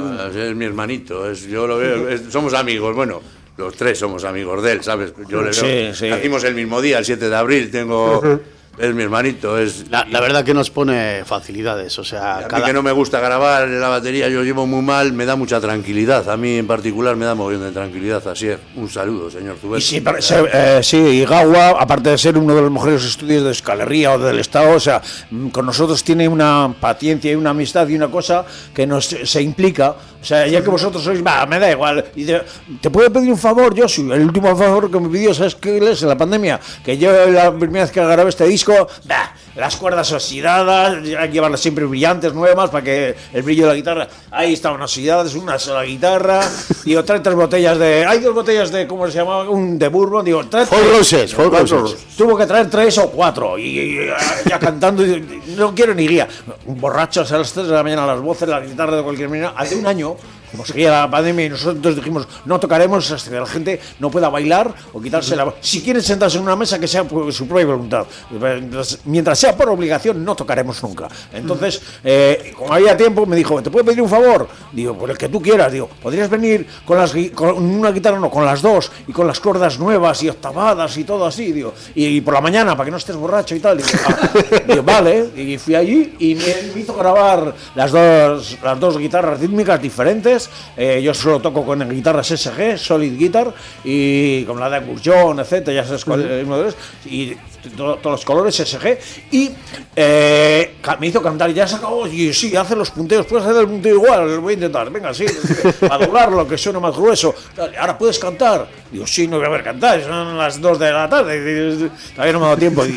Es 0.50 0.56
mi 0.56 0.66
hermanito, 0.66 1.30
es, 1.30 1.46
yo 1.46 1.68
lo 1.68 1.78
veo, 1.78 2.10
es- 2.10 2.24
somos 2.32 2.54
amigos, 2.56 2.96
bueno, 2.96 3.22
los 3.58 3.76
tres 3.76 4.00
somos 4.00 4.24
amigos 4.24 4.64
de 4.64 4.72
él, 4.72 4.84
¿sabes? 4.84 5.14
Yo 5.28 5.44
le 5.44 5.54
Sí, 5.54 5.62
veo, 5.66 5.94
sí. 5.94 6.10
nacimos 6.10 6.44
el 6.46 6.56
mismo 6.56 6.82
día, 6.82 6.98
el 6.98 7.06
7 7.06 7.30
de 7.30 7.36
abril, 7.36 7.70
tengo, 7.70 8.40
es 8.78 8.94
mi 8.96 9.04
hermanito, 9.04 9.58
es... 9.60 9.90
La, 9.92 10.06
la 10.10 10.20
verdad 10.20 10.44
que 10.44 10.54
nos 10.54 10.70
pone 10.72 11.24
facilidades, 11.26 11.98
o 12.00 12.04
sea, 12.04 12.38
A 12.38 12.40
mí 12.40 12.46
cada, 12.50 12.66
que 12.66 12.74
no 12.74 12.82
me 12.82 12.92
gusta 12.92 13.20
grabar 13.20 13.64
en 13.66 13.80
la 13.80 13.88
batería, 13.88 14.30
yo 14.30 14.44
llevo 14.44 14.66
muy 14.66 14.82
mal, 14.82 15.14
me 15.14 15.26
da 15.26 15.36
mucha 15.36 15.62
tranquilidad. 15.62 16.28
A 16.30 16.38
mí 16.38 16.58
en 16.58 16.66
particular 16.66 17.16
me 17.16 17.26
da 17.26 17.36
mogollón 17.36 17.62
de 17.62 17.72
tranquilidad. 17.72 18.28
Así 18.28 18.48
es. 18.48 18.58
Un 18.76 18.90
saludo, 18.90 19.30
señor 19.30 19.58
Y 19.58 19.60
Zubel. 19.62 19.82
sí, 19.82 20.02
pero 20.02 20.22
se- 20.22 20.50
eh, 20.52 20.80
sí, 20.82 20.98
y 20.98 21.26
Gawa, 21.26 21.76
aparte 21.82 22.10
de 22.10 22.18
ser 22.18 22.38
uno 22.38 22.56
de 22.56 22.62
los 22.64 22.72
mejores 22.72 23.04
estudios 23.04 23.44
de 23.44 23.52
Escalería 23.52 24.14
o 24.14 24.20
del 24.20 24.40
Estado, 24.40 24.76
o 24.76 24.80
sea, 24.80 25.02
mm, 25.30 25.50
con 25.50 25.66
nosotros 25.66 26.04
tiene 26.04 26.28
una 26.28 26.74
paciencia 26.80 27.32
y 27.32 27.36
una 27.36 27.52
amistad 27.52 27.88
y 27.88 27.96
una 27.96 28.08
cosa 28.10 28.44
que 28.74 28.88
nos 28.88 29.06
se 29.06 29.42
implica. 29.42 29.96
O 30.24 30.26
sea, 30.26 30.48
ya 30.48 30.64
que 30.64 30.70
vosotros 30.70 31.04
sois, 31.04 31.22
va, 31.22 31.46
me 31.46 31.60
da 31.60 31.70
igual. 31.70 32.04
Y 32.16 32.24
te, 32.26 32.42
¿te 32.80 32.90
puedo 32.90 33.12
pedir 33.12 33.30
un 33.30 33.38
favor, 33.38 33.76
yo 33.76 33.90
soy 33.90 34.10
el 34.14 34.22
último 34.22 34.56
favor 34.56 34.90
que 34.90 34.98
me 34.98 35.10
pidió, 35.10 35.34
¿sabes 35.34 35.56
qué 35.56 35.78
es? 35.92 36.02
En 36.02 36.08
la 36.08 36.18
pandemia, 36.18 36.60
que 36.84 36.98
yo 36.98 37.12
la 37.30 37.52
primera 37.54 37.84
vez 37.84 37.92
que 37.92 38.00
grabé 38.00 38.30
este 38.30 38.46
disco, 38.48 38.88
bah, 39.04 39.34
las 39.56 39.76
cuerdas 39.76 40.10
oxidadas, 40.14 40.94
hay 41.20 41.28
que 41.28 41.34
llevarlas 41.34 41.60
siempre 41.60 41.84
brillantes, 41.86 42.34
nuevas, 42.34 42.70
para 42.70 42.84
que 42.86 43.16
el 43.34 43.44
brillo 43.44 43.64
de 43.64 43.70
la 43.70 43.76
guitarra, 43.76 44.08
ahí 44.32 44.54
estaban 44.54 44.82
oxidadas, 44.82 45.36
una 45.36 45.60
sola 45.60 45.84
guitarra, 45.84 46.40
digo, 46.86 47.04
trae 47.04 47.20
tres 47.20 47.36
botellas 47.36 47.78
de, 47.78 48.06
hay 48.06 48.20
dos 48.20 48.34
botellas 48.34 48.72
de, 48.72 48.88
¿cómo 48.88 49.06
se 49.08 49.18
llama? 49.18 49.42
Un 49.50 49.78
de 49.78 49.90
bourbon, 49.90 50.24
digo, 50.26 50.44
trae 50.48 50.66
Four. 50.66 50.80
Roses, 50.98 51.34
Four 51.36 51.52
Roses. 51.52 51.98
Tuvo 52.18 52.38
que 52.38 52.46
traer 52.48 52.70
tres 52.70 52.98
o 52.98 53.10
cuatro, 53.10 53.58
y, 53.60 53.64
y- 53.80 54.08
ya 54.50 54.58
cantando, 54.58 55.06
y- 55.06 55.44
no 55.58 55.76
quiero 55.76 55.94
ni 55.94 56.08
guía. 56.08 56.28
Borrachos 56.66 57.32
a 57.34 57.38
las 57.40 57.52
tres 57.52 57.68
de 57.68 57.74
la 57.74 57.84
mañana, 57.84 58.08
las 58.08 58.22
voces, 58.22 58.48
la 58.48 58.60
guitarra 58.62 58.96
de 58.96 59.04
cualquier 59.04 59.30
manera, 59.30 59.54
hace 59.56 59.76
un 59.76 59.86
año, 59.86 60.13
como 60.54 60.66
seguía 60.66 60.92
la 60.92 61.10
pandemia 61.10 61.46
y 61.46 61.50
nosotros 61.50 61.96
dijimos, 61.96 62.28
no 62.46 62.60
tocaremos 62.60 63.10
hasta 63.12 63.30
que 63.32 63.40
la 63.40 63.46
gente 63.48 63.80
no 64.00 64.12
pueda 64.12 64.30
bailar 64.30 64.72
o 64.94 65.02
quitarse 65.02 65.36
la... 65.36 65.52
Si 65.62 65.82
quieren 65.82 66.02
sentarse 66.04 66.38
en 66.38 66.44
una 66.44 66.56
mesa, 66.56 66.80
que 66.80 66.88
sea 66.88 67.04
por 67.04 67.34
su 67.34 67.48
propia 67.48 67.66
voluntad. 67.66 68.06
Mientras, 68.30 69.00
mientras 69.06 69.40
sea 69.40 69.58
por 69.58 69.68
obligación, 69.70 70.24
no 70.24 70.36
tocaremos 70.36 70.82
nunca. 70.84 71.08
Entonces, 71.34 71.82
eh, 72.04 72.54
como 72.56 72.72
había 72.72 72.96
tiempo, 72.96 73.26
me 73.26 73.36
dijo, 73.36 73.62
¿te 73.64 73.72
puedo 73.72 73.84
pedir 73.84 74.02
un 74.04 74.10
favor? 74.10 74.48
Digo, 74.72 74.96
por 74.96 75.10
el 75.10 75.18
que 75.18 75.28
tú 75.28 75.42
quieras. 75.42 75.72
Digo, 75.72 75.90
¿podrías 76.02 76.30
venir 76.30 76.68
con, 76.86 76.98
las, 77.00 77.12
con 77.34 77.58
una 77.64 77.92
guitarra, 77.92 78.20
no, 78.20 78.30
con 78.30 78.46
las 78.46 78.62
dos, 78.62 78.92
y 79.08 79.12
con 79.12 79.26
las 79.26 79.40
cuerdas 79.40 79.80
nuevas 79.80 80.22
y 80.22 80.30
octavadas 80.30 80.96
y 80.98 81.04
todo 81.04 81.26
así? 81.26 81.52
Digo, 81.52 81.74
y, 81.96 82.06
y 82.06 82.22
por 82.22 82.36
la 82.36 82.42
mañana, 82.42 82.78
para 82.78 82.86
que 82.86 82.92
no 82.92 82.98
estés 82.98 83.16
borracho 83.16 83.56
y 83.56 83.60
tal. 83.60 83.78
Digo, 83.78 83.90
"Ah". 84.08 84.30
Digo, 84.68 84.84
vale. 84.84 85.30
Y 85.36 85.58
fui 85.58 85.74
allí 85.74 86.14
y 86.20 86.36
me, 86.36 86.74
me 86.76 86.82
hizo 86.82 86.94
grabar 86.94 87.56
las 87.74 87.92
dos, 87.92 88.58
las 88.64 88.80
dos 88.80 88.98
guitarras 89.00 89.40
rítmicas 89.40 89.82
diferentes. 89.82 90.43
Eh, 90.78 91.02
yo 91.04 91.14
solo 91.14 91.40
toco 91.40 91.66
con 91.66 91.88
guitarras 91.90 92.28
SG, 92.28 92.78
Solid 92.78 93.18
Guitar, 93.18 93.54
y 93.84 94.44
con 94.44 94.60
la 94.60 94.70
de 94.70 94.96
Young, 95.02 95.40
etcétera, 95.40 95.82
ya 95.82 95.86
sabes 95.86 96.06
cuál 96.06 96.22
es 96.22 96.32
el 96.32 96.46
modelo 96.46 96.70
es, 96.70 96.78
y 97.06 97.36
todos 97.76 98.00
los 98.04 98.26
colores 98.26 98.56
SG. 98.56 98.98
Y 99.32 99.52
eh, 99.96 100.76
me 101.00 101.08
hizo 101.08 101.22
cantar, 101.22 101.50
y 101.50 101.54
ya 101.54 101.68
se 101.68 101.76
acabó, 101.76 102.08
y 102.08 102.34
sí, 102.34 102.56
hace 102.56 102.76
los 102.76 102.92
punteos, 102.92 103.26
puedes 103.26 103.46
hacer 103.46 103.62
el 103.62 103.68
punteo 103.68 103.96
igual, 103.96 104.36
lo 104.36 104.42
voy 104.42 104.52
a 104.54 104.56
intentar, 104.56 104.90
venga, 104.90 105.14
sí, 105.14 105.26
a 105.90 105.98
doblarlo, 105.98 106.48
que 106.48 106.58
suene 106.58 106.80
más 106.80 106.96
grueso. 106.96 107.34
Ahora 107.80 107.98
puedes 107.98 108.20
cantar. 108.20 108.68
Digo, 108.92 109.08
sí, 109.08 109.28
no 109.28 109.38
voy 109.38 109.46
a 109.48 109.50
ver 109.50 109.64
cantar, 109.64 110.04
son 110.04 110.38
las 110.38 110.62
2 110.62 110.78
de 110.80 110.92
la 110.92 111.10
tarde, 111.10 111.90
todavía 112.16 112.34
no 112.34 112.40
me 112.40 112.46
ha 112.46 112.50
dado 112.50 112.58
tiempo. 112.60 112.86
Y, 112.86 112.92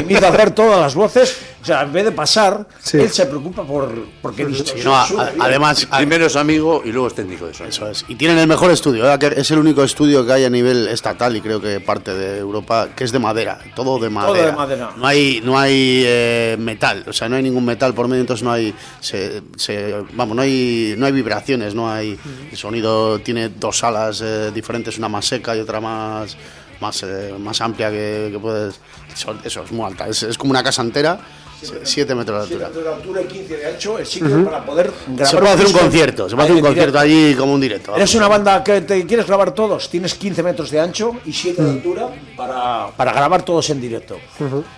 y 0.00 0.04
me 0.04 0.12
hizo 0.14 0.26
hacer 0.26 0.50
todas 0.52 0.80
las 0.80 0.94
voces, 0.94 1.36
o 1.60 1.64
sea, 1.64 1.82
en 1.82 1.92
vez 1.92 2.04
de 2.06 2.12
pasar, 2.12 2.66
Sí. 2.82 2.98
él 2.98 3.10
se 3.10 3.26
preocupa 3.26 3.62
por 3.64 3.92
porque 4.22 4.46
Sí, 4.54 4.80
no, 4.84 4.94
a- 4.96 5.06
además, 5.40 5.86
Primero 6.02 6.26
es 6.26 6.36
amigo 6.36 6.82
y 6.84 6.90
luego 6.90 7.08
es 7.08 7.14
técnico 7.14 7.46
de 7.46 7.54
sonido. 7.54 7.70
Eso 7.70 7.88
es. 7.88 8.04
Y 8.08 8.14
tienen 8.16 8.38
el 8.38 8.46
mejor 8.46 8.70
estudio, 8.70 9.10
¿eh? 9.12 9.18
que 9.18 9.26
es 9.36 9.50
el 9.50 9.58
único 9.58 9.82
estudio 9.84 10.24
que 10.26 10.32
hay 10.32 10.44
a 10.44 10.50
nivel 10.50 10.88
estatal 10.88 11.36
y 11.36 11.40
creo 11.40 11.60
que 11.60 11.80
parte 11.80 12.12
de 12.14 12.38
Europa, 12.38 12.88
que 12.96 13.04
es 13.04 13.12
de 13.12 13.18
madera, 13.18 13.58
todo 13.76 13.98
de 13.98 14.08
madera. 14.12 14.46
de 14.46 14.52
madera. 14.52 14.90
No 14.96 15.06
hay, 15.06 15.40
no 15.44 15.58
hay 15.58 16.02
eh, 16.06 16.56
metal, 16.58 17.04
o 17.08 17.12
sea, 17.12 17.28
no 17.28 17.36
hay 17.36 17.42
ningún 17.42 17.64
metal 17.64 17.92
por 17.94 18.06
medio, 18.08 18.20
entonces 18.20 18.44
no 18.44 18.52
hay, 18.52 18.72
se, 19.00 19.42
se- 19.56 19.94
vamos, 20.12 20.36
no 20.36 20.42
hay, 20.42 20.94
no 20.96 21.06
hay 21.06 21.12
vibraciones, 21.12 21.74
no 21.74 21.90
hay, 21.90 22.18
el 22.50 22.56
sonido 22.56 23.18
tiene 23.20 23.48
dos 23.48 23.78
salas 23.78 24.20
eh, 24.24 24.50
diferentes, 24.54 24.98
una 24.98 25.08
más 25.08 25.24
seca 25.26 25.56
y 25.56 25.60
otra 25.60 25.80
más, 25.80 26.36
más, 26.80 27.02
eh, 27.02 27.34
más 27.38 27.60
amplia 27.60 27.90
que, 27.90 28.28
que 28.32 28.38
puedes, 28.38 28.80
eso, 29.14 29.34
eso 29.44 29.62
es 29.64 29.72
muy 29.72 29.86
alta, 29.86 30.06
es, 30.08 30.22
es 30.22 30.36
como 30.38 30.50
una 30.50 30.62
casa 30.62 30.82
entera, 30.82 31.18
7 31.82 32.14
metros 32.14 32.48
de 32.48 32.54
altura. 32.64 32.82
de 32.82 32.88
altura 32.94 33.22
y 33.22 33.24
15 33.26 33.56
de 33.56 33.66
ancho, 33.66 33.98
el 33.98 34.06
sitio 34.06 34.44
para 34.44 34.64
poder 34.64 34.90
grabar. 35.08 35.26
Se 35.26 35.36
puede 35.38 35.50
hacer 35.52 35.66
un 35.66 35.72
concierto, 35.72 36.28
se 36.28 36.34
puede 36.36 36.48
hacer 36.48 36.56
un 36.56 36.62
concierto 36.68 36.98
allí 36.98 37.34
como 37.34 37.54
un 37.54 37.60
directo. 37.60 37.96
Eres 37.96 38.14
una 38.14 38.28
banda 38.28 38.62
que 38.64 38.80
te 38.82 39.06
quieres 39.06 39.26
grabar 39.26 39.52
todos, 39.54 39.88
tienes 39.88 40.14
15 40.14 40.42
metros 40.42 40.70
de 40.70 40.80
ancho 40.80 41.12
y 41.24 41.32
7 41.32 41.62
de 41.62 41.70
altura 41.70 42.08
para, 42.36 42.88
para 42.96 43.12
grabar 43.12 43.44
todos 43.44 43.68
en 43.70 43.80
directo. 43.80 44.16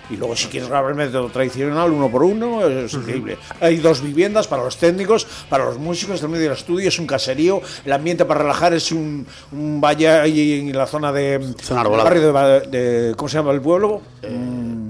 Y 0.09 0.17
luego 0.17 0.35
si 0.35 0.47
quieres 0.47 0.69
grabar 0.69 0.91
el 0.91 0.97
método 0.97 1.29
tradicional, 1.29 1.91
uno 1.91 2.09
por 2.09 2.23
uno, 2.23 2.65
es 2.65 2.93
increíble. 2.93 3.37
Hay 3.61 3.77
dos 3.77 4.01
viviendas 4.01 4.47
para 4.47 4.63
los 4.63 4.77
técnicos, 4.77 5.25
para 5.49 5.65
los 5.65 5.77
músicos, 5.77 6.21
el 6.21 6.29
medio 6.29 6.43
del 6.49 6.53
estudio, 6.57 6.87
es 6.89 6.99
un 6.99 7.07
caserío, 7.07 7.61
el 7.85 7.91
ambiente 7.93 8.25
para 8.25 8.41
relajar 8.41 8.73
es 8.73 8.91
un, 8.91 9.25
un 9.51 9.81
valle 9.81 10.09
ahí 10.09 10.59
en 10.69 10.77
la 10.77 10.85
zona 10.87 11.11
de... 11.11 11.53
Zona 11.61 11.81
el 11.81 11.85
arbolada. 11.87 12.03
barrio 12.09 12.33
de, 12.33 12.77
de- 12.77 13.15
¿Cómo 13.15 13.29
se 13.29 13.37
llama 13.37 13.51
el 13.51 13.61
pueblo? 13.61 14.01
Mm, 14.29 14.89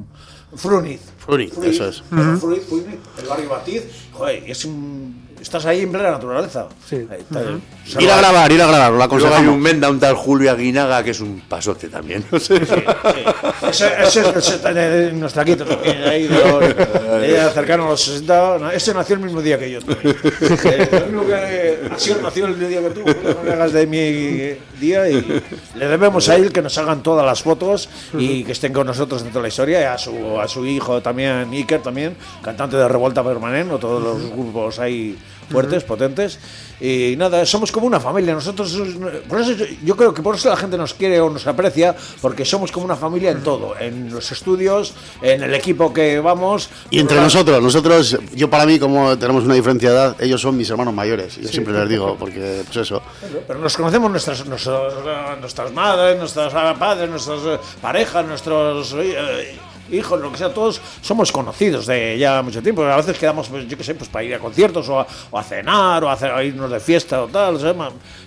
Fruniz. 0.55 1.01
Fruniz, 1.17 1.57
eso 1.57 1.87
es. 1.87 2.03
Fruniz, 2.39 2.63
Fruniz, 2.65 2.95
el 3.19 3.27
barrio 3.27 3.49
Batiz. 3.49 3.83
Joder, 4.13 4.43
es 4.49 4.65
un... 4.65 5.24
Estás 5.45 5.63
ahí 5.67 5.81
en 5.81 5.91
plena 5.91 6.09
naturaleza. 6.09 6.65
Sí. 6.89 7.05
Ahí 7.09 7.19
está. 7.21 8.01
Ir 8.01 8.09
a 8.09 8.17
grabar, 8.17 8.51
ir 8.51 8.59
a 8.63 8.65
grabar, 8.65 8.91
lo 8.91 8.97
Luego 8.97 9.13
hay 9.13 9.21
aconsejamos. 9.21 9.53
un 9.53 9.61
Menda, 9.61 9.89
un 9.91 9.99
tal 9.99 10.15
Julio 10.15 10.49
Aguinaga, 10.51 11.03
que 11.03 11.11
es 11.11 11.19
un 11.19 11.39
pasote 11.47 11.87
también. 11.87 12.25
Ese, 12.31 12.55
ese 14.03 14.21
es 14.21 14.63
de 14.63 15.11
nuestra 15.13 15.45
quita 15.45 15.63
también, 15.63 16.03
ahí 16.03 16.23
de, 16.27 16.39
los- 16.39 17.21
de 17.21 17.49
cercano 17.53 17.85
a 17.85 17.89
los 17.89 18.01
60. 18.01 18.57
no, 18.59 18.71
Ese 18.71 18.93
nació 18.95 19.15
el 19.17 19.21
mismo 19.21 19.39
día 19.41 19.59
que 19.59 19.71
yo. 19.71 19.79
también. 19.85 20.15
Eh, 20.63 20.89
lo 20.91 21.05
mismo 21.05 21.27
que 21.27 21.35
ha 21.93 21.99
sido 21.99 22.21
nació 22.23 22.45
el 22.47 22.51
mismo 22.57 22.67
día 22.67 22.81
que 22.81 22.89
tú, 22.89 23.01
no 23.05 23.43
me 23.43 23.51
hagas 23.51 23.71
de 23.71 23.85
mi 23.85 24.57
día. 24.79 25.07
Y 25.09 25.43
le 25.75 25.87
debemos 25.87 26.27
a 26.27 26.35
él 26.37 26.51
que 26.51 26.63
nos 26.63 26.75
hagan 26.79 27.03
todas 27.03 27.23
las 27.23 27.43
fotos 27.43 27.87
y 28.17 28.43
que 28.43 28.51
estén 28.53 28.73
con 28.73 28.87
nosotros 28.87 29.21
en 29.21 29.29
toda 29.29 29.43
la 29.43 29.49
historia. 29.49 29.79
Y 29.81 29.83
a 29.83 29.97
su, 29.99 30.39
a 30.41 30.47
su 30.47 30.65
hijo 30.65 31.01
también, 31.03 31.51
Iker 31.51 31.83
también, 31.83 32.15
cantante 32.41 32.77
de 32.77 32.87
Revuelta 32.87 33.23
Permanente, 33.23 33.73
o 33.75 33.77
todos 33.77 34.01
los 34.01 34.31
grupos 34.31 34.79
ahí 34.79 35.15
fuertes, 35.49 35.83
potentes. 35.83 36.39
Y 36.79 37.15
nada, 37.17 37.45
somos 37.45 37.71
como 37.71 37.87
una 37.87 37.99
familia. 37.99 38.33
Nosotros, 38.33 38.75
por 39.29 39.39
eso 39.41 39.53
yo- 39.83 39.95
creo 39.95 40.13
que 40.13 40.21
por 40.21 40.35
eso 40.35 40.49
la 40.49 40.57
gente 40.57 40.77
nos 40.77 40.93
quiere 40.93 41.19
o 41.21 41.29
nos 41.29 41.47
aprecia, 41.47 41.95
porque 42.21 42.43
somos 42.43 42.71
como 42.71 42.85
una 42.85 42.95
familia 42.95 43.31
en 43.31 43.41
todo, 43.43 43.77
en 43.79 44.13
los 44.13 44.31
estudios, 44.31 44.93
en 45.21 45.41
el 45.43 45.53
equipo 45.53 45.93
que 45.93 46.19
vamos. 46.19 46.69
Y 46.89 46.99
entre 46.99 47.17
nosotros, 47.21 47.61
nosotros, 47.61 48.17
yo 48.33 48.49
para 48.49 48.65
mí, 48.65 48.77
como 48.79 49.17
tenemos 49.17 49.43
una 49.45 49.53
diferencia 49.53 49.89
de 49.89 49.95
edad, 49.95 50.15
ellos 50.19 50.41
son 50.41 50.57
mis 50.57 50.69
hermanos 50.69 50.93
mayores. 50.93 51.37
Yo 51.37 51.47
siempre 51.47 51.73
les 51.73 51.87
digo, 51.89 52.15
porque, 52.19 52.63
pues 52.65 52.77
eso. 52.77 53.01
Pero 53.47 53.59
nos 53.59 53.75
conocemos 53.77 54.11
nuestras, 54.11 54.45
nuestras, 54.45 54.93
nuestras 55.39 55.71
madres, 55.71 56.17
nuestros 56.19 56.53
padres, 56.53 57.09
nuestras 57.09 57.39
eh, 57.45 57.59
parejas, 57.81 58.25
nuestros 58.25 58.93
eh, 58.97 59.55
hijos, 59.91 60.19
lo 60.19 60.31
que 60.31 60.37
sea, 60.37 60.53
todos 60.53 60.81
somos 61.01 61.31
conocidos 61.31 61.85
de 61.85 62.17
ya 62.17 62.41
mucho 62.41 62.61
tiempo. 62.61 62.83
A 62.83 62.95
veces 62.97 63.17
quedamos, 63.17 63.47
pues, 63.49 63.67
yo 63.67 63.77
qué 63.77 63.83
sé, 63.83 63.95
pues 63.95 64.09
para 64.09 64.23
ir 64.23 64.35
a 64.35 64.39
conciertos 64.39 64.87
o 64.89 64.99
a, 64.99 65.07
o 65.31 65.37
a 65.39 65.43
cenar, 65.43 66.03
o 66.03 66.09
a, 66.09 66.13
hacer- 66.13 66.31
a 66.31 66.43
irnos 66.43 66.71
de 66.71 66.79
fiesta 66.79 67.21
o 67.23 67.27
tal. 67.27 67.55
o 67.55 67.59
sea, 67.59 67.73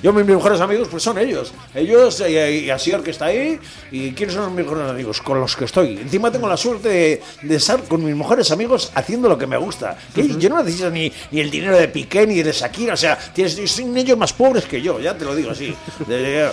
yo, 0.03 0.13
mis 0.13 0.25
mejores 0.27 0.61
amigos, 0.61 0.89
pues 0.91 1.03
son 1.03 1.19
ellos. 1.19 1.53
Ellos 1.75 2.21
eh, 2.21 2.63
y 2.67 2.71
Asier 2.71 3.01
que 3.03 3.11
está 3.11 3.27
ahí. 3.27 3.59
¿Y 3.91 4.13
quiénes 4.13 4.35
son 4.35 4.55
mis 4.55 4.65
mejores 4.65 4.89
amigos? 4.91 5.21
Con 5.21 5.41
los 5.41 5.57
que 5.57 5.65
estoy. 5.65 5.99
Encima 5.99 6.31
tengo 6.31 6.49
la 6.49 6.57
suerte 6.57 6.89
de, 6.89 7.23
de 7.43 7.57
estar 7.57 7.83
con 7.85 8.05
mis 8.05 8.15
mejores 8.15 8.51
amigos 8.51 8.93
haciendo 8.95 9.29
lo 9.29 9.37
que 9.39 9.47
me 9.47 9.57
gusta. 9.57 9.97
Yo 10.39 10.49
no 10.51 10.59
necesito 10.63 10.91
ni, 10.91 11.13
ni 11.31 11.41
el 11.41 11.51
dinero 11.51 11.77
de 11.77 11.89
Piqué 11.89 12.27
ni 12.27 12.43
de 12.43 12.53
Shakira. 12.53 12.95
O 12.95 12.97
sea, 12.97 13.17
tienes, 13.17 13.55
son 13.71 13.97
ellos 13.97 14.17
más 14.17 14.33
pobres 14.33 14.65
que 14.65 14.81
yo, 14.81 15.01
ya 15.01 15.17
te 15.17 15.25
lo 15.25 15.35
digo 15.35 15.51
así. 15.51 15.75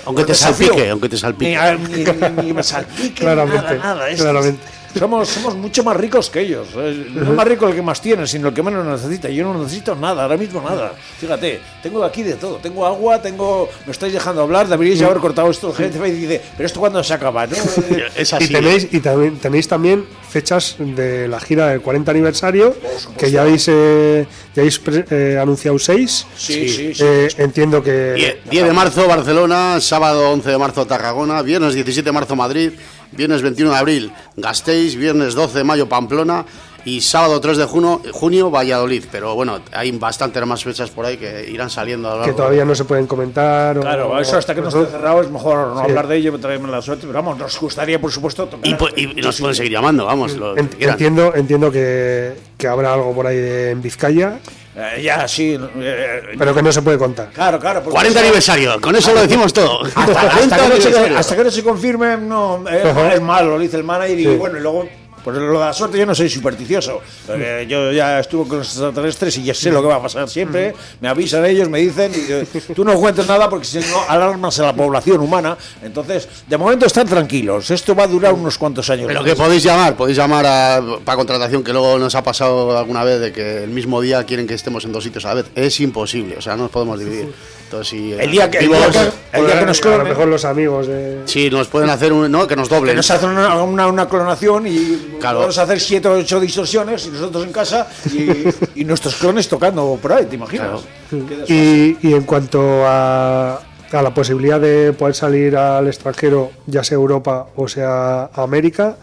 Aunque 0.05 0.23
te 0.25 0.33
salpique, 0.35 0.89
aunque 0.89 1.09
te 1.09 1.17
salpique. 1.17 1.57
Ni, 1.87 2.03
ni- 2.03 2.43
ni- 2.43 2.53
me 2.53 2.63
salpique, 2.63 3.13
Claramente, 3.21 3.75
nada, 3.77 3.95
nada. 3.95 4.09
Es- 4.09 4.21
claramente. 4.21 4.59
Somos, 4.97 5.27
somos 5.27 5.55
mucho 5.55 5.83
más 5.83 5.97
ricos 5.97 6.29
que 6.29 6.41
ellos. 6.41 6.67
Eh, 6.75 7.07
No 7.13 7.23
es 7.23 7.29
más 7.29 7.47
rico 7.47 7.67
el 7.67 7.75
que 7.75 7.81
más 7.81 8.01
tiene, 8.01 8.25
sino 8.27 8.47
el 8.47 8.53
que 8.53 8.63
menos 8.63 8.85
necesita. 8.85 9.29
Yo 9.29 9.43
no 9.43 9.61
necesito 9.61 9.95
nada, 9.95 10.23
ahora 10.23 10.37
mismo 10.37 10.61
nada. 10.61 10.93
Fíjate, 11.19 11.59
tengo 11.83 12.03
aquí 12.03 12.23
de 12.23 12.33
todo. 12.35 12.57
Tengo 12.57 12.85
agua, 12.85 13.21
tengo. 13.21 13.69
Me 13.85 13.91
estáis 13.91 14.13
dejando 14.13 14.41
hablar, 14.41 14.67
deberíais 14.67 15.01
haber 15.01 15.17
cortado 15.17 15.49
esto. 15.51 15.73
Gente 15.73 15.99
me 15.99 16.11
dice, 16.11 16.41
pero 16.55 16.65
esto 16.67 16.79
cuándo 16.79 17.03
se 17.03 17.13
acaba, 17.13 17.45
¿no? 17.47 17.55
Es 18.15 18.31
Y 18.31 18.35
así. 18.35 18.47
tenéis, 18.53 18.87
y 18.91 18.99
también, 18.99 19.37
tenéis 19.37 19.67
también 19.67 20.05
fechas 20.29 20.75
de 20.79 21.27
la 21.27 21.39
gira 21.39 21.67
del 21.67 21.81
40 21.81 22.11
aniversario, 22.11 22.75
que 23.17 23.31
ya 23.31 23.41
habéis, 23.43 23.67
eh, 23.69 24.25
ya 24.55 24.61
habéis 24.61 24.79
pre- 24.79 25.05
eh, 25.09 25.39
anunciado 25.41 25.77
seis. 25.79 26.25
Sí, 26.37 26.67
sí, 26.69 26.93
sí. 26.93 27.03
Eh, 27.05 27.27
entiendo 27.37 27.81
que... 27.83 28.13
10, 28.13 28.35
10 28.49 28.65
de 28.65 28.73
marzo 28.73 29.07
Barcelona, 29.07 29.79
sábado 29.79 30.29
11 30.31 30.49
de 30.49 30.57
marzo 30.57 30.85
Tarragona, 30.85 31.41
viernes 31.41 31.73
17 31.73 32.05
de 32.07 32.11
marzo 32.11 32.35
Madrid, 32.35 32.71
viernes 33.15 33.41
21 33.41 33.71
de 33.71 33.77
abril 33.77 34.11
Gasteiz, 34.37 34.95
viernes 34.95 35.33
12 35.35 35.57
de 35.59 35.63
mayo 35.63 35.87
Pamplona 35.89 36.45
y 36.87 37.01
sábado 37.01 37.41
3 37.41 37.57
de 37.57 37.65
junio, 37.65 37.99
junio 38.11 38.51
Valladolid. 38.51 39.05
Pero 39.11 39.33
bueno, 39.33 39.59
hay 39.71 39.91
bastantes 39.93 40.45
más 40.45 40.63
fechas 40.63 40.91
por 40.91 41.03
ahí 41.05 41.17
que 41.17 41.49
irán 41.49 41.69
saliendo 41.71 42.11
a 42.11 42.17
lo 42.17 42.23
que 42.25 42.33
todavía 42.33 42.63
no 42.63 42.75
se 42.75 42.85
pueden 42.85 43.07
comentar. 43.07 43.77
o- 43.77 43.81
Claro, 43.81 44.19
eso 44.19 44.37
hasta 44.37 44.53
que 44.53 44.61
no 44.61 44.67
esté 44.67 44.85
cerrado 44.85 45.21
es 45.21 45.31
mejor 45.31 45.69
no 45.73 45.79
hablar 45.79 46.07
de 46.07 46.17
ello, 46.17 46.37
traerme 46.39 46.69
la 46.69 46.83
suerte. 46.83 47.07
Pero 47.07 47.17
vamos, 47.23 47.39
nos 47.39 47.59
gustaría, 47.59 47.99
por 47.99 48.11
supuesto, 48.11 48.45
tocar. 48.45 48.67
Y, 48.69 48.73
pu- 48.75 48.93
y 48.95 49.19
nos 49.21 49.39
pueden 49.39 49.55
seguir 49.55 49.71
llamando, 49.71 50.05
vamos, 50.05 50.35
lo 50.37 50.55
En- 50.55 50.67
que 50.69 50.77
quieran. 50.77 50.93
entiendo 50.93 51.33
entiendo 51.35 51.71
que, 51.71 52.33
que 52.57 52.67
habrá 52.67 52.93
algo 52.93 53.15
por 53.15 53.25
ahí 53.25 53.37
de- 53.37 53.71
en 53.71 53.81
Vizcaya, 53.81 54.37
Eh, 54.77 55.01
ya, 55.03 55.25
sí. 55.27 55.57
eh, 55.77 56.21
pero 56.37 56.53
que 56.53 56.61
no 56.61 56.71
se 56.71 56.81
puede 56.81 56.97
contar. 56.97 57.29
Claro, 57.33 57.59
claro. 57.59 57.79
porque 57.81 57.93
40 57.93 58.19
eso- 58.19 58.25
aniversario, 58.27 58.81
con 58.81 58.95
eso 58.95 59.13
lo 59.13 59.21
decimos 59.21 59.53
todo. 59.53 59.83
Hasta, 59.85 60.01
hasta 60.01 60.29
40 60.31 60.57
que 60.57 60.67
no 60.69 60.81
se, 60.81 61.15
hasta 61.15 61.35
que 61.37 61.43
no 61.45 61.51
se 61.51 61.63
confirme, 61.63 62.17
no, 62.17 62.63
es, 62.67 63.13
es 63.13 63.21
malo, 63.21 63.51
lo 63.51 63.59
dice 63.59 63.77
el 63.77 63.83
manager. 63.85 64.19
Y 64.19 64.23
Sí. 64.23 64.35
bueno, 64.35 64.57
y 64.57 64.61
luego, 64.61 64.89
pues 65.25 65.37
lo 65.37 65.59
de 65.59 65.65
la 65.65 65.73
suerte, 65.73 65.97
yo 65.97 66.05
no 66.05 66.13
soy 66.13 66.29
supersticioso. 66.29 67.01
porque 67.25 67.65
yo 67.67 67.91
ya 67.91 68.19
estuve 68.19 68.47
con 68.47 68.59
los 68.59 68.67
extraterrestres 68.67 69.35
y 69.39 69.43
ya 69.43 69.55
sé 69.55 69.71
lo 69.71 69.81
que 69.81 69.87
va 69.87 69.95
a 69.95 70.01
pasar 70.03 70.29
siempre. 70.29 70.75
Me 71.01 71.07
avisan 71.07 71.43
ellos, 71.45 71.67
me 71.67 71.79
dicen, 71.79 72.11
y, 72.13 72.73
tú 72.75 72.85
no 72.85 72.93
cuentes 72.93 73.27
nada 73.27 73.49
porque 73.49 73.65
si 73.65 73.79
no 73.79 74.01
alarmas 74.07 74.59
a 74.59 74.67
la 74.67 74.75
población 74.75 75.19
humana. 75.21 75.57
Entonces, 75.81 76.29
de 76.47 76.57
momento 76.59 76.85
están 76.85 77.07
tranquilos. 77.07 77.71
Esto 77.71 77.95
va 77.95 78.03
a 78.03 78.07
durar 78.07 78.33
unos 78.33 78.55
cuantos 78.59 78.87
años. 78.91 79.07
Pero 79.07 79.23
que 79.23 79.35
podéis 79.35 79.63
llamar, 79.63 79.95
podéis 79.97 80.15
llamar 80.15 80.45
a, 80.45 80.83
para 81.03 81.15
contratación, 81.15 81.63
que 81.63 81.73
luego 81.73 81.97
nos 81.97 82.13
ha 82.13 82.23
pasado 82.23 82.77
alguna 82.77 83.03
vez 83.03 83.19
de 83.19 83.31
que 83.31 83.63
el 83.63 83.71
mismo 83.71 84.01
día 84.01 84.23
quieren 84.25 84.45
que 84.45 84.53
estemos 84.53 84.85
en 84.85 84.91
dos 84.91 85.03
sitios 85.03 85.25
a 85.25 85.29
la 85.29 85.33
vez. 85.41 85.47
Es 85.55 85.79
imposible, 85.79 86.37
o 86.37 86.41
sea, 86.41 86.55
no 86.55 86.63
nos 86.63 86.71
podemos 86.71 86.99
dividir. 86.99 87.33
Si 87.83 88.13
El 88.13 88.31
día 88.31 88.49
que, 88.49 88.59
el 88.59 88.67
día 88.69 88.89
que, 88.89 89.37
el 89.39 89.45
día 89.45 89.59
que 89.59 89.65
nos 89.65 89.79
a 89.81 89.85
lo 89.85 89.95
clonen, 89.95 90.07
mejor 90.09 90.27
los 90.27 90.45
amigos 90.45 90.87
de... 90.87 91.21
Sí, 91.25 91.49
nos 91.49 91.67
pueden 91.67 91.89
hacer 91.89 92.13
un. 92.13 92.31
No, 92.31 92.47
que 92.47 92.55
nos 92.55 92.69
que 92.69 92.75
doblen. 92.75 92.95
nos 92.95 93.09
hacen 93.11 93.29
una, 93.29 93.61
una, 93.63 93.87
una 93.87 94.07
clonación 94.07 94.65
y 94.67 95.17
Claro. 95.19 95.37
podemos 95.39 95.57
hacer 95.57 95.79
siete 95.79 96.07
o 96.07 96.13
ocho 96.13 96.39
distorsiones 96.39 97.05
y 97.07 97.09
nosotros 97.09 97.43
en 97.45 97.51
casa 97.51 97.87
y, 98.13 98.79
y 98.81 98.85
nuestros 98.85 99.15
clones 99.15 99.47
tocando 99.47 99.97
por 100.01 100.13
ahí, 100.13 100.25
¿te 100.25 100.35
imaginas? 100.35 100.81
Desfase. 101.11 101.53
Y, 101.53 101.97
y 102.01 102.13
en 102.13 102.23
cuanto 102.23 102.85
a, 102.85 103.55
a 103.91 104.01
la 104.01 104.13
posibilidad 104.13 104.59
de 104.59 104.93
poder 104.93 105.15
salir 105.15 105.55
al 105.55 105.87
extranjero, 105.87 106.51
ya 106.65 106.83
sea 106.83 106.95
Europa 106.95 107.47
o 107.55 107.67
sea 107.67 108.29
América, 108.33 108.95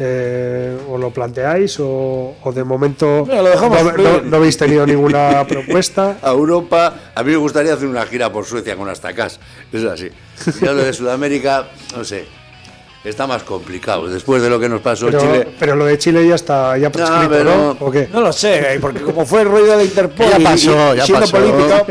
eh, 0.00 0.76
¿os 0.90 0.98
lo 0.98 1.10
planteáis 1.10 1.78
o, 1.80 2.34
o 2.42 2.52
de 2.52 2.64
momento 2.64 3.24
Mira, 3.26 3.42
lo 3.42 3.50
dejamos 3.50 3.84
no, 3.84 3.92
no- 3.92 4.20
no 4.22 4.36
habéis 4.38 4.56
tenido 4.56 4.86
ninguna 4.86 5.44
propuesta? 5.48 6.16
a 6.22 6.30
Europa, 6.30 6.94
a 7.14 7.22
mí 7.22 7.30
me 7.32 7.36
gustaría 7.36 7.74
hacer 7.74 7.86
una 7.86 8.04
gira 8.06 8.32
por 8.32 8.44
Suecia 8.46 8.76
con 8.76 8.88
hasta 8.88 9.08
acá. 9.08 9.26
Es 9.72 9.84
así. 9.84 10.08
Ya 10.62 10.72
lo 10.72 10.82
de 10.82 10.92
Sudamérica, 10.94 11.68
no 11.94 12.02
sé, 12.02 12.24
está 13.04 13.26
más 13.26 13.42
complicado. 13.42 14.08
Después 14.08 14.42
de 14.42 14.48
lo 14.50 14.58
que 14.58 14.68
nos 14.70 14.80
pasó 14.80 15.06
en 15.08 15.12
Pero, 15.12 15.22
Chile. 15.32 15.48
pero 15.58 15.76
lo 15.76 15.84
de 15.84 15.98
Chile 15.98 16.26
ya 16.26 16.34
está 16.34 16.76
ya 16.78 16.90
prescrito, 16.90 17.28
pero- 17.28 17.56
¿no? 17.56 17.76
¿O 17.86 17.90
qué? 17.90 18.08
No 18.12 18.20
lo 18.22 18.32
sé, 18.32 18.78
porque 18.80 19.00
como 19.02 19.26
fue 19.26 19.42
el 19.42 19.48
rollo 19.50 19.66
de 19.66 19.76
la 19.76 19.84
Interpol 19.84 20.26
Ya 20.30 20.38
pasó, 20.40 20.94
y, 20.94 20.96
ya 20.96 21.04
siendo 21.04 21.26
pasó. 21.26 21.36
política 21.36 21.84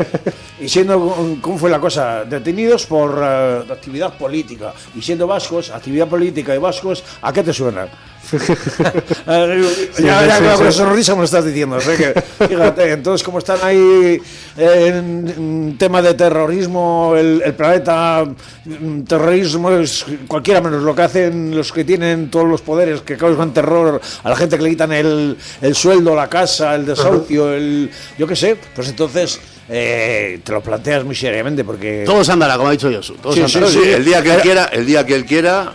y 0.60 0.68
siendo 0.68 1.38
cómo 1.40 1.58
fue 1.58 1.70
la 1.70 1.80
cosa, 1.80 2.24
detenidos 2.24 2.86
por 2.86 3.18
eh, 3.22 3.62
actividad 3.70 4.16
política. 4.16 4.72
Y 4.94 5.02
siendo 5.02 5.26
vascos, 5.26 5.70
actividad 5.70 6.06
política 6.06 6.54
y 6.54 6.58
vascos, 6.58 7.02
¿a 7.22 7.32
qué 7.32 7.42
te 7.42 7.52
suena? 7.52 7.88
Eh, 9.26 9.90
ya, 9.98 10.26
ya 10.26 10.38
sí, 10.38 10.62
con 10.62 10.72
sí. 10.72 10.78
sonrisa 10.78 11.12
me 11.14 11.18
lo 11.20 11.24
estás 11.24 11.44
diciendo, 11.44 11.76
o 11.76 11.80
sea 11.80 11.96
que, 11.96 12.20
fíjate, 12.46 12.92
entonces 12.92 13.24
como 13.24 13.38
están 13.38 13.58
ahí 13.62 14.20
en, 14.56 15.28
en 15.28 15.76
tema 15.78 16.02
de 16.02 16.14
terrorismo, 16.14 17.14
el, 17.16 17.42
el 17.44 17.54
planeta 17.54 18.24
mm, 18.64 19.02
terrorismo 19.02 19.70
es 19.70 20.04
cualquiera 20.28 20.60
menos 20.60 20.82
lo 20.82 20.94
que 20.94 21.02
hacen 21.02 21.56
los 21.56 21.72
que 21.72 21.84
tienen 21.84 22.30
todos 22.30 22.48
los 22.48 22.60
poderes, 22.60 23.00
que 23.02 23.16
causan 23.16 23.52
terror 23.52 24.00
a 24.22 24.28
la 24.28 24.36
gente 24.36 24.56
que 24.56 24.62
le 24.64 24.70
quitan 24.70 24.92
el, 24.92 25.36
el 25.60 25.74
sueldo, 25.74 26.14
la 26.14 26.28
casa, 26.28 26.74
el 26.74 26.86
desahucio, 26.86 27.52
el 27.52 27.90
yo 28.18 28.26
qué 28.26 28.36
sé, 28.36 28.56
pues 28.74 28.88
entonces 28.88 29.40
eh, 29.70 30.40
te 30.44 30.52
lo 30.52 30.60
planteas 30.60 31.04
muy 31.04 31.14
seriamente 31.14 31.64
porque... 31.64 32.02
Todos 32.04 32.28
andará, 32.28 32.56
como 32.56 32.68
ha 32.68 32.72
dicho 32.72 32.90
Josu. 32.92 33.14
Todos 33.14 33.34
Sí, 33.36 33.42
andará. 33.42 33.66
Sí, 33.68 33.80
el 33.82 34.04
día 34.04 34.22
que 34.22 34.34
él 34.34 34.40
quiera, 34.40 34.64
el 34.66 34.84
día 34.84 35.06
que 35.06 35.14
él 35.14 35.24
quiera, 35.24 35.72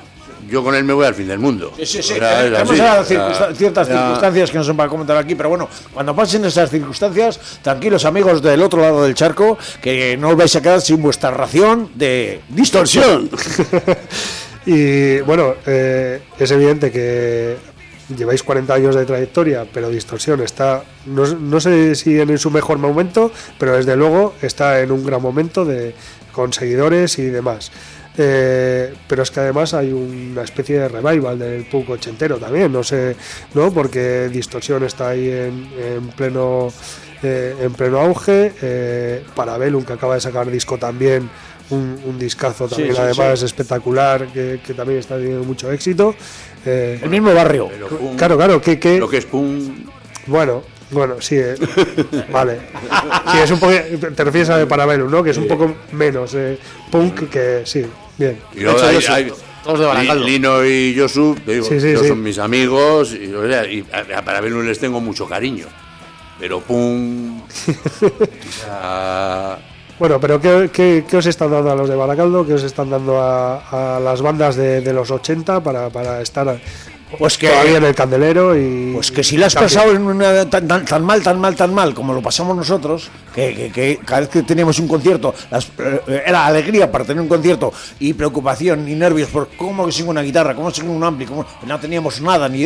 yo 0.50 0.64
con 0.64 0.76
él 0.76 0.84
me 0.84 0.94
voy 0.94 1.06
al 1.08 1.16
fin 1.16 1.28
del 1.28 1.40
mundo. 1.40 1.72
Sí, 1.78 1.86
sí, 1.86 2.04
sí. 2.04 2.14
Era- 2.16 2.42
era 2.46 2.60
circunsta- 3.04 3.54
ciertas 3.56 3.88
era- 3.88 3.98
circunstancias 4.00 4.52
que 4.52 4.58
no 4.60 4.64
son 4.64 4.78
para 4.78 4.90
comentar 4.90 5.18
aquí, 5.18 5.34
pero 5.34 5.50
bueno, 5.50 5.68
cuando 5.94 6.16
pasen 6.16 6.46
esas 6.46 6.70
circunstancias, 6.70 7.40
tranquilos 7.64 8.06
amigos 8.06 8.42
del 8.44 8.62
otro 8.62 8.82
lado 8.82 9.04
del 9.06 9.16
charco, 9.16 9.58
que 9.82 10.18
no 10.18 10.30
os 10.30 10.36
vais 10.36 10.56
a 10.56 10.62
quedar 10.62 10.82
sin 10.82 11.02
vuestra 11.02 11.32
ración 11.32 11.90
de 11.96 12.42
distorsión. 12.50 13.30
Y 14.68 15.20
bueno, 15.20 15.54
eh, 15.68 16.22
es 16.40 16.50
evidente 16.50 16.92
que 16.92 17.56
lleváis 18.16 18.44
40 18.44 18.74
años 18.74 18.96
de 18.96 19.06
trayectoria, 19.06 19.66
pero 19.72 19.90
Distorsión 19.90 20.42
está, 20.42 20.84
no, 21.06 21.26
no 21.26 21.60
sé 21.60 21.96
si 21.96 22.20
en 22.20 22.38
su 22.38 22.52
mejor 22.52 22.78
momento, 22.78 23.32
pero 23.58 23.76
desde 23.76 23.96
luego 23.96 24.34
está 24.42 24.82
en 24.82 24.92
un 24.92 25.06
gran 25.06 25.22
momento 25.22 25.66
de, 25.66 25.96
con 26.32 26.54
seguidores 26.54 27.18
y 27.20 27.26
demás. 27.26 27.72
Eh, 28.18 28.94
pero 29.08 29.24
es 29.24 29.32
que 29.32 29.42
además 29.42 29.74
hay 29.74 29.92
una 29.92 30.44
especie 30.44 30.80
de 30.80 30.88
revival 30.88 31.38
del 31.38 31.66
punk 31.66 31.90
ochentero 31.90 32.38
también, 32.38 32.72
no 32.72 32.82
sé, 32.82 33.16
¿no? 33.54 33.74
Porque 33.74 34.30
Distorsión 34.30 34.84
está 34.84 35.10
ahí 35.10 35.30
en, 35.30 35.68
en 35.78 36.08
pleno 36.10 36.72
eh, 37.24 37.56
en 37.60 37.74
pleno 37.74 38.00
auge. 38.00 38.54
Eh, 38.62 39.24
Parabellum, 39.36 39.84
que 39.84 39.94
acaba 39.94 40.16
de 40.16 40.22
sacar 40.22 40.50
disco 40.50 40.78
también, 40.78 41.30
un, 41.72 42.00
un 42.06 42.20
discazo 42.20 42.68
también, 42.68 42.94
sí, 42.94 43.02
además 43.02 43.42
espectacular, 43.42 44.28
que, 44.28 44.60
que 44.66 44.74
también 44.74 45.00
está 45.00 45.18
teniendo 45.18 45.44
mucho 45.44 45.72
éxito. 45.72 46.16
Eh, 46.66 47.00
El 47.04 47.10
mismo 47.10 47.34
barrio. 47.34 47.70
Pero 47.72 47.88
claro, 48.18 48.38
claro, 48.38 48.62
que, 48.62 48.80
que 48.80 48.98
Lo 49.00 49.08
que 49.10 49.18
es 49.18 49.26
pum. 49.26 49.86
bueno, 50.28 50.64
bueno, 50.92 51.16
sí, 51.20 51.36
eh, 51.38 51.56
vale. 52.32 52.60
Sí, 53.32 53.38
es 53.44 53.52
un 53.52 53.60
poco, 53.60 53.74
te 53.74 54.24
refieres 54.24 54.50
a 54.50 54.58
de 54.58 54.66
Parabellum, 54.68 55.10
¿no? 55.12 55.24
Que 55.24 55.32
es 55.32 55.38
un 55.38 55.48
poco 55.48 55.74
menos 55.92 56.34
eh, 56.36 56.58
punk 56.92 57.30
que 57.30 57.62
sí, 57.66 57.86
bien. 58.18 58.40
Y 58.56 58.62
luego 58.62 58.78
hecho, 58.78 58.88
hay- 58.88 58.96
Josu, 58.96 59.12
hay- 59.14 59.34
todos 59.64 59.80
de 59.80 59.86
Baracaldo. 59.86 60.26
Li- 60.26 60.32
Lino 60.34 60.64
y 60.66 60.96
Josu, 60.98 61.36
te 61.44 61.54
digo, 61.54 61.66
Sí, 61.66 61.80
sí, 61.80 61.88
ellos 61.88 62.02
sí. 62.04 62.08
son 62.10 62.22
mis 62.22 62.38
amigos 62.38 63.14
y, 63.20 63.34
o 63.34 63.48
sea, 63.48 63.66
y 63.66 63.84
a, 63.92 64.20
a 64.20 64.22
Parabellum 64.24 64.64
les 64.66 64.78
tengo 64.80 65.02
mucho 65.02 65.28
cariño. 65.28 65.66
Pero 66.40 66.60
pum. 66.62 67.42
o 68.02 68.52
sea, 68.52 69.58
Bueno, 69.98 70.20
pero 70.20 70.42
¿qué, 70.42 70.70
qué, 70.74 71.06
qué 71.08 71.18
os 71.18 71.26
están 71.26 71.52
dando 71.52 71.72
a 71.72 71.76
los 71.76 71.88
de 71.88 71.96
Baracaldo? 71.96 72.46
¿Qué 72.46 72.54
os 72.54 72.64
están 72.64 72.90
dando 72.90 73.22
a, 73.22 73.96
a 73.96 74.00
las 74.00 74.22
bandas 74.22 74.58
de, 74.58 74.82
de 74.82 74.94
los 74.94 75.10
80 75.10 75.62
para, 75.62 75.90
para 75.90 76.22
estar 76.22 76.60
Pues 77.20 77.38
que, 77.38 77.48
todavía 77.48 77.78
en 77.78 77.84
el 77.84 77.94
candelero? 77.96 78.58
y 78.58 78.94
pues 78.96 79.12
que 79.12 79.24
si 79.24 79.38
la 79.38 79.46
has 79.46 79.54
pasado 79.56 79.92
en 79.92 80.02
una, 80.02 80.50
tan, 80.50 80.68
tan- 80.68 80.86
tan 80.86 81.04
mal, 81.06 81.22
tan 81.22 81.40
mal, 81.40 81.56
tan 81.56 81.74
mal 81.74 81.94
como 81.94 82.14
lo 82.14 82.22
pasamos 82.22 82.58
nosotros, 82.58 83.10
que, 83.34 83.54
que- 83.54 83.72
que 83.72 84.00
cada 84.04 84.22
vez 84.22 84.30
que 84.30 84.42
teníamos 84.42 84.80
un 84.80 84.88
concierto 84.88 85.34
las- 85.52 85.68
eh, 85.78 86.24
era 86.26 86.46
alegría 86.48 86.92
para 86.92 87.06
tener 87.06 87.22
un 87.22 87.28
concierto 87.30 87.72
y 88.00 88.14
preocupación 88.14 88.88
y 88.90 88.96
nervios 88.96 89.30
por 89.30 89.50
cómo 89.56 89.84
consigo 89.84 90.10
una 90.10 90.24
guitarra, 90.24 90.56
cómo 90.56 90.66
consigo 90.66 90.92
un 90.92 91.04
ampli, 91.04 91.26
cómo 91.28 91.46
no 91.66 91.80
teníamos 91.80 92.20
nada, 92.22 92.50
ni, 92.50 92.66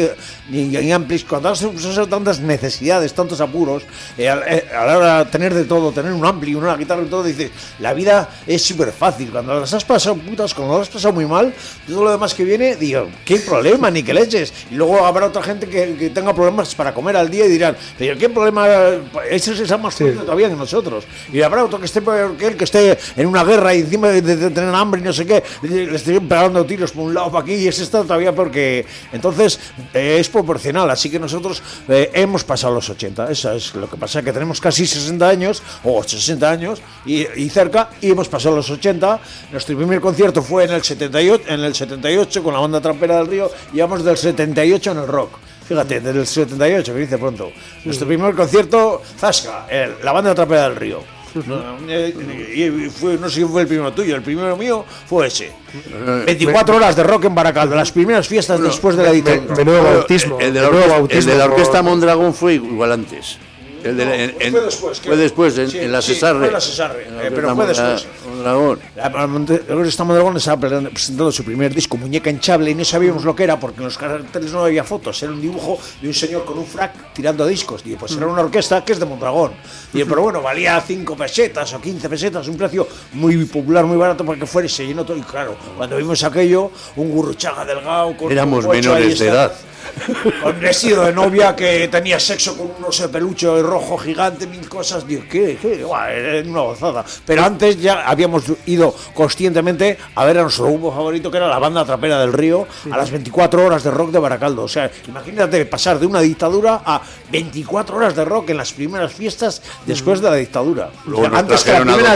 ni, 0.49 0.63
ni 0.67 0.91
amplis, 0.93 1.25
cuando 1.25 1.49
has 1.49 1.63
tantas 2.09 2.39
necesidades, 2.39 3.13
tantos 3.13 3.41
apuros, 3.41 3.83
eh, 4.17 4.33
eh, 4.47 4.65
a 4.75 4.85
la 4.85 4.97
hora 4.97 5.25
de 5.25 5.31
tener 5.31 5.53
de 5.53 5.65
todo, 5.65 5.91
tener 5.91 6.13
un 6.13 6.25
ampli, 6.25 6.55
una 6.55 6.75
guitarra 6.77 7.03
y 7.03 7.07
todo, 7.07 7.23
dices, 7.23 7.51
la 7.79 7.93
vida 7.93 8.29
es 8.47 8.61
súper 8.63 8.93
fácil, 8.93 9.29
cuando 9.31 9.59
las 9.59 9.73
has 9.73 9.83
pasado 9.83 10.15
putas, 10.15 10.53
cuando 10.53 10.79
las 10.79 10.87
has 10.87 10.93
pasado 10.93 11.13
muy 11.13 11.25
mal, 11.25 11.53
todo 11.87 12.05
lo 12.05 12.11
demás 12.11 12.33
que 12.33 12.45
viene, 12.45 12.77
digo, 12.77 13.09
qué 13.25 13.37
problema, 13.39 13.91
ni 13.91 14.01
que 14.01 14.13
Y 14.33 14.75
luego 14.75 15.05
habrá 15.05 15.27
otra 15.27 15.41
gente 15.41 15.67
que, 15.67 15.95
que 15.95 16.09
tenga 16.09 16.33
problemas 16.33 16.75
para 16.75 16.93
comer 16.93 17.17
al 17.17 17.29
día 17.29 17.45
y 17.45 17.49
dirán, 17.49 17.75
pero 17.97 18.17
¿qué 18.17 18.29
problema? 18.29 18.67
Ese 19.29 19.51
es 19.51 19.79
más 19.79 19.95
fuerte 19.95 20.19
todavía 20.19 20.49
que 20.49 20.55
nosotros. 20.55 21.05
Y 21.31 21.41
habrá 21.41 21.65
otro 21.65 21.79
que 21.79 21.85
esté 21.85 22.01
peor 22.01 22.35
que 22.37 22.47
él, 22.47 22.57
que 22.57 22.63
esté 22.63 22.97
en 23.15 23.27
una 23.27 23.43
guerra 23.43 23.73
y 23.73 23.79
encima 23.79 24.09
de 24.09 24.21
tener 24.21 24.73
hambre 24.73 25.01
y 25.01 25.03
no 25.03 25.13
sé 25.13 25.25
qué, 25.25 25.43
le 25.63 25.95
estén 25.95 26.27
pegando 26.27 26.65
tiros 26.65 26.91
por 26.91 27.05
un 27.05 27.13
lado 27.13 27.31
para 27.31 27.43
aquí 27.43 27.55
y 27.55 27.67
ese 27.67 27.83
está 27.83 28.03
todavía 28.03 28.33
porque 28.33 28.85
entonces 29.11 29.59
eh, 29.93 30.17
es 30.19 30.29
proporcional. 30.29 30.89
Así 30.89 31.09
que 31.09 31.19
nosotros 31.19 31.61
eh, 31.87 32.11
hemos 32.13 32.43
pasado 32.43 32.73
los 32.73 32.89
80. 32.89 33.31
Eso 33.31 33.53
es 33.53 33.73
lo 33.75 33.89
que 33.89 33.97
pasa, 33.97 34.21
que 34.21 34.33
tenemos 34.33 34.61
casi 34.61 34.85
60 34.85 35.27
años 35.27 35.63
o 35.83 36.03
60 36.03 36.49
años 36.49 36.81
y, 37.05 37.25
y 37.35 37.49
cerca 37.49 37.89
y 38.01 38.11
hemos 38.11 38.27
pasado 38.27 38.55
los 38.55 38.69
80. 38.69 39.19
Nuestro 39.51 39.77
primer 39.77 39.99
concierto 39.99 40.41
fue 40.41 40.65
en 40.65 40.71
el 40.71 40.83
78, 40.83 41.43
en 41.47 41.59
el 41.61 41.75
78 41.75 42.43
con 42.43 42.53
la 42.53 42.59
banda 42.59 42.81
Trampera 42.81 43.17
del 43.17 43.27
Río 43.27 43.51
y 43.73 43.79
vamos 43.79 44.03
del 44.03 44.17
78 44.19 44.91
en 44.91 44.97
el 44.99 45.07
rock. 45.07 45.31
Fíjate, 45.67 45.99
del 45.99 46.25
78, 46.25 46.93
que 46.93 46.99
dice 46.99 47.17
pronto. 47.17 47.51
Nuestro 47.85 48.07
primer 48.07 48.33
concierto, 48.33 49.01
Zasca, 49.19 49.67
el- 49.69 49.95
la 50.03 50.11
banda 50.11 50.33
Trapera 50.33 50.63
del 50.63 50.75
Río. 50.75 51.03
No, 51.45 51.77
eh, 51.87 52.11
y 52.55 52.89
fue, 52.89 53.15
no 53.17 53.29
sé 53.29 53.41
si 53.41 53.45
fue 53.45 53.61
el 53.61 53.67
primero 53.67 53.93
tuyo, 53.93 54.15
el 54.15 54.23
primero 54.23 54.57
mío 54.57 54.83
fue 55.07 55.27
ese. 55.27 55.51
24 56.25 56.75
horas 56.75 56.95
de 56.95 57.03
rock 57.03 57.25
en 57.25 57.35
Baracaldo, 57.35 57.75
las 57.75 57.91
primeras 57.91 58.27
fiestas 58.27 58.59
después 58.59 58.95
de 58.95 59.03
la 59.03 59.11
dictadura. 59.11 59.55
Menudo 59.55 59.83
bautismo. 59.83 60.39
El 60.39 60.53
de 60.53 60.61
la, 60.61 60.69
orquesta, 60.69 61.17
el 61.19 61.25
de 61.25 61.35
la 61.35 61.45
orquesta 61.45 61.81
Mondragón 61.83 62.33
fue 62.33 62.55
igual 62.55 62.91
antes. 62.93 63.37
El 63.83 63.95
de 63.95 64.05
la- 64.05 64.15
en- 64.15 64.35
en- 64.39 64.51
fue 64.51 64.61
después, 64.61 64.99
Fue 65.01 65.15
después, 65.17 65.57
en, 65.57 65.69
Sí, 65.69 65.77
en 65.77 65.91
la 65.91 66.01
sí, 66.01 66.13
Cesarre. 66.15 66.39
fue 66.39 66.47
en 66.47 66.53
la 66.53 66.61
Cesarre, 66.61 67.03
eh, 67.03 67.31
pero 67.33 67.55
fue 67.55 67.67
después. 67.67 68.07
Mondragón. 68.43 68.79
La- 68.95 69.27
Monte- 69.27 69.63
Esta 69.87 70.03
Mondragón 70.03 70.37
estaba 70.37 70.59
pre- 70.59 70.81
presentando 70.89 71.31
su 71.31 71.43
primer 71.43 71.73
disco, 71.73 71.97
Muñeca 71.97 72.29
Hinchable, 72.29 72.71
y 72.71 72.75
no 72.75 72.85
sabíamos 72.85 73.23
lo 73.25 73.35
que 73.35 73.43
era 73.43 73.59
porque 73.59 73.79
en 73.79 73.85
los 73.85 73.97
carteles 73.97 74.51
no 74.51 74.63
había 74.63 74.83
fotos. 74.83 75.21
Era 75.21 75.31
un 75.31 75.41
dibujo 75.41 75.77
de 76.01 76.07
un 76.07 76.13
señor 76.13 76.45
con 76.45 76.57
un 76.57 76.65
frac 76.65 77.13
tirando 77.13 77.45
discos. 77.45 77.83
Digo, 77.83 77.97
pues 77.99 78.15
era 78.15 78.27
una 78.27 78.41
orquesta 78.41 78.83
que 78.83 78.93
es 78.93 78.99
de 78.99 79.05
Mondragón. 79.05 79.51
Y 79.93 80.03
pero 80.05 80.21
bueno, 80.21 80.41
valía 80.41 80.79
5 80.85 81.15
pesetas 81.15 81.73
o 81.73 81.81
15 81.81 82.09
pesetas, 82.09 82.47
un 82.47 82.57
precio 82.57 82.87
muy 83.13 83.45
popular, 83.45 83.85
muy 83.85 83.97
barato 83.97 84.25
para 84.25 84.39
que 84.39 84.45
fuera 84.45 84.67
se 84.69 84.85
llenó 84.87 85.03
todo. 85.05 85.17
Y 85.17 85.21
claro, 85.21 85.55
cuando 85.77 85.97
vimos 85.97 86.23
aquello, 86.23 86.71
un 86.95 87.09
gurruchaga 87.11 87.65
delgado 87.65 88.15
con 88.15 88.31
Éramos 88.31 88.59
un 88.65 88.71
bocho 88.71 88.93
ahí 88.93 89.03
menores 89.03 89.19
de 89.19 89.27
está- 89.27 89.43
edad. 89.45 89.53
con 90.43 90.59
vestido 90.59 91.03
de 91.05 91.13
novia 91.13 91.55
que 91.55 91.87
tenía 91.87 92.19
sexo 92.19 92.55
con 92.55 92.67
un 92.77 92.83
oso 92.85 93.03
de 93.03 93.09
peluche 93.09 93.47
rojo 93.61 93.97
gigante, 93.97 94.45
mil 94.45 94.67
cosas. 94.69 95.07
Digo, 95.07 95.23
¿qué? 95.29 95.57
¿Qué? 95.59 95.83
Guau, 95.83 96.07
era 96.09 96.47
una 96.47 96.61
gozada. 96.61 97.03
Pero 97.25 97.43
antes 97.43 97.81
ya 97.81 98.07
habíamos 98.37 98.57
ido 98.65 98.93
conscientemente 99.13 99.97
a 100.15 100.25
ver 100.25 100.37
a 100.37 100.41
nuestro 100.43 100.65
grupo 100.67 100.91
favorito, 100.91 101.29
que 101.31 101.37
era 101.37 101.47
la 101.47 101.59
banda 101.59 101.85
Trapera 101.85 102.19
del 102.19 102.33
Río, 102.33 102.67
a 102.91 102.97
las 102.97 103.11
24 103.11 103.65
horas 103.65 103.83
de 103.83 103.91
rock 103.91 104.11
de 104.11 104.19
Baracaldo. 104.19 104.63
O 104.63 104.67
sea, 104.67 104.89
imagínate 105.07 105.65
pasar 105.65 105.99
de 105.99 106.05
una 106.05 106.21
dictadura 106.21 106.81
a 106.85 107.01
24 107.31 107.97
horas 107.97 108.15
de 108.15 108.25
rock 108.25 108.49
en 108.51 108.57
las 108.57 108.73
primeras 108.73 109.11
fiestas 109.13 109.61
después 109.85 110.21
de 110.21 110.29
la 110.29 110.35
dictadura. 110.35 110.89
Luego 111.05 111.25
antes 111.35 111.63
que 111.63 111.71
la 111.71 111.77
primera 111.93 112.13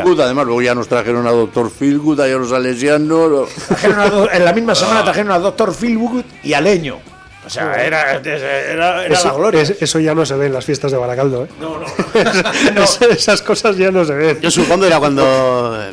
Feelgood, 0.00 0.20
además 0.20 0.46
luego 0.46 0.62
ya 0.62 0.74
nos 0.74 0.88
trajeron 0.88 1.26
a 1.26 1.30
Doctor 1.30 1.70
Feelgood, 1.70 2.20
a 2.20 2.26
los 2.26 2.50
salesianos. 2.50 3.30
Do- 3.30 3.48
en 4.32 4.44
la 4.44 4.52
misma 4.52 4.74
semana 4.74 5.04
trajeron 5.04 5.32
a 5.32 5.38
Doctor 5.38 5.74
Philwood 5.74 6.24
y 6.42 6.52
a 6.52 6.60
Leño. 6.60 6.98
O 7.46 7.48
sea, 7.50 7.74
era, 7.84 8.16
era, 8.16 8.64
era 8.66 9.08
la 9.08 9.14
Eso, 9.14 9.36
gloria. 9.36 9.62
es- 9.62 9.80
eso 9.80 10.00
ya 10.00 10.14
no 10.16 10.26
se 10.26 10.34
ve 10.34 10.46
en 10.46 10.52
las 10.52 10.64
fiestas 10.64 10.90
de 10.90 10.98
Baracaldo, 10.98 11.44
¿eh? 11.44 11.48
No, 11.60 11.78
no. 11.78 11.86
Es- 12.82 13.00
Esas 13.02 13.40
cosas 13.40 13.76
ya 13.76 13.90
no 13.92 14.04
se 14.04 14.14
ven. 14.14 14.40
Yo 14.40 14.50
supongo 14.50 14.84
era 14.84 14.98
cuando, 14.98 15.22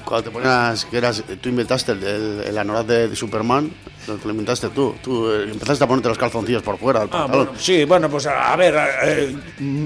cuando 0.04 0.24
te 0.24 0.32
ponías, 0.32 0.86
que 0.86 0.98
eras, 0.98 1.24
tú 1.40 1.50
inventaste 1.50 1.92
el, 1.92 2.04
el, 2.04 2.44
el 2.48 2.58
anorak 2.58 2.88
de, 2.88 3.08
de 3.10 3.16
Superman, 3.16 3.72
lo, 4.08 4.16
te 4.16 4.26
lo 4.26 4.32
inventaste 4.32 4.70
tú. 4.70 4.96
Tú 5.02 5.30
eh, 5.30 5.50
empezaste 5.52 5.84
a 5.84 5.88
ponerte 5.88 6.10
los 6.10 6.18
calzoncillos 6.18 6.64
por 6.64 6.78
fuera 6.78 7.02
del 7.02 7.10
Ah, 7.12 7.28
bueno, 7.28 7.52
sí, 7.58 7.86
bueno, 7.86 8.10
pues 8.10 8.28
a, 8.28 8.56
ver, 8.56 8.76
eh, 9.04 9.36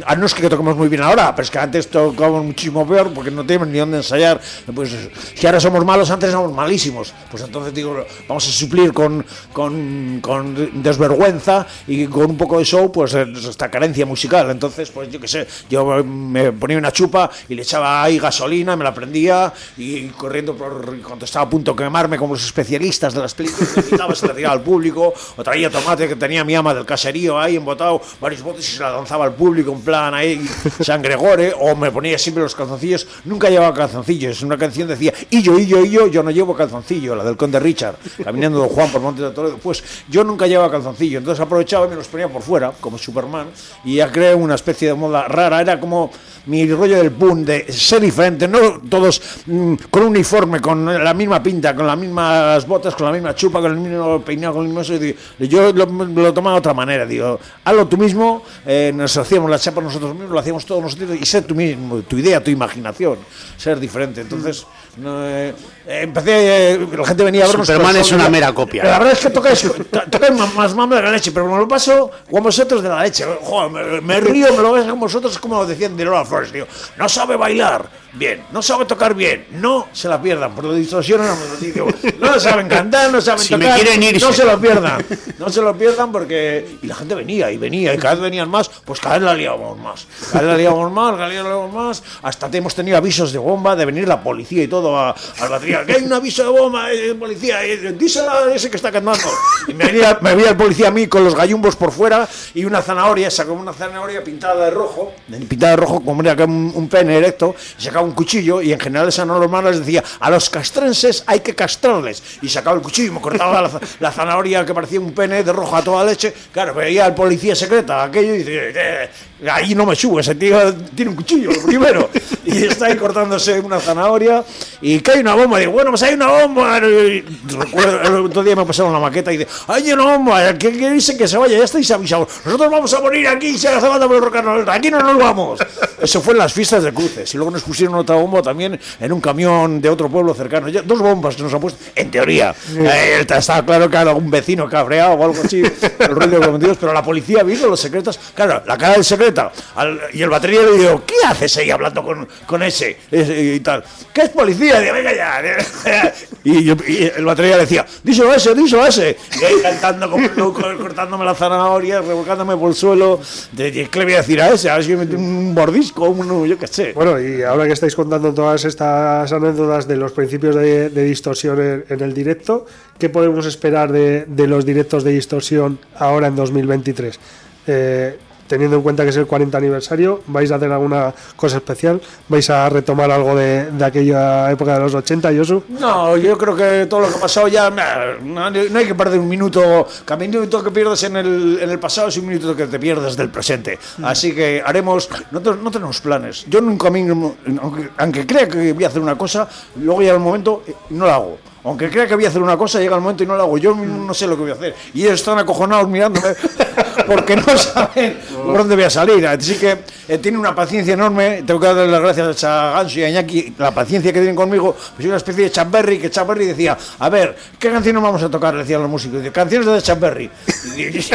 a 0.06 0.16
no 0.16 0.26
es 0.26 0.34
que 0.34 0.50
toquemos 0.50 0.76
muy 0.76 0.88
bien 0.88 1.02
ahora, 1.02 1.36
pero 1.36 1.44
es 1.44 1.52
que 1.52 1.60
antes 1.60 1.90
tocábamos 1.90 2.46
muchísimo 2.46 2.88
peor 2.88 3.14
porque 3.14 3.32
no 3.32 3.46
teníamos 3.46 3.70
ni 3.70 3.80
dónde 3.80 3.98
ensayar. 3.98 4.40
Pues 4.74 4.96
si 5.36 5.46
ahora 5.46 5.60
somos 5.60 5.84
malos, 5.86 6.10
antes 6.10 6.30
éramos 6.30 6.54
malísimos. 6.54 7.14
Pues 7.30 7.44
entonces 7.44 7.74
digo, 7.74 8.06
vamos 8.28 8.48
a 8.48 8.52
suplir 8.52 8.94
con, 8.94 9.26
con, 9.54 10.20
con 10.22 10.82
desvergüenza 10.82 11.68
y 11.88 12.08
con 12.08 12.32
un 12.32 12.38
poco 12.38 12.60
de 12.60 12.66
show, 12.66 12.92
pues 12.92 13.14
eh, 13.14 13.26
esta 13.36 13.70
carencia 13.70 14.06
musical. 14.06 14.50
Entonces, 14.50 14.90
pues 14.90 15.10
yo 15.12 15.20
qué 15.20 15.28
sé, 15.28 15.48
yo 15.70 16.04
me 16.04 16.52
ponía 16.52 16.78
una 16.78 16.92
chupa 16.92 17.30
y 17.50 17.56
le 17.56 17.62
echaba 17.62 18.04
ahí 18.04 18.20
gasolina, 18.20 18.76
me 18.76 18.84
la 18.84 18.94
prendía 18.94 19.54
y 19.78 20.08
corriendo 20.10 20.56
por 20.56 21.02
cuando 21.02 21.26
estaba 21.26 21.46
a 21.46 21.50
punto 21.50 21.72
de 21.72 21.84
quemarme 21.84 22.18
como 22.18 22.34
los 22.34 22.46
especialistas 22.46 23.14
de 23.14 23.22
las 23.22 23.34
películas, 23.34 23.74
se 24.16 24.28
la 24.28 24.34
tiraba 24.34 24.54
al 24.54 24.62
público, 24.62 25.14
o 25.36 25.44
traía 25.44 25.70
tomate 25.70 26.08
que 26.08 26.16
tenía 26.16 26.44
mi 26.44 26.56
ama 26.56 26.74
del 26.74 26.86
caserío 26.86 27.40
ahí 27.40 27.56
embotado 27.56 28.02
varios 28.20 28.42
botes 28.42 28.68
y 28.70 28.78
se 28.78 28.84
la 28.84 28.92
lanzaba 28.92 29.26
al 29.26 29.34
público 29.34 29.72
en 29.72 29.82
plan 29.82 30.14
ahí 30.14 30.46
sangre 30.82 31.16
gore, 31.16 31.54
o 31.60 31.76
me 31.76 31.92
ponía 31.92 32.18
siempre 32.18 32.44
los 32.44 32.56
calzoncillos, 32.56 33.08
nunca 33.26 33.50
llevaba 33.50 33.74
calzoncillos, 33.74 34.42
una 34.42 34.58
canción 34.58 34.88
decía, 34.88 35.14
y 35.30 35.42
yo, 35.42 35.58
y 35.58 35.66
yo, 35.66 35.84
y 35.84 35.90
yo, 35.90 36.08
yo 36.08 36.24
no 36.24 36.32
llevo 36.32 36.56
calzoncillo, 36.56 37.16
la 37.16 37.24
del 37.24 37.38
conde 37.38 37.60
Richard, 37.60 37.96
caminando 38.24 38.60
Don 38.60 38.70
Juan 38.70 38.90
por 38.90 39.02
Monte 39.02 39.22
de 39.22 39.32
Toledo, 39.32 39.58
pues 39.58 39.84
yo 40.10 40.24
nunca 40.24 40.48
llevaba 40.48 40.72
calzoncillo, 40.72 41.20
entonces 41.20 41.44
aprovechaba 41.44 41.86
y 41.86 41.90
me 41.90 41.96
los 41.96 42.08
ponía 42.08 42.28
por 42.28 42.42
fuera, 42.42 42.72
como 42.80 42.98
Superman, 42.98 43.48
y 43.84 43.96
ya 43.96 44.12
creé 44.12 44.34
una 44.36 44.56
especie 44.56 44.90
de 44.90 44.94
moda 44.94 45.28
rara, 45.28 45.62
era 45.62 45.80
como 45.80 46.12
mi 46.48 46.66
rollo 46.72 46.98
del 46.98 47.10
boom, 47.10 47.46
de 47.46 47.72
ser 47.72 48.02
diferente, 48.02 48.48
no 48.48 48.80
todos 48.90 49.22
mm, 49.46 49.74
con 49.90 50.04
un 50.04 50.10
uniforme, 50.10 50.62
con 50.62 51.04
la 51.04 51.14
misma 51.14 51.44
pinta, 51.44 51.76
con 51.76 51.86
las 51.86 51.98
mismas 51.98 52.66
botas, 52.66 52.96
con 52.96 53.06
la 53.08 53.12
misma 53.12 53.36
chupa, 53.36 53.60
con 53.60 53.72
el 53.72 53.78
mismo 53.78 53.97
peinado, 54.24 54.56
con 54.56 54.78
eso, 54.78 54.94
y 54.96 55.00
digo, 55.00 55.18
yo 55.40 55.74
lo, 55.74 55.86
lo 55.86 56.34
tomaba 56.34 56.56
de 56.56 56.60
otra 56.60 56.74
manera, 56.74 57.06
digo, 57.06 57.40
hazlo 57.64 57.88
tú 57.88 57.98
mismo, 57.98 58.44
eh, 58.66 58.92
nos 58.94 59.16
hacíamos 59.18 59.50
la 59.50 59.60
chapa 59.60 59.82
nosotros 59.82 60.14
mismos, 60.14 60.32
lo 60.32 60.40
hacíamos 60.40 60.66
todos 60.66 60.82
nosotros, 60.82 61.18
y 61.20 61.26
ser 61.26 61.44
tú 61.44 61.56
mismo, 61.56 62.02
tu 62.02 62.18
idea, 62.18 62.44
tu 62.44 62.52
imaginación, 62.52 63.18
ser 63.58 63.80
diferente, 63.80 64.22
entonces... 64.22 64.66
no, 64.98 65.26
eh, 65.28 65.50
eh, 65.88 66.00
empecé, 66.04 66.74
eh, 66.74 66.88
la 66.98 67.06
gente 67.06 67.24
venía 67.24 67.44
a 67.44 67.48
vernos. 67.48 67.68
Superman 67.68 67.92
pero 67.94 68.02
es 68.06 68.12
una 68.12 68.30
mera 68.30 68.54
copia. 68.54 68.84
La 68.84 68.98
verdad 69.00 69.14
es 69.14 69.20
que 69.20 69.30
tocáis, 69.30 69.62
to- 69.62 70.02
tocáis 70.10 70.34
más 70.56 70.74
mame 70.76 70.96
de 70.98 71.02
la 71.04 71.12
leche, 71.12 71.32
pero 71.32 71.48
me 71.48 71.58
lo 71.58 71.68
paso 71.68 72.12
con 72.30 72.44
vosotros 72.44 72.82
de 72.84 72.90
la 72.90 73.04
leche. 73.04 73.26
Joder, 73.42 73.72
me, 73.72 74.02
me 74.02 74.20
río, 74.20 74.52
me 74.54 74.62
lo 74.62 74.74
ves 74.74 74.86
con 74.86 75.00
vosotros, 75.00 75.38
como 75.40 75.66
decían 75.66 75.96
de 75.96 76.06
Lola 76.06 76.26
Flores, 76.26 76.52
tío. 76.52 76.68
No 76.98 77.08
sabe 77.08 77.36
bailar 77.38 77.90
bien, 78.14 78.44
no 78.52 78.64
sabe 78.64 78.86
tocar 78.86 79.14
bien, 79.14 79.46
no 79.52 79.88
se 79.94 80.08
la 80.10 80.20
pierdan, 80.20 80.52
por 80.56 80.64
lo 80.64 80.74
distorsionan, 80.74 81.38
digo, 81.62 81.88
no 82.20 82.40
saben 82.40 82.68
cantar, 82.68 83.12
no 83.12 83.22
saben 83.22 83.44
Si 83.44 83.56
me 83.56 83.66
tocar, 83.66 83.80
quieren 83.80 84.02
irse. 84.02 84.26
no 84.26 84.34
se 84.34 84.44
lo 84.44 84.60
pierdan, 84.60 85.06
no 85.38 85.50
se 85.50 85.62
lo 85.62 85.78
pierdan 85.78 86.12
porque... 86.12 86.78
Y 86.82 86.88
la 86.88 86.96
gente 86.96 87.14
venía 87.14 87.52
y 87.52 87.58
venía 87.58 87.94
y 87.94 87.98
cada 88.00 88.16
vez 88.16 88.24
venían 88.24 88.50
más, 88.50 88.70
pues 88.86 89.00
cada 89.00 89.16
vez 89.20 89.24
la 89.24 89.36
liábamos 89.36 89.78
más, 89.78 90.08
cada 90.32 90.46
vez 90.46 90.52
la 90.54 90.58
liábamos 90.58 90.92
más, 90.92 91.12
cada 91.16 91.28
vez 91.28 91.38
la 91.38 91.44
liábamos 91.44 91.74
más, 91.74 92.04
hasta 92.24 92.50
hemos 92.58 92.74
tenido 92.74 92.98
avisos 92.98 93.32
de 93.32 93.38
bomba, 93.38 93.76
de 93.76 93.86
venir 93.86 94.08
la 94.08 94.24
policía 94.24 94.64
y 94.64 94.68
todo 94.68 94.87
a, 94.96 95.16
al 95.40 95.50
batería, 95.50 95.84
que 95.84 95.94
hay 95.94 96.04
un 96.04 96.14
aviso 96.14 96.44
de 96.44 96.50
bomba, 96.60 96.92
eh, 96.94 97.16
policía, 97.16 97.66
eh, 97.66 97.96
díselo 97.98 98.30
a 98.30 98.54
ese 98.54 98.70
que 98.70 98.76
está 98.78 98.92
cantando. 98.92 99.28
Y 99.68 99.74
me 99.74 99.86
venía, 99.86 100.20
me 100.22 100.36
venía 100.36 100.52
el 100.52 100.58
policía 100.58 100.90
a 100.90 100.92
mí 100.92 101.08
con 101.08 101.24
los 101.24 101.34
gallumbos 101.36 101.76
por 101.76 101.92
fuera 101.92 102.28
y 102.54 102.64
una 102.66 102.82
zanahoria, 102.84 103.32
sacó 103.32 103.54
una 103.54 103.74
zanahoria 103.74 104.24
pintada 104.24 104.66
de 104.66 104.72
rojo, 104.72 105.14
pintada 105.50 105.72
de 105.72 105.78
rojo 105.78 106.02
como 106.04 106.22
era 106.22 106.46
un, 106.46 106.72
un 106.76 106.88
pene 106.88 107.18
erecto, 107.18 107.56
sacaba 107.78 108.06
un 108.06 108.12
cuchillo 108.12 108.62
y 108.62 108.72
en 108.72 108.80
general 108.80 109.08
esa 109.08 109.26
normal 109.26 109.66
les 109.66 109.80
decía, 109.80 110.04
a 110.20 110.30
los 110.30 110.50
castrenses 110.50 111.24
hay 111.26 111.40
que 111.40 111.56
castrarles. 111.56 112.22
Y 112.42 112.50
sacaba 112.50 112.76
el 112.76 112.82
cuchillo 112.84 113.08
y 113.08 113.12
me 113.16 113.22
cortaba 113.22 113.62
la, 113.64 113.70
za- 113.70 113.80
la 114.00 114.12
zanahoria 114.12 114.66
que 114.66 114.74
parecía 114.74 115.00
un 115.00 115.14
pene 115.14 115.44
de 115.44 115.52
rojo 115.54 115.76
a 115.76 115.82
toda 115.84 116.04
leche. 116.06 116.34
Claro, 116.52 116.74
veía 116.76 117.06
al 117.06 117.16
policía 117.16 117.56
secreta 117.56 118.04
aquello 118.04 118.36
y 118.36 118.38
dice, 118.40 118.72
"Eh, 118.76 119.10
ahí 119.50 119.74
no 119.74 119.86
me 119.86 119.96
subo, 119.96 120.20
ese 120.20 120.36
tío 120.36 120.74
tiene 120.96 121.10
un 121.12 121.16
cuchillo, 121.18 121.52
lo 121.52 121.62
primero. 121.64 122.10
Y 122.48 122.64
está 122.66 122.86
ahí 122.88 122.96
cortándose 122.96 123.60
una 123.60 123.80
zanahoria 123.80 124.44
y 124.82 125.00
cae 125.02 125.20
una 125.20 125.36
bomba. 125.36 125.60
Digo, 125.60 125.74
bueno, 125.74 125.92
pues 125.92 126.04
hay 126.04 126.14
una 126.14 126.28
bomba. 126.28 126.78
Y 126.80 127.22
recuerdo, 127.58 128.02
el 128.02 128.26
otro 128.26 128.44
día 128.44 128.56
me 128.56 128.66
pasaron 128.66 128.94
la 128.94 129.00
maqueta 129.00 129.34
y 129.34 129.38
dice, 129.38 129.50
hay 129.68 129.92
una 129.92 130.04
bomba, 130.06 130.54
que, 130.58 130.72
que 130.72 130.90
dice 130.92 131.18
que 131.18 131.28
se 131.28 131.38
vaya, 131.38 131.58
ya 131.58 131.66
estáis 131.66 131.90
avisados. 131.92 132.28
Nosotros 132.46 132.72
vamos 132.72 132.94
a 132.94 133.00
morir 133.02 133.28
aquí, 133.28 133.58
si 133.58 133.68
hace 133.68 133.86
falta 133.86 134.08
por 134.08 134.16
el 134.16 134.22
rock 134.22 134.36
and 134.38 134.46
roll, 134.46 134.70
aquí 134.70 134.90
no 134.90 135.00
nos 135.00 135.18
vamos. 135.18 135.60
Eso 136.02 136.22
fue 136.22 136.34
en 136.34 136.40
las 136.40 136.54
fiestas 136.54 136.84
de 136.84 136.94
cruces. 136.94 137.34
Y 137.34 137.38
luego 137.38 137.52
nos 137.52 137.64
pusieron 137.64 137.96
otra 137.96 138.16
bomba 138.16 138.42
también 138.42 138.80
en 139.00 139.12
un 139.12 139.20
camión 139.20 139.82
de 139.82 139.90
otro 139.90 140.08
pueblo 140.10 140.34
cercano. 140.34 140.70
Ya, 140.70 140.82
dos 140.84 141.00
bombas 141.00 141.36
que 141.36 141.44
nos 141.44 141.54
han 141.54 141.60
puesto, 141.60 141.84
en 141.96 142.10
teoría. 142.12 142.56
Eh, 142.78 143.26
estaba 143.28 143.66
claro 143.66 143.90
que 143.90 143.98
era 143.98 144.12
algún 144.12 144.30
vecino 144.32 144.70
cabreado 144.70 145.14
o 145.14 145.24
algo 145.26 145.42
así, 145.44 145.62
el 145.62 146.10
rollo 146.10 146.40
de 146.40 146.76
pero 146.80 146.94
la 146.94 147.04
policía 147.04 147.44
vino, 147.44 147.68
los 147.68 147.80
secretos. 147.80 148.20
Claro, 148.34 148.64
la 148.66 148.78
cara 148.78 148.94
del 148.94 149.04
secreta 149.04 149.52
al- 149.76 150.00
y 150.14 150.22
el 150.22 150.30
batería 150.30 150.62
le 150.62 150.78
dijo, 150.78 151.04
¿qué 151.06 151.16
haces 151.26 151.58
ahí 151.58 151.72
hablando 151.72 152.04
con, 152.04 152.28
con 152.46 152.64
ese, 152.64 152.98
ese 153.12 153.56
y 153.56 153.60
tal. 153.60 153.84
¿Qué 154.14 154.22
es 154.22 154.30
policía? 154.30 154.80
Digo, 154.80 154.94
venga 154.94 155.14
ya. 155.14 155.42
Y, 156.44 156.64
yo- 156.64 156.76
el 156.88 157.26
batería 157.26 157.58
decía, 157.58 157.86
díselo 158.04 158.32
a 158.32 158.36
ese, 158.36 158.56
díselo 158.56 158.86
ese. 158.86 159.18
Y 159.42 159.44
ahí 159.44 159.56
cantando 159.62 160.10
cortándome 160.54 161.26
la 161.26 161.36
zanahoria, 161.36 162.00
revolcándome 162.02 162.56
por 162.56 162.70
el 162.70 162.76
suelo. 162.76 163.20
De, 163.52 163.72
de, 163.72 163.90
¿Qué 163.90 164.00
le 164.00 164.06
voy 164.06 164.14
a 164.14 164.18
decir 164.18 164.42
a 164.42 164.50
ese? 164.50 164.70
A 164.70 164.76
ver 164.76 164.86
si 164.86 164.96
me 164.96 165.04
un 165.16 165.54
mordisco, 165.54 166.06
un, 166.10 166.48
yo 166.48 166.58
qué 166.58 166.68
sé. 166.68 166.94
Bueno, 166.94 167.20
y 167.20 167.44
ahora 167.44 167.66
que 167.68 167.74
estáis 167.74 167.96
contando 167.96 168.34
todas 168.34 168.64
estas 168.66 169.32
anécdotas 169.32 169.88
de 169.88 169.98
los 169.98 170.12
principios 170.14 170.56
de, 170.56 170.90
de 170.90 171.04
distorsión 171.04 171.84
en, 171.90 172.02
el 172.02 172.14
directo, 172.14 172.66
¿qué 172.98 173.10
podemos 173.10 173.46
esperar 173.46 173.92
de, 173.92 174.26
los 174.48 174.66
directos 174.66 175.04
de 175.04 175.12
distorsión 175.12 175.80
ahora 175.96 176.28
en 176.28 176.36
2023? 176.36 177.20
Eh, 177.68 178.18
teniendo 178.48 178.78
en 178.78 178.84
cuenta 178.84 179.04
que 179.04 179.10
es 179.10 179.18
el 179.18 179.28
40 179.28 179.58
aniversario, 179.58 180.22
¿vais 180.28 180.52
a 180.52 180.56
hacer 180.56 180.72
alguna 180.72 181.14
cosa 181.36 181.58
especial? 181.58 182.02
¿Vais 182.28 182.50
a 182.50 182.70
retomar 182.70 183.12
algo 183.12 183.36
de, 183.36 183.72
de 183.72 183.86
aquella 183.86 184.52
época 184.52 184.74
de 184.74 184.80
los 184.80 184.94
80, 184.94 185.32
Yosu? 185.32 185.64
No, 185.80 186.18
yo 186.18 186.38
creo 186.38 186.56
que 186.56 186.86
todo 186.88 187.02
lo 187.02 187.10
que 187.10 187.16
ha 187.16 187.22
pasado 187.22 187.48
ya, 187.48 187.70
no, 187.70 188.50
no 188.50 188.80
hay 188.80 188.86
que 188.86 188.96
perder 188.96 189.20
un 189.20 189.28
minuto. 189.28 189.88
Cada 190.06 190.20
minuto 190.20 190.64
que 190.64 190.72
pierdes 190.72 191.04
en 191.04 191.18
el, 191.18 191.60
en 191.62 191.70
el 191.70 191.80
pasado 191.80 192.08
es 192.08 192.18
un 192.18 192.28
minuto 192.28 192.56
que 192.56 192.68
te 192.68 192.80
pierdes 192.80 193.16
del 193.16 193.30
presente. 193.30 193.78
Así 194.04 194.34
que 194.34 194.62
haremos, 194.66 195.10
no, 195.32 195.40
no 195.40 195.72
tenemos 195.72 196.02
planes. 196.02 196.46
Yo 196.48 196.62
nunca, 196.62 196.88
aunque, 196.88 197.90
aunque 197.98 198.26
crea 198.26 198.48
que 198.48 198.74
voy 198.74 198.84
a 198.84 198.88
hacer 198.88 199.02
una 199.02 199.18
cosa, 199.18 199.48
luego 199.76 200.02
llega 200.02 200.14
el 200.14 200.20
momento 200.20 200.64
y 200.68 200.94
no 200.94 201.06
la 201.06 201.16
hago. 201.16 201.38
Aunque 201.64 201.90
crea 201.90 202.08
que 202.08 202.16
voy 202.16 202.24
a 202.24 202.30
hacer 202.30 202.42
una 202.42 202.56
cosa, 202.58 202.80
llega 202.80 202.96
el 202.96 203.02
momento 203.02 203.24
y 203.24 203.28
no 203.28 203.36
la 203.36 203.44
hago. 203.44 203.58
Yo 203.58 203.76
mismo 203.76 204.06
no 204.06 204.14
sé 204.14 204.26
lo 204.26 204.36
que 204.36 204.44
voy 204.44 204.52
a 204.52 204.54
hacer. 204.54 204.74
Y 204.94 205.04
ellos 205.04 205.16
están 205.16 205.38
acojonados 205.38 205.90
mirándome 205.90 206.30
porque 207.06 207.36
no 207.36 207.58
saben 207.58 208.18
por 208.34 208.58
dónde 208.58 208.76
voy 208.76 208.86
a 208.86 208.90
salir. 208.90 209.26
Así 209.28 209.56
que 209.56 209.78
eh, 210.08 210.18
tiene 210.18 210.38
una 210.38 210.56
paciencia 210.56 210.94
enorme. 210.94 211.44
Tengo 211.46 211.60
que 211.60 211.68
darle 211.68 211.88
las 211.88 212.02
gracias 212.02 212.44
a 212.44 212.72
Ganso 212.72 213.00
y 213.00 213.04
a 213.04 213.10
Iñaki, 213.10 213.56
la 213.58 213.72
paciencia 213.72 214.12
que 214.12 214.20
tienen 214.20 214.36
conmigo. 214.36 214.76
Pues 214.96 215.08
una 215.08 215.18
especie 215.18 215.46
de 215.46 215.52
Chamberry, 215.52 216.00
que 216.00 216.10
Chamberry 216.10 216.46
decía, 216.48 216.78
a 217.00 217.10
ver, 217.10 217.36
¿qué 217.60 217.70
canciones 217.70 218.02
vamos 218.02 218.24
a 218.24 218.30
tocar? 218.30 218.56
Decían 218.56 218.82
los 218.82 218.90
músicos. 218.90 219.22
Canciones 219.32 219.68
de 219.68 219.82
Chamberry. 219.82 220.30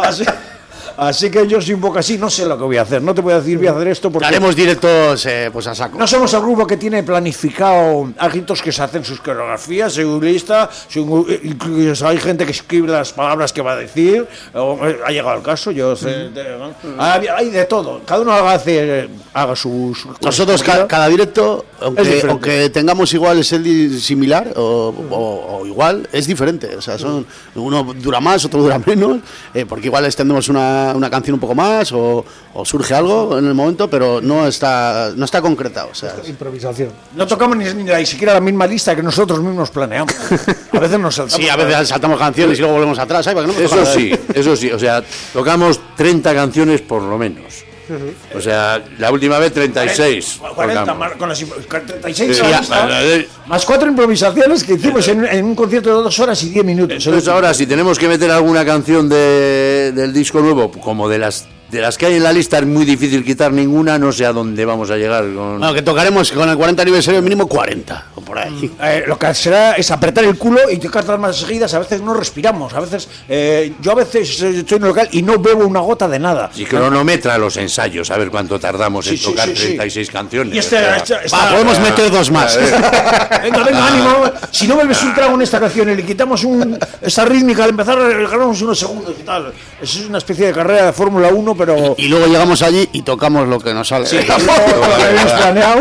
así, 0.02 0.24
así 1.08 1.30
que 1.30 1.46
yo 1.46 1.60
soy 1.60 1.74
un 1.74 1.80
poco 1.80 1.98
así, 1.98 2.18
no 2.18 2.28
sé 2.30 2.46
lo 2.46 2.56
que 2.58 2.64
voy 2.64 2.76
a 2.76 2.82
hacer. 2.82 3.02
No 3.02 3.14
te 3.14 3.20
voy 3.20 3.32
a 3.32 3.40
decir, 3.40 3.58
voy 3.58 3.66
a 3.66 3.72
hacer 3.72 3.88
esto 3.88 4.10
porque... 4.10 4.26
Haremos 4.26 4.54
directos 4.54 5.24
eh, 5.26 5.50
pues 5.52 5.66
a 5.66 5.74
saco. 5.74 5.98
No 5.98 6.06
somos 6.06 6.32
el 6.34 6.40
grupo 6.40 6.66
que 6.66 6.76
tiene 6.76 7.02
planificado 7.02 8.12
agitos 8.18 8.62
que 8.62 8.70
se 8.72 8.82
hacen 8.82 9.04
sus 9.04 9.20
coreografías, 9.20 9.92
según 9.92 10.24
lista, 10.24 10.68
según- 10.88 11.26
incluso 11.42 12.06
hay 12.06 12.18
gente 12.18 12.44
que 12.44 12.52
escribe 12.52 12.88
las 12.88 13.12
palabras 13.12 13.52
que 13.52 13.62
va 13.62 13.72
a 13.72 13.76
decir, 13.76 14.26
o, 14.54 14.78
eh, 14.86 14.98
ha 15.06 15.10
llegado 15.10 15.36
el 15.38 15.42
caso, 15.42 15.70
yo 15.70 15.96
sé, 15.96 16.28
de- 16.30 16.58
¿no? 16.58 16.74
hay, 17.02 17.26
hay 17.28 17.50
de 17.50 17.64
todo, 17.64 18.00
cada 18.04 18.20
uno 18.22 18.32
hace, 18.32 19.08
haga 19.32 19.56
sus... 19.56 20.04
Nosotros 20.20 20.62
cosas. 20.62 20.78
ca- 20.80 20.86
cada 20.88 21.08
directo, 21.08 21.64
Es 21.78 21.82
aunque, 21.82 22.24
aunque 22.28 22.70
tengamos 22.70 23.12
igual 23.14 23.38
el 23.38 23.44
set 23.44 23.62
di- 23.62 23.98
similar 24.00 24.52
o, 24.56 24.94
o- 25.10 25.56
o 25.60 25.66
igual, 25.66 26.08
es 26.12 26.26
diferente. 26.26 26.76
O 26.76 26.82
sea, 26.82 26.98
son, 26.98 27.26
uno 27.54 27.82
dura 27.94 28.20
más, 28.20 28.44
otro 28.44 28.62
dura 28.62 28.78
menos, 28.84 29.18
eh, 29.54 29.64
porque 29.66 29.86
igual 29.86 30.04
extendemos 30.04 30.48
una, 30.48 30.89
una 30.94 31.10
canción 31.10 31.34
un 31.34 31.40
poco 31.40 31.54
más 31.54 31.92
o, 31.92 32.24
o 32.54 32.64
surge 32.64 32.94
algo 32.94 33.38
en 33.38 33.46
el 33.46 33.54
momento, 33.54 33.88
pero 33.90 34.20
no 34.20 34.46
está, 34.46 35.12
no 35.16 35.24
está 35.24 35.40
concretado. 35.40 35.88
O 35.90 35.94
sea, 35.94 36.14
Improvisación. 36.26 36.90
No 37.14 37.26
tocamos 37.26 37.56
ni, 37.56 37.64
ni 37.74 37.84
la- 37.84 38.04
siquiera 38.04 38.34
la 38.34 38.40
misma 38.40 38.66
lista 38.66 38.94
que 38.96 39.02
nosotros 39.02 39.40
mismos 39.40 39.70
planeamos. 39.70 40.14
A 40.72 40.78
veces 40.78 40.98
nos 40.98 41.14
saltamos. 41.14 41.44
sí, 41.44 41.48
a 41.48 41.56
veces 41.56 41.88
saltamos 41.88 42.18
canciones 42.18 42.58
y 42.58 42.60
luego 42.60 42.74
volvemos 42.74 42.98
atrás. 42.98 43.26
Ay, 43.26 43.34
¿para 43.34 43.46
qué 43.46 43.52
no 43.52 43.58
Eso 43.60 43.86
sí, 43.86 44.12
eso 44.34 44.56
sí, 44.56 44.70
o 44.70 44.78
sea, 44.78 45.02
tocamos 45.32 45.80
30 45.96 46.34
canciones 46.34 46.80
por 46.80 47.02
lo 47.02 47.18
menos. 47.18 47.64
O 48.34 48.40
sea, 48.40 48.82
la 48.98 49.10
última 49.10 49.38
vez 49.38 49.52
36. 49.52 50.40
40 50.54 50.80
tocamos. 50.82 50.98
más, 50.98 51.12
con 51.18 51.28
las 51.28 51.42
impro- 51.42 51.84
36 51.86 52.36
Sí, 52.36 52.42
ya, 52.48 53.24
más 53.46 53.64
cuatro 53.64 53.88
improvisaciones 53.88 54.64
que 54.64 54.74
hicimos 54.74 55.06
en, 55.08 55.24
en 55.24 55.44
un 55.44 55.54
concierto 55.54 55.88
de 55.96 56.02
dos 56.04 56.18
horas 56.20 56.42
y 56.42 56.50
diez 56.50 56.64
minutos. 56.64 56.96
Entonces 57.04 57.28
ahora 57.28 57.52
si 57.54 57.66
tenemos 57.66 57.98
que 57.98 58.08
meter 58.08 58.30
alguna 58.30 58.64
canción 58.64 59.08
de- 59.08 59.92
del 59.94 60.12
disco 60.12 60.40
nuevo, 60.40 60.70
como 60.70 61.08
de 61.08 61.18
las 61.18 61.46
de 61.70 61.80
las 61.80 61.96
que 61.96 62.06
hay 62.06 62.14
en 62.16 62.22
la 62.22 62.32
lista 62.32 62.58
es 62.58 62.66
muy 62.66 62.84
difícil 62.84 63.24
quitar 63.24 63.52
ninguna, 63.52 63.98
no 63.98 64.10
sé 64.12 64.26
a 64.26 64.32
dónde 64.32 64.64
vamos 64.64 64.90
a 64.90 64.96
llegar 64.96 65.22
con 65.22 65.58
Bueno, 65.58 65.72
que 65.74 65.82
tocaremos 65.82 66.32
con 66.32 66.48
el 66.48 66.56
40 66.56 66.82
aniversario 66.82 67.22
mínimo 67.22 67.46
40 67.46 68.06
o 68.16 68.20
por 68.20 68.38
ahí. 68.38 68.70
Eh, 68.82 69.04
lo 69.06 69.18
que 69.18 69.32
será 69.34 69.72
es 69.72 69.90
apretar 69.90 70.24
el 70.24 70.36
culo 70.36 70.60
y 70.70 70.78
tocar 70.78 71.04
las 71.06 71.18
más 71.18 71.36
seguidas. 71.36 71.72
A 71.74 71.78
veces 71.78 72.00
no 72.02 72.14
respiramos. 72.14 72.72
A 72.74 72.80
veces 72.80 73.08
eh, 73.28 73.72
yo 73.80 73.92
a 73.92 73.94
veces 73.94 74.42
eh, 74.42 74.58
estoy 74.60 74.76
en 74.78 74.82
el 74.82 74.88
local 74.88 75.08
y 75.12 75.22
no 75.22 75.38
bebo 75.38 75.64
una 75.66 75.80
gota 75.80 76.08
de 76.08 76.18
nada. 76.18 76.50
y 76.56 76.64
cronometra 76.64 77.38
los 77.38 77.56
ensayos, 77.56 78.10
a 78.10 78.16
ver 78.18 78.30
cuánto 78.30 78.58
tardamos 78.58 79.04
Sí, 79.04 79.12
en 79.12 79.18
sí, 79.18 79.24
tocar 79.24 79.48
sí, 79.48 79.54
sí. 79.56 79.62
36 79.66 80.10
canciones. 80.10 80.54
Y 80.54 80.58
este, 80.58 80.76
o 80.76 80.80
sea, 80.80 80.96
este- 80.96 81.14
esta- 81.26 81.36
Va, 81.38 81.50
podemos 81.50 81.78
meter 81.80 82.10
dos 82.10 82.30
más. 82.30 82.56
Venga, 83.42 83.62
venga, 83.64 83.86
ánimo. 83.86 84.24
Si 84.50 84.66
no 84.68 84.76
bebes 84.76 85.02
un 85.02 85.14
trago 85.14 85.34
en 85.34 85.42
esta 85.42 85.58
canción 85.60 85.88
y 85.90 85.96
le 85.96 86.04
quitamos 86.04 86.44
un, 86.44 86.78
esa 87.00 87.24
rítmica 87.24 87.64
al 87.64 87.70
empezar, 87.70 87.96
le 87.98 88.26
ganamos 88.26 88.60
unos 88.60 88.78
segundos 88.78 89.14
y 89.18 89.22
tal. 89.22 89.52
Eso 89.80 90.00
es 90.00 90.06
una 90.08 90.18
especie 90.18 90.46
de 90.48 90.52
carrera 90.52 90.86
de 90.86 90.92
Fórmula 90.92 91.28
1, 91.28 91.54
pero. 91.60 91.94
Y 91.98 92.08
luego 92.08 92.26
llegamos 92.26 92.62
allí 92.62 92.88
y 92.92 93.02
tocamos 93.02 93.46
lo 93.46 93.60
que 93.60 93.74
nos 93.74 93.86
sale. 93.88 94.06
Lo 94.10 94.16
que 94.16 95.02
habíamos 95.04 95.32
planeado. 95.32 95.80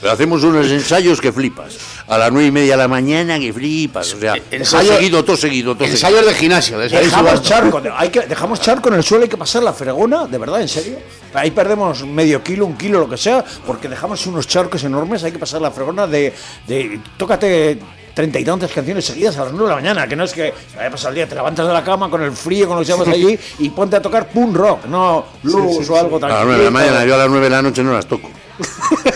Pero 0.00 0.12
hacemos 0.12 0.42
unos 0.44 0.66
ensayos 0.70 1.20
que 1.20 1.32
flipas. 1.32 1.76
A 2.08 2.16
las 2.18 2.30
nueve 2.30 2.46
y 2.48 2.50
media 2.52 2.72
de 2.74 2.76
la 2.78 2.88
mañana 2.88 3.38
que 3.38 3.52
flipas. 3.52 4.14
O 4.14 4.20
sea, 4.20 4.34
todo 4.34 4.42
ensayo- 4.52 4.96
seguido, 4.96 5.24
todo 5.24 5.36
seguido, 5.36 5.74
todo 5.74 5.86
seguido. 5.88 6.08
Ensayos 6.08 6.26
de 6.26 6.34
gimnasio. 6.34 6.78
de 6.78 6.88
Dejamos 6.88 7.42
charco, 7.42 7.82
hay 7.96 8.08
que, 8.10 8.20
dejamos 8.20 8.60
charco 8.60 8.88
en 8.88 8.94
el 8.94 9.02
suelo, 9.02 9.24
hay 9.24 9.28
que 9.28 9.36
pasar 9.36 9.62
la 9.64 9.72
fregona, 9.72 10.26
de 10.26 10.38
verdad, 10.38 10.60
en 10.60 10.68
serio. 10.68 10.98
Ahí 11.34 11.50
perdemos 11.50 12.06
medio 12.06 12.42
kilo, 12.44 12.64
un 12.66 12.76
kilo, 12.76 13.00
lo 13.00 13.08
que 13.10 13.16
sea, 13.16 13.44
porque 13.66 13.88
dejamos 13.88 14.24
unos 14.26 14.46
charcos 14.46 14.84
enormes, 14.84 15.24
hay 15.24 15.32
que 15.32 15.38
pasar 15.40 15.60
la 15.60 15.70
fregona 15.72 16.06
de, 16.06 16.32
de 16.68 17.00
tócate 17.16 17.78
treinta 18.16 18.38
y 18.38 18.44
tantas 18.46 18.72
canciones 18.72 19.04
seguidas 19.04 19.36
a 19.36 19.44
las 19.44 19.52
nueve 19.52 19.66
de 19.68 19.70
la 19.76 19.76
mañana, 19.76 20.08
que 20.08 20.16
no 20.16 20.24
es 20.24 20.32
que 20.32 20.54
vaya 20.74 20.88
a 20.88 20.90
pasar 20.90 21.10
el 21.10 21.16
día, 21.16 21.28
te 21.28 21.34
levantas 21.34 21.66
de 21.66 21.72
la 21.74 21.84
cama 21.84 22.08
con 22.08 22.22
el 22.22 22.32
frío, 22.32 22.66
con 22.66 22.78
los 22.78 22.86
llamas 22.86 23.08
allí 23.08 23.38
y 23.58 23.68
ponte 23.68 23.94
a 23.96 24.00
tocar 24.00 24.26
punk 24.30 24.56
rock, 24.56 24.86
no 24.86 25.26
blues 25.42 25.90
o 25.90 25.96
algo 25.98 26.16
A 26.24 26.26
las 26.26 26.44
nueve 26.46 26.58
de 26.60 26.64
la 26.64 26.70
mañana, 26.70 27.04
yo 27.04 27.14
a 27.14 27.18
las 27.18 27.28
nueve 27.28 27.44
de 27.44 27.50
la 27.50 27.60
noche 27.60 27.82
no 27.82 27.92
las 27.92 28.06
toco. 28.06 28.30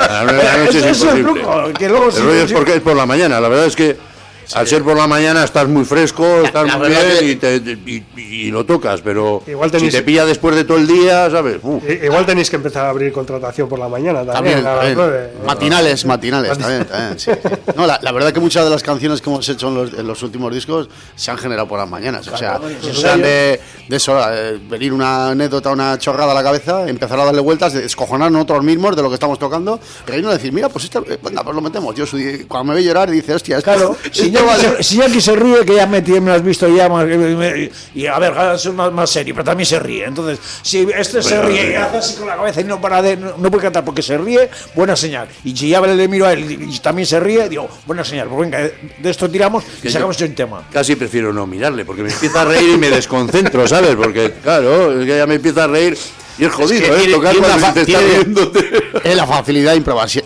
A 0.00 0.12
las 0.12 0.24
nueve 0.24 0.38
de 0.38 0.44
la 0.44 0.56
noche 0.64 0.78
es 0.80 0.84
eso 0.86 1.06
es 1.06 1.12
el 1.14 1.20
imposible. 1.20 1.42
truco, 1.44 1.78
que 1.78 1.88
luego 1.88 2.06
el 2.06 2.12
sí- 2.12 2.20
rollo 2.22 2.40
es 2.42 2.48
sí- 2.48 2.54
porque 2.54 2.74
es 2.74 2.80
por 2.80 2.96
la 2.96 3.06
mañana. 3.06 3.40
La 3.40 3.48
verdad 3.48 3.66
es 3.66 3.76
que 3.76 3.96
al 4.54 4.66
ser 4.66 4.82
por 4.82 4.96
la 4.96 5.06
mañana 5.06 5.44
estás 5.44 5.68
muy 5.68 5.84
fresco, 5.84 6.24
estás 6.44 6.66
la 6.66 6.76
muy 6.78 6.88
bien 6.88 7.00
que- 7.18 7.24
y, 7.26 7.36
te- 7.36 7.56
y- 7.86 8.04
y 8.46 8.50
lo 8.50 8.64
tocas, 8.66 9.00
pero 9.02 9.42
Igual 9.46 9.70
si 9.78 9.88
te 9.90 10.02
pilla 10.02 10.24
después 10.24 10.54
de 10.56 10.64
todo 10.64 10.78
el 10.78 10.86
día, 10.86 11.30
¿sabes? 11.30 11.58
Uf. 11.62 11.82
Igual 11.88 12.26
tenéis 12.26 12.50
que 12.50 12.56
empezar 12.56 12.86
a 12.86 12.90
abrir 12.90 13.12
contratación 13.12 13.68
por 13.68 13.78
la 13.78 13.88
mañana 13.88 14.24
también. 14.24 14.34
También, 14.62 14.66
a 14.66 14.70
las 14.70 14.76
también. 14.78 14.96
nueve. 14.98 15.30
matinales, 15.46 16.04
matinales, 16.04 16.58
también, 16.58 16.84
también, 16.86 17.18
sí, 17.18 17.30
sí. 17.32 17.48
No, 17.76 17.86
la, 17.86 17.98
la 18.02 18.12
verdad 18.12 18.32
que 18.32 18.40
muchas 18.40 18.64
de 18.64 18.70
las 18.70 18.82
canciones 18.82 19.20
que 19.20 19.30
hemos 19.30 19.48
hecho 19.48 19.68
en 19.68 19.74
los, 19.74 19.92
en 19.94 20.06
los 20.06 20.22
últimos 20.22 20.52
discos 20.54 20.88
se 21.14 21.30
han 21.30 21.38
generado 21.38 21.68
por 21.68 21.78
las 21.78 21.88
mañanas. 21.88 22.26
O 22.28 22.36
sea, 22.36 22.60
sean 22.92 23.22
de, 23.22 23.60
de 23.88 23.96
eso, 23.96 24.18
eh, 24.32 24.58
venir 24.68 24.92
una 24.92 25.28
anécdota, 25.30 25.70
una 25.70 25.98
chorrada 25.98 26.32
a 26.32 26.34
la 26.34 26.42
cabeza, 26.42 26.88
empezar 26.88 27.18
a 27.20 27.24
darle 27.24 27.40
vueltas, 27.40 27.72
descojonarnos 27.72 28.32
nosotros 28.32 28.64
mismos 28.64 28.96
de 28.96 29.02
lo 29.02 29.08
que 29.08 29.14
estamos 29.14 29.38
tocando, 29.38 29.78
reírnos 30.06 30.32
decir, 30.34 30.52
mira, 30.52 30.68
pues 30.68 30.84
esto, 30.84 31.04
eh, 31.08 31.18
venga, 31.22 31.42
pues 31.44 31.54
lo 31.54 31.62
metemos. 31.62 31.94
Yo 31.94 32.06
soy- 32.06 32.44
cuando 32.48 32.72
me 32.72 32.78
ve 32.78 32.84
llorar 32.84 33.10
dice, 33.10 33.34
hostia, 33.34 33.58
esto, 33.58 33.70
Claro, 33.72 33.96
esto 34.04 34.39
vale". 34.46 34.76
se, 34.78 34.82
si 34.82 34.94
Iñaki 34.96 35.20
se 35.20 35.36
ríe, 35.36 35.64
que 35.64 35.74
ya 35.74 35.86
me, 35.86 36.00
me 36.00 36.30
has 36.32 36.42
visto 36.42 36.68
ya, 36.68 36.88
más- 36.88 37.06
y, 37.08 38.00
y 38.00 38.06
a 38.06 38.18
ver, 38.18 38.32
es 38.54 38.66
más, 38.72 38.92
más 38.92 39.10
serio, 39.10 39.34
pero 39.34 39.44
también 39.44 39.66
se 39.66 39.78
ríe. 39.78 40.04
Entonces, 40.04 40.38
si 40.62 40.86
este 40.94 41.22
se 41.22 41.40
ríe 41.42 41.72
y 41.72 41.74
hace 41.74 41.96
así 41.98 42.16
con 42.16 42.28
la 42.28 42.36
cabeza 42.36 42.60
y 42.60 42.64
no 42.64 42.80
para 42.80 43.02
de, 43.02 43.16
no, 43.16 43.36
no 43.38 43.50
puede 43.50 43.62
cantar 43.64 43.84
porque 43.84 44.02
se 44.02 44.16
ríe, 44.18 44.48
buena 44.74 44.96
señal. 44.96 45.28
Y 45.44 45.56
si 45.56 45.68
ya 45.68 45.80
le 45.80 46.08
miro 46.08 46.26
a 46.26 46.32
él 46.32 46.50
y 46.50 46.78
también 46.78 47.06
se 47.06 47.18
ríe, 47.20 47.48
digo, 47.48 47.68
buena 47.86 48.04
señal, 48.04 48.28
pues 48.28 48.40
venga, 48.50 48.58
de 48.58 49.10
esto 49.10 49.28
tiramos 49.30 49.64
y 49.82 49.90
sacamos 49.90 50.20
un 50.20 50.34
tema. 50.34 50.62
Casi 50.72 50.96
prefiero 50.96 51.32
no 51.32 51.46
mirarle, 51.46 51.84
porque 51.84 52.02
me 52.02 52.10
empieza 52.12 52.42
a 52.42 52.44
reír 52.44 52.74
y 52.74 52.78
me 52.78 52.90
desconcentro, 52.90 53.66
¿sabes? 53.66 53.96
Porque, 53.96 54.32
claro, 54.42 55.00
es 55.00 55.06
que 55.06 55.16
ya 55.16 55.26
me 55.26 55.34
empieza 55.36 55.64
a 55.64 55.66
reír 55.66 55.96
y 56.40 56.44
es 56.46 56.52
jodido, 56.52 56.80
que 56.80 56.86
¿eh? 56.86 56.98
tiene- 57.00 57.12
Tocar 57.12 57.36
cuando 57.36 57.80
está 57.80 58.00
riéndote. 58.00 58.70
Es 59.04 59.16
la 59.16 59.26
facilidad 59.26 59.72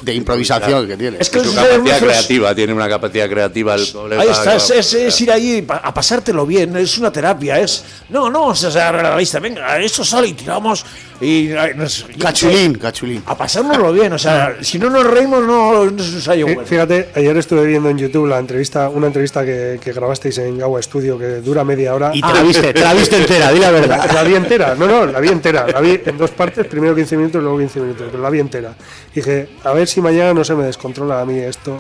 de, 0.03 0.15
improvisación 0.15 0.86
que 0.89 0.97
tiene. 0.97 1.16
Es 1.20 1.31
que 1.31 1.39
Su 1.41 1.45
eso 1.51 1.55
capacidad 1.55 1.97
es- 1.99 2.03
creativa, 2.03 2.55
tiene 2.55 2.73
una 2.73 2.89
capacidad 2.89 3.28
creativa 3.28 3.74
el 3.77 3.93
colega, 3.93 4.23
Ahí 4.23 4.28
está, 4.28 4.57
es, 4.57 4.70
es- 4.70 4.95
es 4.95 5.20
ir 5.20 5.31
allí 5.31 5.62
pa- 5.62 5.77
a 5.77 5.95
pasártelo 5.95 6.45
bien, 6.47 6.77
es 6.77 6.99
una 6.99 7.12
terapia, 7.12 7.61
es... 7.61 7.85
No, 8.09 8.31
no, 8.31 8.47
o 8.47 8.55
sea, 8.55 8.91
realista, 8.93 9.39
venga, 9.39 9.78
esto 9.81 10.05
sale 10.05 10.28
y 10.28 10.32
tiramos 10.32 10.85
y... 11.20 11.51
nos- 11.77 12.07
Cachulín, 12.20 12.74
cachulín. 12.74 13.23
A 13.27 13.36
pasárnoslo 13.36 13.93
bien, 13.93 14.12
o 14.12 14.19
sea, 14.19 14.57
si 14.61 14.78
no 14.78 14.91
nos 14.91 15.05
reímos 15.07 15.43
no, 15.45 15.85
no 15.85 15.97
es 16.03 16.09
un 16.11 16.15
ensayo 16.16 16.47
Fí- 16.47 16.55
bueno. 16.55 16.66
Fíjate, 16.69 17.11
ayer 17.15 17.36
estuve 17.36 17.66
viendo 17.66 17.89
en 17.91 17.99
YouTube 17.99 18.27
la 18.28 18.39
entrevista, 18.39 18.89
una 18.89 19.07
entrevista 19.07 19.45
que, 19.45 19.78
que 19.82 19.93
grabasteis 19.93 20.39
en 20.39 20.59
Gawa 20.59 20.82
Studio 20.82 21.19
que 21.19 21.36
dura 21.41 21.65
media 21.65 21.95
hora. 21.95 22.11
Y 22.15 22.20
te 22.20 22.32
la 22.35 22.43
viste, 22.43 22.73
te 22.73 22.81
la 22.81 22.95
viste 22.95 23.16
entera, 23.16 23.53
di 23.53 23.59
la 23.61 23.70
La, 23.70 23.81
verdad. 23.81 24.11
la 24.12 24.23
vi 24.23 24.35
entera, 24.35 24.74
no, 24.74 24.86
no, 24.86 25.07
la 25.07 25.20
vi 25.20 25.28
entera. 25.28 25.66
La 25.66 25.81
vi 25.81 26.01
en 26.05 26.19
dos 26.19 26.31
partes, 26.31 26.66
primero 26.66 26.95
15 26.95 27.16
minutos 27.16 27.41
y 27.41 27.43
luego 27.43 27.59
15 27.59 27.81
minutos, 27.81 28.07
pero 28.11 28.23
la 28.23 28.31
vi 28.31 28.41
entera. 28.41 28.74
Y 29.12 29.16
dije, 29.16 29.49
a 29.65 29.73
ver 29.73 29.86
si 29.89 30.01
mañana 30.01 30.35
no 30.35 30.45
se 30.45 30.55
me 30.55 30.65
descontrola 30.65 31.20
a 31.20 31.24
mí 31.24 31.39
esto. 31.39 31.78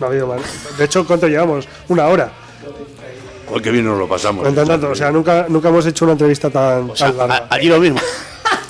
No 0.00 0.06
ha 0.06 0.10
habido 0.10 0.26
mal. 0.26 0.40
De 0.78 0.84
hecho, 0.84 1.06
¿cuánto 1.06 1.28
llevamos? 1.28 1.68
Una 1.88 2.06
hora. 2.08 2.32
Joder, 3.52 3.62
qué 3.64 3.70
bien 3.70 3.84
nos 3.84 3.98
lo 3.98 4.08
pasamos. 4.08 4.44
Contando, 4.44 4.90
o 4.90 4.94
sea, 4.94 5.10
nunca, 5.12 5.44
nunca 5.48 5.68
hemos 5.68 5.84
hecho 5.84 6.06
una 6.06 6.12
entrevista 6.12 6.48
tan, 6.48 6.88
tan 6.94 7.16
larga. 7.18 7.34
A- 7.50 7.54
Allí 7.54 7.68
lo 7.68 7.78
mismo. 7.78 8.00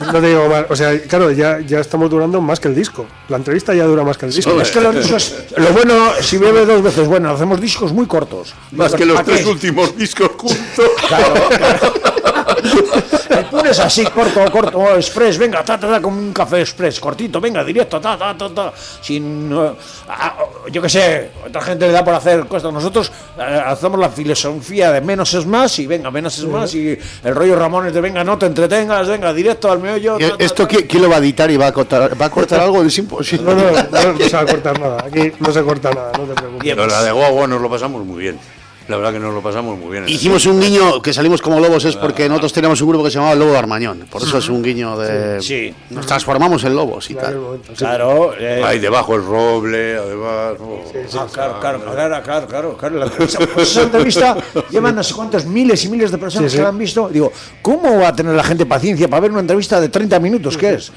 No 0.00 0.20
te 0.20 0.26
digo 0.26 0.48
más. 0.48 0.64
O 0.68 0.74
sea, 0.74 1.00
claro, 1.02 1.30
ya, 1.30 1.60
ya 1.60 1.78
estamos 1.78 2.10
durando 2.10 2.40
más 2.40 2.58
que 2.58 2.66
el 2.66 2.74
disco. 2.74 3.06
La 3.28 3.36
entrevista 3.36 3.72
ya 3.72 3.84
dura 3.84 4.02
más 4.02 4.18
que 4.18 4.26
el 4.26 4.32
disco. 4.32 4.60
Es 4.60 4.72
que 4.72 4.80
los 4.80 4.96
discos, 4.96 5.34
lo 5.56 5.68
bueno, 5.68 5.94
si 6.20 6.38
bebe 6.38 6.66
dos 6.66 6.82
veces, 6.82 7.06
bueno, 7.06 7.30
hacemos 7.30 7.60
discos 7.60 7.92
muy 7.92 8.06
cortos. 8.06 8.52
Más 8.72 8.92
que 8.94 9.06
los 9.06 9.22
tres 9.22 9.46
últimos 9.46 9.96
discos 9.96 10.30
juntos. 10.36 10.90
Claro, 11.06 11.34
claro. 11.48 11.92
El 13.30 13.44
pun 13.46 13.66
es 13.66 13.78
así, 13.80 14.04
corto, 14.04 14.40
corto, 14.50 14.78
oh, 14.78 14.96
express, 14.96 15.38
venga, 15.38 15.64
ta, 15.64 15.78
ta, 15.78 15.88
ta, 15.88 16.00
como 16.00 16.18
un 16.18 16.32
café 16.32 16.60
express, 16.60 17.00
cortito, 17.00 17.40
venga, 17.40 17.64
directo, 17.64 18.00
ta, 18.00 18.16
ta, 18.16 18.36
ta, 18.36 18.48
ta, 18.50 18.72
sin, 19.00 19.52
ah, 20.08 20.36
yo 20.70 20.82
qué 20.82 20.88
sé, 20.88 21.30
otra 21.46 21.62
gente 21.62 21.86
le 21.86 21.92
da 21.92 22.04
por 22.04 22.14
hacer 22.14 22.46
cosas, 22.46 22.72
nosotros 22.72 23.10
eh, 23.38 23.62
hacemos 23.64 23.98
la 23.98 24.10
filosofía 24.10 24.92
de 24.92 25.00
menos 25.00 25.32
es 25.34 25.46
más 25.46 25.78
y 25.78 25.86
venga, 25.86 26.10
menos 26.10 26.38
es 26.38 26.44
más 26.44 26.74
y 26.74 26.98
el 27.24 27.34
rollo 27.34 27.56
Ramón 27.56 27.86
es 27.86 27.94
de 27.94 28.00
venga, 28.00 28.22
no 28.22 28.38
te 28.38 28.46
entretengas, 28.46 29.08
venga, 29.08 29.32
directo 29.32 29.70
al 29.70 29.78
meollo. 29.78 30.18
ta, 30.18 30.36
ta, 30.36 30.44
¿Esto 30.44 30.66
ta. 30.66 30.76
quién 30.88 31.02
lo 31.02 31.08
va 31.08 31.16
a 31.16 31.18
editar 31.18 31.50
y 31.50 31.56
va 31.56 31.68
a 31.68 31.72
cortar, 31.72 32.20
va 32.20 32.26
a 32.26 32.30
cortar 32.30 32.60
algo? 32.60 32.82
Es 32.82 32.98
imposible. 32.98 33.44
No, 33.44 33.54
no, 33.54 33.70
no, 33.70 34.12
no 34.12 34.18
se 34.18 34.36
va 34.36 34.42
a 34.42 34.46
cortar 34.46 34.78
nada. 34.78 35.04
Aquí 35.06 35.32
no 35.38 35.52
se 35.52 35.62
corta 35.62 35.90
nada, 35.90 36.12
no 36.18 36.24
te 36.24 36.34
preocupes. 36.34 36.62
Pero 36.64 36.82
pues, 36.82 36.92
la 36.92 37.02
de 37.02 37.12
Guagua 37.12 37.46
nos 37.46 37.60
lo 37.60 37.70
pasamos 37.70 38.04
muy 38.04 38.20
bien. 38.20 38.38
La 38.88 38.96
verdad 38.96 39.12
que 39.12 39.18
nos 39.20 39.32
lo 39.32 39.40
pasamos 39.40 39.78
muy 39.78 39.90
bien. 39.92 40.08
Hicimos 40.08 40.44
un 40.46 40.60
guiño 40.60 41.00
que 41.00 41.12
salimos 41.12 41.40
como 41.40 41.60
lobos 41.60 41.84
es 41.84 41.96
porque 41.96 42.28
nosotros 42.28 42.52
teníamos 42.52 42.80
un 42.80 42.88
grupo 42.88 43.04
que 43.04 43.10
se 43.10 43.16
llamaba 43.16 43.34
Lobo 43.34 43.52
de 43.52 43.58
Armañón. 43.58 44.06
Por 44.10 44.22
eso 44.22 44.38
es 44.38 44.48
un 44.48 44.62
guiño 44.62 44.98
de. 44.98 45.40
Sí. 45.40 45.72
Nos 45.90 46.06
transformamos 46.06 46.64
en 46.64 46.74
lobos 46.74 47.10
y 47.10 47.14
tal. 47.14 47.38
Claro, 47.76 48.32
eh, 48.38 48.62
Ahí 48.64 48.78
debajo 48.78 49.14
el 49.14 49.24
roble, 49.24 49.96
además. 49.96 50.54
oh. 50.60 50.82
Ah, 51.18 51.26
claro, 51.32 51.60
claro, 51.60 51.80
claro, 51.84 52.22
claro, 52.22 52.46
claro, 52.46 52.76
claro. 52.76 52.96
La- 52.98 53.06
esa, 53.24 53.38
pues 53.46 53.76
entrevista 53.76 54.36
llevan 54.70 54.94
no 54.96 55.02
sé 55.02 55.14
cuántos 55.14 55.46
miles 55.46 55.84
y 55.84 55.88
miles 55.88 56.10
de 56.10 56.18
personas 56.18 56.52
que 56.54 56.60
la 56.62 56.68
han 56.68 56.78
visto. 56.78 57.08
Digo, 57.08 57.32
¿cómo 57.62 57.98
va 57.98 58.08
a 58.08 58.16
tener 58.16 58.34
la 58.34 58.44
gente 58.44 58.66
paciencia 58.66 59.08
para 59.08 59.20
ver 59.20 59.30
una 59.30 59.40
entrevista 59.40 59.80
de 59.80 59.88
30 59.88 60.18
minutos? 60.20 60.56
¿Qué 60.56 60.74
es? 60.74 60.92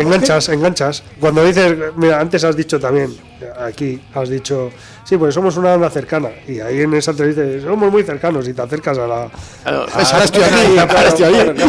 Enganchas, 0.00 0.48
enganchas. 0.50 1.02
Cuando 1.18 1.44
dices, 1.44 1.74
mira, 1.96 2.20
antes 2.20 2.44
has 2.44 2.56
dicho 2.56 2.78
también, 2.78 3.14
aquí 3.60 4.00
has 4.14 4.28
dicho, 4.28 4.70
sí, 5.04 5.16
pues 5.16 5.34
somos 5.34 5.56
una 5.56 5.70
banda 5.70 5.90
cercana. 5.90 6.28
Y 6.46 6.60
ahí 6.60 6.82
en 6.82 6.94
esa 6.94 7.10
entrevista 7.12 7.42
somos 7.62 7.90
muy 7.90 8.02
cercanos 8.02 8.46
y 8.48 8.54
te 8.54 8.62
acercas 8.62 8.98
a 8.98 9.06
la. 9.06 9.28
Claro, 9.62 9.86
ahora 9.92 10.24
estoy 10.24 10.42
aquí, 10.42 10.78
ahora 10.78 11.08
estoy 11.08 11.24
aquí. 11.24 11.62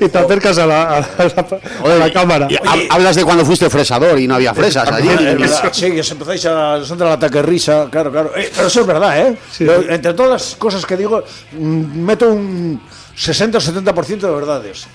y 0.00 0.08
te 0.08 0.18
acercas 0.18 0.58
a 0.58 0.66
la, 0.66 0.82
a 0.96 1.00
la, 1.00 1.06
a 1.18 1.88
la- 1.88 1.94
a 1.94 1.98
la 1.98 2.12
cámara. 2.12 2.48
Y 2.50 2.56
hablas 2.90 3.16
de 3.16 3.24
cuando 3.24 3.44
fuiste 3.44 3.68
fresador 3.70 4.18
y 4.18 4.26
no 4.26 4.34
había 4.36 4.54
fresas 4.54 4.90
allí. 4.90 5.08
Es 5.08 5.38
verdad, 5.38 5.68
sí, 5.72 5.90
que 5.92 6.00
os 6.00 6.10
empezáis 6.10 6.46
a 6.46 6.74
os 6.74 6.90
entra 6.90 7.06
el 7.08 7.12
ataque 7.14 7.42
risa, 7.42 7.88
claro, 7.90 8.10
claro. 8.10 8.32
Eh, 8.36 8.50
pero 8.54 8.68
eso 8.68 8.80
es 8.80 8.86
verdad, 8.86 9.18
¿eh? 9.28 9.36
Yo, 9.60 9.74
entre 9.88 10.14
todas 10.14 10.32
las 10.32 10.54
cosas 10.56 10.84
que 10.86 10.96
digo, 10.96 11.22
mm, 11.52 12.00
meto 12.04 12.30
un 12.30 12.80
60 13.14 13.58
o 13.58 13.60
70% 13.60 14.20
de 14.20 14.30
verdades. 14.30 14.86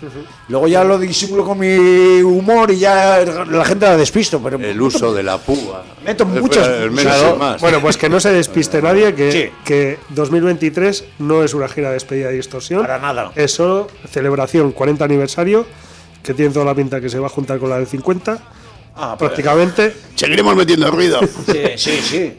Luego 0.49 0.67
ya 0.67 0.83
lo 0.83 0.97
disimulo 0.97 1.45
con 1.45 1.59
mi 1.59 2.21
humor 2.21 2.71
y 2.71 2.79
ya 2.79 3.19
la 3.49 3.63
gente 3.65 3.85
la 3.85 3.95
despisto, 3.95 4.41
pero 4.41 4.57
El 4.57 4.81
uso 4.81 5.13
de 5.13 5.23
la 5.23 5.37
púa. 5.37 5.83
Meto 6.03 6.25
muchas- 6.25 6.67
es 6.67 7.37
más. 7.37 7.61
Bueno, 7.61 7.79
pues 7.81 7.95
que 7.97 8.09
no 8.09 8.19
se 8.19 8.31
despiste 8.33 8.81
nadie, 8.81 9.13
que, 9.13 9.31
Sí. 9.31 9.49
que 9.63 9.99
2023 10.09 11.03
no 11.19 11.43
es 11.43 11.53
una 11.53 11.67
gira 11.67 11.89
de 11.89 11.93
despedida 11.95 12.29
de 12.29 12.35
distorsión. 12.35 12.81
Para 12.81 12.97
nada. 12.99 13.31
Es 13.35 13.51
solo 13.53 13.87
celebración 14.11 14.71
40 14.71 15.05
aniversario, 15.05 15.65
que 16.23 16.33
tiene 16.33 16.51
toda 16.51 16.65
la 16.65 16.75
pinta 16.75 16.99
que 16.99 17.09
se 17.09 17.19
va 17.19 17.27
a 17.27 17.29
juntar 17.29 17.59
con 17.59 17.69
la 17.69 17.77
del 17.77 17.87
50, 17.87 18.39
Ah, 18.95 19.15
pero- 19.17 19.29
prácticamente. 19.29 19.95
Seguiremos 20.15 20.55
metiendo 20.55 20.89
ruido. 20.91 21.19
Sí, 21.45 21.61
sí, 21.77 21.91
sí. 22.01 22.33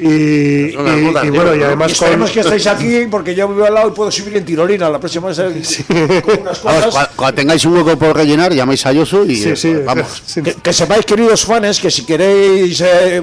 Y, 0.00 0.06
y- 0.06 0.68
y 0.70 1.30
bueno, 1.30 1.54
y 1.54 1.62
además 1.62 1.92
con, 1.92 2.06
esperemos 2.06 2.30
que 2.30 2.40
estéis 2.40 2.66
aquí 2.66 3.06
porque 3.10 3.34
yo 3.34 3.46
vivo 3.48 3.66
al 3.66 3.74
lado 3.74 3.88
y 3.88 3.92
puedo 3.92 4.10
subir 4.10 4.36
en 4.38 4.44
tirolina 4.44 4.88
la 4.88 4.98
próxima 4.98 5.28
vez. 5.28 5.38
eh, 5.38 6.22
con 6.24 6.38
unas 6.40 6.62
Vamos, 6.62 6.84
cosas. 6.86 6.94
cua- 6.94 7.10
cuando 7.16 7.34
tengáis 7.36 7.64
un 7.66 7.76
hueco 7.76 7.98
por 7.98 8.16
rellenar, 8.16 8.52
llamáis 8.54 8.84
a 8.86 8.92
Yosu 8.92 9.24
y 9.24 9.36
Sí, 9.36 9.50
eh, 9.50 9.56
sí, 9.56 9.74
vamos. 9.84 10.22
sí. 10.26 10.42
Que, 10.42 10.54
que 10.54 10.72
sepáis, 10.72 11.04
queridos 11.04 11.44
fans, 11.44 11.78
que 11.80 11.90
si 11.90 12.04
queréis 12.06 12.80
eh, 12.80 13.22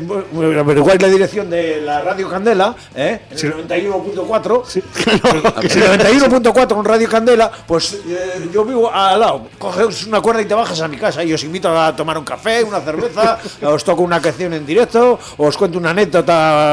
averiguar 0.59 1.01
la 1.01 1.07
dirección 1.07 1.49
de 1.49 1.81
la 1.81 2.01
Radio 2.01 2.29
Candela, 2.29 2.75
¿eh? 2.95 3.21
en 3.31 3.37
el 3.37 3.67
91.4, 3.67 4.63
el 5.07 5.99
91.4 5.99 6.67
con 6.67 6.85
Radio 6.85 7.09
Candela, 7.09 7.51
pues 7.67 7.93
eh, 8.07 8.49
yo 8.53 8.63
vivo 8.65 8.91
al 8.93 9.19
lado. 9.19 9.47
Coges 9.57 10.05
una 10.05 10.21
cuerda 10.21 10.41
y 10.41 10.45
te 10.45 10.53
bajas 10.53 10.79
a 10.81 10.87
mi 10.87 10.97
casa 10.97 11.23
y 11.23 11.33
os 11.33 11.43
invito 11.43 11.69
a 11.77 11.95
tomar 11.95 12.17
un 12.17 12.23
café, 12.25 12.63
una 12.63 12.79
cerveza, 12.81 13.39
os 13.63 13.83
toco 13.83 14.03
una 14.03 14.21
canción 14.21 14.53
en 14.53 14.65
directo, 14.65 15.19
os 15.37 15.57
cuento 15.57 15.77
una 15.79 15.89
anécdota, 15.91 16.66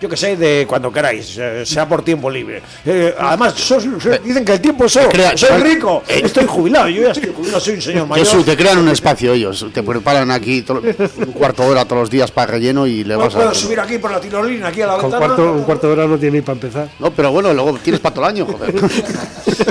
yo 0.00 0.08
que 0.08 0.16
sé, 0.16 0.36
de 0.36 0.64
cuando 0.68 0.92
queráis, 0.92 1.36
eh, 1.38 1.64
sea 1.66 1.88
por 1.88 2.02
tiempo 2.04 2.30
libre. 2.30 2.62
Eh, 2.84 3.14
además, 3.18 3.54
sos- 3.54 3.84
sos- 3.84 4.22
dicen 4.24 4.44
que 4.44 4.52
el 4.52 4.60
tiempo 4.60 4.84
es 4.86 4.96
oro, 4.96 5.08
crea- 5.08 5.36
soy 5.36 5.58
rico, 5.62 6.02
estoy 6.08 6.46
jubilado, 6.46 6.88
yo 6.88 7.02
ya 7.02 7.10
estoy 7.12 7.32
jubilado, 7.34 7.60
soy 7.60 7.74
un 7.74 7.82
señor 7.82 8.06
mayor. 8.06 8.26
Yosu, 8.26 8.42
te 8.42 8.56
crean 8.56 8.78
un 8.78 8.88
espacio 8.88 9.32
ellos. 9.32 9.66
Te 9.72 9.82
preparan 9.82 10.30
aquí 10.30 10.62
to- 10.62 10.82
un 10.82 11.32
cuarto 11.32 11.62
de 11.62 11.68
hora 11.70 11.84
todos 11.84 12.00
los 12.02 12.10
días 12.10 12.30
para 12.30 12.52
relleno 12.52 12.86
y 12.86 13.04
le 13.04 13.16
vas 13.16 13.34
a. 13.34 13.38
puedo 13.38 13.54
subir 13.54 13.80
aquí 13.80 13.98
por 13.98 14.10
la 14.10 14.20
tirolina, 14.20 14.68
aquí 14.68 14.82
a 14.82 14.86
la 14.86 14.94
con 14.98 15.10
ventana. 15.10 15.26
cuarto, 15.26 15.52
un 15.52 15.62
cuarto 15.64 15.86
de 15.88 15.92
hora 15.94 16.06
no 16.06 16.18
tiene 16.18 16.38
ni 16.38 16.42
para 16.42 16.54
empezar. 16.54 16.88
No, 16.98 17.10
pero 17.10 17.30
bueno, 17.32 17.52
luego 17.52 17.78
tienes 17.82 18.00
para 18.00 18.14
todo 18.14 18.24
el 18.26 18.30
año, 18.30 18.46
joder. 18.46 18.74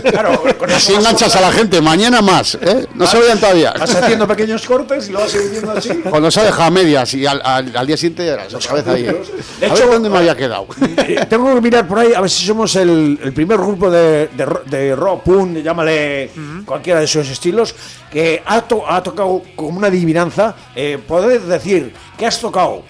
Claro, 0.05 0.41
con 0.57 0.71
Así 0.71 0.93
vas- 0.93 0.99
enganchas 1.01 1.35
a 1.35 1.41
la 1.41 1.51
gente, 1.51 1.81
mañana 1.81 2.21
más, 2.21 2.55
¿eh? 2.61 2.85
No 2.95 3.05
se 3.07 3.17
vayan 3.19 3.39
todavía. 3.39 3.73
Vas 3.77 3.93
haciendo 3.95 4.27
pequeños 4.27 4.63
cortes 4.65 5.09
y 5.09 5.11
lo 5.11 5.19
vas 5.19 5.33
viendo 5.51 5.71
así. 5.71 5.89
Cuando 6.09 6.29
se 6.31 6.39
ha 6.39 6.43
dejado 6.43 6.63
a 6.63 6.71
medias 6.71 7.13
y 7.13 7.25
al, 7.25 7.41
al- 7.43 7.75
al 7.75 7.87
día 7.87 7.97
siguiente 7.97 8.31
otra 8.33 8.73
vez 8.73 8.87
ahí. 8.87 9.05
¿eh? 9.07 9.21
De 9.59 9.65
A 9.67 9.69
ver 9.73 9.77
hecho- 9.83 9.91
dónde 9.91 10.09
me 10.09 10.17
había 10.17 10.35
quedado. 10.35 10.67
Eh, 11.07 11.25
Tengo 11.29 11.53
que 11.55 11.61
mirar 11.61 11.87
por 11.87 11.99
ahí 11.99 12.13
a 12.13 12.21
ver 12.21 12.29
si 12.29 12.45
somos 12.45 12.75
el, 12.75 13.19
el 13.23 13.33
primer 13.33 13.57
grupo 13.57 13.89
de, 13.89 14.27
de, 14.29 14.45
ro- 14.45 14.63
de 14.65 14.95
rock, 14.95 15.23
punk, 15.23 15.57
llámale 15.57 16.31
cualquiera 16.65 16.99
de 16.99 17.05
esos 17.05 17.29
estilos, 17.29 17.75
que 18.11 18.41
ha, 18.45 18.61
to- 18.61 18.89
ha 18.89 19.01
tocado 19.03 19.41
como 19.55 19.77
una 19.77 19.87
adivinanza. 19.87 20.55
Eh, 20.75 20.97
poder 21.07 21.41
decir 21.41 21.93
que 22.17 22.25
has 22.25 22.39
tocado 22.39 22.83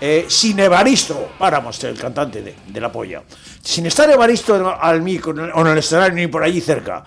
eh, 0.00 0.26
sin 0.28 0.58
Evaristo 0.60 1.30
Páramos, 1.38 1.82
el 1.84 1.98
cantante 1.98 2.42
de, 2.42 2.54
de 2.66 2.80
La 2.80 2.90
Polla, 2.92 3.22
sin 3.62 3.86
estar 3.86 4.10
Evaristo 4.10 4.76
al 4.80 5.00
micro 5.02 5.32
o 5.54 5.60
en 5.60 5.66
el 5.66 5.78
escenario 5.78 6.14
ni 6.14 6.26
por 6.26 6.42
allí 6.42 6.60
cerca. 6.60 7.02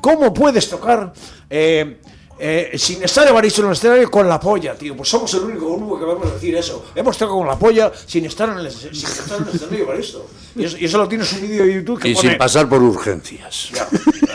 ¿Cómo 0.00 0.32
puedes 0.32 0.70
tocar 0.70 1.12
eh, 1.50 2.00
eh, 2.38 2.72
sin 2.76 3.02
estar 3.02 3.26
Evaristo 3.26 3.60
en 3.62 3.68
el 3.68 3.72
escenario 3.72 4.10
con 4.10 4.28
la 4.28 4.38
polla, 4.38 4.74
tío? 4.74 4.96
Pues 4.96 5.08
somos 5.08 5.32
el 5.34 5.40
único 5.40 5.76
grupo 5.76 5.98
que 5.98 6.04
vamos 6.04 6.26
a 6.26 6.34
decir 6.34 6.56
eso. 6.56 6.84
Hemos 6.94 7.16
tocado 7.18 7.38
con 7.38 7.46
la 7.46 7.58
polla 7.58 7.92
sin 8.06 8.24
estar 8.24 8.48
en 8.48 8.58
el, 8.58 8.70
sin 8.70 8.90
estar 8.92 9.38
en 9.40 9.48
el 9.48 9.54
escenario 9.54 9.84
Evaristo. 9.84 10.26
Y 10.56 10.64
eso, 10.64 10.78
y 10.78 10.84
eso 10.84 10.98
lo 10.98 11.08
tienes 11.08 11.32
un 11.32 11.42
vídeo 11.42 11.64
de 11.64 11.74
YouTube 11.74 12.00
que 12.00 12.08
Y 12.08 12.14
pone... 12.14 12.28
sin 12.28 12.38
pasar 12.38 12.68
por 12.68 12.82
urgencias. 12.82 13.70
Ya, 13.74 13.88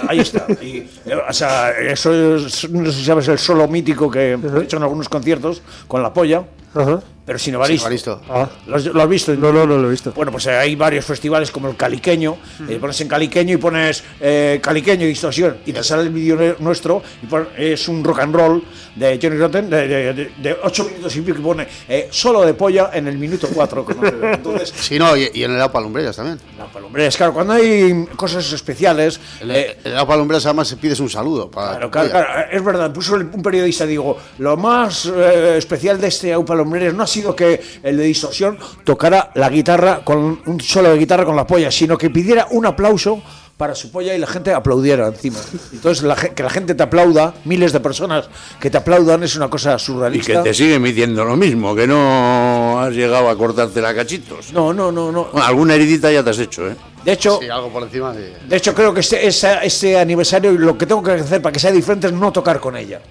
ahí 0.07 0.19
está. 0.19 0.47
Y, 0.61 0.77
eh, 1.05 1.15
o 1.29 1.33
sea, 1.33 1.71
eso 1.71 2.35
es, 2.35 2.69
no 2.69 2.91
sé 2.91 2.97
si 2.99 3.05
sabes 3.05 3.27
el 3.27 3.39
solo 3.39 3.67
mítico 3.67 4.09
que 4.09 4.33
he 4.33 4.63
hecho 4.63 4.77
en 4.77 4.83
algunos 4.83 5.09
conciertos 5.09 5.61
con 5.87 6.01
la 6.01 6.13
polla, 6.13 6.43
Ajá. 6.73 7.01
Pero 7.25 7.39
sin 7.39 7.53
Evaristo. 7.53 7.85
Evaristo. 7.85 8.21
Ah. 8.29 8.49
¿Lo 8.67 8.75
has, 8.75 8.85
lo 8.85 9.01
has 9.01 9.09
visto? 9.09 9.33
No, 9.35 9.51
no, 9.53 9.65
no 9.65 9.77
lo 9.77 9.87
he 9.87 9.91
visto. 9.91 10.11
Bueno, 10.13 10.31
pues 10.31 10.45
eh, 10.47 10.51
hay 10.57 10.75
varios 10.75 11.05
festivales 11.05 11.51
como 11.51 11.69
el 11.69 11.75
Caliqueño, 11.75 12.37
eh, 12.67 12.77
pones 12.79 12.99
en 13.01 13.07
Caliqueño 13.07 13.53
y 13.53 13.57
pones 13.57 14.03
eh, 14.19 14.59
Caliqueño 14.61 15.05
y 15.05 15.09
distorsión 15.09 15.57
y 15.65 15.73
te 15.73 15.83
sale 15.83 16.03
el 16.03 16.09
vídeo 16.09 16.55
nuestro 16.59 17.01
y 17.21 17.25
pon- 17.27 17.47
es 17.57 17.87
un 17.87 18.03
rock 18.03 18.19
and 18.19 18.35
roll 18.35 18.63
de 18.95 19.19
Johnny 19.21 19.37
Rotten 19.37 19.69
de, 19.69 19.87
de, 19.87 20.13
de- 20.13 20.31
de 20.37 20.57
ocho 20.63 20.83
minutos 20.85 21.15
y 21.15 21.21
pico 21.21 21.37
que 21.37 21.43
pone 21.43 21.67
eh, 21.87 22.07
solo 22.11 22.41
de 22.43 22.53
polla 22.53 22.91
en 22.93 23.07
el 23.07 23.17
minuto 23.17 23.47
4. 23.53 23.85
Entonces, 24.33 24.73
Sí, 24.75 24.99
no, 24.99 25.15
y, 25.17 25.29
y 25.33 25.43
en 25.43 25.51
el 25.55 25.61
Apa 25.61 25.79
Lumbreras 25.81 26.15
también. 26.15 26.39
la 26.57 26.65
palombre 26.65 27.07
es 27.07 27.17
claro, 27.17 27.33
cuando 27.33 27.53
hay 27.53 28.05
cosas 28.15 28.51
especiales, 28.51 29.19
En 29.41 29.49
eh, 29.51 29.77
el, 29.83 29.93
el 29.93 29.97
Apa 29.97 30.15
Lumbreras 30.17 30.45
además 30.45 30.67
se 30.67 30.77
pides 30.77 30.99
un 30.99 31.09
saludo. 31.09 31.49
Para, 31.49 31.71
Claro, 31.73 31.89
claro, 31.91 32.09
claro, 32.09 32.45
es 32.51 32.63
verdad, 32.63 32.91
puso 32.93 33.15
el- 33.15 33.29
un 33.31 33.41
periodista, 33.41 33.85
digo, 33.85 34.17
lo 34.39 34.57
más 34.57 35.05
eh, 35.05 35.55
especial 35.57 35.99
de 35.99 36.07
este 36.07 36.33
Aupa 36.33 36.53
Lombreres 36.55 36.93
no 36.93 37.03
ha 37.03 37.07
sido 37.13 37.35
que 37.35 37.61
el 37.83 37.97
de 37.97 38.03
distorsión 38.03 38.57
tocara 38.83 39.31
la 39.35 39.49
guitarra 39.49 40.01
con 40.03 40.41
un 40.45 40.59
solo 40.61 40.89
de 40.89 40.97
guitarra 40.97 41.25
con 41.25 41.35
la 41.35 41.47
polla, 41.47 41.71
sino 41.71 41.97
que 41.97 42.09
pidiera 42.09 42.47
un 42.51 42.65
aplauso 42.65 43.21
para 43.57 43.75
su 43.75 43.91
polla 43.91 44.15
y 44.15 44.17
la 44.17 44.25
gente 44.27 44.51
aplaudiera 44.51 45.07
encima. 45.07 45.37
Entonces, 45.71 46.03
la 46.03 46.15
que 46.15 46.41
la 46.43 46.49
gente 46.49 46.73
te 46.73 46.81
aplauda, 46.83 47.35
miles 47.45 47.71
de 47.71 47.79
personas 47.79 48.27
que 48.59 48.69
te 48.71 48.77
aplaudan, 48.77 49.21
es 49.23 49.35
una 49.35 49.47
cosa 49.47 49.75
Y 49.75 49.79
surrealista. 49.79 50.33
que 50.33 50.49
te 50.49 50.53
siguen 50.55 50.81
midiendo 50.81 51.23
lo 51.23 51.37
mismo, 51.37 51.75
que 51.75 51.85
no 51.87 52.79
has 52.81 52.91
llegado 52.93 53.29
a 53.29 53.37
cortarte 53.37 53.79
la 53.79 53.93
cachitos. 53.93 54.51
No, 54.53 54.73
no, 54.73 54.91
no, 54.91 55.11
no. 55.11 55.25
Bueno, 55.31 55.47
alguna 55.47 55.75
heridita 55.75 56.11
ya 56.11 56.23
te 56.23 56.31
has 56.31 56.39
hecho, 56.39 56.67
¿eh? 56.67 56.75
De 57.05 57.11
hecho, 57.13 57.37
Sí, 57.41 57.47
algo 57.49 57.69
por 57.69 57.83
encima 57.83 58.11
de... 58.13 58.33
de 58.47 58.55
hecho 58.57 58.73
creo 58.73 58.93
que 58.93 59.01
este, 59.01 59.25
ese, 59.27 59.59
ese 59.61 59.99
aniversario 59.99 60.51
lo 60.53 60.75
que 60.77 60.85
tengo 60.87 61.03
que 61.03 61.11
hacer 61.11 61.41
para 61.41 61.53
que 61.53 61.59
sea 61.59 61.71
diferente 61.71 62.07
es 62.07 62.13
no 62.13 62.31
tocar 62.31 62.59
con 62.59 62.75
ella. 62.75 63.01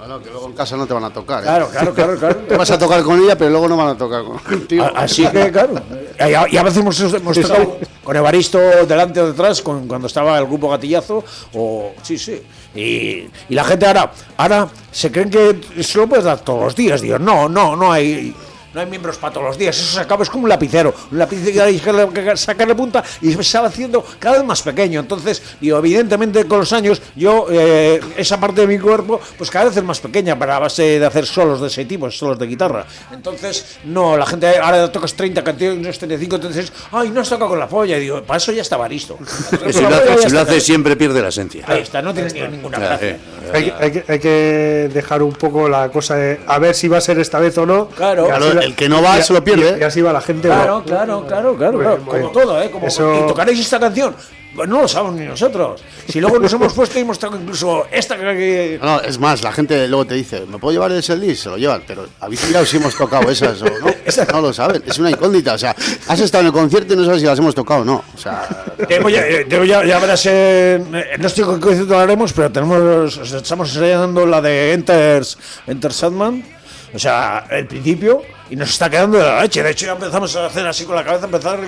Bueno, 0.00 0.18
que 0.22 0.30
luego 0.30 0.46
en 0.46 0.54
casa 0.54 0.78
no 0.78 0.86
te 0.86 0.94
van 0.94 1.04
a 1.04 1.10
tocar. 1.10 1.40
¿eh? 1.40 1.42
Claro, 1.42 1.68
claro, 1.68 1.94
claro, 1.94 2.16
claro. 2.16 2.36
Te 2.48 2.56
vas 2.56 2.70
a 2.70 2.78
tocar 2.78 3.02
con 3.02 3.22
ella, 3.22 3.36
pero 3.36 3.50
luego 3.50 3.68
no 3.68 3.76
van 3.76 3.88
a 3.88 3.98
tocar 3.98 4.22
contigo. 4.24 4.88
Así 4.96 5.26
que, 5.26 5.52
claro. 5.52 5.74
Y 6.18 6.22
a, 6.32 6.48
y 6.48 6.56
a 6.56 6.62
veces 6.62 6.78
hemos, 6.78 6.98
hemos 7.00 7.38
tocado 7.38 7.76
con 8.02 8.16
Evaristo 8.16 8.58
delante 8.86 9.20
o 9.20 9.26
detrás, 9.26 9.60
con, 9.60 9.86
cuando 9.86 10.06
estaba 10.06 10.38
el 10.38 10.46
grupo 10.46 10.70
Gatillazo, 10.70 11.22
o. 11.52 11.92
Sí, 12.02 12.16
sí. 12.16 12.40
Y, 12.74 13.28
y 13.50 13.54
la 13.54 13.62
gente 13.64 13.84
ahora, 13.86 14.10
ahora 14.38 14.68
se 14.90 15.12
creen 15.12 15.28
que 15.28 15.82
se 15.82 15.98
lo 15.98 16.08
puedes 16.08 16.24
dar 16.24 16.40
todos 16.40 16.64
los 16.64 16.74
días. 16.74 17.02
Digo, 17.02 17.18
no, 17.18 17.46
no, 17.46 17.76
no 17.76 17.92
hay. 17.92 18.34
No 18.74 18.80
hay 18.80 18.86
miembros 18.86 19.16
para 19.18 19.32
todos 19.34 19.46
los 19.48 19.58
días, 19.58 19.76
eso 19.78 19.94
se 19.94 20.00
acaba, 20.00 20.22
es 20.22 20.30
como 20.30 20.44
un 20.44 20.48
lapicero, 20.48 20.94
un 21.10 21.18
lapicero 21.18 21.52
que 21.52 21.60
hay 21.62 21.78
que 21.80 22.36
sacarle 22.36 22.74
punta 22.74 23.02
y 23.20 23.32
se 23.42 23.58
va 23.60 23.66
haciendo 23.68 24.04
cada 24.18 24.36
vez 24.38 24.44
más 24.46 24.62
pequeño. 24.62 25.00
Entonces, 25.00 25.42
digo, 25.60 25.78
evidentemente 25.78 26.44
con 26.44 26.60
los 26.60 26.72
años, 26.72 27.00
yo, 27.16 27.46
eh, 27.50 28.00
esa 28.16 28.38
parte 28.38 28.60
de 28.62 28.66
mi 28.66 28.78
cuerpo, 28.78 29.20
pues 29.36 29.50
cada 29.50 29.66
vez 29.66 29.76
es 29.76 29.82
más 29.84 30.00
pequeña 30.00 30.38
para 30.38 30.58
base 30.58 30.98
de 31.00 31.06
hacer 31.06 31.26
solos 31.26 31.60
de 31.60 31.66
ese 31.68 31.84
tipo, 31.84 32.10
solos 32.10 32.38
de 32.38 32.46
guitarra. 32.46 32.84
Entonces, 33.12 33.78
no, 33.84 34.16
la 34.16 34.26
gente 34.26 34.58
ahora 34.58 34.90
tocas 34.90 35.14
30 35.14 35.42
canciones, 35.42 35.98
35, 35.98 36.36
entonces, 36.36 36.72
ay, 36.92 37.10
no 37.10 37.20
has 37.20 37.28
tocado 37.28 37.50
con 37.50 37.58
la 37.58 37.68
polla. 37.68 37.96
Y 37.96 38.00
digo, 38.02 38.22
para 38.22 38.38
eso 38.38 38.52
ya 38.52 38.62
estaba 38.62 38.88
listo. 38.88 39.18
Si 39.70 39.80
lo 39.82 39.88
hace, 39.88 40.18
si 40.28 40.30
lo 40.30 40.40
hace 40.40 40.60
siempre 40.60 40.96
pierde 40.96 41.22
la 41.22 41.28
esencia. 41.28 41.64
Ahí 41.66 41.80
está, 41.82 42.02
no 42.02 42.12
tiene 42.12 42.32
ni- 42.32 42.56
ninguna 42.56 42.78
gracia. 42.78 43.08
eh, 43.10 43.18
Hay, 43.52 43.64
que- 43.64 43.72
hay 43.78 44.04
hay 44.08 44.18
que 44.18 44.90
dejar 44.92 45.22
un 45.22 45.32
poco 45.32 45.68
la 45.68 45.88
cosa 45.90 46.16
de 46.16 46.40
a 46.46 46.58
ver 46.58 46.74
si 46.74 46.88
va 46.88 46.98
a 46.98 47.00
ser 47.00 47.18
esta 47.18 47.38
vez 47.38 47.56
o 47.58 47.66
no. 47.66 47.88
Claro. 47.88 48.26
Claro, 48.60 48.68
el 48.70 48.76
que 48.76 48.88
no 48.88 49.02
va 49.02 49.18
y- 49.18 49.22
se 49.22 49.32
lo 49.32 49.42
pierde. 49.44 49.76
Y, 49.78 49.80
y 49.80 49.84
así 49.84 50.00
va 50.02 50.12
la 50.12 50.20
gente. 50.20 50.48
Claro, 50.48 50.82
claro, 50.84 51.26
claro, 51.26 51.56
claro, 51.56 51.98
Como 52.06 52.30
todo, 52.30 52.60
¿eh? 52.62 52.70
Como, 52.70 52.86
Eso- 52.86 53.24
¿Y 53.24 53.26
tocaréis 53.28 53.60
esta 53.60 53.80
canción? 53.80 54.14
Pues 54.52 54.68
no 54.68 54.82
lo 54.82 54.88
sabemos 54.88 55.14
ni 55.14 55.26
nosotros. 55.26 55.80
Si 56.08 56.20
luego 56.20 56.40
nos 56.40 56.52
hemos 56.52 56.72
puesto 56.72 56.98
y 56.98 57.02
hemos 57.02 57.20
tocado 57.20 57.40
incluso 57.40 57.86
esta 57.88 58.16
que... 58.18 58.80
No, 58.82 59.00
es 59.00 59.16
más, 59.16 59.42
la 59.44 59.52
gente 59.52 59.86
luego 59.86 60.06
te 60.06 60.14
dice, 60.16 60.44
¿me 60.44 60.58
puedo 60.58 60.72
llevar 60.72 60.90
ese 60.90 61.16
disc? 61.16 61.44
Se 61.44 61.48
lo 61.50 61.56
llevan, 61.56 61.84
pero 61.86 62.04
habéis 62.18 62.44
mirado 62.48 62.66
si 62.66 62.78
hemos 62.78 62.96
tocado 62.96 63.30
esas 63.30 63.62
o 63.62 63.66
no. 63.66 63.70
No 64.32 64.40
lo 64.40 64.52
saben, 64.52 64.82
es 64.84 64.98
una 64.98 65.10
incógnita. 65.10 65.54
O 65.54 65.58
sea, 65.58 65.74
has 66.08 66.18
estado 66.18 66.42
en 66.42 66.46
el 66.48 66.52
concierto 66.52 66.94
y 66.94 66.96
no 66.96 67.04
sabes 67.04 67.20
si 67.20 67.26
las 67.28 67.38
hemos 67.38 67.54
tocado 67.54 67.82
o 67.82 67.84
no. 67.84 68.02
O 68.12 68.18
sea, 68.18 68.48
Tengo 68.88 69.08
ya, 69.08 69.24
eh, 69.24 69.44
tengo 69.48 69.62
ya, 69.64 69.84
ya 69.84 70.00
verás, 70.00 70.26
eh, 70.26 70.82
no 71.18 71.26
estoy 71.28 71.44
con 71.44 71.54
qué 71.60 71.66
concierto 71.66 71.92
lo 71.94 72.00
haremos, 72.00 72.32
pero 72.32 72.50
tenemos, 72.50 73.18
os 73.18 73.32
estamos 73.32 73.72
ensayando 73.76 74.26
la 74.26 74.40
de 74.40 74.72
Enters, 74.72 75.38
Enter 75.68 75.92
Sandman, 75.92 76.44
o 76.92 76.98
sea, 76.98 77.46
el 77.50 77.68
principio, 77.68 78.22
y 78.50 78.56
nos 78.56 78.70
está 78.70 78.90
quedando 78.90 79.18
de 79.18 79.24
la 79.24 79.42
leche. 79.42 79.62
De 79.62 79.70
hecho, 79.70 79.86
ya 79.86 79.92
empezamos 79.92 80.34
a 80.36 80.46
hacer 80.46 80.66
así 80.66 80.84
con 80.84 80.96
la 80.96 81.04
cabeza, 81.04 81.26
empezar. 81.26 81.60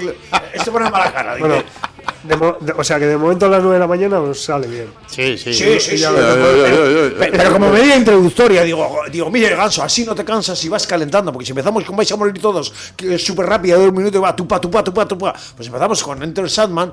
Este 0.52 0.70
pone 0.70 0.90
mala 0.90 1.12
cara. 1.12 1.36
dice, 1.36 1.64
de 2.22 2.36
mo- 2.36 2.56
de- 2.60 2.72
o 2.72 2.84
sea 2.84 2.98
que 2.98 3.06
de 3.06 3.16
momento 3.16 3.46
a 3.46 3.48
las 3.48 3.60
9 3.62 3.74
de 3.74 3.80
la 3.80 3.86
mañana 3.86 4.20
os 4.20 4.42
sale 4.42 4.66
bien. 4.66 4.86
sí, 5.06 5.36
sí. 5.36 5.52
Sí, 5.52 5.80
sí, 5.80 5.90
sí. 5.92 5.96
ya 5.98 6.10
Pero, 7.18 7.52
como 7.52 7.70
medida 7.70 7.96
introductoria, 7.96 8.62
digo, 8.62 9.00
digo, 9.10 9.30
mire, 9.30 9.54
Ganso, 9.56 9.82
así 9.82 10.04
no 10.04 10.14
te 10.14 10.24
cansas 10.24 10.62
y 10.64 10.68
vas 10.68 10.86
calentando, 10.86 11.32
porque 11.32 11.46
si 11.46 11.52
empezamos 11.52 11.84
con 11.84 11.96
vais 11.96 12.10
a 12.12 12.16
morir 12.16 12.40
todos, 12.40 12.72
que 12.96 13.14
es 13.14 13.24
súper 13.24 13.46
rápida, 13.46 13.76
de 13.78 13.88
un 13.88 13.94
minuto 13.96 14.18
y 14.18 14.20
va 14.20 14.34
tupa, 14.36 14.60
tupa, 14.60 14.82
tupa, 14.84 15.06
tupa. 15.06 15.32
Pues 15.56 15.66
empezamos 15.68 16.02
con 16.02 16.22
Enter 16.22 16.48
Sandman, 16.48 16.92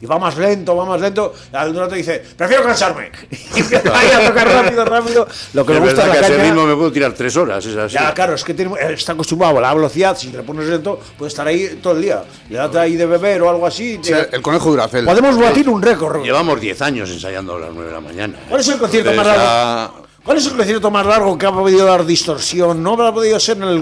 y 0.00 0.06
va 0.06 0.18
más 0.18 0.36
lento, 0.36 0.76
va 0.76 0.84
más 0.84 1.00
lento, 1.00 1.32
y 1.52 1.56
al 1.56 1.74
rato 1.74 1.94
dice, 1.94 2.22
prefiero 2.36 2.62
cansarme. 2.64 3.10
Y 3.60 3.74
ahí 3.74 4.10
a 4.12 4.28
tocar 4.28 4.48
rápido, 4.48 4.84
rápido. 4.84 5.28
Lo 5.54 5.66
que 5.66 5.72
Es 5.74 5.80
me 5.80 5.86
gusta 5.86 6.06
verdad 6.06 6.16
es 6.16 6.26
que 6.26 6.28
la 6.32 6.36
a 6.36 6.38
ese 6.40 6.48
ritmo 6.50 6.66
me 6.66 6.74
puedo 6.76 6.92
tirar 6.92 7.12
tres 7.12 7.36
horas, 7.36 7.64
es 7.66 7.76
así. 7.76 7.94
Ya, 7.94 8.12
claro, 8.14 8.34
es 8.34 8.44
que 8.44 8.54
tiene- 8.54 8.72
está 8.92 9.12
acostumbrado 9.12 9.58
a 9.58 9.60
la 9.60 9.74
velocidad, 9.74 10.16
si 10.16 10.30
le 10.30 10.42
pones 10.42 10.66
lento, 10.66 10.98
puede 11.18 11.28
estar 11.28 11.46
ahí 11.46 11.78
todo 11.82 11.94
el 11.94 12.02
día. 12.02 12.22
Le 12.48 12.58
das 12.68 12.76
ahí 12.76 12.96
de 12.96 13.06
beber 13.06 13.42
o 13.42 13.50
algo 13.50 13.66
así. 13.66 13.98
Sí, 14.02 14.12
el 14.32 14.42
conejo 14.42 14.70
Duracel. 14.70 15.04
Podemos 15.04 15.38
batir 15.38 15.68
un 15.68 15.80
récord. 15.82 16.22
Llevamos 16.22 16.60
10 16.60 16.82
años 16.82 17.10
ensayando 17.10 17.56
a 17.56 17.60
las 17.60 17.70
9 17.72 17.88
de 17.88 17.94
la 17.94 18.00
mañana. 18.00 18.34
¿Cuál 18.48 18.60
es 18.60 18.68
el 18.68 18.78
concierto 18.78 19.10
más 19.12 19.18
Entonces, 19.26 19.42
largo? 19.42 19.94
ya- 19.96 20.00
¿Cuál 20.24 20.36
es 20.36 20.46
el 20.46 20.52
concierto 20.56 20.90
más 20.90 21.06
largo 21.06 21.38
que 21.38 21.46
ha 21.46 21.52
podido 21.52 21.86
dar 21.86 22.04
distorsión? 22.04 22.82
No 22.82 22.92
habrá 22.92 23.12
podido 23.12 23.40
ser 23.40 23.56
en 23.56 23.62
el 23.64 23.80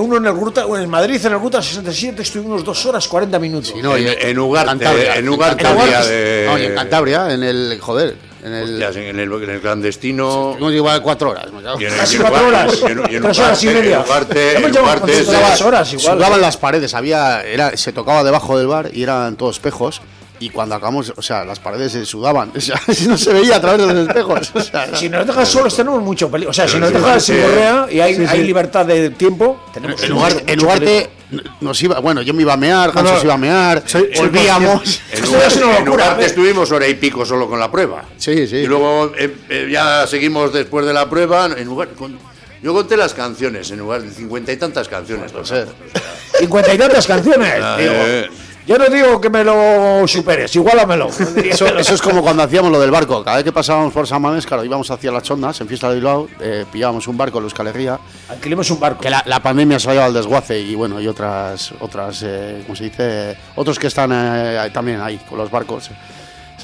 uno 0.00 0.16
en 0.16 0.26
el 0.26 0.32
Gruta, 0.34 0.64
en 0.78 0.90
Madrid, 0.90 1.24
en 1.24 1.32
el 1.32 1.38
Gruta 1.38 1.62
67, 1.62 2.22
estuvimos 2.22 2.64
dos 2.64 2.84
horas 2.86 3.06
40 3.06 3.38
minutos. 3.38 3.72
Y 3.76 3.82
no, 3.82 3.96
y 3.96 4.06
En- 4.08 4.16
en 4.28 4.38
Ugarte, 4.38 4.68
Cantabria. 4.70 5.16
en 5.16 5.28
Ugarte 5.28 5.62
En 5.62 5.68
Cantabria, 5.68 5.98
había 5.98 6.10
de- 6.10 6.46
no, 6.46 6.58
y 6.58 6.64
en 6.64 6.74
Cantabria, 6.74 7.32
en 7.32 7.42
el. 7.42 7.78
Joder, 7.80 8.16
en 8.42 8.52
el. 8.54 8.62
Hostias, 8.72 8.96
en 8.96 9.20
el, 9.20 9.32
en 9.32 9.50
el 9.50 9.60
clandestino. 9.60 10.54
Hemos 10.56 10.72
igual 10.72 11.00
cuatro 11.02 11.30
horas. 11.30 11.46
y 11.78 11.84
en- 11.84 11.94
Casi 11.96 12.16
en 12.16 12.22
cuatro 12.22 12.46
horas. 12.48 12.82
en- 12.82 13.14
en 13.14 13.22
Tres 13.22 13.38
horas 13.38 13.62
y 13.62 13.66
media. 13.68 13.96
En 13.96 14.02
Ugarte, 14.02 14.56
Hemos 14.56 14.70
en 14.76 14.82
Ugarte 14.82 15.64
horas 15.64 15.92
igual. 15.92 16.16
Sudaban 16.18 16.40
las 16.40 16.56
paredes, 16.56 16.94
había, 16.94 17.42
era, 17.42 17.76
se 17.76 17.92
tocaba 17.92 18.24
debajo 18.24 18.58
del 18.58 18.66
bar 18.66 18.90
y 18.92 19.02
eran 19.02 19.36
todos 19.36 19.56
espejos. 19.56 20.00
Y 20.44 20.50
cuando 20.50 20.74
acabamos, 20.74 21.10
o 21.16 21.22
sea, 21.22 21.42
las 21.44 21.58
paredes 21.58 21.92
se 21.92 22.04
sudaban. 22.04 22.52
O 22.56 22.60
sea, 22.60 22.78
no 23.08 23.16
se 23.16 23.32
veía 23.32 23.56
a 23.56 23.60
través 23.62 23.86
de 23.86 23.94
los 23.94 24.08
espejos. 24.08 24.50
O 24.54 24.60
sea, 24.60 24.94
Si 24.94 25.08
nos 25.08 25.26
dejas 25.26 25.48
solos 25.48 25.74
tenemos 25.74 26.02
mucho 26.02 26.30
peligro. 26.30 26.50
O 26.50 26.52
sea, 26.52 26.68
si 26.68 26.78
nos 26.78 26.92
dejas 26.92 27.24
sin 27.24 27.40
correa 27.40 27.86
y 27.90 28.00
hay, 28.00 28.14
hay 28.26 28.42
libertad 28.44 28.84
de 28.84 29.08
tiempo, 29.10 29.64
tenemos 29.72 30.02
en 30.02 30.12
mucho- 30.12 30.14
lugar, 30.14 30.32
mucho 30.34 30.44
en 30.52 30.60
Ugarte 30.62 31.10
nos 31.60 31.82
iba, 31.82 31.98
bueno, 32.00 32.20
yo 32.22 32.32
me 32.34 32.42
iba 32.42 32.52
a 32.52 32.56
mear, 32.56 32.92
Ganso 32.92 33.14
no, 33.14 33.18
se 33.20 33.24
iba 33.24 33.34
a 33.34 33.38
mear, 33.38 33.82
soy- 33.86 34.10
volvíamos. 34.16 35.00
En 35.12 35.88
Ugarte 35.88 36.22
¿eh? 36.22 36.26
estuvimos 36.26 36.70
hora 36.72 36.86
y 36.86 36.94
pico 36.94 37.24
solo 37.24 37.48
con 37.48 37.58
la 37.58 37.70
prueba. 37.70 38.04
Sí, 38.18 38.46
sí. 38.46 38.56
Y 38.56 38.66
luego 38.66 39.12
eh, 39.16 39.34
eh, 39.48 39.68
ya 39.70 40.06
seguimos 40.06 40.52
después 40.52 40.84
de 40.86 40.92
la 40.92 41.08
prueba. 41.08 41.46
En 41.56 41.74
con- 41.96 42.18
yo 42.62 42.72
conté 42.72 42.96
las 42.96 43.14
canciones, 43.14 43.70
en 43.70 43.78
lugar 43.78 44.02
de 44.02 44.10
cincuenta 44.10 44.52
y 44.52 44.56
tantas 44.56 44.88
canciones. 44.88 45.32
No 45.32 45.44
sé. 45.44 45.64
cincuenta 46.38 46.72
y 46.74 46.78
tantas 46.78 47.06
canciones. 47.06 47.54
Ah, 47.62 47.76
Digo, 47.78 47.92
eh. 47.94 48.30
Yo 48.66 48.78
no 48.78 48.86
digo 48.88 49.20
que 49.20 49.28
me 49.28 49.44
lo 49.44 50.08
superes, 50.08 50.56
igualamelo. 50.56 51.08
Eso, 51.44 51.66
eso 51.66 51.94
es 51.94 52.00
como 52.00 52.22
cuando 52.22 52.42
hacíamos 52.42 52.72
lo 52.72 52.80
del 52.80 52.90
barco. 52.90 53.22
Cada 53.22 53.36
vez 53.36 53.44
que 53.44 53.52
pasábamos 53.52 53.92
por 53.92 54.06
San 54.06 54.22
Mamés, 54.22 54.46
claro, 54.46 54.64
íbamos 54.64 54.90
hacia 54.90 55.12
las 55.12 55.22
Chondas, 55.22 55.60
en 55.60 55.68
Fiesta 55.68 55.90
de 55.90 55.96
Bilbao, 55.96 56.28
eh, 56.40 56.64
pillábamos 56.72 57.06
un 57.06 57.16
barco 57.18 57.36
en 57.38 57.44
la 57.44 57.46
Euskal 57.48 57.66
Herria, 57.66 57.98
Alquilemos 58.30 58.70
un 58.70 58.80
barco. 58.80 59.02
que 59.02 59.10
la, 59.10 59.22
la 59.26 59.40
pandemia 59.42 59.78
se 59.78 59.88
ha 59.90 59.92
llevado 59.92 60.08
al 60.08 60.14
desguace 60.14 60.58
y 60.58 60.74
bueno, 60.74 60.98
y 60.98 61.06
otras, 61.06 61.72
otras 61.80 62.22
eh, 62.24 62.62
¿cómo 62.64 62.74
se 62.74 62.84
dice? 62.84 63.36
Otros 63.56 63.78
que 63.78 63.88
están 63.88 64.10
eh, 64.14 64.70
también 64.72 65.00
ahí 65.02 65.18
con 65.28 65.36
los 65.36 65.50
barcos. 65.50 65.90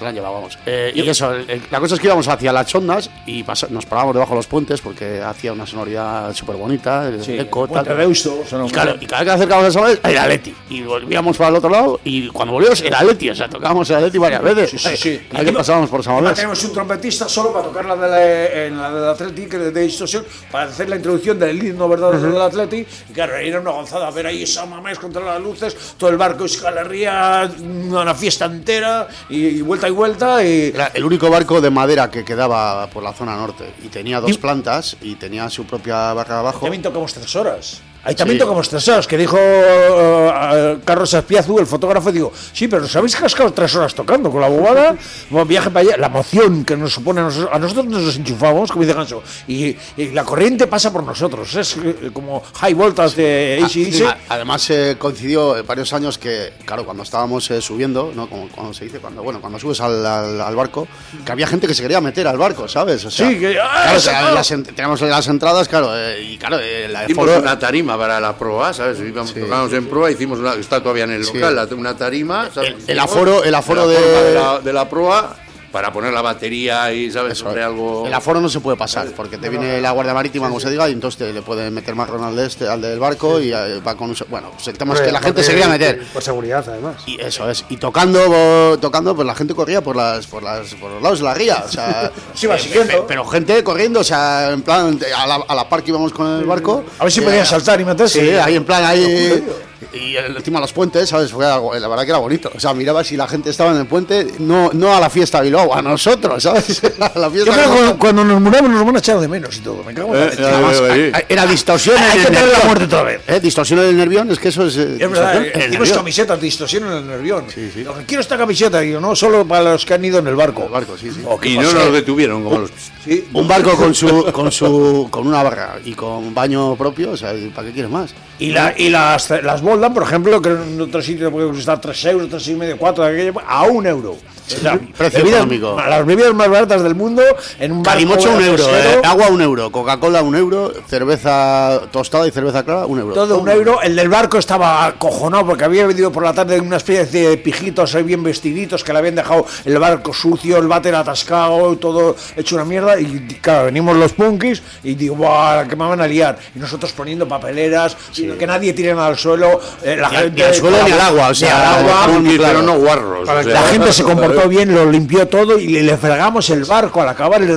Se 0.00 0.04
la 0.04 0.08
han 0.08 0.14
llevado, 0.16 0.32
vamos. 0.32 0.58
Eh, 0.64 0.92
y 0.94 1.06
eso, 1.06 1.34
eh, 1.36 1.60
la 1.70 1.78
cosa 1.78 1.94
es 1.94 2.00
que 2.00 2.06
íbamos 2.06 2.26
hacia 2.26 2.54
las 2.54 2.66
Chondas 2.66 3.10
y 3.26 3.44
nos 3.68 3.84
parábamos 3.84 4.14
debajo 4.14 4.30
de 4.32 4.36
los 4.36 4.46
puentes 4.46 4.80
porque 4.80 5.20
hacía 5.20 5.52
una 5.52 5.66
sonoridad 5.66 6.32
súper 6.32 6.56
bonita, 6.56 7.06
el 7.06 7.22
Sí, 7.22 7.38
eco, 7.38 7.66
Puente 7.68 7.90
tal. 7.94 8.16
sonó 8.16 8.66
Y, 8.66 8.70
claro, 8.70 8.96
y 8.98 9.04
cada 9.04 9.20
vez 9.20 9.26
que 9.28 9.34
acercábamos 9.34 9.68
a 9.68 9.72
Sabadell 9.72 10.00
era 10.02 10.26
Leti. 10.26 10.54
Y 10.70 10.80
volvíamos 10.84 11.36
para 11.36 11.50
el 11.50 11.56
otro 11.56 11.68
lado 11.68 12.00
y 12.02 12.28
cuando 12.28 12.54
volvíamos 12.54 12.80
era 12.80 13.02
Leti. 13.02 13.28
O 13.28 13.34
sea, 13.34 13.46
tocábamos 13.50 13.90
a 13.90 14.00
Leti 14.00 14.16
varias 14.16 14.42
veces. 14.42 14.70
Sí, 14.70 14.78
sí, 14.78 14.96
sí. 14.96 15.20
Vez 15.30 15.44
que 15.44 15.52
pasábamos 15.52 15.90
por 15.90 16.02
Sabadell. 16.02 16.32
tenemos 16.32 16.64
un 16.64 16.72
trompetista 16.72 17.28
solo 17.28 17.52
para 17.52 17.66
tocar 17.66 17.84
la 17.84 17.96
de 17.96 18.08
la, 18.08 18.64
en 18.64 18.80
la 18.80 18.90
del 18.90 19.04
Athletic 19.10 19.50
de, 19.50 19.70
de 19.70 19.80
distorsión, 19.82 20.24
para 20.50 20.70
hacer 20.70 20.88
la 20.88 20.96
introducción 20.96 21.38
del 21.38 21.62
himno 21.62 21.86
verdadero 21.90 22.22
del 22.32 22.40
Athletic. 22.40 22.88
Y 23.10 23.12
claro, 23.12 23.36
era 23.36 23.60
una 23.60 23.72
gonzada 23.72 24.10
ver 24.10 24.28
ahí 24.28 24.44
esa 24.44 24.64
mamés 24.64 24.98
contra 24.98 25.22
las 25.22 25.42
luces, 25.42 25.76
todo 25.98 26.08
el 26.08 26.16
barco 26.16 26.46
Escalerría, 26.46 27.50
una 27.60 28.14
fiesta 28.14 28.46
entera, 28.46 29.06
y, 29.28 29.46
y 29.46 29.60
vuelta 29.60 29.89
y 29.90 29.94
vuelta. 29.94 30.44
Y, 30.44 30.68
Era 30.74 30.88
el 30.94 31.04
único 31.04 31.28
barco 31.30 31.60
de 31.60 31.70
madera 31.70 32.10
que 32.10 32.24
quedaba 32.24 32.88
por 32.88 33.02
la 33.02 33.12
zona 33.12 33.36
norte. 33.36 33.72
Y 33.82 33.88
tenía 33.88 34.20
dos 34.20 34.38
plantas 34.38 34.96
y 35.00 35.16
tenía 35.16 35.48
su 35.50 35.64
propia 35.64 36.12
barra 36.12 36.40
abajo. 36.40 36.60
también 36.60 36.82
tocamos 36.82 37.12
tres 37.12 37.34
horas. 37.36 37.82
Ahí 38.02 38.14
también 38.14 38.38
Sí. 38.38 38.44
tocamos 38.44 38.68
tres 38.68 38.88
horas, 38.88 39.06
que 39.06 39.16
dijo 39.18 39.36
eh, 39.38 40.78
Carlos 40.84 41.12
Espiazu, 41.12 41.58
el 41.58 41.66
fotógrafo, 41.66 42.10
digo, 42.10 42.32
sí, 42.52 42.66
pero 42.68 42.82
nos 42.82 42.94
habéis 42.96 43.16
cascado 43.16 43.52
tres 43.52 43.74
horas 43.74 43.94
tocando 43.94 44.30
con 44.30 44.40
la 44.40 44.48
bobada, 44.48 44.96
bueno, 45.28 45.46
viaje 45.46 45.70
para 45.70 45.80
allá, 45.88 45.96
la 45.98 46.06
emoción 46.06 46.64
que 46.64 46.76
nos 46.76 46.92
supone 46.94 47.20
a 47.20 47.24
nosotros, 47.24 47.50
a 47.52 47.58
nosotros 47.58 47.86
nos 47.86 48.06
desenchufamos, 48.06 48.70
como 48.72 48.84
dice 48.84 48.94
Ganso, 48.94 49.22
y, 49.46 49.76
y 49.96 50.08
la 50.12 50.24
corriente 50.24 50.66
pasa 50.66 50.92
por 50.92 51.04
nosotros, 51.04 51.54
es 51.54 51.76
eh, 51.76 52.10
como 52.12 52.42
high 52.60 52.74
voltage 52.74 53.16
de 53.20 53.58
Ah, 53.62 53.66
AC/DC. 53.66 54.06
a- 54.06 54.16
Además 54.30 54.68
eh, 54.70 54.96
coincidió 54.98 55.62
varios 55.64 55.92
años 55.92 56.16
que, 56.18 56.52
claro, 56.64 56.84
cuando 56.84 57.02
estábamos 57.02 57.50
eh, 57.50 57.60
subiendo, 57.60 58.12
¿no? 58.14 58.28
Como 58.28 58.48
cuando 58.48 58.72
se 58.72 58.84
dice, 58.84 58.98
cuando 58.98 59.22
bueno, 59.22 59.40
cuando 59.40 59.58
subes 59.58 59.80
al, 59.80 60.04
al- 60.06 60.40
al 60.40 60.56
barco, 60.56 60.86
que 61.24 61.32
había 61.32 61.46
gente 61.46 61.66
que 61.66 61.74
se 61.74 61.82
quería 61.82 62.00
meter 62.00 62.26
al 62.26 62.38
barco, 62.38 62.66
¿sabes? 62.68 63.04
O 63.04 63.10
sea, 63.10 63.28
Sí, 63.28 63.38
que- 63.38 63.58
¡ah, 63.60 63.80
claro, 63.82 63.96
o 63.96 64.00
sea, 64.00 64.32
las 64.32 64.50
en- 64.52 64.62
teníamos 64.64 65.00
las 65.02 65.26
entradas, 65.28 65.68
claro, 65.68 65.90
eh, 65.94 66.22
y 66.22 66.38
claro, 66.38 66.58
eh, 66.60 66.88
la 66.88 67.06
foro- 67.14 67.38
una 67.38 67.58
tarima 67.58 67.89
para 67.98 68.20
la 68.20 68.36
proa, 68.36 68.72
¿sabes? 68.72 68.98
Íbamos, 69.00 69.32
tocábamos 69.34 69.72
en 69.72 69.86
proa, 69.86 70.10
hicimos 70.10 70.38
una, 70.38 70.54
está 70.54 70.82
todavía 70.82 71.04
en 71.04 71.12
el 71.12 71.22
local, 71.22 71.68
una 71.76 71.96
tarima. 71.96 72.50
¿sabes? 72.52 72.74
El- 72.86 72.90
el 72.90 72.98
aforo- 72.98 73.42
el 73.44 73.54
aforo 73.54 73.86
de- 73.88 73.96
forma 73.96 74.20
de 74.22 74.34
la, 74.34 74.58
de 74.60 74.72
la 74.72 74.88
proa 74.88 75.36
para 75.72 75.92
poner 75.92 76.12
la 76.12 76.22
batería 76.22 76.92
y, 76.92 77.10
¿sabes? 77.10 77.34
Eso, 77.34 77.44
Sobre 77.44 77.62
algo. 77.62 78.06
El 78.06 78.12
aforo 78.14 78.40
no 78.40 78.48
se 78.48 78.60
puede 78.60 78.76
pasar, 78.76 79.06
porque 79.16 79.38
te 79.38 79.48
viene 79.48 79.80
la 79.80 79.92
Guardia 79.92 80.14
Marítima, 80.14 80.48
como 80.48 80.60
se 80.60 80.70
diga, 80.70 80.88
y 80.88 80.92
entonces 80.92 81.18
te 81.18 81.32
le 81.32 81.42
pueden 81.42 81.72
meter 81.72 81.94
marrón 81.94 82.24
al, 82.24 82.34
de 82.36 82.46
este, 82.46 82.68
al 82.68 82.80
del 82.80 82.98
barco 82.98 83.40
y 83.40 83.52
eh, 83.52 83.80
va 83.86 83.94
con 83.96 84.10
un... 84.10 84.16
Bueno, 84.28 84.50
pues 84.52 84.66
el 84.68 84.76
tema 84.78 84.94
es 84.94 85.00
que 85.00 85.12
la 85.12 85.20
gente 85.20 85.42
se 85.42 85.50
quería 85.52 85.68
meter. 85.68 86.04
Por 86.12 86.22
seguridad, 86.22 86.64
además. 86.68 86.96
Y 87.06 87.20
eso 87.20 87.48
es. 87.50 87.64
Y 87.68 87.76
tocando, 87.76 88.78
tocando, 88.80 89.14
pues 89.14 89.26
la 89.26 89.34
gente 89.34 89.54
corría 89.54 89.80
por 89.80 89.96
las, 89.96 90.26
por 90.26 90.42
las, 90.42 90.74
por 90.74 90.90
los 90.90 91.02
lados 91.02 91.18
de 91.20 91.24
la 91.24 91.34
ría. 91.34 91.62
O 91.64 91.68
sea, 91.68 92.10
Se 92.34 92.46
iba 92.46 92.56
eh, 92.56 92.58
siguiendo. 92.60 92.92
pe- 92.92 93.04
pero 93.06 93.24
gente 93.26 93.62
corriendo, 93.62 94.00
o 94.00 94.04
sea, 94.04 94.50
en 94.50 94.62
plan, 94.62 94.98
a 95.16 95.26
la, 95.26 95.34
a 95.46 95.54
la 95.54 95.68
par 95.68 95.82
que 95.82 95.90
íbamos 95.90 96.12
con 96.12 96.26
el 96.40 96.44
barco. 96.44 96.84
A 96.98 97.04
ver 97.04 97.12
si 97.12 97.20
eh, 97.20 97.24
podía 97.24 97.44
saltar 97.44 97.80
y 97.80 97.84
meterse. 97.84 98.20
Sí, 98.20 98.30
ahí 98.36 98.56
en 98.56 98.64
plan, 98.64 98.84
ahí. 98.84 99.44
Y 99.92 100.16
el- 100.16 100.36
encima 100.36 100.60
los 100.60 100.72
puentes, 100.72 101.08
¿sabes? 101.08 101.30
Fue 101.32 101.46
algo- 101.46 101.74
la 101.74 101.88
verdad 101.88 102.04
que 102.04 102.10
era 102.10 102.18
bonito. 102.18 102.50
O 102.54 102.60
sea, 102.60 102.74
miraba 102.74 103.02
si 103.04 103.16
la 103.16 103.26
gente 103.28 103.50
estaba 103.50 103.70
en 103.72 103.78
el 103.78 103.86
puente, 103.86 104.26
no, 104.38 104.70
no 104.72 104.94
a 104.94 105.00
la 105.00 105.10
fiesta 105.10 105.38
de 105.38 105.44
Bilbao, 105.44 105.74
a 105.74 105.82
nosotros, 105.82 106.42
¿sabes? 106.42 106.82
A 107.00 107.18
la 107.18 107.26
Yo 107.28 107.30
fiesta 107.30 107.52
creo 107.52 107.64
que 107.64 107.70
cuando, 107.76 107.98
cuando 107.98 108.24
nos 108.24 108.40
muramos 108.40 108.70
nos 108.70 108.84
van 108.84 108.96
a 108.96 108.98
echar 108.98 109.18
de 109.20 109.28
menos 109.28 109.56
y 109.56 109.60
todo. 109.60 109.82
Me 109.84 109.94
cago 109.94 110.14
en 110.14 110.20
la 110.20 110.26
Eh, 110.26 110.30
leche. 110.30 110.42
eh, 110.42 110.46
Además, 110.46 110.80
eh, 110.80 111.12
eh, 111.16 111.26
Era 111.28 111.46
distorsión 111.46 111.96
en 111.96 112.02
Hay 112.02 112.10
el 112.10 112.18
que 112.18 112.26
tener 112.26 112.40
la 112.42 112.46
nervión. 112.48 112.66
muerte 112.66 112.84
otra 112.84 113.02
vez. 113.02 113.20
¿Eh? 113.26 113.40
Distorsión 113.40 113.78
en 113.80 113.84
el 113.86 113.96
nervión, 113.96 114.30
es 114.30 114.38
que 114.38 114.48
eso 114.48 114.66
es. 114.66 114.76
eh, 114.76 114.96
Es 114.98 115.10
verdad, 115.10 115.40
distorsión 115.40 115.44
eh, 115.44 115.50
en 115.54 115.60
el 115.60 115.68
hicimos 115.68 115.78
nervión. 115.88 115.96
camisetas, 115.98 116.40
distorsión 116.40 116.84
en 116.86 116.92
el 116.92 117.06
nervión. 117.06 117.44
Lo 117.84 117.96
que 117.98 118.04
quiero 118.04 118.20
esta 118.20 118.36
camiseta, 118.36 118.80
digo, 118.80 119.00
no 119.00 119.16
solo 119.16 119.46
para 119.46 119.72
los 119.72 119.84
que 119.86 119.94
han 119.94 120.04
ido 120.04 120.18
en 120.18 120.26
el 120.26 120.36
barco. 120.36 120.64
El 120.64 120.70
barco, 120.70 120.96
sí, 120.98 121.10
sí. 121.10 121.22
O 121.26 121.38
que 121.38 121.48
Y 121.50 121.58
no 121.58 121.72
nos 121.72 121.92
detuvieron 121.92 122.44
como 122.44 122.58
los. 122.58 122.70
Sí. 123.04 123.24
Un 123.32 123.48
barco 123.48 123.74
con 123.76 123.94
su, 123.94 124.30
con 124.32 124.52
su, 124.52 125.08
con 125.10 125.26
una 125.26 125.42
barra 125.42 125.78
y 125.84 125.94
con 125.94 126.34
baño 126.34 126.76
propio, 126.76 127.12
o 127.12 127.16
sea, 127.16 127.32
¿para 127.54 127.66
qué 127.68 127.72
quieres 127.72 127.90
más? 127.90 128.10
Y, 128.38 128.50
la, 128.50 128.74
y 128.76 128.88
las, 128.90 129.30
las 129.42 129.62
Por 129.70 130.02
ejemplo, 130.02 130.42
que 130.42 130.48
en 130.48 130.80
otro 130.80 131.00
sitio 131.00 131.30
puede 131.30 131.48
costar 131.48 131.80
3 131.80 132.04
euros, 132.06 132.28
3 132.28 132.48
y 132.48 132.54
medio, 132.56 132.76
4, 132.76 133.04
a 133.46 133.62
un 133.64 133.86
euro. 133.86 134.16
Precio 134.54 135.20
bebidas- 135.20 135.36
económico. 135.38 135.76
Las 135.88 136.06
bebidas 136.06 136.34
más 136.34 136.48
baratas 136.48 136.82
del 136.82 136.94
mundo 136.94 137.22
en 137.58 137.72
un 137.72 137.82
barco 137.82 137.90
Calimocho 137.90 138.30
un 138.32 138.42
euro, 138.44 138.64
eh, 138.76 139.00
agua 139.04 139.28
un 139.28 139.40
euro, 139.40 139.70
Coca-Cola 139.72 140.22
un 140.22 140.34
euro, 140.36 140.72
cerveza 140.88 141.80
tostada 141.90 142.26
y 142.26 142.30
cerveza 142.30 142.62
clara 142.64 142.86
un 142.86 142.98
euro. 143.00 143.14
Todo 143.14 143.38
un 143.38 143.48
euro. 143.48 143.80
El 143.82 143.96
del 143.96 144.08
barco 144.08 144.38
estaba 144.38 144.86
acojonado 144.86 145.46
porque 145.46 145.64
había 145.64 145.86
venido 145.86 146.12
por 146.12 146.22
la 146.22 146.32
tarde 146.32 146.60
una 146.60 146.76
especie 146.76 147.04
de 147.28 147.36
pijitos 147.38 147.94
ahí 147.94 148.02
bien 148.02 148.22
vestiditos 148.22 148.84
que 148.84 148.92
le 148.92 148.98
habían 148.98 149.14
dejado 149.14 149.46
el 149.64 149.78
barco 149.78 150.12
sucio, 150.12 150.58
el 150.58 150.68
váter 150.68 150.94
atascado, 150.94 151.76
todo 151.76 152.16
hecho 152.36 152.56
una 152.56 152.64
mierda. 152.64 152.98
Y 153.00 153.38
claro, 153.40 153.66
venimos 153.66 153.96
los 153.96 154.12
punkis 154.12 154.62
y 154.84 154.94
digo, 154.94 155.16
¡buah! 155.16 155.66
que 155.68 155.76
me 155.76 155.86
van 155.88 156.00
a 156.00 156.06
liar. 156.06 156.38
Y 156.54 156.58
nosotros 156.58 156.92
poniendo 156.92 157.26
papeleras, 157.26 157.96
que 158.14 158.46
nadie 158.46 158.72
tire 158.72 158.94
nada 158.94 159.08
al 159.08 159.18
suelo. 159.18 159.60
eh, 159.82 159.96
la 159.96 160.08
Ni 160.10 160.16
gente, 160.16 160.36
ni 160.36 160.42
al 160.42 160.54
suelo 160.54 160.76
ni 160.84 160.92
al 160.92 161.00
agua, 161.00 161.28
o 161.28 161.34
sea, 161.34 161.78
agua, 161.78 162.06
Punkis, 162.06 162.38
claro. 162.38 162.60
pero 162.60 162.66
no 162.66 162.78
guarros. 162.78 163.28
O 163.28 163.42
sea. 163.42 163.42
la 163.42 163.62
gente 163.62 163.92
se 163.92 164.02
comportó 164.10 164.39
bien, 164.48 164.74
lo 164.74 164.90
limpió 164.90 165.26
todo 165.28 165.58
y 165.58 165.68
le, 165.68 165.82
le 165.82 165.96
fregamos 165.96 166.48
el 166.50 166.64
barco 166.64 167.02
al 167.02 167.08
acabar 167.08 167.42
el 167.42 167.50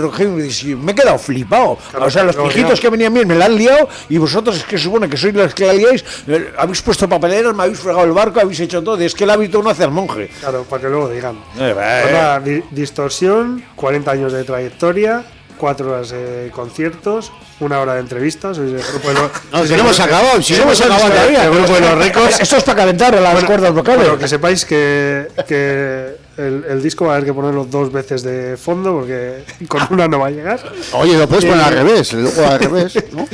y 0.64 0.76
me 0.76 0.91
he 0.91 0.95
quedado 0.95 1.18
flipado. 1.18 1.77
Claro, 1.91 2.05
o 2.05 2.10
sea, 2.11 2.23
los 2.23 2.35
pijitos 2.35 2.80
que 2.80 2.89
venían 2.89 3.14
bien 3.14 3.27
me 3.27 3.35
la 3.35 3.45
han 3.45 3.55
liado 3.55 3.88
y 4.10 4.18
vosotros 4.18 4.57
es 4.57 4.64
que 4.64 4.77
supone 4.77 5.10
que 5.10 5.18
sois 5.18 5.34
los 5.34 5.53
que 5.53 5.65
la 5.65 5.73
liáis, 5.73 6.03
eh, 6.27 6.51
habéis 6.57 6.81
puesto 6.81 7.07
papeleras, 7.07 7.53
me 7.55 7.64
habéis 7.64 7.80
fregado 7.80 8.03
el 8.05 8.11
barco, 8.11 8.39
habéis 8.39 8.60
hecho 8.60 8.81
todo. 8.84 8.97
Es 8.97 9.14
que 9.14 9.23
el 9.23 9.30
hábito 9.30 9.61
no 9.61 9.69
hace 9.69 9.84
al 9.84 9.91
monje. 9.91 10.30
Claro, 10.39 10.64
para 10.64 10.81
que 10.81 10.89
luego 10.89 11.10
digan. 11.10 11.35
Eh, 11.60 11.73
Pues 11.73 12.55
eh. 12.55 12.64
di- 12.72 12.76
distorsión, 12.76 13.64
40 13.76 14.11
años 14.11 14.34
de 14.34 14.43
trayectoria, 14.43 15.23
4 15.57 15.91
horas 15.91 16.10
de 16.10 16.51
conciertos, 16.53 17.31
una 17.60 17.80
hora 17.80 17.93
de 17.93 17.99
entrevistas. 18.01 18.57
el 18.57 18.73
grupo 18.91 19.07
de 19.10 19.14
los- 19.14 19.31
No, 19.51 19.65
si 19.65 19.73
no 19.73 19.80
hemos 19.80 19.99
acabado, 19.99 20.41
si 20.41 20.53
no 20.55 20.64
hemos 20.64 20.81
acabado 20.81 21.10
todavía. 21.10 21.43
el 21.45 21.51
grupo 21.51 21.73
de 21.73 21.80
los 21.81 21.97
récords. 21.97 22.39
Esto 22.41 22.57
es 22.57 22.64
para 22.64 22.77
calentar 22.77 23.14
las 23.19 23.43
cuerdas 23.43 23.73
vocales. 23.73 23.99
Bueno, 24.01 24.18
que 24.18 24.27
sepáis 24.27 24.65
que, 24.65 25.27
que 25.47 26.15
el, 26.38 26.65
el 26.68 26.81
disco 26.81 27.05
va 27.05 27.14
a 27.14 27.15
haber 27.18 27.27
que 27.27 27.34
ponerlo 27.34 27.65
dos 27.65 27.91
veces 27.91 28.23
de 28.23 28.57
fondo 28.57 28.93
porque 28.93 29.43
con 29.68 29.81
una 29.91 30.07
no 30.07 30.19
va 30.19 30.27
a 30.27 30.31
llegar. 30.31 30.60
Oye, 30.93 31.18
lo 31.18 31.27
puedes 31.27 31.45
poner 31.45 31.61
al 31.64 31.73
revés, 31.73 32.14
luego 32.14 32.45
al 32.45 32.60
revés, 32.60 32.95
¿no? 33.11 33.27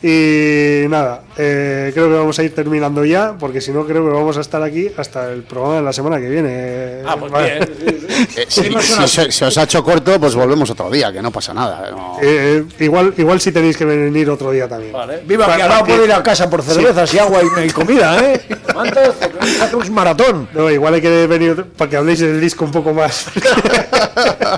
Y 0.00 0.86
nada, 0.88 1.22
eh, 1.36 1.90
creo 1.92 2.08
que 2.08 2.14
vamos 2.14 2.38
a 2.38 2.44
ir 2.44 2.54
terminando 2.54 3.04
ya, 3.04 3.34
porque 3.38 3.60
si 3.60 3.72
no 3.72 3.84
creo 3.84 4.04
que 4.04 4.10
vamos 4.12 4.36
a 4.36 4.42
estar 4.42 4.62
aquí 4.62 4.88
hasta 4.96 5.32
el 5.32 5.42
programa 5.42 5.76
de 5.76 5.82
la 5.82 5.92
semana 5.92 6.20
que 6.20 6.28
viene. 6.28 7.02
Ah, 7.04 7.16
pues 7.18 7.32
Vale. 7.32 7.54
bien. 7.84 7.98
Eh, 8.36 8.46
si, 8.48 8.62
si 9.30 9.44
os 9.44 9.58
ha 9.58 9.62
hecho 9.62 9.84
corto, 9.84 10.18
pues 10.18 10.34
volvemos 10.34 10.68
otro 10.70 10.90
día, 10.90 11.12
que 11.12 11.22
no 11.22 11.30
pasa 11.30 11.54
nada. 11.54 11.90
no. 11.92 12.16
Eh, 12.20 12.64
igual, 12.80 13.14
igual 13.16 13.40
si 13.40 13.52
tenéis 13.52 13.76
que 13.76 13.84
venir 13.84 14.28
otro 14.28 14.50
día 14.50 14.66
también. 14.68 14.92
Vale. 14.92 15.20
Viva, 15.24 15.46
que 15.56 15.62
pa- 15.62 15.84
puedo 15.84 16.04
ir 16.04 16.12
a 16.12 16.20
casa 16.22 16.50
por 16.50 16.62
cervezas 16.62 17.14
y 17.14 17.18
agua 17.20 17.40
y, 17.44 17.66
y 17.66 17.70
comida, 17.70 18.18
¿eh? 18.20 18.40
Antes, 18.76 19.10
hacemos 19.62 19.88
maratón. 19.90 20.48
No, 20.52 20.68
igual 20.68 20.94
hay 20.94 21.00
que 21.00 21.26
venir 21.28 21.64
para 21.76 21.88
que 21.90 21.96
habléis 21.96 22.18
del 22.18 22.40
disco 22.40 22.64
un 22.64 22.72
poco 22.72 22.92
más. 22.92 23.26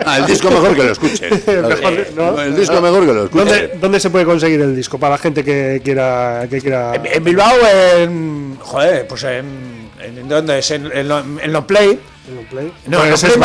Ah, 0.07 0.17
el 0.19 0.27
disco 0.27 0.51
mejor 0.51 0.75
que 0.75 0.83
lo 0.85 0.93
escuche. 0.93 1.29
Mejor, 1.31 1.93
¿no? 2.17 2.41
El 2.41 2.57
disco 2.57 2.81
mejor 2.81 3.01
que 3.07 3.13
lo 3.13 3.25
escuche. 3.25 3.45
¿Dónde, 3.45 3.71
¿Dónde 3.79 4.01
se 4.01 4.09
puede 4.09 4.25
conseguir 4.25 4.59
el 4.63 4.75
disco? 4.75 4.99
Para 4.99 5.13
la 5.13 5.19
gente 5.19 5.30
que 5.35 5.81
quiera. 5.85 6.47
Que 6.51 6.61
quiera... 6.61 6.95
En, 6.95 7.07
en 7.07 7.25
Bilbao, 7.25 7.53
en. 7.97 8.57
Joder, 8.61 9.07
pues 9.07 9.25
en. 9.25 9.91
en 10.01 10.29
¿Dónde 10.29 10.59
es? 10.59 10.71
En, 10.71 10.91
en, 10.93 11.09
lo- 11.09 11.19
en 11.21 11.53
Lo 11.53 11.67
Play. 11.67 11.99
No, 12.87 12.99
Pues 12.99 13.25
en, 13.25 13.31
es. 13.31 13.37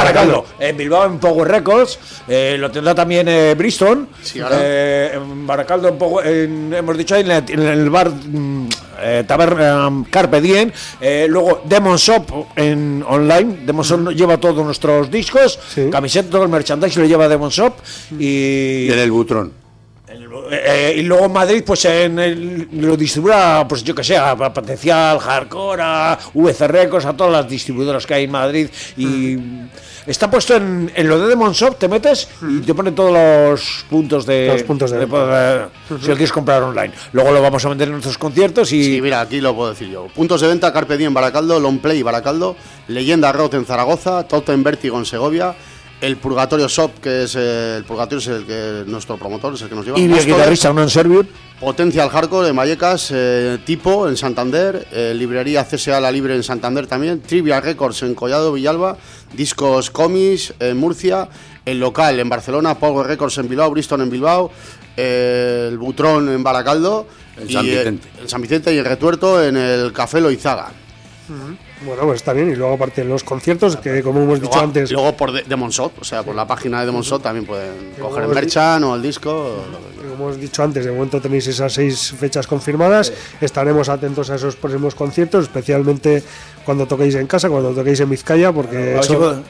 En 0.60 0.78
Bilbao, 0.78 1.06
en 1.06 1.18
Power 1.18 1.48
Records. 1.48 1.98
eh, 2.28 2.56
lo 2.60 2.70
tendrá 2.70 2.94
también 2.94 3.28
eh, 3.28 3.56
Bristol. 3.58 4.08
Sí. 4.22 4.40
Eh, 4.52 5.12
en 5.16 5.48
Baracaldo, 5.48 5.88
en 5.88 5.98
Power- 5.98 6.28
en- 6.28 6.72
hemos 6.74 6.96
dicho 6.96 7.16
ahí 7.16 7.22
en, 7.22 7.28
la- 7.30 7.38
en 7.48 7.62
el 7.62 7.90
bar 7.90 8.12
mm, 8.12 8.70
eh, 9.02 9.24
Taberna 9.28 9.88
um, 9.88 10.04
Carpe 10.06 10.40
Diem. 10.40 10.70
Eh, 11.02 11.26
luego 11.28 11.64
Demon 11.66 11.98
Shop 11.98 12.48
en 12.56 13.04
online. 13.08 13.60
Demon 13.66 13.84
Shop 13.84 14.10
lleva 14.12 14.38
todos 14.38 14.64
nuestros 14.64 15.10
discos. 15.10 15.58
Sí. 15.74 15.90
Camiseta, 15.90 16.30
todo 16.30 16.44
el 16.44 16.50
merchandise 16.50 17.00
lo 17.00 17.06
lleva 17.08 17.28
Demon 17.28 17.50
Shop. 17.50 17.74
Y. 18.20 18.86
Y 18.88 18.92
en 18.92 19.00
el 19.00 19.10
butrón. 19.12 19.65
Eh, 20.52 20.96
y 20.98 21.02
luego 21.04 21.26
en 21.26 21.32
Madrid, 21.34 21.64
pues 21.66 21.86
en 21.86 22.20
el- 22.20 22.68
lo 22.74 22.96
distribuirá, 22.98 23.66
pues 23.68 23.84
yo 23.84 23.94
que 23.96 24.04
sé, 24.04 24.18
a 24.18 24.36
Potencial, 24.36 25.20
Hardcore, 25.20 25.82
a 25.84 26.18
VC 26.34 26.68
Records, 26.68 27.06
a 27.06 27.14
todas 27.16 27.32
las 27.34 27.48
distribuidoras 27.50 28.06
que 28.06 28.14
hay 28.14 28.24
en 28.26 28.32
Madrid. 28.32 28.68
Y 28.98 29.38
está 30.06 30.30
puesto 30.30 30.56
en, 30.56 30.92
en 30.96 31.08
lo 31.10 31.20
de 31.20 31.28
Demon 31.30 31.52
Shop, 31.54 31.78
te 31.78 31.88
metes 31.88 32.28
y 32.42 32.60
te 32.62 32.74
pone 32.74 32.92
todos 32.92 33.12
los 33.12 33.86
puntos 33.90 34.26
de. 34.26 34.48
Los 34.54 34.64
puntos 34.64 34.92
de 34.92 35.00
venta. 35.00 35.12
poder- 35.16 35.68
Si 36.02 36.08
lo 36.08 36.16
quieres 36.16 36.32
comprar 36.32 36.62
online. 36.64 36.94
Luego 37.14 37.32
lo 37.32 37.42
vamos 37.42 37.64
a 37.66 37.70
vender 37.70 37.88
en 37.88 37.94
nuestros 37.94 38.18
conciertos 38.18 38.72
y. 38.72 38.84
Sí, 38.84 39.02
mira, 39.02 39.22
aquí 39.22 39.42
lo 39.42 39.56
puedo 39.56 39.72
decir 39.72 39.90
yo. 39.90 40.08
Puntos 40.14 40.42
de 40.42 40.48
venta, 40.48 40.72
Carpe 40.74 40.98
Diem 40.98 41.14
Baracaldo, 41.14 41.60
Long 41.60 41.80
Play 41.80 42.04
Baracaldo, 42.04 42.56
Leyenda 42.88 43.32
Rock 43.32 43.56
en 43.56 43.66
Zaragoza, 43.66 44.24
Totem 44.28 44.64
Vértigo 44.64 44.98
en 45.00 45.06
Segovia, 45.06 45.56
el 46.02 46.18
Purgatorio 46.18 46.68
Shop, 46.68 47.00
que 47.02 47.24
es 47.24 47.36
eh, 47.36 47.78
el 47.78 47.84
Purgatorio 47.86 48.20
es 48.20 48.28
el 48.28 48.46
que 48.46 48.84
nuestro 48.88 49.18
promotor, 49.18 49.54
es 49.54 49.62
el 49.62 49.70
que 49.70 49.76
nos 49.76 49.86
lleva. 49.86 50.00
y 50.00 50.04
el 50.04 50.26
guitarrista, 50.26 50.72
uno 50.72 50.84
en 50.84 50.90
Servir. 50.90 51.28
Potencial 51.60 52.10
Hardcore 52.10 52.50
en 52.50 52.56
Vallecas, 52.56 53.12
eh, 53.14 53.58
Tipo 53.66 54.10
en 54.10 54.18
Santander, 54.18 54.88
eh, 54.92 55.14
Librería 55.16 55.64
CSA 55.64 56.02
La 56.02 56.12
Libre 56.12 56.36
en 56.36 56.44
Santander 56.44 56.86
también, 56.86 57.22
Trivial 57.22 57.64
Records 57.64 58.04
en 58.04 58.14
Collado 58.14 58.52
Villalba, 58.52 58.98
Discos 59.34 59.90
Comis 59.90 60.54
en 60.60 60.76
Murcia, 60.76 61.30
el 61.66 61.80
local 61.80 62.20
en 62.20 62.28
Barcelona, 62.28 62.78
Power 62.78 63.08
Records 63.08 63.38
en 63.38 63.48
Bilbao, 63.48 63.72
Bristol 63.72 64.02
en 64.02 64.10
Bilbao, 64.10 64.52
eh, 64.98 65.70
el 65.72 65.78
Butrón 65.78 66.28
en 66.30 66.44
Baracaldo, 66.44 67.08
En 67.38 67.50
y, 67.50 67.54
San 67.54 67.66
eh, 67.66 67.70
Vicente. 67.70 68.10
en 68.22 68.30
San 68.30 68.42
Vicente 68.42 68.74
y 68.74 68.78
el 68.78 68.86
Retuerto 68.86 69.42
en 69.42 69.56
el 69.56 69.94
Café 69.94 70.20
Loizaga. 70.20 70.72
Bueno, 71.86 72.04
pues 72.04 72.16
está 72.18 72.34
bien. 72.34 72.50
Y 72.52 72.56
luego, 72.56 72.74
aparte 72.76 73.04
de 73.04 73.08
los 73.10 73.24
conciertos, 73.24 73.78
que 73.78 74.02
como 74.02 74.22
hemos 74.22 74.42
dicho 74.42 74.60
antes. 74.60 74.92
luego 74.92 75.16
por 75.16 75.32
de- 75.32 75.44
Demon 75.44 75.70
Shop, 75.70 75.92
o 76.00 76.04
sea, 76.04 76.24
por 76.24 76.36
la 76.36 76.48
página 76.48 76.80
de 76.80 76.88
Demon 76.88 77.02
Shop 77.04 77.22
también 77.22 77.46
pueden 77.46 77.94
coger 78.00 78.24
el 78.24 78.30
merchan 78.30 78.84
o 78.84 78.96
el 78.96 79.02
disco. 79.02 79.32
o 79.32 79.72
lo 79.72 79.78
que- 79.80 79.96
Como 80.10 80.14
hemos 80.30 80.40
dicho 80.40 80.64
antes, 80.64 80.86
de 80.86 80.92
momento 80.92 81.20
tenéis 81.20 81.48
esas 81.48 81.74
seis 81.74 82.14
fechas 82.18 82.48
confirmadas. 82.48 83.12
Estaremos 83.42 83.90
atentos 83.90 84.30
a 84.30 84.36
esos 84.36 84.56
próximos 84.56 84.96
conciertos, 84.96 85.44
especialmente 85.46 86.24
cuando 86.64 86.86
toquéis 86.88 87.16
en 87.16 87.28
casa, 87.28 87.50
cuando 87.50 87.72
toquéis 87.72 88.00
en 88.00 88.10
Vizcaya, 88.10 88.52
porque 88.52 88.94
eso- 89.00 89.44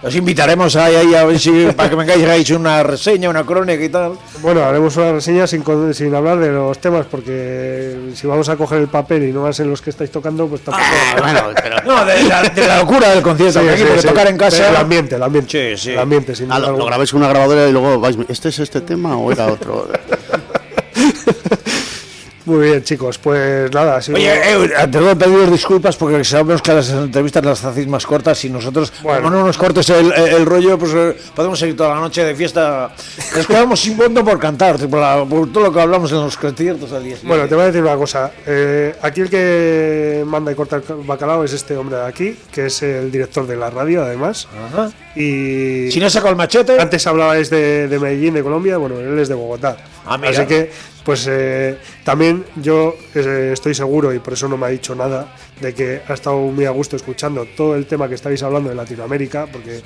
pues, 0.00 0.12
Os 0.12 0.16
invitaremos 0.16 0.74
ahí, 0.76 0.94
ahí 0.96 1.14
a 1.14 1.24
ver 1.24 1.38
si 1.38 1.50
para 1.76 1.88
que 1.90 1.96
vengáis 1.96 2.22
hagáis 2.24 2.50
una 2.50 2.82
reseña, 2.82 3.28
una 3.30 3.44
crónica 3.44 3.82
y 3.84 3.88
tal. 3.88 4.12
bueno, 4.40 4.64
haremos 4.64 4.96
una 4.96 5.12
reseña 5.12 5.46
sin, 5.46 5.62
sin 5.94 6.14
hablar 6.14 6.38
de 6.38 6.50
los 6.52 6.78
temas, 6.78 7.06
porque 7.10 8.10
si 8.14 8.26
vamos 8.26 8.48
a 8.48 8.56
coger 8.56 8.80
el 8.80 8.88
papel 8.88 9.24
y 9.24 9.32
no 9.32 9.42
van 9.42 9.50
a 9.50 9.52
ser 9.52 9.66
los 9.66 9.82
que 9.82 9.90
estáis 9.90 10.10
tocando, 10.10 10.46
pues 10.46 10.62
tampoco. 10.62 10.84
Bueno, 11.20 11.40
pero 11.62 11.76
No, 11.84 12.04
de 12.04 12.22
la, 12.24 12.42
de 12.42 12.66
la 12.66 12.78
locura 12.78 13.10
del 13.10 13.22
concierto, 13.22 13.60
Sí, 13.60 13.68
aquí, 13.68 13.78
sí, 13.78 13.84
porque 13.84 14.02
sí. 14.02 14.08
tocar 14.08 14.26
en 14.28 14.36
casa. 14.38 14.68
El 14.70 14.76
ambiente, 14.76 15.14
el 15.16 15.22
ambiente. 15.22 15.76
Sí, 15.76 15.82
sí. 15.84 15.90
El 15.92 15.98
ambiente, 15.98 16.34
sin 16.34 16.50
Ah, 16.50 16.58
lo, 16.58 16.76
lo 16.76 16.84
grabáis 16.86 17.10
con 17.10 17.20
una 17.20 17.28
grabadora 17.30 17.68
y 17.68 17.72
luego 17.72 18.00
vais. 18.00 18.16
¿Este 18.28 18.48
es 18.48 18.58
este 18.58 18.80
tema 18.80 19.16
o 19.16 19.30
era 19.30 19.46
otro? 19.46 19.88
Muy 22.50 22.66
bien, 22.68 22.82
chicos, 22.82 23.16
pues 23.18 23.70
nada, 23.72 24.02
sido- 24.02 24.16
Oye, 24.16 24.32
eh, 24.34 24.68
te 24.90 24.98
debo 24.98 25.14
pedir 25.16 25.48
disculpas 25.50 25.96
porque 25.96 26.24
sabemos 26.24 26.60
que 26.60 26.72
las 26.72 26.90
entrevistas 26.90 27.44
las 27.44 27.64
hacéis 27.64 27.86
más 27.86 28.04
cortas 28.04 28.44
y 28.44 28.50
nosotros, 28.50 28.92
Bueno. 29.02 29.22
como 29.22 29.36
no 29.36 29.46
nos 29.46 29.56
cortes 29.56 29.88
el, 29.90 30.12
el 30.12 30.44
rollo, 30.44 30.76
pues 30.76 30.92
eh, 30.94 31.16
podemos 31.34 31.58
seguir 31.60 31.76
toda 31.76 31.90
la 31.94 32.00
noche 32.00 32.24
de 32.24 32.34
fiesta. 32.34 32.90
Nos 33.36 33.46
quedamos 33.46 33.78
sin 33.78 33.96
fondo 33.96 34.24
por 34.24 34.40
cantar, 34.40 34.76
por, 34.88 34.98
la- 35.00 35.24
por 35.24 35.52
todo 35.52 35.64
lo 35.64 35.72
que 35.72 35.80
hablamos 35.80 36.10
en 36.10 36.18
los 36.18 36.36
conciertos 36.36 36.92
al 36.92 37.04
día. 37.04 37.16
Bueno, 37.22 37.46
te 37.46 37.54
voy 37.54 37.62
a 37.62 37.66
decir 37.68 37.82
una 37.82 37.94
cosa. 37.96 38.32
Eh, 38.44 38.96
aquí 39.00 39.20
el 39.20 39.30
que 39.30 40.24
manda 40.26 40.50
y 40.50 40.56
corta 40.56 40.76
el 40.76 40.82
bacalao 41.04 41.44
es 41.44 41.52
este 41.52 41.76
hombre 41.76 41.98
de 41.98 42.04
aquí, 42.06 42.36
que 42.52 42.66
es 42.66 42.82
el 42.82 43.12
director 43.12 43.46
de 43.46 43.56
la 43.56 43.70
radio, 43.70 44.02
además. 44.02 44.48
Ajá. 44.72 44.90
Y 45.14 45.90
Si 45.92 46.00
no 46.00 46.10
saco 46.10 46.28
el 46.28 46.36
machete, 46.36 46.80
antes 46.80 47.06
hablabais 47.06 47.48
de, 47.48 47.86
de 47.86 47.98
Medellín, 48.00 48.34
de 48.34 48.42
Colombia, 48.42 48.76
bueno, 48.76 48.98
él 48.98 49.18
es 49.20 49.28
de 49.28 49.34
Bogotá. 49.34 49.76
Ah, 50.06 50.16
mira. 50.16 50.30
Así 50.30 50.46
que, 50.46 50.72
pues 51.04 51.26
eh, 51.30 51.78
también 52.04 52.44
yo 52.56 52.94
eh, 53.14 53.50
estoy 53.52 53.74
seguro, 53.74 54.12
y 54.14 54.18
por 54.18 54.34
eso 54.34 54.48
no 54.48 54.56
me 54.56 54.66
ha 54.66 54.68
dicho 54.70 54.94
nada, 54.94 55.34
de 55.60 55.74
que 55.74 56.00
ha 56.08 56.14
estado 56.14 56.38
muy 56.38 56.64
a 56.66 56.70
gusto 56.70 56.96
escuchando 56.96 57.46
todo 57.56 57.74
el 57.76 57.86
tema 57.86 58.08
que 58.08 58.14
estáis 58.14 58.42
hablando 58.42 58.68
de 58.70 58.74
Latinoamérica, 58.76 59.46
porque 59.50 59.80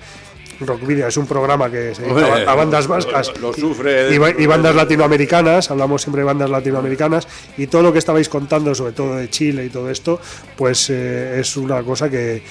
Rock 0.60 0.86
Video 0.86 1.08
es 1.08 1.16
un 1.16 1.26
programa 1.26 1.68
que 1.70 1.94
se 1.96 2.02
dedica 2.02 2.50
a, 2.50 2.54
bandas 2.54 2.86
vascas. 2.86 3.32
lo- 3.40 3.48
lo 3.48 3.52
sufre 3.54 4.10
y, 4.14 4.42
y 4.42 4.46
bandas 4.46 4.74
latinoamericanas, 4.74 5.70
hablamos 5.70 6.02
siempre 6.02 6.20
de 6.20 6.26
bandas 6.26 6.48
latinoamericanas 6.48 7.26
y 7.58 7.66
todo 7.66 7.82
lo 7.82 7.92
que 7.92 7.98
estabais 7.98 8.28
contando, 8.28 8.72
sobre 8.74 8.92
todo 8.92 9.16
de 9.16 9.28
Chile 9.30 9.64
y 9.64 9.68
todo 9.68 9.90
esto, 9.90 10.20
pues 10.56 10.90
eh, 10.90 11.40
es 11.40 11.56
una 11.56 11.82
cosa 11.82 12.08
que, 12.08 12.42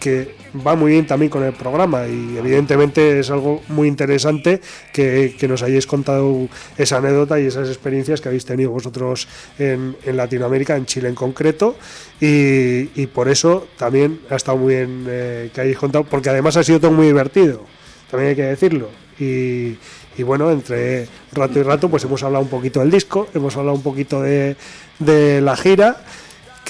que 0.00 0.34
va 0.66 0.74
muy 0.74 0.92
bien 0.92 1.06
también 1.06 1.30
con 1.30 1.44
el 1.44 1.52
programa 1.52 2.08
y 2.08 2.36
evidentemente 2.36 3.20
es 3.20 3.30
algo 3.30 3.62
muy 3.68 3.86
interesante 3.86 4.60
que, 4.92 5.36
que 5.38 5.46
nos 5.46 5.62
hayáis 5.62 5.86
contado 5.86 6.48
esa 6.76 6.96
anécdota 6.96 7.38
y 7.38 7.46
esas 7.46 7.68
experiencias 7.68 8.20
que 8.20 8.28
habéis 8.28 8.46
tenido 8.46 8.70
vosotros 8.70 9.28
en, 9.58 9.96
en 10.02 10.16
Latinoamérica, 10.16 10.76
en 10.76 10.86
Chile 10.86 11.08
en 11.08 11.14
concreto. 11.14 11.76
Y, 12.20 12.90
y 13.00 13.06
por 13.12 13.28
eso 13.28 13.68
también 13.76 14.20
ha 14.30 14.36
estado 14.36 14.56
muy 14.58 14.74
bien 14.74 15.06
eh, 15.08 15.50
que 15.54 15.60
hayáis 15.60 15.78
contado 15.78 16.04
porque 16.04 16.30
además 16.30 16.56
ha 16.56 16.64
sido 16.64 16.80
todo 16.80 16.90
muy 16.90 17.06
divertido, 17.06 17.64
también 18.10 18.30
hay 18.30 18.36
que 18.36 18.42
decirlo. 18.42 18.88
Y, 19.18 19.76
y 20.16 20.22
bueno, 20.24 20.50
entre 20.50 21.06
rato 21.32 21.58
y 21.58 21.62
rato 21.62 21.90
pues 21.90 22.04
hemos 22.04 22.22
hablado 22.22 22.42
un 22.42 22.50
poquito 22.50 22.80
del 22.80 22.90
disco, 22.90 23.28
hemos 23.34 23.54
hablado 23.56 23.76
un 23.76 23.82
poquito 23.82 24.22
de, 24.22 24.56
de 24.98 25.42
la 25.42 25.56
gira 25.56 26.02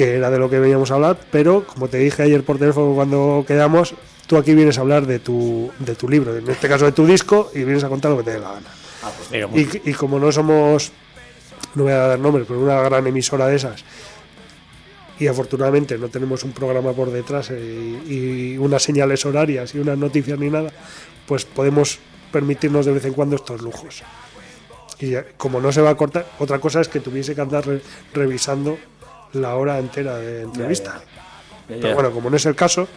que 0.01 0.15
era 0.15 0.31
de 0.31 0.39
lo 0.39 0.49
que 0.49 0.59
veníamos 0.59 0.91
a 0.91 0.95
hablar, 0.95 1.19
pero 1.31 1.67
como 1.67 1.87
te 1.89 1.99
dije 1.99 2.23
ayer 2.23 2.43
por 2.43 2.57
teléfono 2.59 2.95
cuando 2.95 3.45
quedamos, 3.47 3.95
tú 4.27 4.39
aquí 4.39 4.55
vienes 4.55 4.79
a 4.79 4.81
hablar 4.81 5.05
de 5.07 5.19
tu, 5.19 5.71
de 5.79 5.95
tu 5.95 6.09
libro, 6.09 6.35
en 6.35 6.49
este 6.49 6.69
caso 6.71 6.87
de 6.87 6.93
tu 6.93 7.05
disco, 7.05 7.51
y 7.55 7.65
vienes 7.65 7.85
a 7.85 7.91
contar 7.91 8.11
lo 8.13 8.17
que 8.17 8.23
te 8.25 8.31
dé 8.31 8.39
la 8.39 8.53
gana. 8.53 8.67
Mira, 9.31 9.47
muy- 9.47 9.61
Y, 9.85 9.91
y 9.91 9.93
como 9.93 10.19
no 10.19 10.33
somos, 10.33 10.91
no 11.75 11.83
voy 11.83 11.93
a 11.93 11.97
dar 11.99 12.19
nombres, 12.19 12.47
pero 12.49 12.61
una 12.61 12.81
gran 12.81 13.07
emisora 13.07 13.47
de 13.49 13.57
esas, 13.57 13.85
y 15.19 15.27
afortunadamente 15.27 15.99
no 15.99 16.09
tenemos 16.09 16.45
un 16.45 16.53
programa 16.53 16.95
por 16.95 17.11
detrás 17.11 17.51
eh, 17.51 18.01
y, 18.09 18.57
unas 18.57 18.83
señales 18.83 19.27
horarias 19.27 19.75
y 19.75 19.81
unas 19.81 19.99
noticias 19.99 20.39
ni 20.39 20.49
nada, 20.49 20.73
pues 21.27 21.45
podemos 21.45 21.99
permitirnos 22.33 22.87
de 22.87 22.93
vez 22.93 23.05
en 23.05 23.13
cuando 23.13 23.37
estos 23.37 23.61
lujos. 23.61 24.03
Y 24.99 25.13
como 25.37 25.61
no 25.61 25.71
se 25.73 25.83
va 25.83 25.91
a 25.91 25.95
cortar, 25.95 26.25
otra 26.39 26.59
cosa 26.59 26.81
es 26.81 26.89
que 26.89 27.01
tuviese 27.01 27.35
que 27.35 27.41
andar 27.43 27.67
re- 27.67 27.83
revisando 28.15 28.79
la 29.33 29.55
hora 29.57 29.79
entera 29.79 30.17
de 30.17 30.43
entrevista. 30.43 31.01
Pero 31.69 31.95
bueno, 31.95 32.11
como 32.11 32.31
no 32.31 32.37
es 32.37 32.47
el 32.47 32.57
caso, 32.57 32.89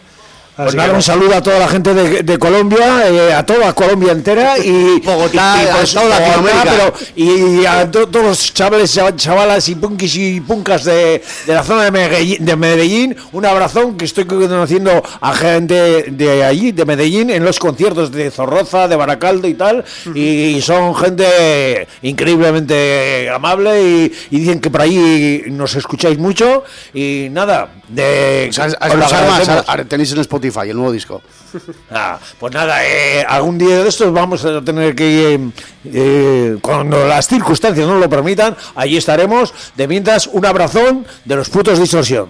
Pues 0.56 0.74
nada, 0.76 0.92
un 0.94 1.02
saludo 1.02 1.34
a 1.34 1.42
toda 1.42 1.58
la 1.58 1.66
gente 1.66 1.92
de, 1.94 2.22
de 2.22 2.38
Colombia, 2.38 3.08
eh, 3.08 3.32
a 3.32 3.44
toda 3.44 3.72
Colombia 3.72 4.12
entera 4.12 4.56
y 4.58 5.00
Bogotá, 5.00 5.60
y, 5.64 5.66
a 5.68 5.72
pues, 5.78 5.92
toda 5.94 6.08
Latinoamérica. 6.08 6.64
pero- 6.70 6.94
y 7.16 7.66
a 7.66 7.90
to- 7.90 8.06
todos 8.06 8.24
los 8.26 8.54
chavales, 8.54 8.96
chav- 8.96 9.16
chavalas 9.16 9.68
y 9.68 9.74
punkis 9.74 10.14
y 10.14 10.40
puncas 10.40 10.84
de, 10.84 11.20
de 11.46 11.54
la 11.54 11.64
zona 11.64 11.82
de 11.84 11.90
Medellín, 11.90 12.44
de 12.44 12.54
Medellín, 12.56 13.16
un 13.32 13.44
abrazón 13.46 13.96
que 13.96 14.04
estoy 14.04 14.26
conociendo 14.26 15.02
a 15.20 15.34
gente 15.34 16.04
de 16.12 16.44
allí, 16.44 16.70
de 16.70 16.84
Medellín, 16.84 17.30
en 17.30 17.44
los 17.44 17.58
conciertos 17.58 18.12
de 18.12 18.30
Zorroza, 18.30 18.86
de 18.86 18.94
Baracaldo 18.94 19.48
y 19.48 19.54
tal, 19.54 19.84
y 20.14 20.60
son 20.62 20.94
gente 20.94 21.88
increíblemente 22.02 23.28
amable 23.28 23.82
y, 23.82 24.12
y 24.30 24.38
dicen 24.40 24.60
que 24.60 24.70
por 24.70 24.82
ahí 24.82 25.42
nos 25.48 25.74
escucháis 25.74 26.18
mucho 26.18 26.62
y 26.94 27.28
nada, 27.30 27.68
de 27.88 28.50
a, 28.56 28.62
a 28.62 28.66
os 28.66 28.70
lo 28.70 28.86
escuchar 28.86 29.00
más, 29.00 29.12
agradecemos. 29.12 29.64
ahora 29.68 29.84
tenéis 29.84 30.12
en 30.12 30.18
Spotify 30.20 30.70
el 30.70 30.76
nuevo 30.76 30.92
disco. 30.92 31.22
Ah, 31.90 32.18
pues 32.40 32.52
nada, 32.52 32.84
eh, 32.84 33.24
algún 33.28 33.56
día 33.58 33.82
de 33.82 33.88
estos 33.88 34.12
vamos 34.12 34.44
a 34.44 34.60
tener 34.62 34.94
que 34.96 35.08
ir, 35.34 35.40
eh, 35.84 36.56
cuando 36.60 37.06
las 37.06 37.28
circunstancias 37.28 37.86
nos 37.86 38.00
lo 38.00 38.08
permitan, 38.10 38.56
allí 38.74 38.96
estaremos. 38.96 39.54
De 39.76 39.86
mientras, 39.86 40.26
un 40.26 40.44
abrazón 40.44 41.06
de 41.24 41.36
los 41.36 41.48
putos 41.50 41.78
distorsión. 41.78 42.28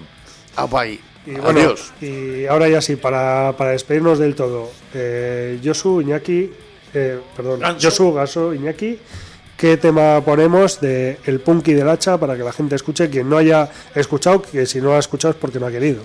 Ah, 0.56 0.66
pues 0.66 0.82
ahí. 0.82 1.00
Y 1.26 1.30
bueno, 1.36 1.58
Adiós. 1.60 1.92
y 2.02 2.44
ahora 2.44 2.68
ya 2.68 2.82
sí, 2.82 2.96
para, 2.96 3.54
para 3.56 3.70
despedirnos 3.70 4.18
del 4.18 4.34
todo, 4.34 4.70
eh, 4.92 5.58
Josu, 5.64 6.02
Iñaki, 6.02 6.52
eh, 6.92 7.18
perdón, 7.34 7.60
Ganso. 7.60 7.88
Josu, 7.88 8.12
Gaso, 8.12 8.52
Iñaki, 8.52 8.98
¿qué 9.56 9.76
tema 9.76 10.20
ponemos 10.24 10.80
de 10.80 11.18
El 11.24 11.40
Punky 11.40 11.72
del 11.72 11.88
Hacha 11.88 12.18
para 12.18 12.36
que 12.36 12.42
la 12.42 12.52
gente 12.52 12.74
escuche? 12.74 13.10
Quien 13.10 13.28
no 13.28 13.36
haya 13.36 13.70
escuchado, 13.94 14.42
que 14.42 14.66
si 14.66 14.80
no 14.80 14.94
ha 14.94 14.98
escuchado 14.98 15.32
es 15.32 15.38
porque 15.40 15.58
no 15.60 15.66
ha 15.66 15.70
querido. 15.70 16.02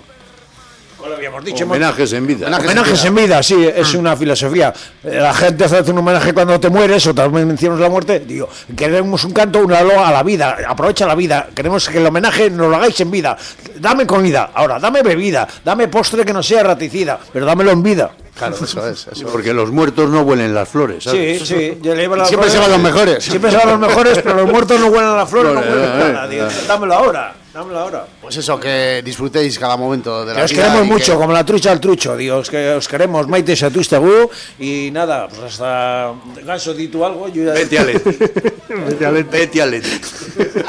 Lo 1.08 1.16
habíamos 1.16 1.44
dicho. 1.44 1.64
Homenajes 1.64 2.12
en 2.12 2.26
vida. 2.26 2.46
Homenajes 2.46 2.66
Homenajes 2.70 3.04
en 3.04 3.14
vida, 3.14 3.42
sí, 3.42 3.66
es 3.74 3.94
una 3.94 4.16
filosofía. 4.16 4.72
La 5.02 5.32
gente 5.34 5.64
hace 5.64 5.90
un 5.90 5.98
homenaje 5.98 6.32
cuando 6.32 6.58
te 6.58 6.68
mueres, 6.68 7.06
o 7.06 7.14
también 7.14 7.46
mencionas 7.46 7.80
la 7.80 7.88
muerte. 7.88 8.20
Digo, 8.20 8.48
queremos 8.76 9.24
un 9.24 9.32
canto, 9.32 9.60
una 9.60 9.82
loa 9.82 10.08
a 10.08 10.12
la 10.12 10.22
vida, 10.22 10.58
aprovecha 10.66 11.06
la 11.06 11.14
vida. 11.14 11.48
Queremos 11.54 11.88
que 11.88 11.98
el 11.98 12.06
homenaje 12.06 12.50
nos 12.50 12.68
lo 12.68 12.76
hagáis 12.76 13.00
en 13.00 13.10
vida. 13.10 13.36
Dame 13.78 14.06
comida, 14.06 14.50
ahora, 14.54 14.78
dame 14.78 15.02
bebida, 15.02 15.46
dame 15.64 15.88
postre 15.88 16.24
que 16.24 16.32
no 16.32 16.42
sea 16.42 16.62
raticida, 16.62 17.18
pero 17.32 17.46
dámelo 17.46 17.70
en 17.70 17.82
vida. 17.82 18.10
Claro, 18.36 18.54
eso 18.54 18.88
es. 18.88 19.06
eso 19.06 19.10
es. 19.12 19.22
Porque 19.24 19.52
los 19.52 19.70
muertos 19.70 20.08
no 20.08 20.22
huelen 20.22 20.54
las 20.54 20.66
flores, 20.68 21.04
¿sabes? 21.04 21.40
Sí, 21.40 21.46
sí. 21.46 21.78
yo 21.82 21.94
le 21.94 22.02
llevo 22.02 22.16
las 22.16 22.28
Siempre 22.28 22.48
se 22.48 22.56
flores. 22.56 22.72
van 22.72 22.82
los 22.82 22.92
mejores. 22.92 23.24
Siempre 23.24 23.50
se 23.50 23.56
van 23.58 23.68
los 23.68 23.78
mejores, 23.78 24.18
pero 24.22 24.34
los 24.36 24.50
muertos 24.50 24.80
no 24.80 24.86
huelen 24.86 25.10
a 25.10 25.16
la 25.16 25.26
flor, 25.26 25.46
no 25.46 25.60
Flores, 25.60 25.70
huelen 25.70 25.90
eh, 25.90 26.12
nada. 26.12 26.28
Digo, 26.28 26.46
eh. 26.46 26.50
Dámelo 26.66 26.94
ahora, 26.94 27.34
dámelo 27.54 27.78
ahora. 27.80 28.06
Pues 28.20 28.36
eso, 28.36 28.58
que 28.60 29.02
disfrutéis 29.04 29.58
cada 29.58 29.76
momento 29.76 30.24
de 30.24 30.32
Que 30.32 30.38
la 30.38 30.44
os 30.44 30.50
vida 30.52 30.62
queremos 30.62 30.84
y 30.84 30.88
que- 30.88 30.92
mucho, 30.94 31.18
como 31.18 31.32
la 31.32 31.44
trucha 31.44 31.72
al 31.72 31.80
trucho, 31.80 32.16
Dios, 32.16 32.48
que 32.50 32.70
os 32.70 32.86
queremos, 32.88 33.26
Maite 33.26 33.56
Satustagú, 33.56 34.30
y 34.58 34.90
nada, 34.92 35.28
pues 35.28 35.40
hasta 35.42 36.12
Ganso, 36.44 36.74
di 36.74 36.88
tú 36.88 37.04
algo, 37.04 37.28
yo 37.28 37.44
ya... 37.44 37.52
Vete 37.52 37.78
a 37.78 37.84
Leti. 37.84 38.10
Vete 38.68 39.06
a 39.06 39.66
Leti. 39.66 39.88
Vete. 40.38 40.64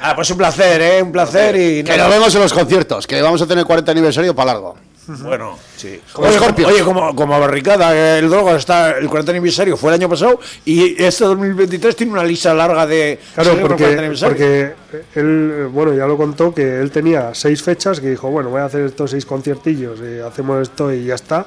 Ah, 0.00 0.14
pues 0.14 0.30
un 0.30 0.36
placer, 0.38 0.80
¿eh? 0.80 1.02
Un 1.02 1.10
placer 1.10 1.56
y 1.56 1.82
Que 1.82 1.90
nada. 1.96 2.04
nos 2.04 2.10
vemos 2.14 2.34
en 2.36 2.40
los 2.42 2.52
conciertos, 2.52 3.06
que 3.06 3.20
vamos 3.20 3.42
a 3.42 3.46
tener 3.46 3.64
40 3.64 3.90
aniversario 3.90 4.34
para 4.34 4.52
largo. 4.52 4.76
Bueno, 5.08 5.58
sí. 5.76 6.00
Como 6.12 6.28
oye, 6.28 6.82
como, 6.84 7.14
como 7.14 7.40
Barricada, 7.40 8.18
el 8.18 8.28
Droga 8.28 8.56
está, 8.56 8.98
el 8.98 9.08
40 9.08 9.32
aniversario 9.32 9.76
fue 9.76 9.90
el 9.90 10.00
año 10.00 10.08
pasado 10.08 10.38
y 10.66 11.02
este 11.02 11.24
2023 11.24 11.96
tiene 11.96 12.12
una 12.12 12.24
lista 12.24 12.52
larga 12.52 12.86
de... 12.86 13.18
Claro, 13.34 13.50
celebra 13.50 13.74
el 13.74 13.96
40 13.96 14.26
porque, 14.26 14.74
porque 14.90 15.20
él, 15.20 15.68
bueno, 15.72 15.94
ya 15.94 16.06
lo 16.06 16.16
contó 16.16 16.54
que 16.54 16.80
él 16.80 16.90
tenía 16.90 17.34
seis 17.34 17.62
fechas 17.62 18.00
que 18.00 18.10
dijo, 18.10 18.28
bueno, 18.30 18.50
voy 18.50 18.60
a 18.60 18.66
hacer 18.66 18.82
estos 18.82 19.10
seis 19.10 19.24
conciertillos, 19.24 19.98
y 20.00 20.20
hacemos 20.20 20.60
esto 20.62 20.92
y 20.92 21.06
ya 21.06 21.14
está. 21.14 21.46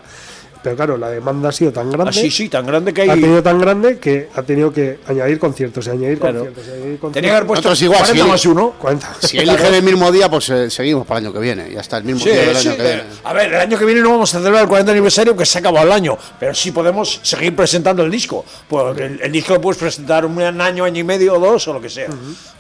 Pero 0.64 0.76
claro, 0.76 0.98
la 0.98 1.10
demanda 1.10 1.50
ha 1.50 1.52
sido 1.52 1.72
tan 1.72 1.90
grande. 1.90 2.10
Ah, 2.10 2.14
sí, 2.14 2.30
sí, 2.30 2.48
tan 2.48 2.66
grande 2.66 2.94
que 2.94 3.02
ha 3.02 3.14
hay... 3.14 3.22
tenido 3.22 3.42
tan 3.42 3.60
grande 3.60 3.98
que 3.98 4.30
ha 4.36 4.44
tenido 4.44 4.72
que 4.72 5.00
añadir 5.08 5.40
conciertos 5.40 5.88
y 5.88 5.90
añadir 5.90 6.20
Claro. 6.20 6.40
conciertos. 6.46 6.68
y 6.68 6.70
añadir 6.72 7.00
conciertos. 7.00 7.14
Tenía 7.14 7.30
que 7.32 7.36
haber 7.36 7.48
puesto 7.48 7.70
Nosotros 7.70 7.82
igual, 7.82 8.00
40 8.02 8.24
sí. 8.24 8.30
más 8.30 8.46
uno. 8.46 8.72
Cuenta. 8.78 9.16
Si 9.22 9.38
eligen 9.40 9.74
el 9.74 9.84
mismo 9.84 10.12
día, 10.12 10.30
pues 10.30 10.50
eh, 10.50 10.70
seguimos 10.70 11.08
para 11.08 11.20
el 11.20 11.26
año 11.26 11.34
que 11.34 11.40
viene. 11.40 11.72
Ya 11.72 11.82
está, 11.82 11.98
el 11.98 12.04
mismo 12.04 12.20
Sí, 12.22 12.30
día 12.30 12.42
del 12.46 12.56
sí, 12.58 12.68
año 12.68 12.78
que 12.78 12.84
eh, 12.84 12.96
viene. 12.96 13.04
A 13.24 13.34
ver, 13.34 13.54
el 13.54 13.60
año 13.60 13.78
que 13.78 13.86
viene 13.86 14.02
no 14.02 14.12
vamos 14.12 14.34
a 14.36 14.38
celebrar 14.40 14.64
el 14.64 14.68
40 14.70 14.92
aniversario 14.92 15.36
que 15.36 15.46
se 15.46 15.58
ha 15.58 15.62
acabado 15.62 15.86
el 15.88 15.92
año, 15.94 16.18
pero 16.40 16.54
sí 16.54 16.72
podemos 16.72 17.20
seguir 17.24 17.56
presentando 17.56 18.04
el 18.04 18.12
disco. 18.12 18.46
Porque 18.68 19.06
el, 19.06 19.22
el 19.22 19.32
disco 19.32 19.54
lo 19.56 19.62
puedes 19.62 19.80
presentar 19.80 20.26
un 20.26 20.40
año, 20.42 20.84
año 20.84 21.00
y 21.00 21.04
medio 21.04 21.36
o 21.36 21.40
dos 21.40 21.68
o 21.68 21.74
lo 21.74 21.82
que 21.82 21.90
sea. 21.90 22.08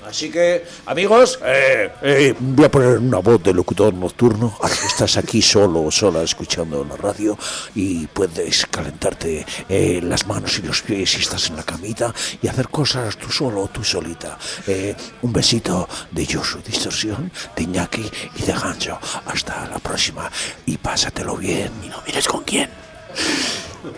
Así 0.06 0.32
que, 0.32 0.65
amigos, 0.86 1.40
eh, 1.45 1.91
eh, 2.02 2.36
voy 2.40 2.65
a 2.65 2.72
poner 2.72 2.98
una 2.98 3.19
voz 3.19 3.41
de 3.44 3.53
locutor 3.53 3.94
nocturno. 3.94 4.57
Estás 4.86 5.18
aquí 5.18 5.41
solo 5.41 5.84
o 5.84 5.91
sola 5.91 6.23
escuchando 6.23 6.84
la 6.84 6.98
radio 6.98 7.38
y 7.76 8.07
puedes 8.07 8.65
calentarte 8.65 9.45
eh, 9.69 10.02
las 10.03 10.26
manos 10.28 10.57
y 10.60 10.64
los 10.64 10.82
pies 10.82 11.11
si 11.11 11.22
estás 11.22 11.49
en 11.49 11.56
la 11.56 11.64
camita 11.64 12.14
y 12.41 12.48
hacer 12.48 12.69
cosas 12.69 13.18
tú 13.18 13.32
solo 13.32 13.64
o 13.64 13.68
tú 13.68 13.84
solita. 13.84 14.38
Eh, 14.68 14.95
un 15.22 15.32
besito 15.32 15.88
de 16.11 16.26
Josu 16.26 16.60
Distorsión, 16.61 17.32
de 17.56 17.64
Iñaki 17.64 18.10
y 18.36 18.41
de 18.41 18.53
Gancho. 18.53 18.99
Hasta 19.26 19.68
la 19.68 19.80
próxima 19.80 20.30
y 20.65 20.78
pásatelo 20.78 21.38
bien 21.38 21.72
y 21.86 21.90
no 21.90 22.02
mires 22.06 22.28
con 22.28 22.44
quién. 22.44 22.90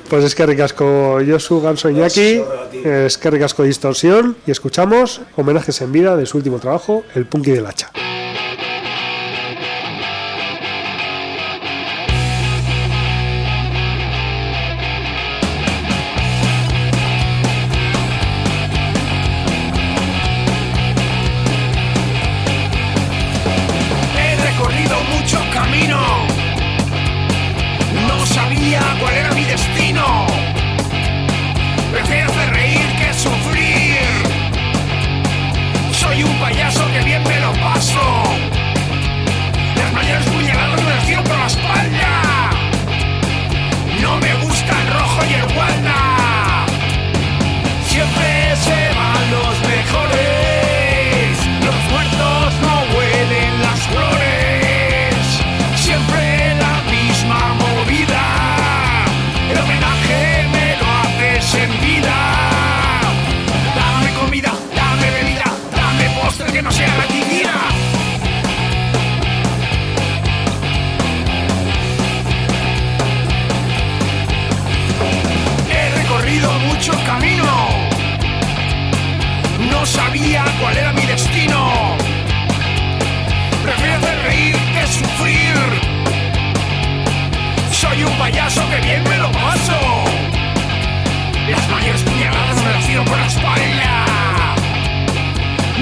Pues 0.10 0.24
es 0.24 0.36
que 0.36 0.46
ricasco 0.46 1.20
Josu, 1.28 1.62
Ganso 1.62 1.90
Iñaki, 1.90 2.42
es 2.84 3.18
que 3.18 3.32
ricasco 3.32 3.64
Distorsión 3.64 4.38
y 4.46 4.52
escuchamos 4.52 5.22
homenajes 5.36 5.82
en 5.82 5.92
vida 5.92 6.16
de 6.16 6.26
su 6.26 6.38
último 6.38 6.60
trabajo, 6.60 7.04
El 7.16 7.26
Punky 7.26 7.52
del 7.52 7.66
Hacha. 7.66 7.92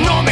No 0.05 0.23
me 0.23 0.30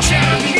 postre 0.00 0.59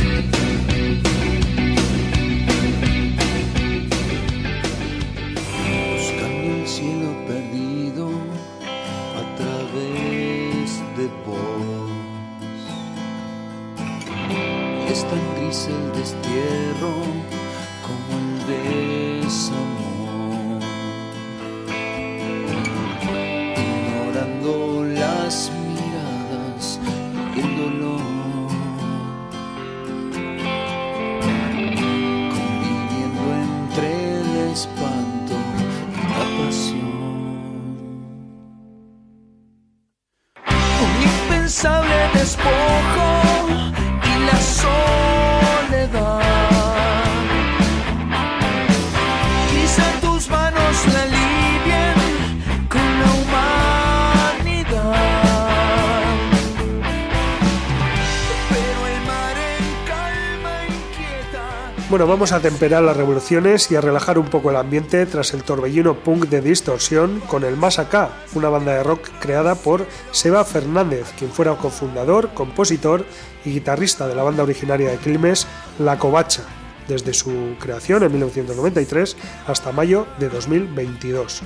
Vamos 62.07 62.31
a 62.31 62.39
temperar 62.39 62.81
las 62.83 62.97
revoluciones 62.97 63.71
y 63.71 63.75
a 63.75 63.81
relajar 63.81 64.17
un 64.17 64.25
poco 64.25 64.49
el 64.49 64.55
ambiente 64.55 65.05
tras 65.05 65.33
el 65.33 65.43
torbellino 65.43 65.93
punk 65.95 66.25
de 66.25 66.41
distorsión 66.41 67.21
con 67.27 67.43
el 67.43 67.55
Más 67.55 67.79
Acá, 67.79 68.09
una 68.33 68.49
banda 68.49 68.73
de 68.73 68.83
rock 68.83 69.07
creada 69.19 69.55
por 69.55 69.85
Seba 70.11 70.43
Fernández, 70.43 71.13
quien 71.17 71.31
fuera 71.31 71.55
cofundador, 71.55 72.33
compositor 72.33 73.05
y 73.45 73.51
guitarrista 73.51 74.07
de 74.07 74.15
la 74.15 74.23
banda 74.23 74.43
originaria 74.43 74.89
de 74.89 74.97
Quilmes, 74.97 75.47
La 75.79 75.99
Covacha, 75.99 76.43
desde 76.87 77.13
su 77.13 77.55
creación 77.59 78.03
en 78.03 78.11
1993 78.11 79.15
hasta 79.47 79.71
mayo 79.71 80.07
de 80.19 80.29
2022. 80.29 81.43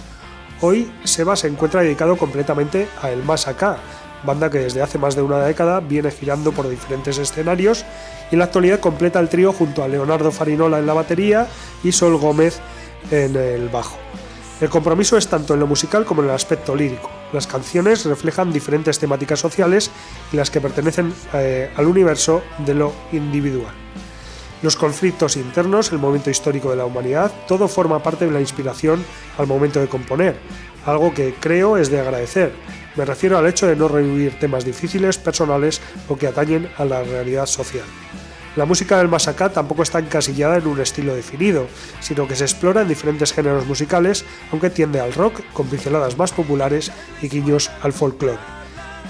Hoy 0.62 0.92
Seba 1.04 1.36
se 1.36 1.48
encuentra 1.48 1.82
dedicado 1.82 2.16
completamente 2.18 2.88
a 3.02 3.12
El 3.12 3.24
Más 3.24 3.48
Acá, 3.48 3.78
banda 4.26 4.50
que 4.50 4.60
desde 4.60 4.82
hace 4.82 4.98
más 4.98 5.16
de 5.16 5.22
una 5.22 5.40
década 5.40 5.80
viene 5.80 6.12
girando 6.12 6.52
por 6.52 6.70
diferentes 6.70 7.18
escenarios 7.18 7.86
y 8.32 8.36
en 8.36 8.40
la 8.40 8.46
actualidad 8.46 8.80
completa 8.80 9.20
el 9.20 9.30
trío 9.30 9.54
junto 9.54 9.84
a 9.84 9.88
Leonardo 9.88 10.32
Farinola 10.32 10.80
en 10.80 10.88
la 10.88 10.94
batería 10.94 11.48
y 11.84 11.92
Sol 11.92 12.18
Gómez 12.18 12.60
en 13.12 13.36
el 13.36 13.70
bajo. 13.70 13.98
El 14.62 14.70
compromiso 14.70 15.18
es 15.18 15.28
tanto 15.28 15.54
en 15.54 15.60
lo 15.60 15.68
musical 15.68 16.06
como 16.06 16.22
en 16.22 16.30
el 16.30 16.36
aspecto 16.36 16.76
lírico. 16.76 17.10
Las 17.34 17.46
canciones 17.46 18.06
reflejan 18.06 18.54
diferentes 18.54 19.00
temáticas 19.00 19.40
sociales 19.40 19.92
y 20.32 20.38
las 20.38 20.50
que 20.50 20.62
pertenecen 20.62 21.14
eh, 21.34 21.70
al 21.76 21.88
universo 21.88 22.42
de 22.66 22.74
lo 22.74 22.94
individual. 23.12 23.74
Los 24.62 24.78
conflictos 24.78 25.36
internos, 25.36 25.92
el 25.92 26.00
momento 26.00 26.30
histórico 26.30 26.70
de 26.70 26.78
la 26.78 26.86
humanidad, 26.86 27.32
todo 27.48 27.68
forma 27.68 28.02
parte 28.02 28.26
de 28.26 28.32
la 28.32 28.40
inspiración 28.40 29.04
al 29.38 29.46
momento 29.46 29.82
de 29.82 29.88
componer, 29.88 30.38
algo 30.86 31.14
que 31.14 31.34
creo 31.34 31.78
es 31.78 31.90
de 31.90 32.00
agradecer. 32.00 32.54
Me 32.96 33.06
refiero 33.06 33.38
al 33.38 33.48
hecho 33.48 33.68
de 33.68 33.76
no 33.76 33.88
revivir 33.88 34.40
temas 34.40 34.64
difíciles, 34.64 35.18
personales 35.18 35.82
o 36.08 36.16
que 36.16 36.28
atañen 36.28 36.70
a 36.78 36.86
la 36.86 37.04
realidad 37.04 37.46
social. 37.46 37.86
La 38.56 38.64
música 38.64 38.98
del 38.98 39.10
Masacá 39.10 39.50
tampoco 39.50 39.84
está 39.84 40.00
encasillada 40.00 40.58
en 40.58 40.68
un 40.68 40.80
estilo 40.80 41.14
definido, 41.14 41.68
sino 42.00 42.26
que 42.26 42.38
se 42.38 42.46
explora 42.46 42.84
en 42.84 42.88
diferentes 42.88 43.34
géneros 43.34 43.66
musicales, 43.66 44.24
aunque 44.52 44.70
tiende 44.70 45.02
al 45.02 45.14
rock 45.14 45.42
con 45.52 45.68
pinceladas 45.68 46.18
más 46.18 46.32
populares 46.32 46.90
y 47.22 47.28
guiños 47.28 47.70
al 47.82 47.92
folclore. 47.92 48.40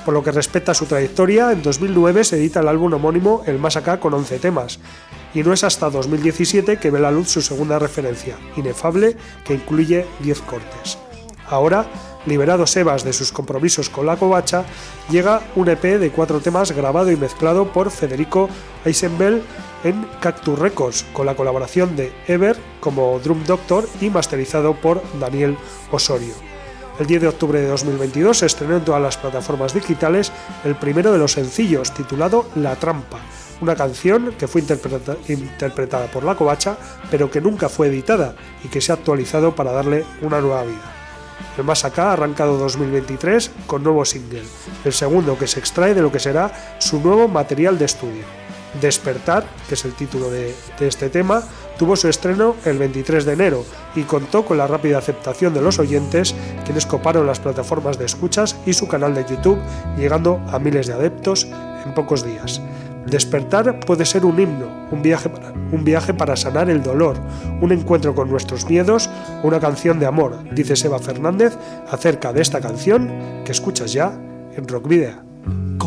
Por 0.03 0.15
lo 0.15 0.23
que 0.23 0.31
respecta 0.31 0.71
a 0.71 0.75
su 0.75 0.85
trayectoria, 0.85 1.51
en 1.51 1.61
2009 1.61 2.23
se 2.23 2.37
edita 2.37 2.61
el 2.61 2.67
álbum 2.67 2.93
homónimo 2.93 3.43
El 3.45 3.59
Más 3.59 3.75
Acá 3.75 3.99
con 3.99 4.15
11 4.15 4.39
temas, 4.39 4.79
y 5.35 5.43
no 5.43 5.53
es 5.53 5.63
hasta 5.63 5.91
2017 5.91 6.77
que 6.77 6.91
ve 6.91 6.99
la 6.99 7.11
luz 7.11 7.29
su 7.29 7.41
segunda 7.41 7.77
referencia, 7.77 8.37
Inefable, 8.55 9.15
que 9.43 9.55
incluye 9.55 10.07
10 10.21 10.41
cortes. 10.41 11.04
Ahora, 11.47 11.85
liberado 12.25 12.65
Sebas 12.65 13.03
de 13.03 13.13
sus 13.13 13.31
compromisos 13.31 13.89
con 13.89 14.05
la 14.05 14.17
covacha, 14.17 14.65
llega 15.09 15.41
un 15.55 15.69
EP 15.69 15.83
de 15.99 16.09
cuatro 16.11 16.39
temas 16.39 16.71
grabado 16.71 17.11
y 17.11 17.15
mezclado 17.15 17.71
por 17.71 17.91
Federico 17.91 18.49
Eisenbell 18.83 19.43
en 19.83 20.07
Cactus 20.21 20.57
Records, 20.57 21.05
con 21.13 21.27
la 21.27 21.35
colaboración 21.35 21.95
de 21.95 22.11
Ever 22.27 22.57
como 22.79 23.19
Drum 23.19 23.43
Doctor 23.43 23.87
y 24.01 24.09
masterizado 24.09 24.73
por 24.73 25.01
Daniel 25.19 25.55
Osorio. 25.91 26.33
El 26.97 27.07
10 27.07 27.21
de 27.23 27.27
octubre 27.27 27.59
de 27.59 27.67
2022 27.67 28.37
se 28.39 28.45
estrenó 28.45 28.77
en 28.77 28.85
todas 28.85 29.01
las 29.01 29.17
plataformas 29.17 29.73
digitales 29.73 30.31
el 30.63 30.75
primero 30.75 31.11
de 31.11 31.19
los 31.19 31.33
sencillos, 31.33 31.93
titulado 31.93 32.47
La 32.55 32.75
Trampa, 32.77 33.19
una 33.61 33.75
canción 33.75 34.33
que 34.39 34.47
fue 34.47 34.61
interpreta- 34.61 35.17
interpretada 35.27 36.07
por 36.07 36.23
La 36.23 36.35
Covacha, 36.35 36.77
pero 37.11 37.29
que 37.29 37.41
nunca 37.41 37.67
fue 37.67 37.87
editada 37.87 38.35
y 38.63 38.69
que 38.69 38.79
se 38.79 38.93
ha 38.93 38.95
actualizado 38.95 39.53
para 39.53 39.73
darle 39.73 40.05
una 40.21 40.39
nueva 40.39 40.63
vida. 40.63 40.94
El 41.57 41.63
Más 41.63 41.85
ha 41.85 42.13
arrancado 42.13 42.57
2023 42.57 43.51
con 43.67 43.83
nuevo 43.83 44.03
single, 44.03 44.43
el 44.83 44.93
segundo 44.93 45.37
que 45.37 45.47
se 45.47 45.59
extrae 45.59 45.93
de 45.93 46.01
lo 46.01 46.11
que 46.11 46.19
será 46.19 46.75
su 46.79 46.99
nuevo 46.99 47.27
material 47.27 47.77
de 47.77 47.85
estudio. 47.85 48.23
Despertar, 48.81 49.45
que 49.69 49.75
es 49.75 49.85
el 49.85 49.93
título 49.93 50.29
de, 50.29 50.53
de 50.77 50.87
este 50.87 51.09
tema, 51.09 51.43
tuvo 51.77 51.95
su 51.95 52.09
estreno 52.09 52.55
el 52.65 52.77
23 52.77 53.23
de 53.23 53.33
enero 53.33 53.65
y 53.95 54.03
contó 54.03 54.45
con 54.45 54.57
la 54.57 54.67
rápida 54.67 54.97
aceptación 54.97 55.53
de 55.53 55.61
los 55.61 55.79
oyentes, 55.79 56.35
quienes 56.65 56.85
coparon 56.85 57.25
las 57.25 57.39
plataformas 57.39 57.97
de 57.97 58.05
escuchas 58.05 58.57
y 58.65 58.73
su 58.73 58.87
canal 58.87 59.15
de 59.15 59.25
YouTube, 59.25 59.59
llegando 59.97 60.41
a 60.49 60.59
miles 60.59 60.87
de 60.87 60.93
adeptos 60.93 61.45
en 61.85 61.93
pocos 61.93 62.25
días. 62.25 62.61
Despertar 63.05 63.79
puede 63.81 64.05
ser 64.05 64.25
un 64.25 64.39
himno, 64.39 64.87
un 64.91 65.01
viaje, 65.83 66.13
para, 66.13 66.35
sanar 66.35 66.69
el 66.69 66.81
dolor, 66.81 67.17
un 67.61 67.71
encuentro 67.71 68.15
con 68.15 68.29
nuestros 68.29 68.67
miedos 68.67 69.09
una 69.43 69.59
canción 69.59 69.99
de 69.99 70.07
amor, 70.07 70.39
dice 70.53 70.75
Seba 70.75 70.99
Fernández 70.99 71.57
acerca 71.91 72.33
de 72.33 72.41
esta 72.41 72.61
canción 72.61 73.43
que 73.45 73.51
escuchas 73.51 73.93
ya 73.93 74.11
en 74.55 74.67
Rock 74.67 74.87
Video. 74.87 75.84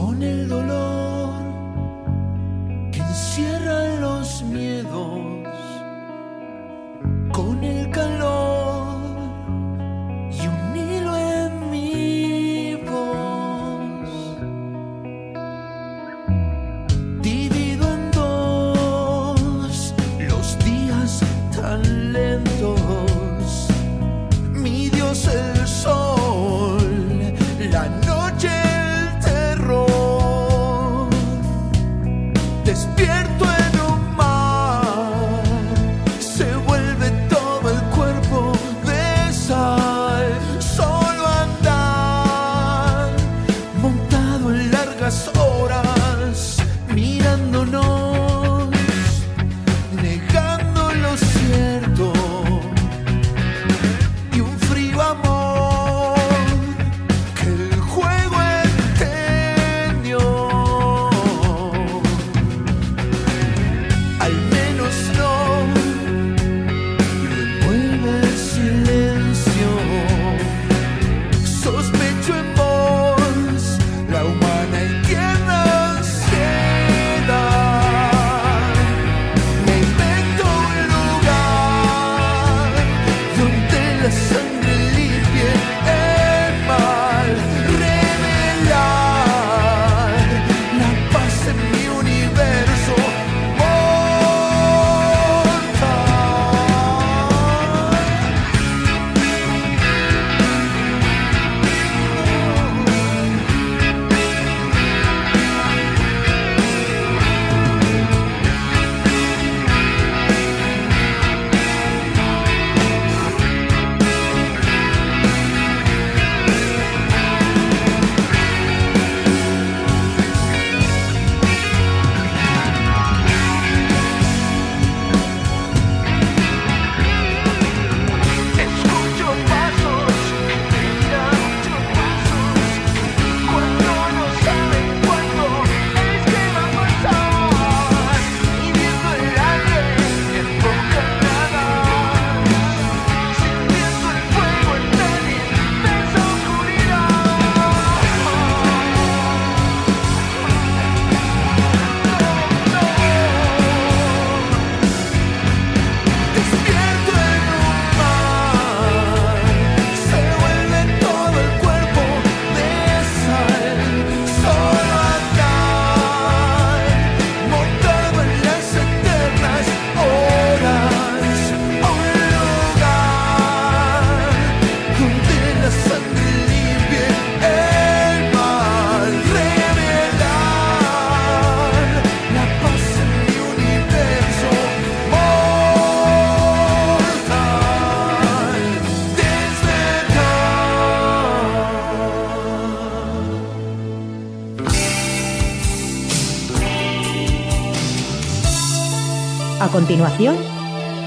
Continuación, 199.89 200.37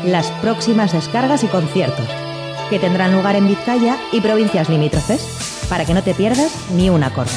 las 0.08 0.32
próximas 0.42 0.92
descargas 0.92 1.44
y 1.44 1.48
conciertos, 1.48 2.08
que 2.72 2.80
tendrán 2.80 3.14
lugar 3.14 3.36
en 3.36 3.48
Vizcaya 3.48 3.96
y 4.12 4.22
provincias 4.22 4.70
limítrofes, 4.70 5.68
para 5.70 5.86
que 5.86 5.94
no 5.94 6.02
te 6.02 6.16
pierdas 6.16 6.52
ni 6.74 6.90
un 6.90 7.04
acorde. 7.04 7.30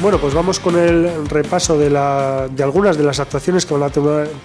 Bueno, 0.00 0.18
pues 0.18 0.32
vamos 0.32 0.60
con 0.60 0.78
el 0.78 1.28
repaso 1.28 1.76
de, 1.76 1.88
algunas 2.62 2.96
de 2.96 3.02
las 3.02 3.18
actuaciones 3.18 3.66
que 3.66 3.74
van 3.74 3.82
a 3.82 3.90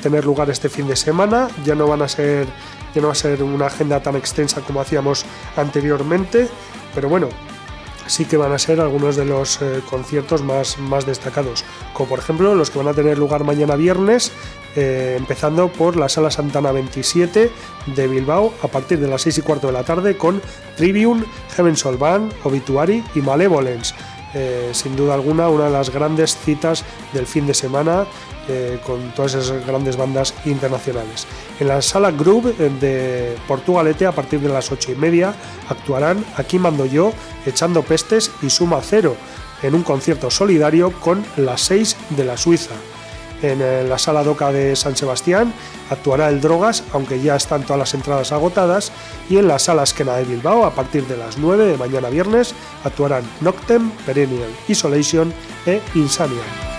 tener 0.01 0.25
lugar 0.25 0.49
este 0.49 0.67
fin 0.67 0.87
de 0.87 0.95
semana. 0.95 1.47
Ya 1.63 1.75
no 1.75 1.87
van 1.87 2.01
a 2.01 2.07
ser, 2.07 2.47
ya 2.93 3.01
no 3.01 3.07
va 3.07 3.13
a 3.13 3.15
ser 3.15 3.43
una 3.43 3.67
agenda 3.67 4.01
tan 4.01 4.15
extensa 4.15 4.61
como 4.61 4.81
hacíamos 4.81 5.25
anteriormente, 5.55 6.47
pero 6.93 7.09
bueno, 7.09 7.29
sí 8.07 8.25
que 8.25 8.37
van 8.37 8.51
a 8.51 8.59
ser 8.59 8.79
algunos 8.79 9.15
de 9.15 9.25
los 9.25 9.61
eh, 9.61 9.81
conciertos 9.89 10.41
más, 10.41 10.77
más 10.77 11.05
destacados, 11.05 11.63
como 11.93 12.09
por 12.09 12.19
ejemplo 12.19 12.55
los 12.55 12.69
que 12.69 12.77
van 12.77 12.87
a 12.87 12.93
tener 12.93 13.17
lugar 13.17 13.43
mañana 13.43 13.75
viernes, 13.75 14.31
eh, 14.75 15.15
empezando 15.17 15.67
por 15.69 15.95
la 15.95 16.09
Sala 16.09 16.31
Santana 16.31 16.71
27 16.71 17.51
de 17.87 18.07
Bilbao 18.07 18.53
a 18.63 18.67
partir 18.67 18.99
de 18.99 19.07
las 19.07 19.21
6 19.21 19.39
y 19.39 19.41
cuarto 19.41 19.67
de 19.67 19.73
la 19.73 19.83
tarde 19.83 20.17
con 20.17 20.41
Tribune, 20.77 21.25
Heaven 21.55 21.75
Soul 21.75 21.97
Band, 21.97 22.33
Obituary 22.43 23.03
y 23.15 23.21
Malevolence. 23.21 23.93
Eh, 24.35 24.71
sin 24.73 24.95
duda 24.95 25.13
alguna 25.13 25.47
una 25.49 25.65
de 25.65 25.71
las 25.71 25.91
grandes 25.91 26.35
citas 26.35 26.83
del 27.13 27.27
fin 27.27 27.45
de 27.45 27.53
semana 27.53 28.07
eh, 28.47 28.79
con 28.85 29.11
todas 29.11 29.35
esas 29.35 29.65
grandes 29.65 29.97
bandas 29.97 30.33
internacionales. 30.45 31.25
En 31.59 31.67
la 31.67 31.81
sala 31.81 32.11
Groove 32.11 32.53
eh, 32.59 32.69
de 32.79 33.35
Portugalete 33.47 34.05
a 34.05 34.11
partir 34.11 34.39
de 34.39 34.49
las 34.49 34.71
8 34.71 34.91
y 34.91 34.95
media 34.95 35.33
actuarán 35.69 36.25
Aquí 36.35 36.59
mando 36.59 36.85
yo, 36.85 37.13
Echando 37.45 37.83
Pestes 37.83 38.31
y 38.41 38.49
Suma 38.49 38.79
Cero 38.81 39.15
en 39.61 39.75
un 39.75 39.83
concierto 39.83 40.29
solidario 40.29 40.91
con 40.99 41.25
las 41.37 41.61
6 41.61 41.95
de 42.11 42.25
la 42.25 42.37
Suiza. 42.37 42.75
En 43.41 43.61
eh, 43.61 43.83
la 43.83 43.97
sala 43.97 44.23
DOCA 44.23 44.51
de 44.51 44.75
San 44.75 44.95
Sebastián 44.95 45.53
actuará 45.89 46.29
el 46.29 46.39
Drogas, 46.39 46.83
aunque 46.93 47.21
ya 47.21 47.35
están 47.35 47.63
todas 47.63 47.79
las 47.79 47.93
entradas 47.93 48.31
agotadas. 48.31 48.91
Y 49.29 49.37
en 49.37 49.47
la 49.47 49.59
sala 49.59 49.83
Esquena 49.83 50.15
de 50.15 50.23
Bilbao, 50.23 50.65
a 50.65 50.71
partir 50.71 51.05
de 51.07 51.17
las 51.17 51.37
9 51.37 51.65
de 51.65 51.77
mañana 51.77 52.09
viernes, 52.09 52.55
actuarán 52.83 53.23
Noctem, 53.41 53.91
Perennial, 54.05 54.49
Isolation 54.67 55.33
e 55.65 55.81
Insania. 55.95 56.72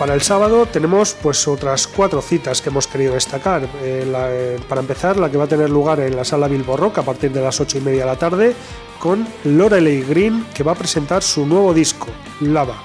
Para 0.00 0.14
el 0.14 0.22
sábado 0.22 0.64
tenemos 0.64 1.12
pues 1.12 1.46
otras 1.46 1.86
cuatro 1.86 2.22
citas 2.22 2.62
que 2.62 2.70
hemos 2.70 2.86
querido 2.86 3.12
destacar. 3.12 3.64
Eh, 3.82 4.10
eh, 4.10 4.58
para 4.66 4.80
empezar, 4.80 5.18
la 5.18 5.30
que 5.30 5.36
va 5.36 5.44
a 5.44 5.46
tener 5.46 5.68
lugar 5.68 6.00
en 6.00 6.16
la 6.16 6.24
sala 6.24 6.48
Bilbo 6.48 6.74
Rock 6.74 6.96
a 6.96 7.02
partir 7.02 7.30
de 7.32 7.42
las 7.42 7.60
8 7.60 7.76
y 7.76 7.80
media 7.82 8.00
de 8.00 8.06
la 8.06 8.16
tarde 8.16 8.54
con 8.98 9.28
Lorelei 9.44 10.00
Green 10.00 10.46
que 10.54 10.62
va 10.62 10.72
a 10.72 10.74
presentar 10.74 11.22
su 11.22 11.44
nuevo 11.44 11.74
disco, 11.74 12.06
Lava. 12.40 12.76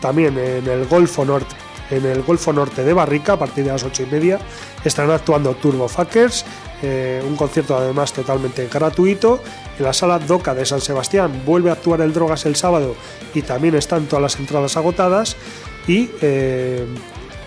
También 0.00 0.38
en 0.38 0.64
el 0.68 0.86
Golfo 0.86 1.24
Norte, 1.24 1.56
en 1.90 2.06
el 2.06 2.22
Golfo 2.22 2.52
Norte 2.52 2.84
de 2.84 2.92
Barrica 2.92 3.32
a 3.32 3.36
partir 3.36 3.64
de 3.64 3.72
las 3.72 3.82
8 3.82 4.04
y 4.04 4.06
media 4.06 4.38
estarán 4.84 5.10
actuando 5.10 5.54
Turbo 5.54 5.88
Fuckers, 5.88 6.44
eh, 6.82 7.20
un 7.26 7.34
concierto 7.34 7.76
además 7.76 8.12
totalmente 8.12 8.68
gratuito. 8.72 9.42
En 9.76 9.84
la 9.84 9.92
sala 9.92 10.20
Doca 10.20 10.54
de 10.54 10.64
San 10.64 10.80
Sebastián 10.80 11.42
vuelve 11.44 11.70
a 11.70 11.72
actuar 11.72 12.00
el 12.00 12.12
Drogas 12.12 12.46
el 12.46 12.54
sábado 12.54 12.94
y 13.34 13.42
también 13.42 13.74
están 13.74 14.06
todas 14.06 14.22
las 14.22 14.36
entradas 14.38 14.76
agotadas. 14.76 15.36
Y 15.90 16.08
eh, 16.22 16.86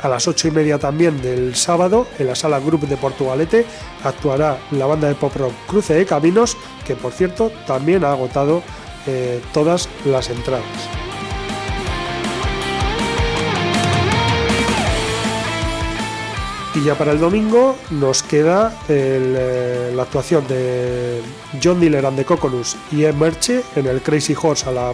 A 0.01 0.09
las 0.09 0.27
ocho 0.27 0.49
y 0.49 0.51
media 0.51 0.77
también 0.77 1.21
del 1.21 1.55
sábado, 1.55 2.07
en 2.19 2.27
la 2.27 2.35
sala 2.35 2.59
Group 2.59 2.89
de 2.89 2.97
Portugalete, 2.97 3.65
actuará 4.03 4.57
la 4.71 4.85
banda 4.85 5.07
de 5.07 5.15
pop 5.15 5.33
rock 5.37 5.53
Cruce 5.65 5.93
de 5.93 6.05
Caminos, 6.05 6.57
que 6.85 6.97
por 6.97 7.13
cierto 7.13 7.53
también 7.65 8.03
ha 8.03 8.11
agotado 8.11 8.61
eh, 9.07 9.41
todas 9.53 9.87
las 10.03 10.29
entradas. 10.29 11.12
Y 16.84 16.88
ya 16.88 16.97
para 16.97 17.14
el 17.14 17.19
domingo 17.22 17.77
nos 17.91 18.23
queda 18.23 18.77
eh, 18.89 19.93
la 19.95 20.03
actuación 20.03 20.45
de 20.49 21.22
John 21.64 21.80
Diller 21.80 22.05
and 22.05 22.18
the 22.18 22.26
Coconus 22.26 22.76
y 22.91 23.05
Ed 23.05 23.15
Merche 23.15 23.64
en 23.77 23.88
el 23.88 24.01
Crazy 24.01 24.35
Horse 24.35 24.65
a, 24.69 24.91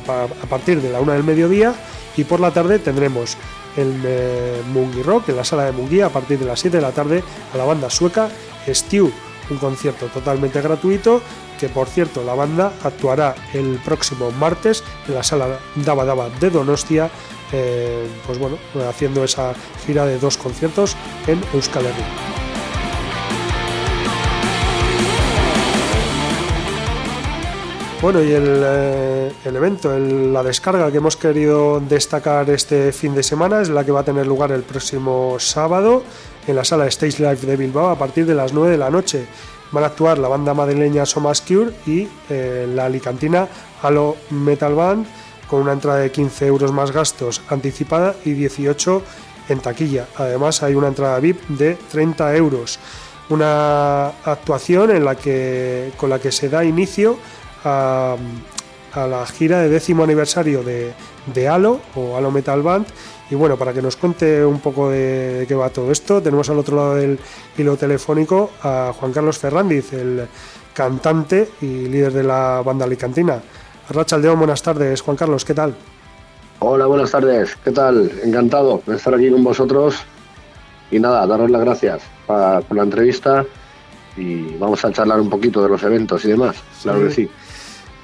partir 0.47 0.83
de 0.83 0.91
la 0.91 0.99
una 0.99 1.13
del 1.13 1.23
mediodía. 1.23 1.73
Y 2.15 2.25
por 2.25 2.41
la 2.41 2.51
tarde 2.51 2.77
tendremos 2.77 3.37
el 3.75 4.03
eh, 4.05 4.61
Mungi 4.71 5.01
Rock 5.01 5.29
en 5.29 5.37
la 5.37 5.43
sala 5.43 5.65
de 5.65 5.71
Mungi 5.71 6.01
a 6.01 6.09
partir 6.09 6.37
de 6.37 6.45
las 6.45 6.59
7 6.59 6.77
de 6.77 6.83
la 6.83 6.91
tarde 6.91 7.23
a 7.55 7.57
la 7.57 7.65
banda 7.65 7.89
sueca 7.89 8.29
Stew, 8.67 9.11
un 9.49 9.57
concierto 9.57 10.05
totalmente 10.07 10.61
gratuito 10.61 11.23
que 11.59 11.69
por 11.69 11.87
cierto 11.87 12.23
la 12.23 12.35
banda 12.35 12.71
actuará 12.83 13.33
el 13.53 13.79
próximo 13.83 14.29
martes 14.31 14.83
en 15.07 15.15
la 15.15 15.23
sala 15.23 15.57
Daba 15.75 16.05
Daba 16.05 16.29
de 16.29 16.51
Donostia 16.51 17.09
eh, 17.51 18.07
pues 18.25 18.37
bueno, 18.37 18.57
haciendo 18.87 19.23
esa 19.23 19.53
gira 19.85 20.05
de 20.05 20.19
dos 20.19 20.37
conciertos 20.37 20.95
en 21.27 21.41
Euskal 21.53 21.85
Herria. 21.85 22.39
Bueno, 28.01 28.23
y 28.23 28.31
el, 28.31 28.61
eh, 28.63 29.31
evento, 29.43 29.99
la 29.99 30.41
descarga 30.41 30.89
que 30.89 30.97
hemos 30.99 31.17
querido 31.17 31.81
destacar 31.81 32.49
este 32.49 32.93
fin 32.93 33.13
de 33.13 33.23
semana 33.23 33.59
es 33.59 33.67
la 33.67 33.83
que 33.83 33.91
va 33.91 33.99
a 33.99 34.03
tener 34.03 34.25
lugar 34.25 34.53
el 34.53 34.63
próximo 34.63 35.35
sábado 35.37 36.03
en 36.47 36.55
la 36.55 36.63
sala 36.63 36.87
Stage 36.87 37.19
Live 37.19 37.45
de 37.45 37.57
Bilbao 37.57 37.89
a 37.89 37.97
partir 37.97 38.25
de 38.25 38.35
las 38.35 38.53
9 38.53 38.71
de 38.71 38.77
la 38.77 38.89
noche. 38.89 39.25
Van 39.73 39.83
a 39.83 39.87
actuar 39.87 40.17
la 40.17 40.29
banda 40.29 40.53
madrileña 40.53 41.05
Somas 41.05 41.41
Cure 41.41 41.73
y 41.85 42.07
eh, 42.29 42.71
la 42.73 42.85
alicantina 42.85 43.49
Halo 43.81 44.15
Metal 44.29 44.73
Band 44.73 45.05
con 45.49 45.61
una 45.61 45.73
entrada 45.73 45.99
de 45.99 46.11
15 46.11 46.47
euros 46.47 46.71
más 46.71 46.91
gastos 46.91 47.41
anticipada 47.49 48.15
y 48.23 48.33
18 48.33 49.01
en 49.49 49.59
taquilla. 49.59 50.07
Además 50.15 50.61
hay 50.63 50.75
una 50.75 50.87
entrada 50.87 51.19
VIP 51.19 51.41
de 51.47 51.75
30 51.91 52.35
euros. 52.35 52.79
Una 53.29 54.07
actuación 54.23 54.91
en 54.91 55.05
la 55.05 55.15
que, 55.15 55.91
con 55.97 56.09
la 56.09 56.19
que 56.19 56.31
se 56.31 56.49
da 56.49 56.63
inicio 56.63 57.17
a, 57.63 58.15
la 58.95 59.25
gira 59.27 59.61
de 59.61 59.69
décimo 59.69 60.03
aniversario 60.03 60.63
de, 60.63 60.93
de 61.33 61.47
Halo 61.47 61.79
o 61.95 62.17
Halo 62.17 62.31
Metal 62.31 62.61
Band. 62.61 62.87
Y 63.29 63.35
bueno, 63.35 63.57
para 63.57 63.71
que 63.71 63.81
nos 63.81 63.95
cuente 63.95 64.43
un 64.43 64.59
poco 64.59 64.89
de, 64.89 65.39
de 65.39 65.47
qué 65.47 65.53
va 65.53 65.69
todo 65.69 65.91
esto, 65.91 66.21
tenemos 66.21 66.49
al 66.49 66.57
otro 66.57 66.75
lado 66.75 66.95
del 66.95 67.19
hilo 67.57 67.77
telefónico 67.77 68.51
a 68.63 68.91
Juan 68.99 69.13
Carlos 69.13 69.37
Ferrandiz, 69.37 69.93
el 69.93 70.27
cantante 70.73 71.51
y 71.61 71.87
líder 71.87 72.13
de 72.13 72.23
la 72.23 72.63
banda 72.65 72.85
alicantina. 72.85 73.39
Arrachaldeón, 73.89 74.37
buenas 74.37 74.61
tardes. 74.61 75.01
Juan 75.01 75.17
Carlos, 75.17 75.43
¿qué 75.45 75.53
tal? 75.53 75.75
Hola, 76.59 76.85
buenas 76.85 77.11
tardes. 77.11 77.55
¿Qué 77.63 77.71
tal? 77.71 78.11
Encantado 78.23 78.81
de 78.85 78.95
estar 78.95 79.13
aquí 79.15 79.31
con 79.31 79.43
vosotros. 79.43 79.95
Y 80.91 80.99
nada, 80.99 81.25
daros 81.25 81.49
las 81.49 81.61
gracias 81.61 82.01
pa- 82.27 82.61
por 82.61 82.77
la 82.77 82.83
entrevista 82.83 83.45
y 84.17 84.55
vamos 84.57 84.83
a 84.83 84.91
charlar 84.91 85.19
un 85.19 85.29
poquito 85.29 85.61
de 85.63 85.69
los 85.69 85.81
eventos 85.83 86.25
y 86.25 86.29
demás. 86.29 86.55
Claro 86.83 86.99
que 87.07 87.11
sí. 87.11 87.29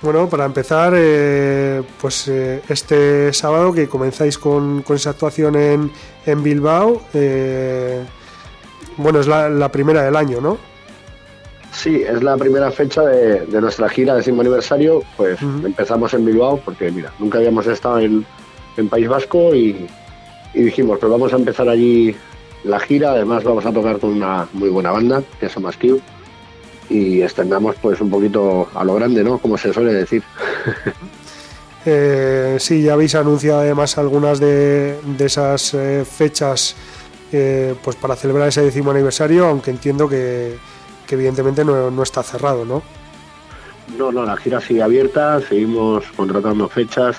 Bueno, 0.02 0.30
para 0.30 0.46
empezar, 0.46 0.94
eh, 0.96 1.82
pues 2.00 2.28
eh, 2.28 2.62
este 2.70 3.34
sábado 3.34 3.74
que 3.74 3.88
comenzáis 3.88 4.38
con, 4.38 4.84
con 4.84 4.96
esa 4.98 5.12
actuación 5.12 5.56
en, 5.56 5.92
en 6.26 6.44
Bilbao, 6.44 7.02
eh, 7.14 8.04
bueno, 8.98 9.20
es 9.20 9.28
la, 9.28 9.50
la 9.50 9.70
primera 9.72 10.04
del 10.04 10.16
año, 10.16 10.40
¿no? 10.42 10.58
Sí, 11.76 12.02
es 12.08 12.24
la 12.24 12.38
primera 12.38 12.72
fecha 12.72 13.02
de, 13.04 13.46
de 13.46 13.62
nuestra 13.62 13.90
gira 13.90 14.16
décimo 14.16 14.42
aniversario. 14.42 15.04
Pues 15.18 15.42
empezamos 15.42 16.14
en 16.14 16.26
Bilbao 16.26 16.60
porque, 16.64 16.90
mira, 16.90 17.12
nunca 17.20 17.38
habíamos 17.38 17.68
estado 17.68 18.00
en, 18.00 18.26
en 18.78 18.88
País 18.88 19.10
Vasco 19.10 19.54
y, 19.54 19.86
y 20.54 20.62
dijimos, 20.64 21.00
pues 21.00 21.12
vamos 21.12 21.34
a 21.34 21.36
empezar 21.36 21.68
allí 21.68 22.16
la 22.64 22.80
gira. 22.80 23.12
Además, 23.12 23.44
vamos 23.44 23.66
a 23.66 23.74
tocar 23.74 24.00
con 24.00 24.12
una 24.12 24.48
muy 24.54 24.70
buena 24.70 24.92
banda, 24.92 25.22
que 25.38 25.48
es 25.48 25.54
Cube, 25.54 26.00
y 26.90 27.22
extendamos 27.22 27.76
pues 27.82 28.00
un 28.00 28.10
poquito 28.10 28.70
a 28.74 28.84
lo 28.86 28.96
grande, 28.96 29.24
¿no? 29.24 29.38
Como 29.38 29.58
se 29.58 29.74
suele 29.74 29.94
decir. 29.94 30.24
Eh, 31.88 32.58
sí, 32.60 32.82
ya 32.82 32.94
habéis 32.94 33.14
anunciado 33.14 33.60
además 33.60 34.00
algunas 34.00 34.40
de, 34.40 34.98
de 35.04 35.26
esas 35.28 35.76
eh, 35.76 36.04
fechas 36.04 36.76
eh, 37.32 37.76
pues 37.84 37.96
para 37.96 38.16
celebrar 38.16 38.48
ese 38.48 38.64
décimo 38.64 38.90
aniversario, 38.90 39.46
aunque 39.46 39.70
entiendo 39.70 40.10
que, 40.10 40.56
que 41.08 41.16
evidentemente 41.16 41.64
no, 41.64 41.92
no 41.92 42.04
está 42.04 42.24
cerrado, 42.24 42.66
¿no? 42.66 42.82
No, 43.98 44.12
no, 44.12 44.26
la 44.26 44.36
gira 44.38 44.60
sigue 44.60 44.82
abierta, 44.82 45.40
seguimos 45.42 46.04
contratando 46.16 46.68
fechas. 46.68 47.18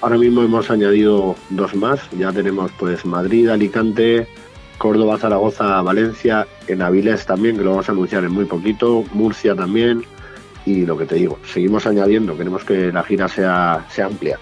Ahora 0.00 0.16
mismo 0.16 0.42
hemos 0.42 0.70
añadido 0.70 1.36
dos 1.50 1.74
más. 1.74 2.00
Ya 2.16 2.32
tenemos 2.32 2.70
pues 2.78 3.04
Madrid, 3.04 3.48
Alicante, 3.48 4.26
Córdoba, 4.78 5.18
Zaragoza, 5.18 5.82
Valencia, 5.82 6.46
en 6.66 6.82
Avilés 6.82 7.26
también, 7.26 7.56
que 7.56 7.64
lo 7.64 7.70
vamos 7.70 7.88
a 7.88 7.92
anunciar 7.92 8.24
en 8.24 8.32
muy 8.32 8.44
poquito, 8.44 9.04
Murcia 9.12 9.54
también. 9.54 10.04
Y 10.64 10.86
lo 10.86 10.96
que 10.96 11.04
te 11.04 11.16
digo, 11.16 11.38
seguimos 11.52 11.86
añadiendo, 11.86 12.36
queremos 12.36 12.64
que 12.64 12.92
la 12.92 13.02
gira 13.02 13.28
sea, 13.28 13.86
sea 13.90 14.06
amplia. 14.06 14.38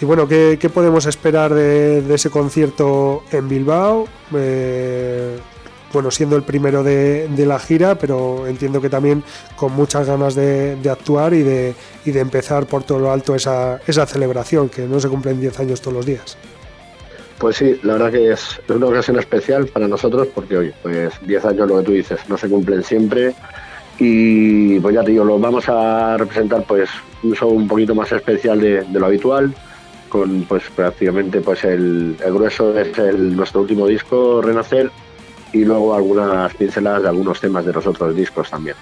Y 0.00 0.04
bueno, 0.04 0.28
¿qué, 0.28 0.58
qué 0.60 0.70
podemos 0.70 1.06
esperar 1.06 1.52
de, 1.52 2.02
de 2.02 2.14
ese 2.14 2.30
concierto 2.30 3.24
en 3.32 3.48
Bilbao? 3.48 4.06
Eh, 4.34 5.38
bueno, 5.92 6.10
siendo 6.10 6.36
el 6.36 6.42
primero 6.42 6.82
de, 6.82 7.28
la 7.36 7.58
gira, 7.58 7.96
pero 7.96 8.46
entiendo 8.46 8.80
que 8.80 8.88
también 8.88 9.22
con 9.56 9.72
muchas 9.72 10.06
ganas 10.06 10.34
de, 10.34 10.78
actuar 10.90 11.34
y 11.34 11.42
de, 11.42 11.74
empezar 12.04 12.66
por 12.66 12.82
todo 12.84 12.98
lo 12.98 13.10
alto 13.10 13.34
esa, 13.34 13.78
celebración, 14.06 14.68
que 14.68 14.82
no 14.82 15.00
se 15.00 15.08
cumplen 15.08 15.40
10 15.40 15.60
años 15.60 15.80
todos 15.80 15.96
los 15.96 16.06
días. 16.06 16.36
Pues 17.38 17.56
sí, 17.56 17.80
la 17.82 17.94
verdad 17.94 18.12
que 18.12 18.32
es, 18.32 18.60
una 18.68 18.86
ocasión 18.86 19.18
especial 19.18 19.66
para 19.66 19.88
nosotros 19.88 20.28
porque, 20.34 20.56
oye, 20.56 20.74
pues 20.82 21.14
10 21.22 21.44
años 21.46 21.68
lo 21.68 21.78
que 21.78 21.84
tú 21.84 21.92
dices, 21.92 22.20
no 22.28 22.36
se 22.36 22.48
cumplen 22.48 22.82
siempre 22.82 23.34
y 23.98 24.80
pues 24.80 24.94
ya 24.94 25.02
te 25.02 25.10
digo, 25.10 25.24
lo 25.24 25.38
vamos 25.38 25.68
a 25.68 26.16
representar 26.16 26.64
pues 26.64 26.88
un 27.22 27.34
show 27.34 27.50
un 27.50 27.68
poquito 27.68 27.94
más 27.94 28.10
especial 28.12 28.60
de, 28.60 28.84
lo 28.92 29.06
habitual 29.06 29.54
con 30.08 30.42
pues 30.44 30.64
prácticamente 30.74 31.40
pues 31.40 31.64
el, 31.64 32.16
grueso 32.18 32.76
es 32.78 32.96
nuestro 33.18 33.60
último 33.60 33.86
disco, 33.86 34.42
Renacer 34.42 34.90
y 35.52 35.64
luego 35.64 35.94
algunas 35.94 36.54
pinceladas 36.54 37.02
de 37.02 37.08
algunos 37.08 37.40
temas 37.40 37.64
de 37.64 37.72
los 37.72 37.86
otros 37.86 38.14
discos 38.14 38.50
también 38.50 38.76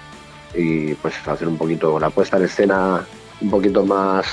y 0.55 0.93
pues 0.95 1.15
hacer 1.27 1.47
un 1.47 1.57
poquito 1.57 1.99
la 1.99 2.09
puesta 2.09 2.37
en 2.37 2.45
escena 2.45 3.05
un 3.41 3.49
poquito 3.49 3.85
más 3.85 4.25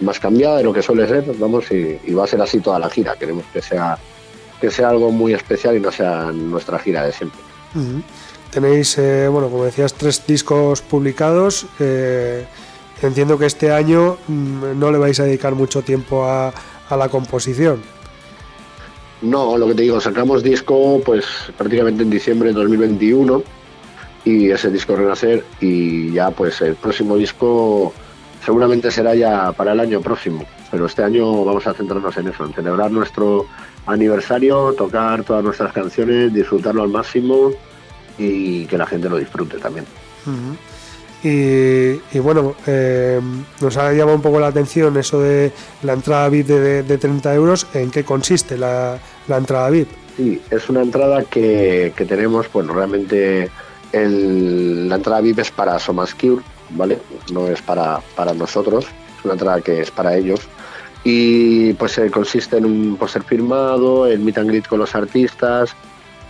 más 0.00 0.18
cambiada 0.18 0.58
de 0.58 0.64
lo 0.64 0.72
que 0.72 0.82
suele 0.82 1.06
ser, 1.06 1.24
vamos, 1.38 1.70
y, 1.70 2.12
va 2.12 2.24
a 2.24 2.26
ser 2.26 2.40
así 2.40 2.60
toda 2.60 2.78
la 2.78 2.88
gira. 2.88 3.16
Queremos 3.16 3.44
que 3.52 3.60
sea 3.60 3.98
que 4.60 4.70
sea 4.70 4.90
algo 4.90 5.10
muy 5.10 5.32
especial 5.32 5.76
y 5.76 5.80
no 5.80 5.90
sea 5.90 6.32
nuestra 6.32 6.78
gira 6.78 7.04
de 7.06 7.12
siempre. 7.12 7.40
Tenéis, 8.50 8.98
eh, 8.98 9.26
bueno, 9.28 9.48
como 9.48 9.64
decías, 9.64 9.94
tres 9.94 10.26
discos 10.26 10.82
publicados. 10.82 11.66
eh, 11.78 12.44
entiendo 13.00 13.38
que 13.38 13.46
este 13.46 13.72
año 13.72 14.18
mm, 14.28 14.78
no 14.78 14.90
le 14.90 14.98
vais 14.98 15.18
a 15.20 15.24
dedicar 15.24 15.54
mucho 15.54 15.80
tiempo 15.80 16.24
a, 16.24 16.52
a 16.90 16.96
la 16.96 17.08
composición. 17.08 17.82
No, 19.22 19.58
lo 19.58 19.66
que 19.68 19.74
te 19.74 19.82
digo, 19.82 20.00
sacamos 20.00 20.42
disco 20.42 21.00
pues 21.04 21.26
prácticamente 21.56 22.02
en 22.02 22.10
diciembre 22.10 22.50
de 22.50 22.54
2021 22.54 23.42
y 24.24 24.50
ese 24.50 24.70
disco 24.70 24.96
Renacer 24.96 25.44
y 25.60 26.12
ya 26.12 26.30
pues 26.30 26.60
el 26.62 26.74
próximo 26.74 27.16
disco 27.16 27.92
seguramente 28.44 28.90
será 28.90 29.14
ya 29.14 29.52
para 29.52 29.72
el 29.72 29.80
año 29.80 30.00
próximo, 30.00 30.44
pero 30.70 30.86
este 30.86 31.02
año 31.02 31.44
vamos 31.44 31.66
a 31.66 31.74
centrarnos 31.74 32.16
en 32.16 32.28
eso, 32.28 32.44
en 32.44 32.54
celebrar 32.54 32.90
nuestro 32.90 33.46
aniversario, 33.86 34.72
tocar 34.72 35.24
todas 35.24 35.44
nuestras 35.44 35.72
canciones, 35.72 36.32
disfrutarlo 36.32 36.82
al 36.82 36.88
máximo 36.88 37.50
y 38.18 38.64
que 38.66 38.78
la 38.78 38.86
gente 38.86 39.08
lo 39.08 39.18
disfrute 39.18 39.58
también. 39.58 39.86
Y, 41.22 42.18
bueno, 42.18 42.54
eh, 42.66 43.20
nos 43.60 43.76
ha 43.76 43.92
llamado 43.92 44.16
un 44.16 44.22
poco 44.22 44.40
la 44.40 44.46
atención 44.48 44.96
eso 44.96 45.20
de 45.20 45.52
la 45.82 45.92
entrada 45.92 46.28
VIP 46.28 46.46
de, 46.46 46.60
de- 46.60 46.82
de 46.82 46.98
30 46.98 47.34
euros. 47.34 47.66
¿En 47.74 47.90
qué 47.90 48.04
consiste 48.04 48.56
la, 48.56 48.98
la 49.28 49.36
entrada 49.36 49.68
VIP? 49.70 49.88
Sí, 50.16 50.40
es 50.50 50.68
una 50.68 50.82
entrada 50.82 51.22
que, 51.24 51.92
que 51.96 52.04
tenemos, 52.06 52.50
bueno, 52.52 52.72
realmente 52.72 53.50
el- 53.92 54.88
la 54.88 54.96
entrada 54.96 55.20
VIP 55.20 55.40
es 55.40 55.50
para 55.50 55.78
Somas 55.78 56.14
Cure, 56.14 56.42
¿vale? 56.70 56.98
No 57.32 57.46
es 57.48 57.60
para, 57.62 58.00
para 58.16 58.32
nosotros, 58.32 58.86
es 59.18 59.24
una 59.24 59.34
entrada 59.34 59.60
que 59.60 59.80
es 59.82 59.90
para 59.90 60.16
ellos. 60.16 60.40
Y 61.04 61.72
pues 61.74 61.96
eh, 61.98 62.10
consiste 62.10 62.58
en 62.58 62.64
un 62.66 62.96
póster 62.98 63.22
firmado, 63.22 64.06
el 64.06 64.20
meet 64.20 64.38
and 64.38 64.48
greet 64.50 64.66
con 64.66 64.78
los 64.78 64.94
artistas, 64.94 65.70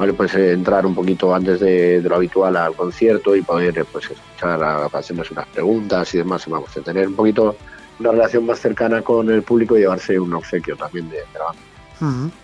¿vale? 0.01 0.15
Pues 0.15 0.35
entrar 0.35 0.87
un 0.87 0.95
poquito 0.95 1.35
antes 1.35 1.61
de, 1.61 2.01
lo 2.03 2.17
habitual 2.17 2.57
al 2.57 2.75
concierto 2.75 3.37
y 3.37 3.43
poder 3.43 3.77
eh, 3.79 3.85
pues 3.85 4.11
escuchar, 4.11 4.63
a- 4.63 4.87
hacernos 4.87 5.31
unas 5.31 5.47
preguntas 5.49 6.15
y 6.15 6.19
demás, 6.19 6.43
y 6.47 6.51
vamos, 6.51 6.75
a 6.75 6.81
tener 6.81 7.07
un 7.07 7.15
poquito 7.15 7.55
una 7.99 8.13
relación 8.13 8.47
más 8.47 8.59
cercana 8.59 9.03
con 9.03 9.29
el 9.31 9.43
público 9.43 9.77
y 9.77 9.81
llevarse 9.81 10.19
un 10.19 10.33
obsequio 10.33 10.75
también 10.75 11.11
de, 11.11 11.19
la 11.35 11.45
banda. 11.45 12.35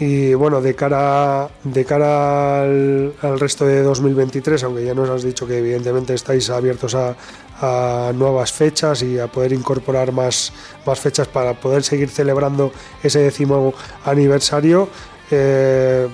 Y 0.00 0.32
bueno, 0.32 0.62
de 0.62 0.74
cara, 0.74 1.50
de 1.62 1.84
cara 1.84 2.62
al, 2.62 3.38
resto 3.38 3.66
de 3.66 3.82
2023, 3.82 4.64
aunque 4.64 4.86
ya 4.86 4.94
nos 4.94 5.10
has 5.10 5.22
dicho 5.22 5.46
que 5.46 5.58
evidentemente 5.58 6.14
estáis 6.14 6.48
abiertos 6.48 6.94
a, 6.94 7.14
a 7.60 8.12
nuevas 8.14 8.50
fechas 8.50 9.02
y 9.02 9.18
a 9.18 9.26
poder 9.26 9.52
incorporar 9.52 10.10
más, 10.10 10.54
más 10.86 10.98
fechas 10.98 11.28
para 11.28 11.52
poder 11.52 11.82
seguir 11.82 12.08
celebrando 12.08 12.72
ese 13.02 13.18
décimo 13.18 13.74
aniversario, 14.06 14.88
eh, 15.30 16.08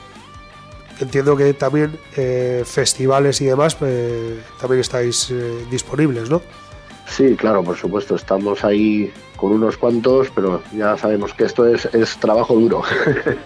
entiendo 1.00 1.36
que 1.36 1.54
también 1.54 1.98
eh, 2.16 2.62
festivales 2.64 3.40
y 3.40 3.46
demás 3.46 3.76
eh, 3.80 4.40
también 4.60 4.80
estáis 4.80 5.30
eh, 5.30 5.64
disponibles, 5.70 6.30
¿no? 6.30 6.42
Sí, 7.08 7.34
claro, 7.36 7.64
por 7.64 7.76
supuesto, 7.76 8.16
estamos 8.16 8.64
ahí 8.64 9.10
con 9.36 9.52
unos 9.52 9.76
cuantos, 9.76 10.28
pero 10.34 10.62
ya 10.76 10.96
sabemos 10.98 11.32
que 11.32 11.44
esto 11.44 11.66
es, 11.66 11.86
es 11.86 12.16
trabajo 12.18 12.54
duro. 12.54 12.82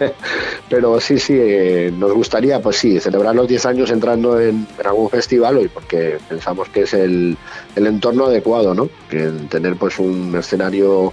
pero 0.68 0.98
sí, 1.00 1.18
sí, 1.18 1.34
eh, 1.36 1.92
nos 1.96 2.12
gustaría, 2.12 2.60
pues 2.60 2.76
sí, 2.76 2.98
celebrar 2.98 3.34
los 3.34 3.46
10 3.46 3.66
años 3.66 3.90
entrando 3.90 4.40
en, 4.40 4.66
en 4.78 4.86
algún 4.86 5.10
festival 5.10 5.58
hoy, 5.58 5.68
porque 5.68 6.18
pensamos 6.28 6.68
que 6.70 6.82
es 6.82 6.94
el, 6.94 7.36
el 7.76 7.86
entorno 7.86 8.26
adecuado, 8.26 8.74
¿no? 8.74 8.88
Que 9.08 9.30
tener 9.48 9.76
pues 9.76 9.98
un 9.98 10.34
escenario 10.36 11.12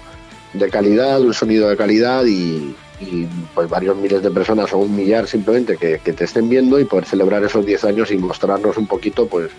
de 0.53 0.69
calidad, 0.69 1.21
un 1.21 1.33
sonido 1.33 1.69
de 1.69 1.77
calidad 1.77 2.25
y, 2.25 2.73
y, 2.99 3.27
pues 3.53 3.69
varios 3.69 3.95
miles 3.97 4.21
de 4.21 4.31
personas 4.31 4.71
o 4.73 4.77
un 4.77 4.95
millar 4.95 5.27
simplemente 5.27 5.77
que, 5.77 5.99
que 5.99 6.13
te 6.13 6.25
estén 6.25 6.49
viendo 6.49 6.79
y 6.79 6.85
poder 6.85 7.05
celebrar 7.05 7.43
esos 7.43 7.65
10 7.65 7.83
años 7.85 8.11
y 8.11 8.17
mostrarnos 8.17 8.77
un 8.77 8.87
poquito 8.87 9.27
pues, 9.27 9.51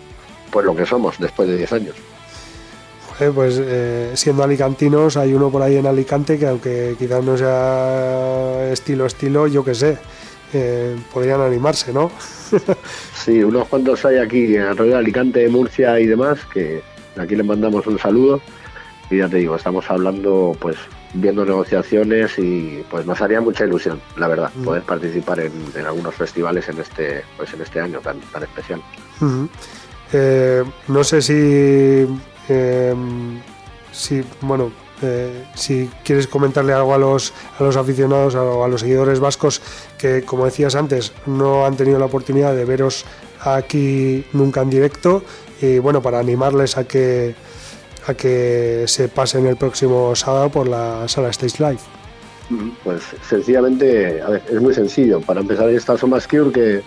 pues 0.51 0.67
lo 0.67 0.75
que 0.75 0.87
somos 0.87 1.19
después 1.19 1.49
de 1.49 1.57
10 1.57 1.73
años. 1.73 1.97
Eh, 3.21 3.31
pues 3.35 3.61
eh, 3.63 4.13
siendo 4.15 4.43
alicantinos, 4.43 5.19
hay 5.19 5.35
uno 5.35 5.51
por 5.51 5.61
ahí 5.61 5.77
en 5.77 5.87
Alicante 5.87 6.39
que 6.39 6.47
aunque 6.47 6.97
quizás 6.99 7.23
no 7.23 7.37
sea 7.37 8.73
estilo 8.73 9.05
estilo, 9.05 9.47
yo 9.47 9.63
qué 9.63 9.75
sé, 9.75 9.99
eh, 10.55 10.97
podrían 11.13 11.41
animarse, 11.41 11.93
¿no? 11.93 12.11
Sí, 13.15 13.45
unos 13.45 13.69
cuantos 13.69 14.03
hay 14.07 14.17
aquí 14.17 14.57
en 14.57 14.75
de 14.75 14.95
Alicante, 14.95 15.47
Murcia 15.51 16.01
y 16.01 16.07
demás, 16.07 16.39
que 16.55 16.81
aquí 17.19 17.37
les 17.37 17.45
mandamos 17.45 17.87
un 17.87 17.99
saludo. 17.99 18.41
Y 19.11 19.19
ya 19.19 19.29
te 19.29 19.37
digo, 19.37 19.57
estamos 19.57 19.91
hablando, 19.91 20.57
pues, 20.59 20.77
viendo 21.15 21.45
negociaciones 21.45 22.39
y 22.39 22.85
pues 22.91 23.05
nos 23.07 23.21
haría 23.21 23.41
mucha 23.41 23.65
ilusión, 23.65 24.01
la 24.17 24.29
verdad, 24.29 24.51
poder 24.65 24.83
participar 24.83 25.41
en, 25.41 25.53
en 25.75 25.87
algunos 25.87 26.15
festivales 26.15 26.69
en 26.69 26.79
este, 26.79 27.25
pues 27.37 27.53
en 27.53 27.63
este 27.63 27.81
año 27.81 28.01
tan, 28.01 28.21
tan 28.21 28.43
especial. 28.43 28.83
Eh, 30.13 30.65
no 30.89 31.05
sé 31.05 31.23
si, 31.23 32.07
eh, 32.49 32.95
si 33.93 34.25
bueno, 34.41 34.73
eh, 35.03 35.47
si 35.55 35.91
quieres 36.05 36.27
comentarle 36.27 36.73
algo 36.73 36.95
a 36.95 36.99
los, 36.99 37.33
a 37.59 37.63
los 37.63 37.77
aficionados 37.77 38.35
o 38.35 38.65
a 38.65 38.69
los 38.69 38.81
seguidores 38.81 39.19
vascos 39.21 39.63
que, 39.99 40.25
como 40.25 40.45
decías 40.45 40.75
antes, 40.75 41.13
no 41.27 41.67
han 41.67 41.77
tenido 41.77 41.99
la 41.99 42.07
oportunidad 42.07 42.55
de 42.55 42.65
veros 42.65 43.05
aquí 43.41 44.25
nunca 44.33 44.63
en 44.63 44.71
directo. 44.71 45.23
Y 45.63 45.79
bueno, 45.79 46.01
para 46.03 46.19
animarles 46.19 46.77
a 46.77 46.85
que 46.85 47.35
a 48.07 48.15
que 48.15 48.85
se 48.87 49.09
pasen 49.09 49.47
el 49.47 49.57
próximo 49.57 50.15
sábado 50.17 50.51
por 50.51 50.69
la 50.69 51.07
sala 51.09 51.31
Stage 51.31 51.63
Live. 51.63 51.81
Pues 52.83 53.03
sencillamente, 53.29 54.21
a 54.21 54.31
ver, 54.31 54.43
es 54.51 54.61
muy 54.61 54.75
sencillo. 54.75 55.21
Para 55.21 55.41
empezar, 55.41 55.69
está 55.69 55.97
Somas 55.97 56.27
Cure, 56.27 56.51
que, 56.51 56.83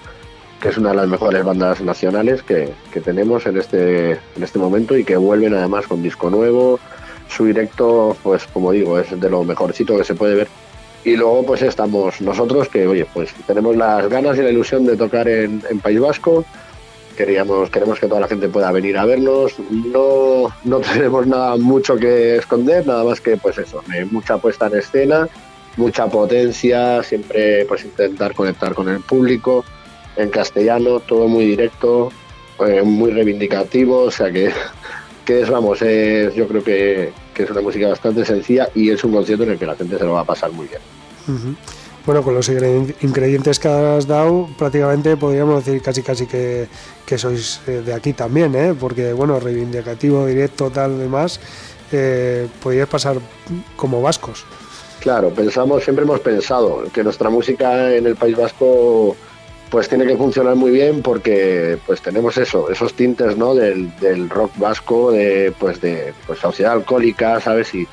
que 0.59 0.69
es 0.69 0.77
una 0.77 0.89
de 0.89 0.95
las 0.97 1.07
mejores 1.07 1.43
bandas 1.43 1.79
nacionales 1.81 2.43
que, 2.43 2.73
que 2.91 2.99
tenemos 2.99 3.45
en 3.45 3.57
este, 3.57 4.11
en 4.11 4.43
este 4.43 4.59
momento 4.59 4.97
y 4.97 5.05
que 5.05 5.15
vuelven 5.15 5.53
además 5.53 5.87
con 5.87 6.03
disco 6.03 6.29
nuevo. 6.29 6.79
Su 7.29 7.45
directo, 7.45 8.17
pues 8.23 8.45
como 8.51 8.71
digo, 8.71 8.99
es 8.99 9.19
de 9.19 9.29
lo 9.29 9.43
mejorcito 9.43 9.97
que 9.97 10.03
se 10.03 10.15
puede 10.15 10.35
ver. 10.35 10.47
Y 11.05 11.15
luego 11.15 11.45
pues 11.45 11.61
estamos 11.61 12.19
nosotros 12.21 12.69
que, 12.69 12.85
oye, 12.87 13.05
pues 13.13 13.33
tenemos 13.47 13.75
las 13.75 14.09
ganas 14.09 14.37
y 14.37 14.41
la 14.41 14.49
ilusión 14.49 14.85
de 14.85 14.97
tocar 14.97 15.27
en, 15.27 15.61
en 15.69 15.79
País 15.79 15.99
Vasco. 15.99 16.45
Queríamos, 17.15 17.69
queremos 17.69 17.99
que 17.99 18.07
toda 18.07 18.21
la 18.21 18.27
gente 18.27 18.49
pueda 18.49 18.71
venir 18.71 18.97
a 18.97 19.05
vernos. 19.05 19.53
No, 19.69 20.53
no 20.63 20.79
tenemos 20.93 21.27
nada 21.27 21.55
mucho 21.57 21.95
que 21.95 22.37
esconder, 22.37 22.85
nada 22.85 23.03
más 23.03 23.21
que 23.21 23.37
pues 23.37 23.57
eso, 23.57 23.83
eh, 23.93 24.05
mucha 24.09 24.37
puesta 24.37 24.67
en 24.67 24.77
escena, 24.77 25.27
mucha 25.77 26.07
potencia, 26.07 27.03
siempre 27.03 27.65
pues 27.65 27.85
intentar 27.85 28.33
conectar 28.33 28.73
con 28.73 28.89
el 28.89 29.01
público 29.01 29.63
en 30.15 30.29
castellano, 30.29 30.99
todo 30.99 31.27
muy 31.27 31.45
directo, 31.45 32.11
eh, 32.67 32.81
muy 32.83 33.11
reivindicativo, 33.11 34.03
o 34.03 34.11
sea 34.11 34.31
que, 34.31 34.51
que 35.25 35.41
es, 35.41 35.49
vamos, 35.49 35.79
yo 35.79 36.47
creo 36.47 36.63
que, 36.63 37.11
que 37.33 37.43
es 37.43 37.49
una 37.49 37.61
música 37.61 37.89
bastante 37.89 38.25
sencilla 38.25 38.69
y 38.75 38.89
es 38.89 39.03
un 39.03 39.13
concierto 39.13 39.43
en 39.43 39.51
el 39.51 39.59
que 39.59 39.65
la 39.65 39.75
gente 39.75 39.97
se 39.97 40.03
lo 40.03 40.13
va 40.13 40.21
a 40.21 40.25
pasar 40.25 40.51
muy 40.51 40.67
bien. 40.67 40.81
Bueno, 42.05 42.21
con 42.21 42.33
los 42.35 42.49
ingre- 42.49 42.93
ingredientes 43.01 43.59
que 43.59 43.69
has 43.69 44.05
dado, 44.07 44.49
prácticamente 44.57 45.15
podríamos 45.15 45.63
decir 45.63 45.81
casi 45.81 46.01
casi 46.01 46.25
que, 46.27 46.67
que 47.05 47.17
sois 47.17 47.61
eh, 47.65 47.81
de 47.85 47.93
aquí 47.93 48.11
también, 48.11 48.53
¿eh? 48.55 48.75
porque 48.77 49.13
bueno, 49.13 49.39
reivindicativo, 49.39 50.25
directo, 50.25 50.69
tal, 50.69 50.99
demás, 50.99 51.39
eh, 51.93 52.47
podríais 52.61 52.89
pasar 52.89 53.17
como 53.77 54.01
vascos. 54.01 54.43
Claro, 54.99 55.29
pensamos, 55.29 55.83
siempre 55.83 56.03
hemos 56.03 56.19
pensado 56.19 56.83
que 56.93 57.03
nuestra 57.03 57.29
música 57.29 57.93
en 57.93 58.05
el 58.07 58.15
País 58.15 58.35
Vasco 58.35 59.15
pues 59.69 59.89
tiene 59.89 60.05
que 60.05 60.15
funcionar 60.15 60.55
muy 60.55 60.71
bien 60.71 61.01
porque 61.01 61.77
pues 61.87 62.01
tenemos 62.01 62.37
eso, 62.37 62.69
esos 62.69 62.93
tintes 62.93 63.35
¿no? 63.37 63.55
del, 63.55 63.95
del 63.99 64.29
rock 64.29 64.51
vasco, 64.57 65.11
de 65.11 65.51
pues 65.57 65.81
de 65.81 66.13
pues 66.27 66.39
sociedad 66.39 66.73
alcohólica, 66.73 67.39
¿sabes? 67.41 67.73
Y, 67.73 67.87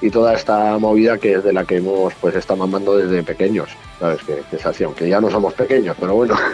y 0.00 0.10
toda 0.10 0.34
esta 0.34 0.78
movida 0.78 1.18
que 1.18 1.34
es 1.34 1.44
de 1.44 1.52
la 1.52 1.64
que 1.64 1.76
hemos 1.76 2.14
pues 2.14 2.34
estado 2.34 2.58
mamando 2.58 2.96
desde 2.96 3.22
pequeños, 3.22 3.70
¿sabes? 3.98 4.22
Que, 4.22 4.42
que 4.50 4.56
es 4.56 4.66
así, 4.66 4.84
aunque 4.84 5.08
ya 5.08 5.20
no 5.20 5.30
somos 5.30 5.54
pequeños, 5.54 5.96
pero 5.98 6.14
bueno. 6.14 6.36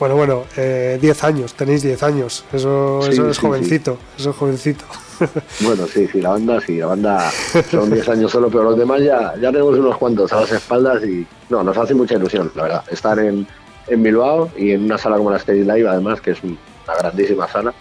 Bueno, 0.00 0.16
bueno, 0.16 0.44
eh, 0.56 0.98
10 0.98 1.24
años, 1.24 1.52
tenéis 1.52 1.82
10 1.82 2.02
años, 2.04 2.42
eso, 2.54 3.00
Sí, 3.02 3.10
eso 3.10 3.28
es 3.28 3.36
sí, 3.36 3.42
jovencito, 3.42 3.98
eso 4.18 4.30
es 4.30 4.36
jovencito. 4.36 4.84
Bueno, 5.60 5.86
sí, 5.86 6.08
sí, 6.10 6.22
la 6.22 6.30
banda 6.30 6.58
sí, 6.62 6.78
la 6.78 6.86
banda 6.86 7.30
son 7.70 7.90
10 7.90 8.08
años 8.08 8.32
solo, 8.32 8.48
pero 8.48 8.62
los 8.62 8.78
demás 8.78 9.02
ya, 9.02 9.34
ya 9.38 9.52
tenemos 9.52 9.78
unos 9.78 9.98
cuantos 9.98 10.32
a 10.32 10.40
las 10.40 10.52
espaldas 10.52 11.04
y 11.04 11.26
no, 11.50 11.62
nos 11.62 11.76
hace 11.76 11.92
mucha 11.92 12.14
ilusión, 12.14 12.50
la 12.54 12.62
verdad, 12.62 12.84
estar 12.90 13.18
en, 13.18 13.46
en 13.88 14.02
Bilbao 14.02 14.50
y 14.56 14.70
en 14.70 14.84
una 14.84 14.96
sala 14.96 15.18
como 15.18 15.30
la 15.30 15.36
Stage 15.36 15.64
Live, 15.64 15.86
además, 15.86 16.22
que 16.22 16.30
es 16.30 16.38
una 16.42 16.56
grandísima 16.98 17.46
sala, 17.46 17.74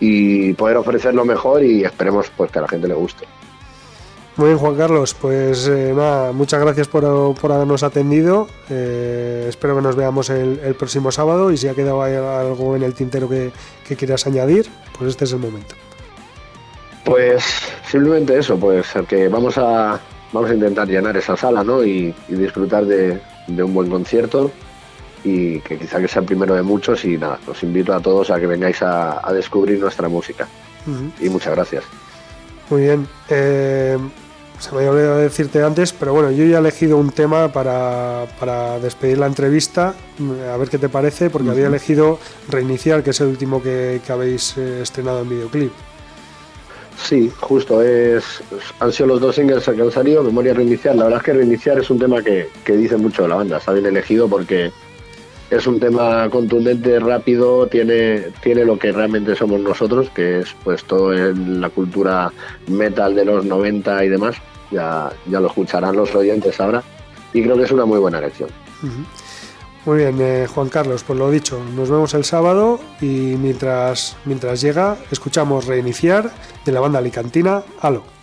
Y 0.00 0.52
poder 0.54 0.76
ofrecer 0.76 1.14
lo 1.14 1.24
mejor 1.24 1.62
y 1.64 1.84
esperemos 1.84 2.30
pues 2.36 2.50
que 2.50 2.58
a 2.58 2.62
la 2.62 2.68
gente 2.68 2.88
le 2.88 2.94
guste. 2.94 3.26
Muy 4.36 4.46
bien, 4.48 4.58
Juan 4.58 4.76
Carlos, 4.76 5.14
pues 5.20 5.68
eh, 5.68 5.92
nada, 5.94 6.32
muchas 6.32 6.60
gracias 6.60 6.88
por, 6.88 7.34
por 7.34 7.52
habernos 7.52 7.82
atendido. 7.82 8.46
eh, 8.70 9.46
espero 9.48 9.76
que 9.76 9.82
nos 9.82 9.96
veamos 9.96 10.30
el, 10.30 10.60
el 10.64 10.74
próximo 10.74 11.12
sábado 11.12 11.52
y 11.52 11.56
si 11.56 11.68
ha 11.68 11.74
quedado 11.74 12.02
algo 12.02 12.74
en 12.74 12.82
el 12.82 12.94
tintero 12.94 13.28
que, 13.28 13.52
que 13.86 13.96
quieras 13.96 14.26
añadir, 14.26 14.66
pues 14.98 15.10
este 15.10 15.24
es 15.24 15.32
el 15.32 15.40
momento. 15.40 15.74
Pues 17.04 17.44
simplemente 17.90 18.38
eso, 18.38 18.56
pues 18.58 18.86
que 19.08 19.28
vamos 19.28 19.58
a, 19.58 20.00
vamos 20.32 20.50
a 20.50 20.54
intentar 20.54 20.86
llenar 20.88 21.16
esa 21.16 21.36
sala 21.36 21.62
¿no? 21.64 21.84
y, 21.84 22.14
y 22.28 22.34
disfrutar 22.34 22.86
de, 22.86 23.20
de 23.46 23.62
un 23.62 23.74
buen 23.74 23.90
concierto 23.90 24.50
y 25.24 25.60
que 25.60 25.78
quizá 25.78 26.00
que 26.00 26.08
sea 26.08 26.20
el 26.20 26.26
primero 26.26 26.54
de 26.54 26.62
muchos 26.62 27.04
y 27.04 27.18
nada, 27.18 27.38
os 27.46 27.62
invito 27.62 27.92
a 27.94 28.00
todos 28.00 28.30
a 28.30 28.40
que 28.40 28.46
vengáis 28.46 28.82
a, 28.82 29.26
a 29.26 29.32
descubrir 29.32 29.78
nuestra 29.78 30.08
música 30.08 30.48
y 31.20 31.28
muchas 31.28 31.54
gracias. 31.54 31.84
Muy 32.70 32.82
bien. 32.82 33.06
eh, 33.28 33.98
se 34.60 34.72
me 34.72 34.78
había 34.78 34.90
olvidado 34.90 35.18
decirte 35.18 35.62
antes, 35.62 35.92
pero 35.94 36.12
bueno, 36.12 36.30
yo 36.30 36.44
ya 36.44 36.56
he 36.56 36.60
elegido 36.60 36.98
un 36.98 37.10
tema 37.10 37.50
para, 37.50 38.26
para 38.38 38.78
despedir 38.78 39.16
la 39.16 39.26
entrevista, 39.26 39.94
mm, 40.18 40.32
a 40.52 40.56
ver 40.58 40.68
qué 40.68 40.76
te 40.76 40.90
parece, 40.90 41.30
porque 41.30 41.48
había 41.50 41.68
elegido 41.68 42.18
Reiniciar, 42.48 43.02
que 43.02 43.10
es 43.10 43.20
el 43.22 43.28
último 43.28 43.62
que, 43.62 44.02
que 44.04 44.12
habéis 44.12 44.56
eh, 44.58 44.82
estrenado 44.82 45.22
en 45.22 45.30
videoclip. 45.30 45.72
Sí, 47.02 47.32
justo, 47.40 47.80
es, 47.80 48.42
han 48.78 48.92
sido 48.92 49.06
los 49.06 49.20
dos 49.22 49.34
singles 49.34 49.64
que 49.64 49.80
han 49.80 49.90
salido, 49.90 50.22
Memoria 50.22 50.52
Reiniciar. 50.52 50.94
La 50.94 51.04
verdad 51.04 51.20
es 51.20 51.24
que 51.24 51.32
Reiniciar 51.32 51.78
es 51.78 51.88
un 51.88 51.98
tema 51.98 52.22
que, 52.22 52.50
que 52.62 52.76
dice 52.76 52.98
mucho 52.98 53.22
de 53.22 53.28
la 53.28 53.36
banda, 53.36 53.56
está 53.56 53.72
bien 53.72 53.86
elegido 53.86 54.28
porque 54.28 54.70
es 55.50 55.66
un 55.66 55.80
tema 55.80 56.28
contundente, 56.30 57.00
rápido, 57.00 57.66
tiene, 57.66 58.28
tiene 58.40 58.64
lo 58.64 58.78
que 58.78 58.92
realmente 58.92 59.34
somos 59.34 59.60
nosotros, 59.60 60.08
que 60.10 60.40
es 60.40 60.54
pues 60.62 60.84
todo 60.84 61.12
en 61.12 61.60
la 61.60 61.68
cultura 61.70 62.32
metal 62.68 63.14
de 63.14 63.24
los 63.24 63.44
90 63.44 64.04
y 64.04 64.08
demás. 64.08 64.36
Ya, 64.70 65.10
ya 65.26 65.40
lo 65.40 65.48
escucharán 65.48 65.96
los 65.96 66.14
oyentes 66.14 66.60
ahora. 66.60 66.82
Y 67.32 67.42
creo 67.42 67.56
que 67.56 67.64
es 67.64 67.72
una 67.72 67.84
muy 67.84 67.98
buena 67.98 68.18
elección. 68.18 68.48
Muy 69.84 69.98
bien, 69.98 70.16
eh, 70.20 70.46
Juan 70.46 70.68
Carlos, 70.68 71.02
pues 71.04 71.18
lo 71.18 71.30
dicho, 71.30 71.60
nos 71.74 71.90
vemos 71.90 72.14
el 72.14 72.24
sábado 72.24 72.78
y 73.00 73.36
mientras, 73.36 74.16
mientras 74.24 74.60
llega, 74.60 74.98
escuchamos 75.10 75.66
Reiniciar 75.66 76.30
de 76.64 76.72
la 76.72 76.80
banda 76.80 76.98
alicantina 76.98 77.62
Halo. 77.80 78.19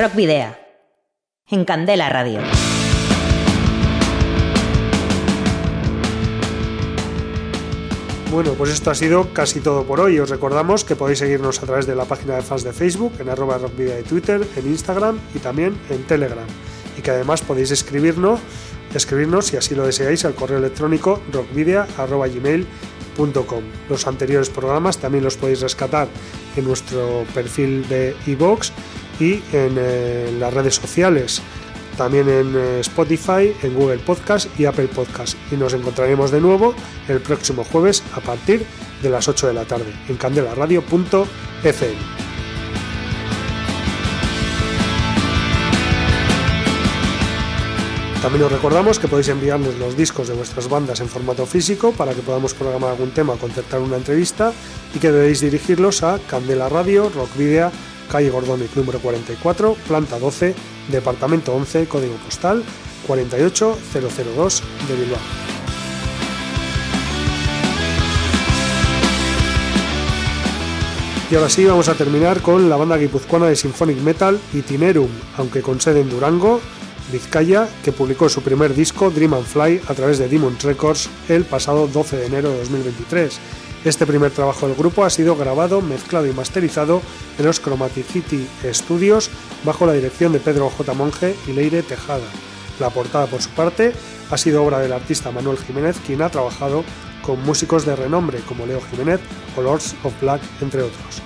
Rock 0.00 0.14
Video. 0.14 0.56
En 1.50 1.66
Candela 1.66 2.08
Radio. 2.08 2.40
Bueno, 8.32 8.54
pues 8.54 8.70
esto 8.70 8.90
ha 8.90 8.94
sido 8.94 9.34
casi 9.34 9.60
todo 9.60 9.84
por 9.84 10.00
hoy. 10.00 10.18
Os 10.18 10.30
recordamos 10.30 10.84
que 10.84 10.96
podéis 10.96 11.18
seguirnos 11.18 11.62
a 11.62 11.66
través 11.66 11.86
de 11.86 11.94
la 11.94 12.06
página 12.06 12.36
de 12.36 12.40
fans 12.40 12.64
de 12.64 12.72
Facebook, 12.72 13.12
en 13.18 13.28
arroba 13.28 13.58
rockvidea 13.58 13.96
de 13.96 14.02
Twitter, 14.02 14.40
en 14.56 14.66
Instagram 14.68 15.18
y 15.34 15.38
también 15.38 15.78
en 15.90 16.02
Telegram. 16.04 16.46
Y 16.96 17.02
que 17.02 17.10
además 17.10 17.42
podéis 17.42 17.70
escribirnos, 17.70 18.40
escribirnos 18.94 19.48
si 19.48 19.58
así 19.58 19.74
lo 19.74 19.84
deseáis 19.84 20.24
al 20.24 20.34
correo 20.34 20.56
electrónico 20.56 21.20
rockvidea.gmail.com. 21.30 23.64
Los 23.90 24.06
anteriores 24.06 24.48
programas 24.48 24.96
también 24.96 25.24
los 25.24 25.36
podéis 25.36 25.60
rescatar 25.60 26.08
en 26.56 26.64
nuestro 26.64 27.26
perfil 27.34 27.86
de 27.86 28.16
iVoox 28.28 28.70
y 29.20 29.34
en 29.52 29.76
eh, 29.78 30.34
las 30.38 30.52
redes 30.52 30.74
sociales 30.74 31.42
también 31.96 32.28
en 32.30 32.54
eh, 32.56 32.80
Spotify, 32.80 33.54
en 33.62 33.74
Google 33.74 33.98
Podcast 33.98 34.48
y 34.58 34.64
Apple 34.64 34.88
Podcast. 34.88 35.36
Y 35.52 35.56
nos 35.56 35.74
encontraremos 35.74 36.30
de 36.30 36.40
nuevo 36.40 36.74
el 37.08 37.20
próximo 37.20 37.62
jueves 37.62 38.02
a 38.14 38.20
partir 38.20 38.64
de 39.02 39.10
las 39.10 39.28
8 39.28 39.48
de 39.48 39.52
la 39.52 39.64
tarde 39.64 39.92
en 40.08 40.16
candelaradio.fm. 40.16 42.20
También 48.22 48.44
os 48.44 48.52
recordamos 48.52 48.98
que 48.98 49.08
podéis 49.08 49.28
enviarnos 49.28 49.76
los 49.76 49.96
discos 49.96 50.28
de 50.28 50.34
vuestras 50.34 50.68
bandas 50.68 51.00
en 51.00 51.08
formato 51.08 51.46
físico 51.46 51.92
para 51.92 52.14
que 52.14 52.20
podamos 52.20 52.52
programar 52.52 52.90
algún 52.90 53.12
tema 53.12 53.32
o 53.32 53.38
concertar 53.38 53.80
una 53.80 53.96
entrevista 53.96 54.52
y 54.94 54.98
que 54.98 55.10
debéis 55.10 55.40
dirigirlos 55.40 56.02
a 56.02 56.18
Candela 56.28 56.68
Radio, 56.68 57.08
Rock 57.08 57.34
Video, 57.36 57.72
calle 58.10 58.30
Gordonic 58.30 58.74
número 58.74 58.98
44, 58.98 59.76
planta 59.86 60.18
12, 60.18 60.54
departamento 60.88 61.54
11, 61.54 61.86
código 61.86 62.14
postal 62.16 62.64
48002 63.06 64.62
de 64.88 64.96
Bilbao. 64.96 65.18
Y 71.30 71.36
ahora 71.36 71.48
sí, 71.48 71.64
vamos 71.64 71.88
a 71.88 71.94
terminar 71.94 72.42
con 72.42 72.68
la 72.68 72.76
banda 72.76 72.96
guipuzcoana 72.96 73.46
de 73.46 73.54
Symphonic 73.54 73.98
Metal 73.98 74.40
Itinerum, 74.52 75.10
aunque 75.36 75.62
con 75.62 75.80
sede 75.80 76.00
en 76.00 76.10
Durango, 76.10 76.60
Vizcaya, 77.12 77.68
que 77.84 77.92
publicó 77.92 78.28
su 78.28 78.42
primer 78.42 78.74
disco 78.74 79.10
Dream 79.10 79.34
and 79.34 79.46
Fly 79.46 79.80
a 79.86 79.94
través 79.94 80.18
de 80.18 80.28
Demon 80.28 80.56
Records 80.60 81.08
el 81.28 81.44
pasado 81.44 81.86
12 81.86 82.16
de 82.16 82.26
enero 82.26 82.50
de 82.50 82.58
2023. 82.58 83.38
Este 83.82 84.06
primer 84.06 84.30
trabajo 84.30 84.66
del 84.66 84.76
grupo 84.76 85.06
ha 85.06 85.10
sido 85.10 85.36
grabado, 85.36 85.80
mezclado 85.80 86.26
y 86.26 86.34
masterizado 86.34 87.00
en 87.38 87.46
los 87.46 87.62
Chromaticity 87.62 88.46
Studios 88.74 89.30
bajo 89.64 89.86
la 89.86 89.94
dirección 89.94 90.32
de 90.34 90.38
Pedro 90.38 90.68
J. 90.68 90.92
Monge 90.92 91.34
y 91.46 91.52
Leire 91.52 91.82
Tejada. 91.82 92.26
La 92.78 92.90
portada, 92.90 93.26
por 93.26 93.40
su 93.40 93.48
parte, 93.50 93.94
ha 94.30 94.36
sido 94.36 94.62
obra 94.64 94.80
del 94.80 94.92
artista 94.92 95.30
Manuel 95.30 95.56
Jiménez, 95.56 95.96
quien 96.06 96.20
ha 96.20 96.28
trabajado 96.28 96.84
con 97.22 97.42
músicos 97.42 97.86
de 97.86 97.96
renombre 97.96 98.40
como 98.46 98.66
Leo 98.66 98.82
Jiménez 98.90 99.20
o 99.56 99.62
Lords 99.62 99.94
of 100.04 100.12
Black, 100.20 100.42
entre 100.60 100.82
otros. 100.82 101.22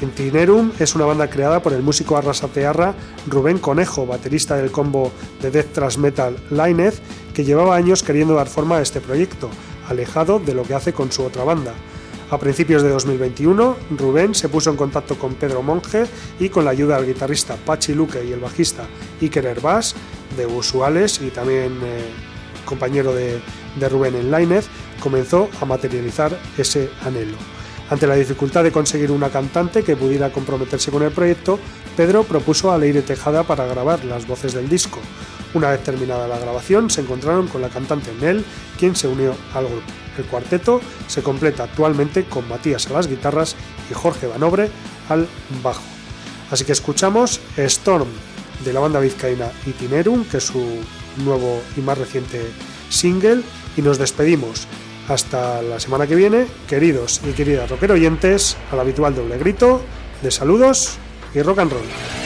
Itinerum 0.00 0.70
es 0.78 0.94
una 0.94 1.06
banda 1.06 1.28
creada 1.28 1.60
por 1.60 1.72
el 1.72 1.82
músico 1.82 2.16
arrasatearra 2.16 2.94
Rubén 3.26 3.58
Conejo, 3.58 4.06
baterista 4.06 4.56
del 4.56 4.70
combo 4.70 5.10
de 5.42 5.50
death 5.50 5.72
thrash 5.72 5.96
metal 5.96 6.36
Lineth, 6.50 7.00
que 7.34 7.44
llevaba 7.44 7.74
años 7.74 8.04
queriendo 8.04 8.34
dar 8.34 8.46
forma 8.46 8.76
a 8.76 8.82
este 8.82 9.00
proyecto, 9.00 9.50
alejado 9.88 10.38
de 10.38 10.54
lo 10.54 10.62
que 10.62 10.74
hace 10.74 10.92
con 10.92 11.10
su 11.10 11.24
otra 11.24 11.42
banda. 11.42 11.74
A 12.28 12.38
principios 12.38 12.82
de 12.82 12.88
2021, 12.88 13.76
Rubén 13.96 14.34
se 14.34 14.48
puso 14.48 14.70
en 14.70 14.76
contacto 14.76 15.16
con 15.16 15.34
Pedro 15.34 15.62
Monge 15.62 16.06
y 16.40 16.48
con 16.48 16.64
la 16.64 16.72
ayuda 16.72 16.96
del 16.96 17.14
guitarrista 17.14 17.54
Pachi 17.54 17.94
Luque 17.94 18.24
y 18.24 18.32
el 18.32 18.40
bajista 18.40 18.84
Iker 19.20 19.46
Herbás, 19.46 19.94
de 20.36 20.44
Usuales 20.44 21.20
y 21.20 21.30
también 21.30 21.78
eh, 21.84 22.10
compañero 22.64 23.14
de, 23.14 23.40
Rubén 23.88 24.16
en 24.16 24.32
Lineth, 24.32 24.64
comenzó 25.00 25.48
a 25.60 25.64
materializar 25.66 26.36
ese 26.58 26.90
anhelo. 27.04 27.36
Ante 27.90 28.08
la 28.08 28.16
dificultad 28.16 28.64
de 28.64 28.72
conseguir 28.72 29.12
una 29.12 29.28
cantante 29.28 29.84
que 29.84 29.94
pudiera 29.94 30.32
comprometerse 30.32 30.90
con 30.90 31.04
el 31.04 31.12
proyecto, 31.12 31.60
Pedro 31.96 32.24
propuso 32.24 32.72
a 32.72 32.78
Leire 32.78 33.02
Tejada 33.02 33.44
para 33.44 33.66
grabar 33.66 34.04
las 34.04 34.26
voces 34.26 34.52
del 34.52 34.68
disco. 34.68 34.98
Una 35.56 35.70
vez 35.70 35.82
terminada 35.82 36.28
la 36.28 36.38
grabación, 36.38 36.90
se 36.90 37.00
encontraron 37.00 37.48
con 37.48 37.62
la 37.62 37.70
cantante 37.70 38.12
Nel, 38.20 38.44
quien 38.78 38.94
se 38.94 39.08
unió 39.08 39.34
al 39.54 39.64
grupo. 39.64 39.86
El 40.18 40.26
cuarteto 40.26 40.82
se 41.06 41.22
completa 41.22 41.64
actualmente 41.64 42.24
con 42.24 42.46
Matías 42.46 42.86
a 42.88 42.92
las 42.92 43.06
guitarras 43.06 43.56
y 43.90 43.94
Jorge 43.94 44.26
Vanobre 44.26 44.68
al 45.08 45.26
bajo. 45.62 45.80
Así 46.50 46.66
que 46.66 46.72
escuchamos 46.72 47.40
Storm 47.56 48.08
de 48.66 48.72
la 48.74 48.80
banda 48.80 49.00
vizcaína 49.00 49.48
Itinerum, 49.64 50.26
que 50.26 50.36
es 50.36 50.44
su 50.44 50.62
nuevo 51.24 51.62
y 51.74 51.80
más 51.80 51.96
reciente 51.96 52.42
single, 52.90 53.40
y 53.78 53.80
nos 53.80 53.96
despedimos. 53.96 54.66
Hasta 55.08 55.62
la 55.62 55.80
semana 55.80 56.06
que 56.06 56.16
viene, 56.16 56.48
queridos 56.68 57.22
y 57.26 57.32
queridas 57.32 57.70
rocker 57.70 57.92
oyentes, 57.92 58.58
al 58.70 58.80
habitual 58.80 59.14
doble 59.14 59.38
grito 59.38 59.80
de 60.20 60.30
saludos 60.30 60.98
y 61.34 61.40
rock 61.40 61.60
and 61.60 61.72
roll. 61.72 62.25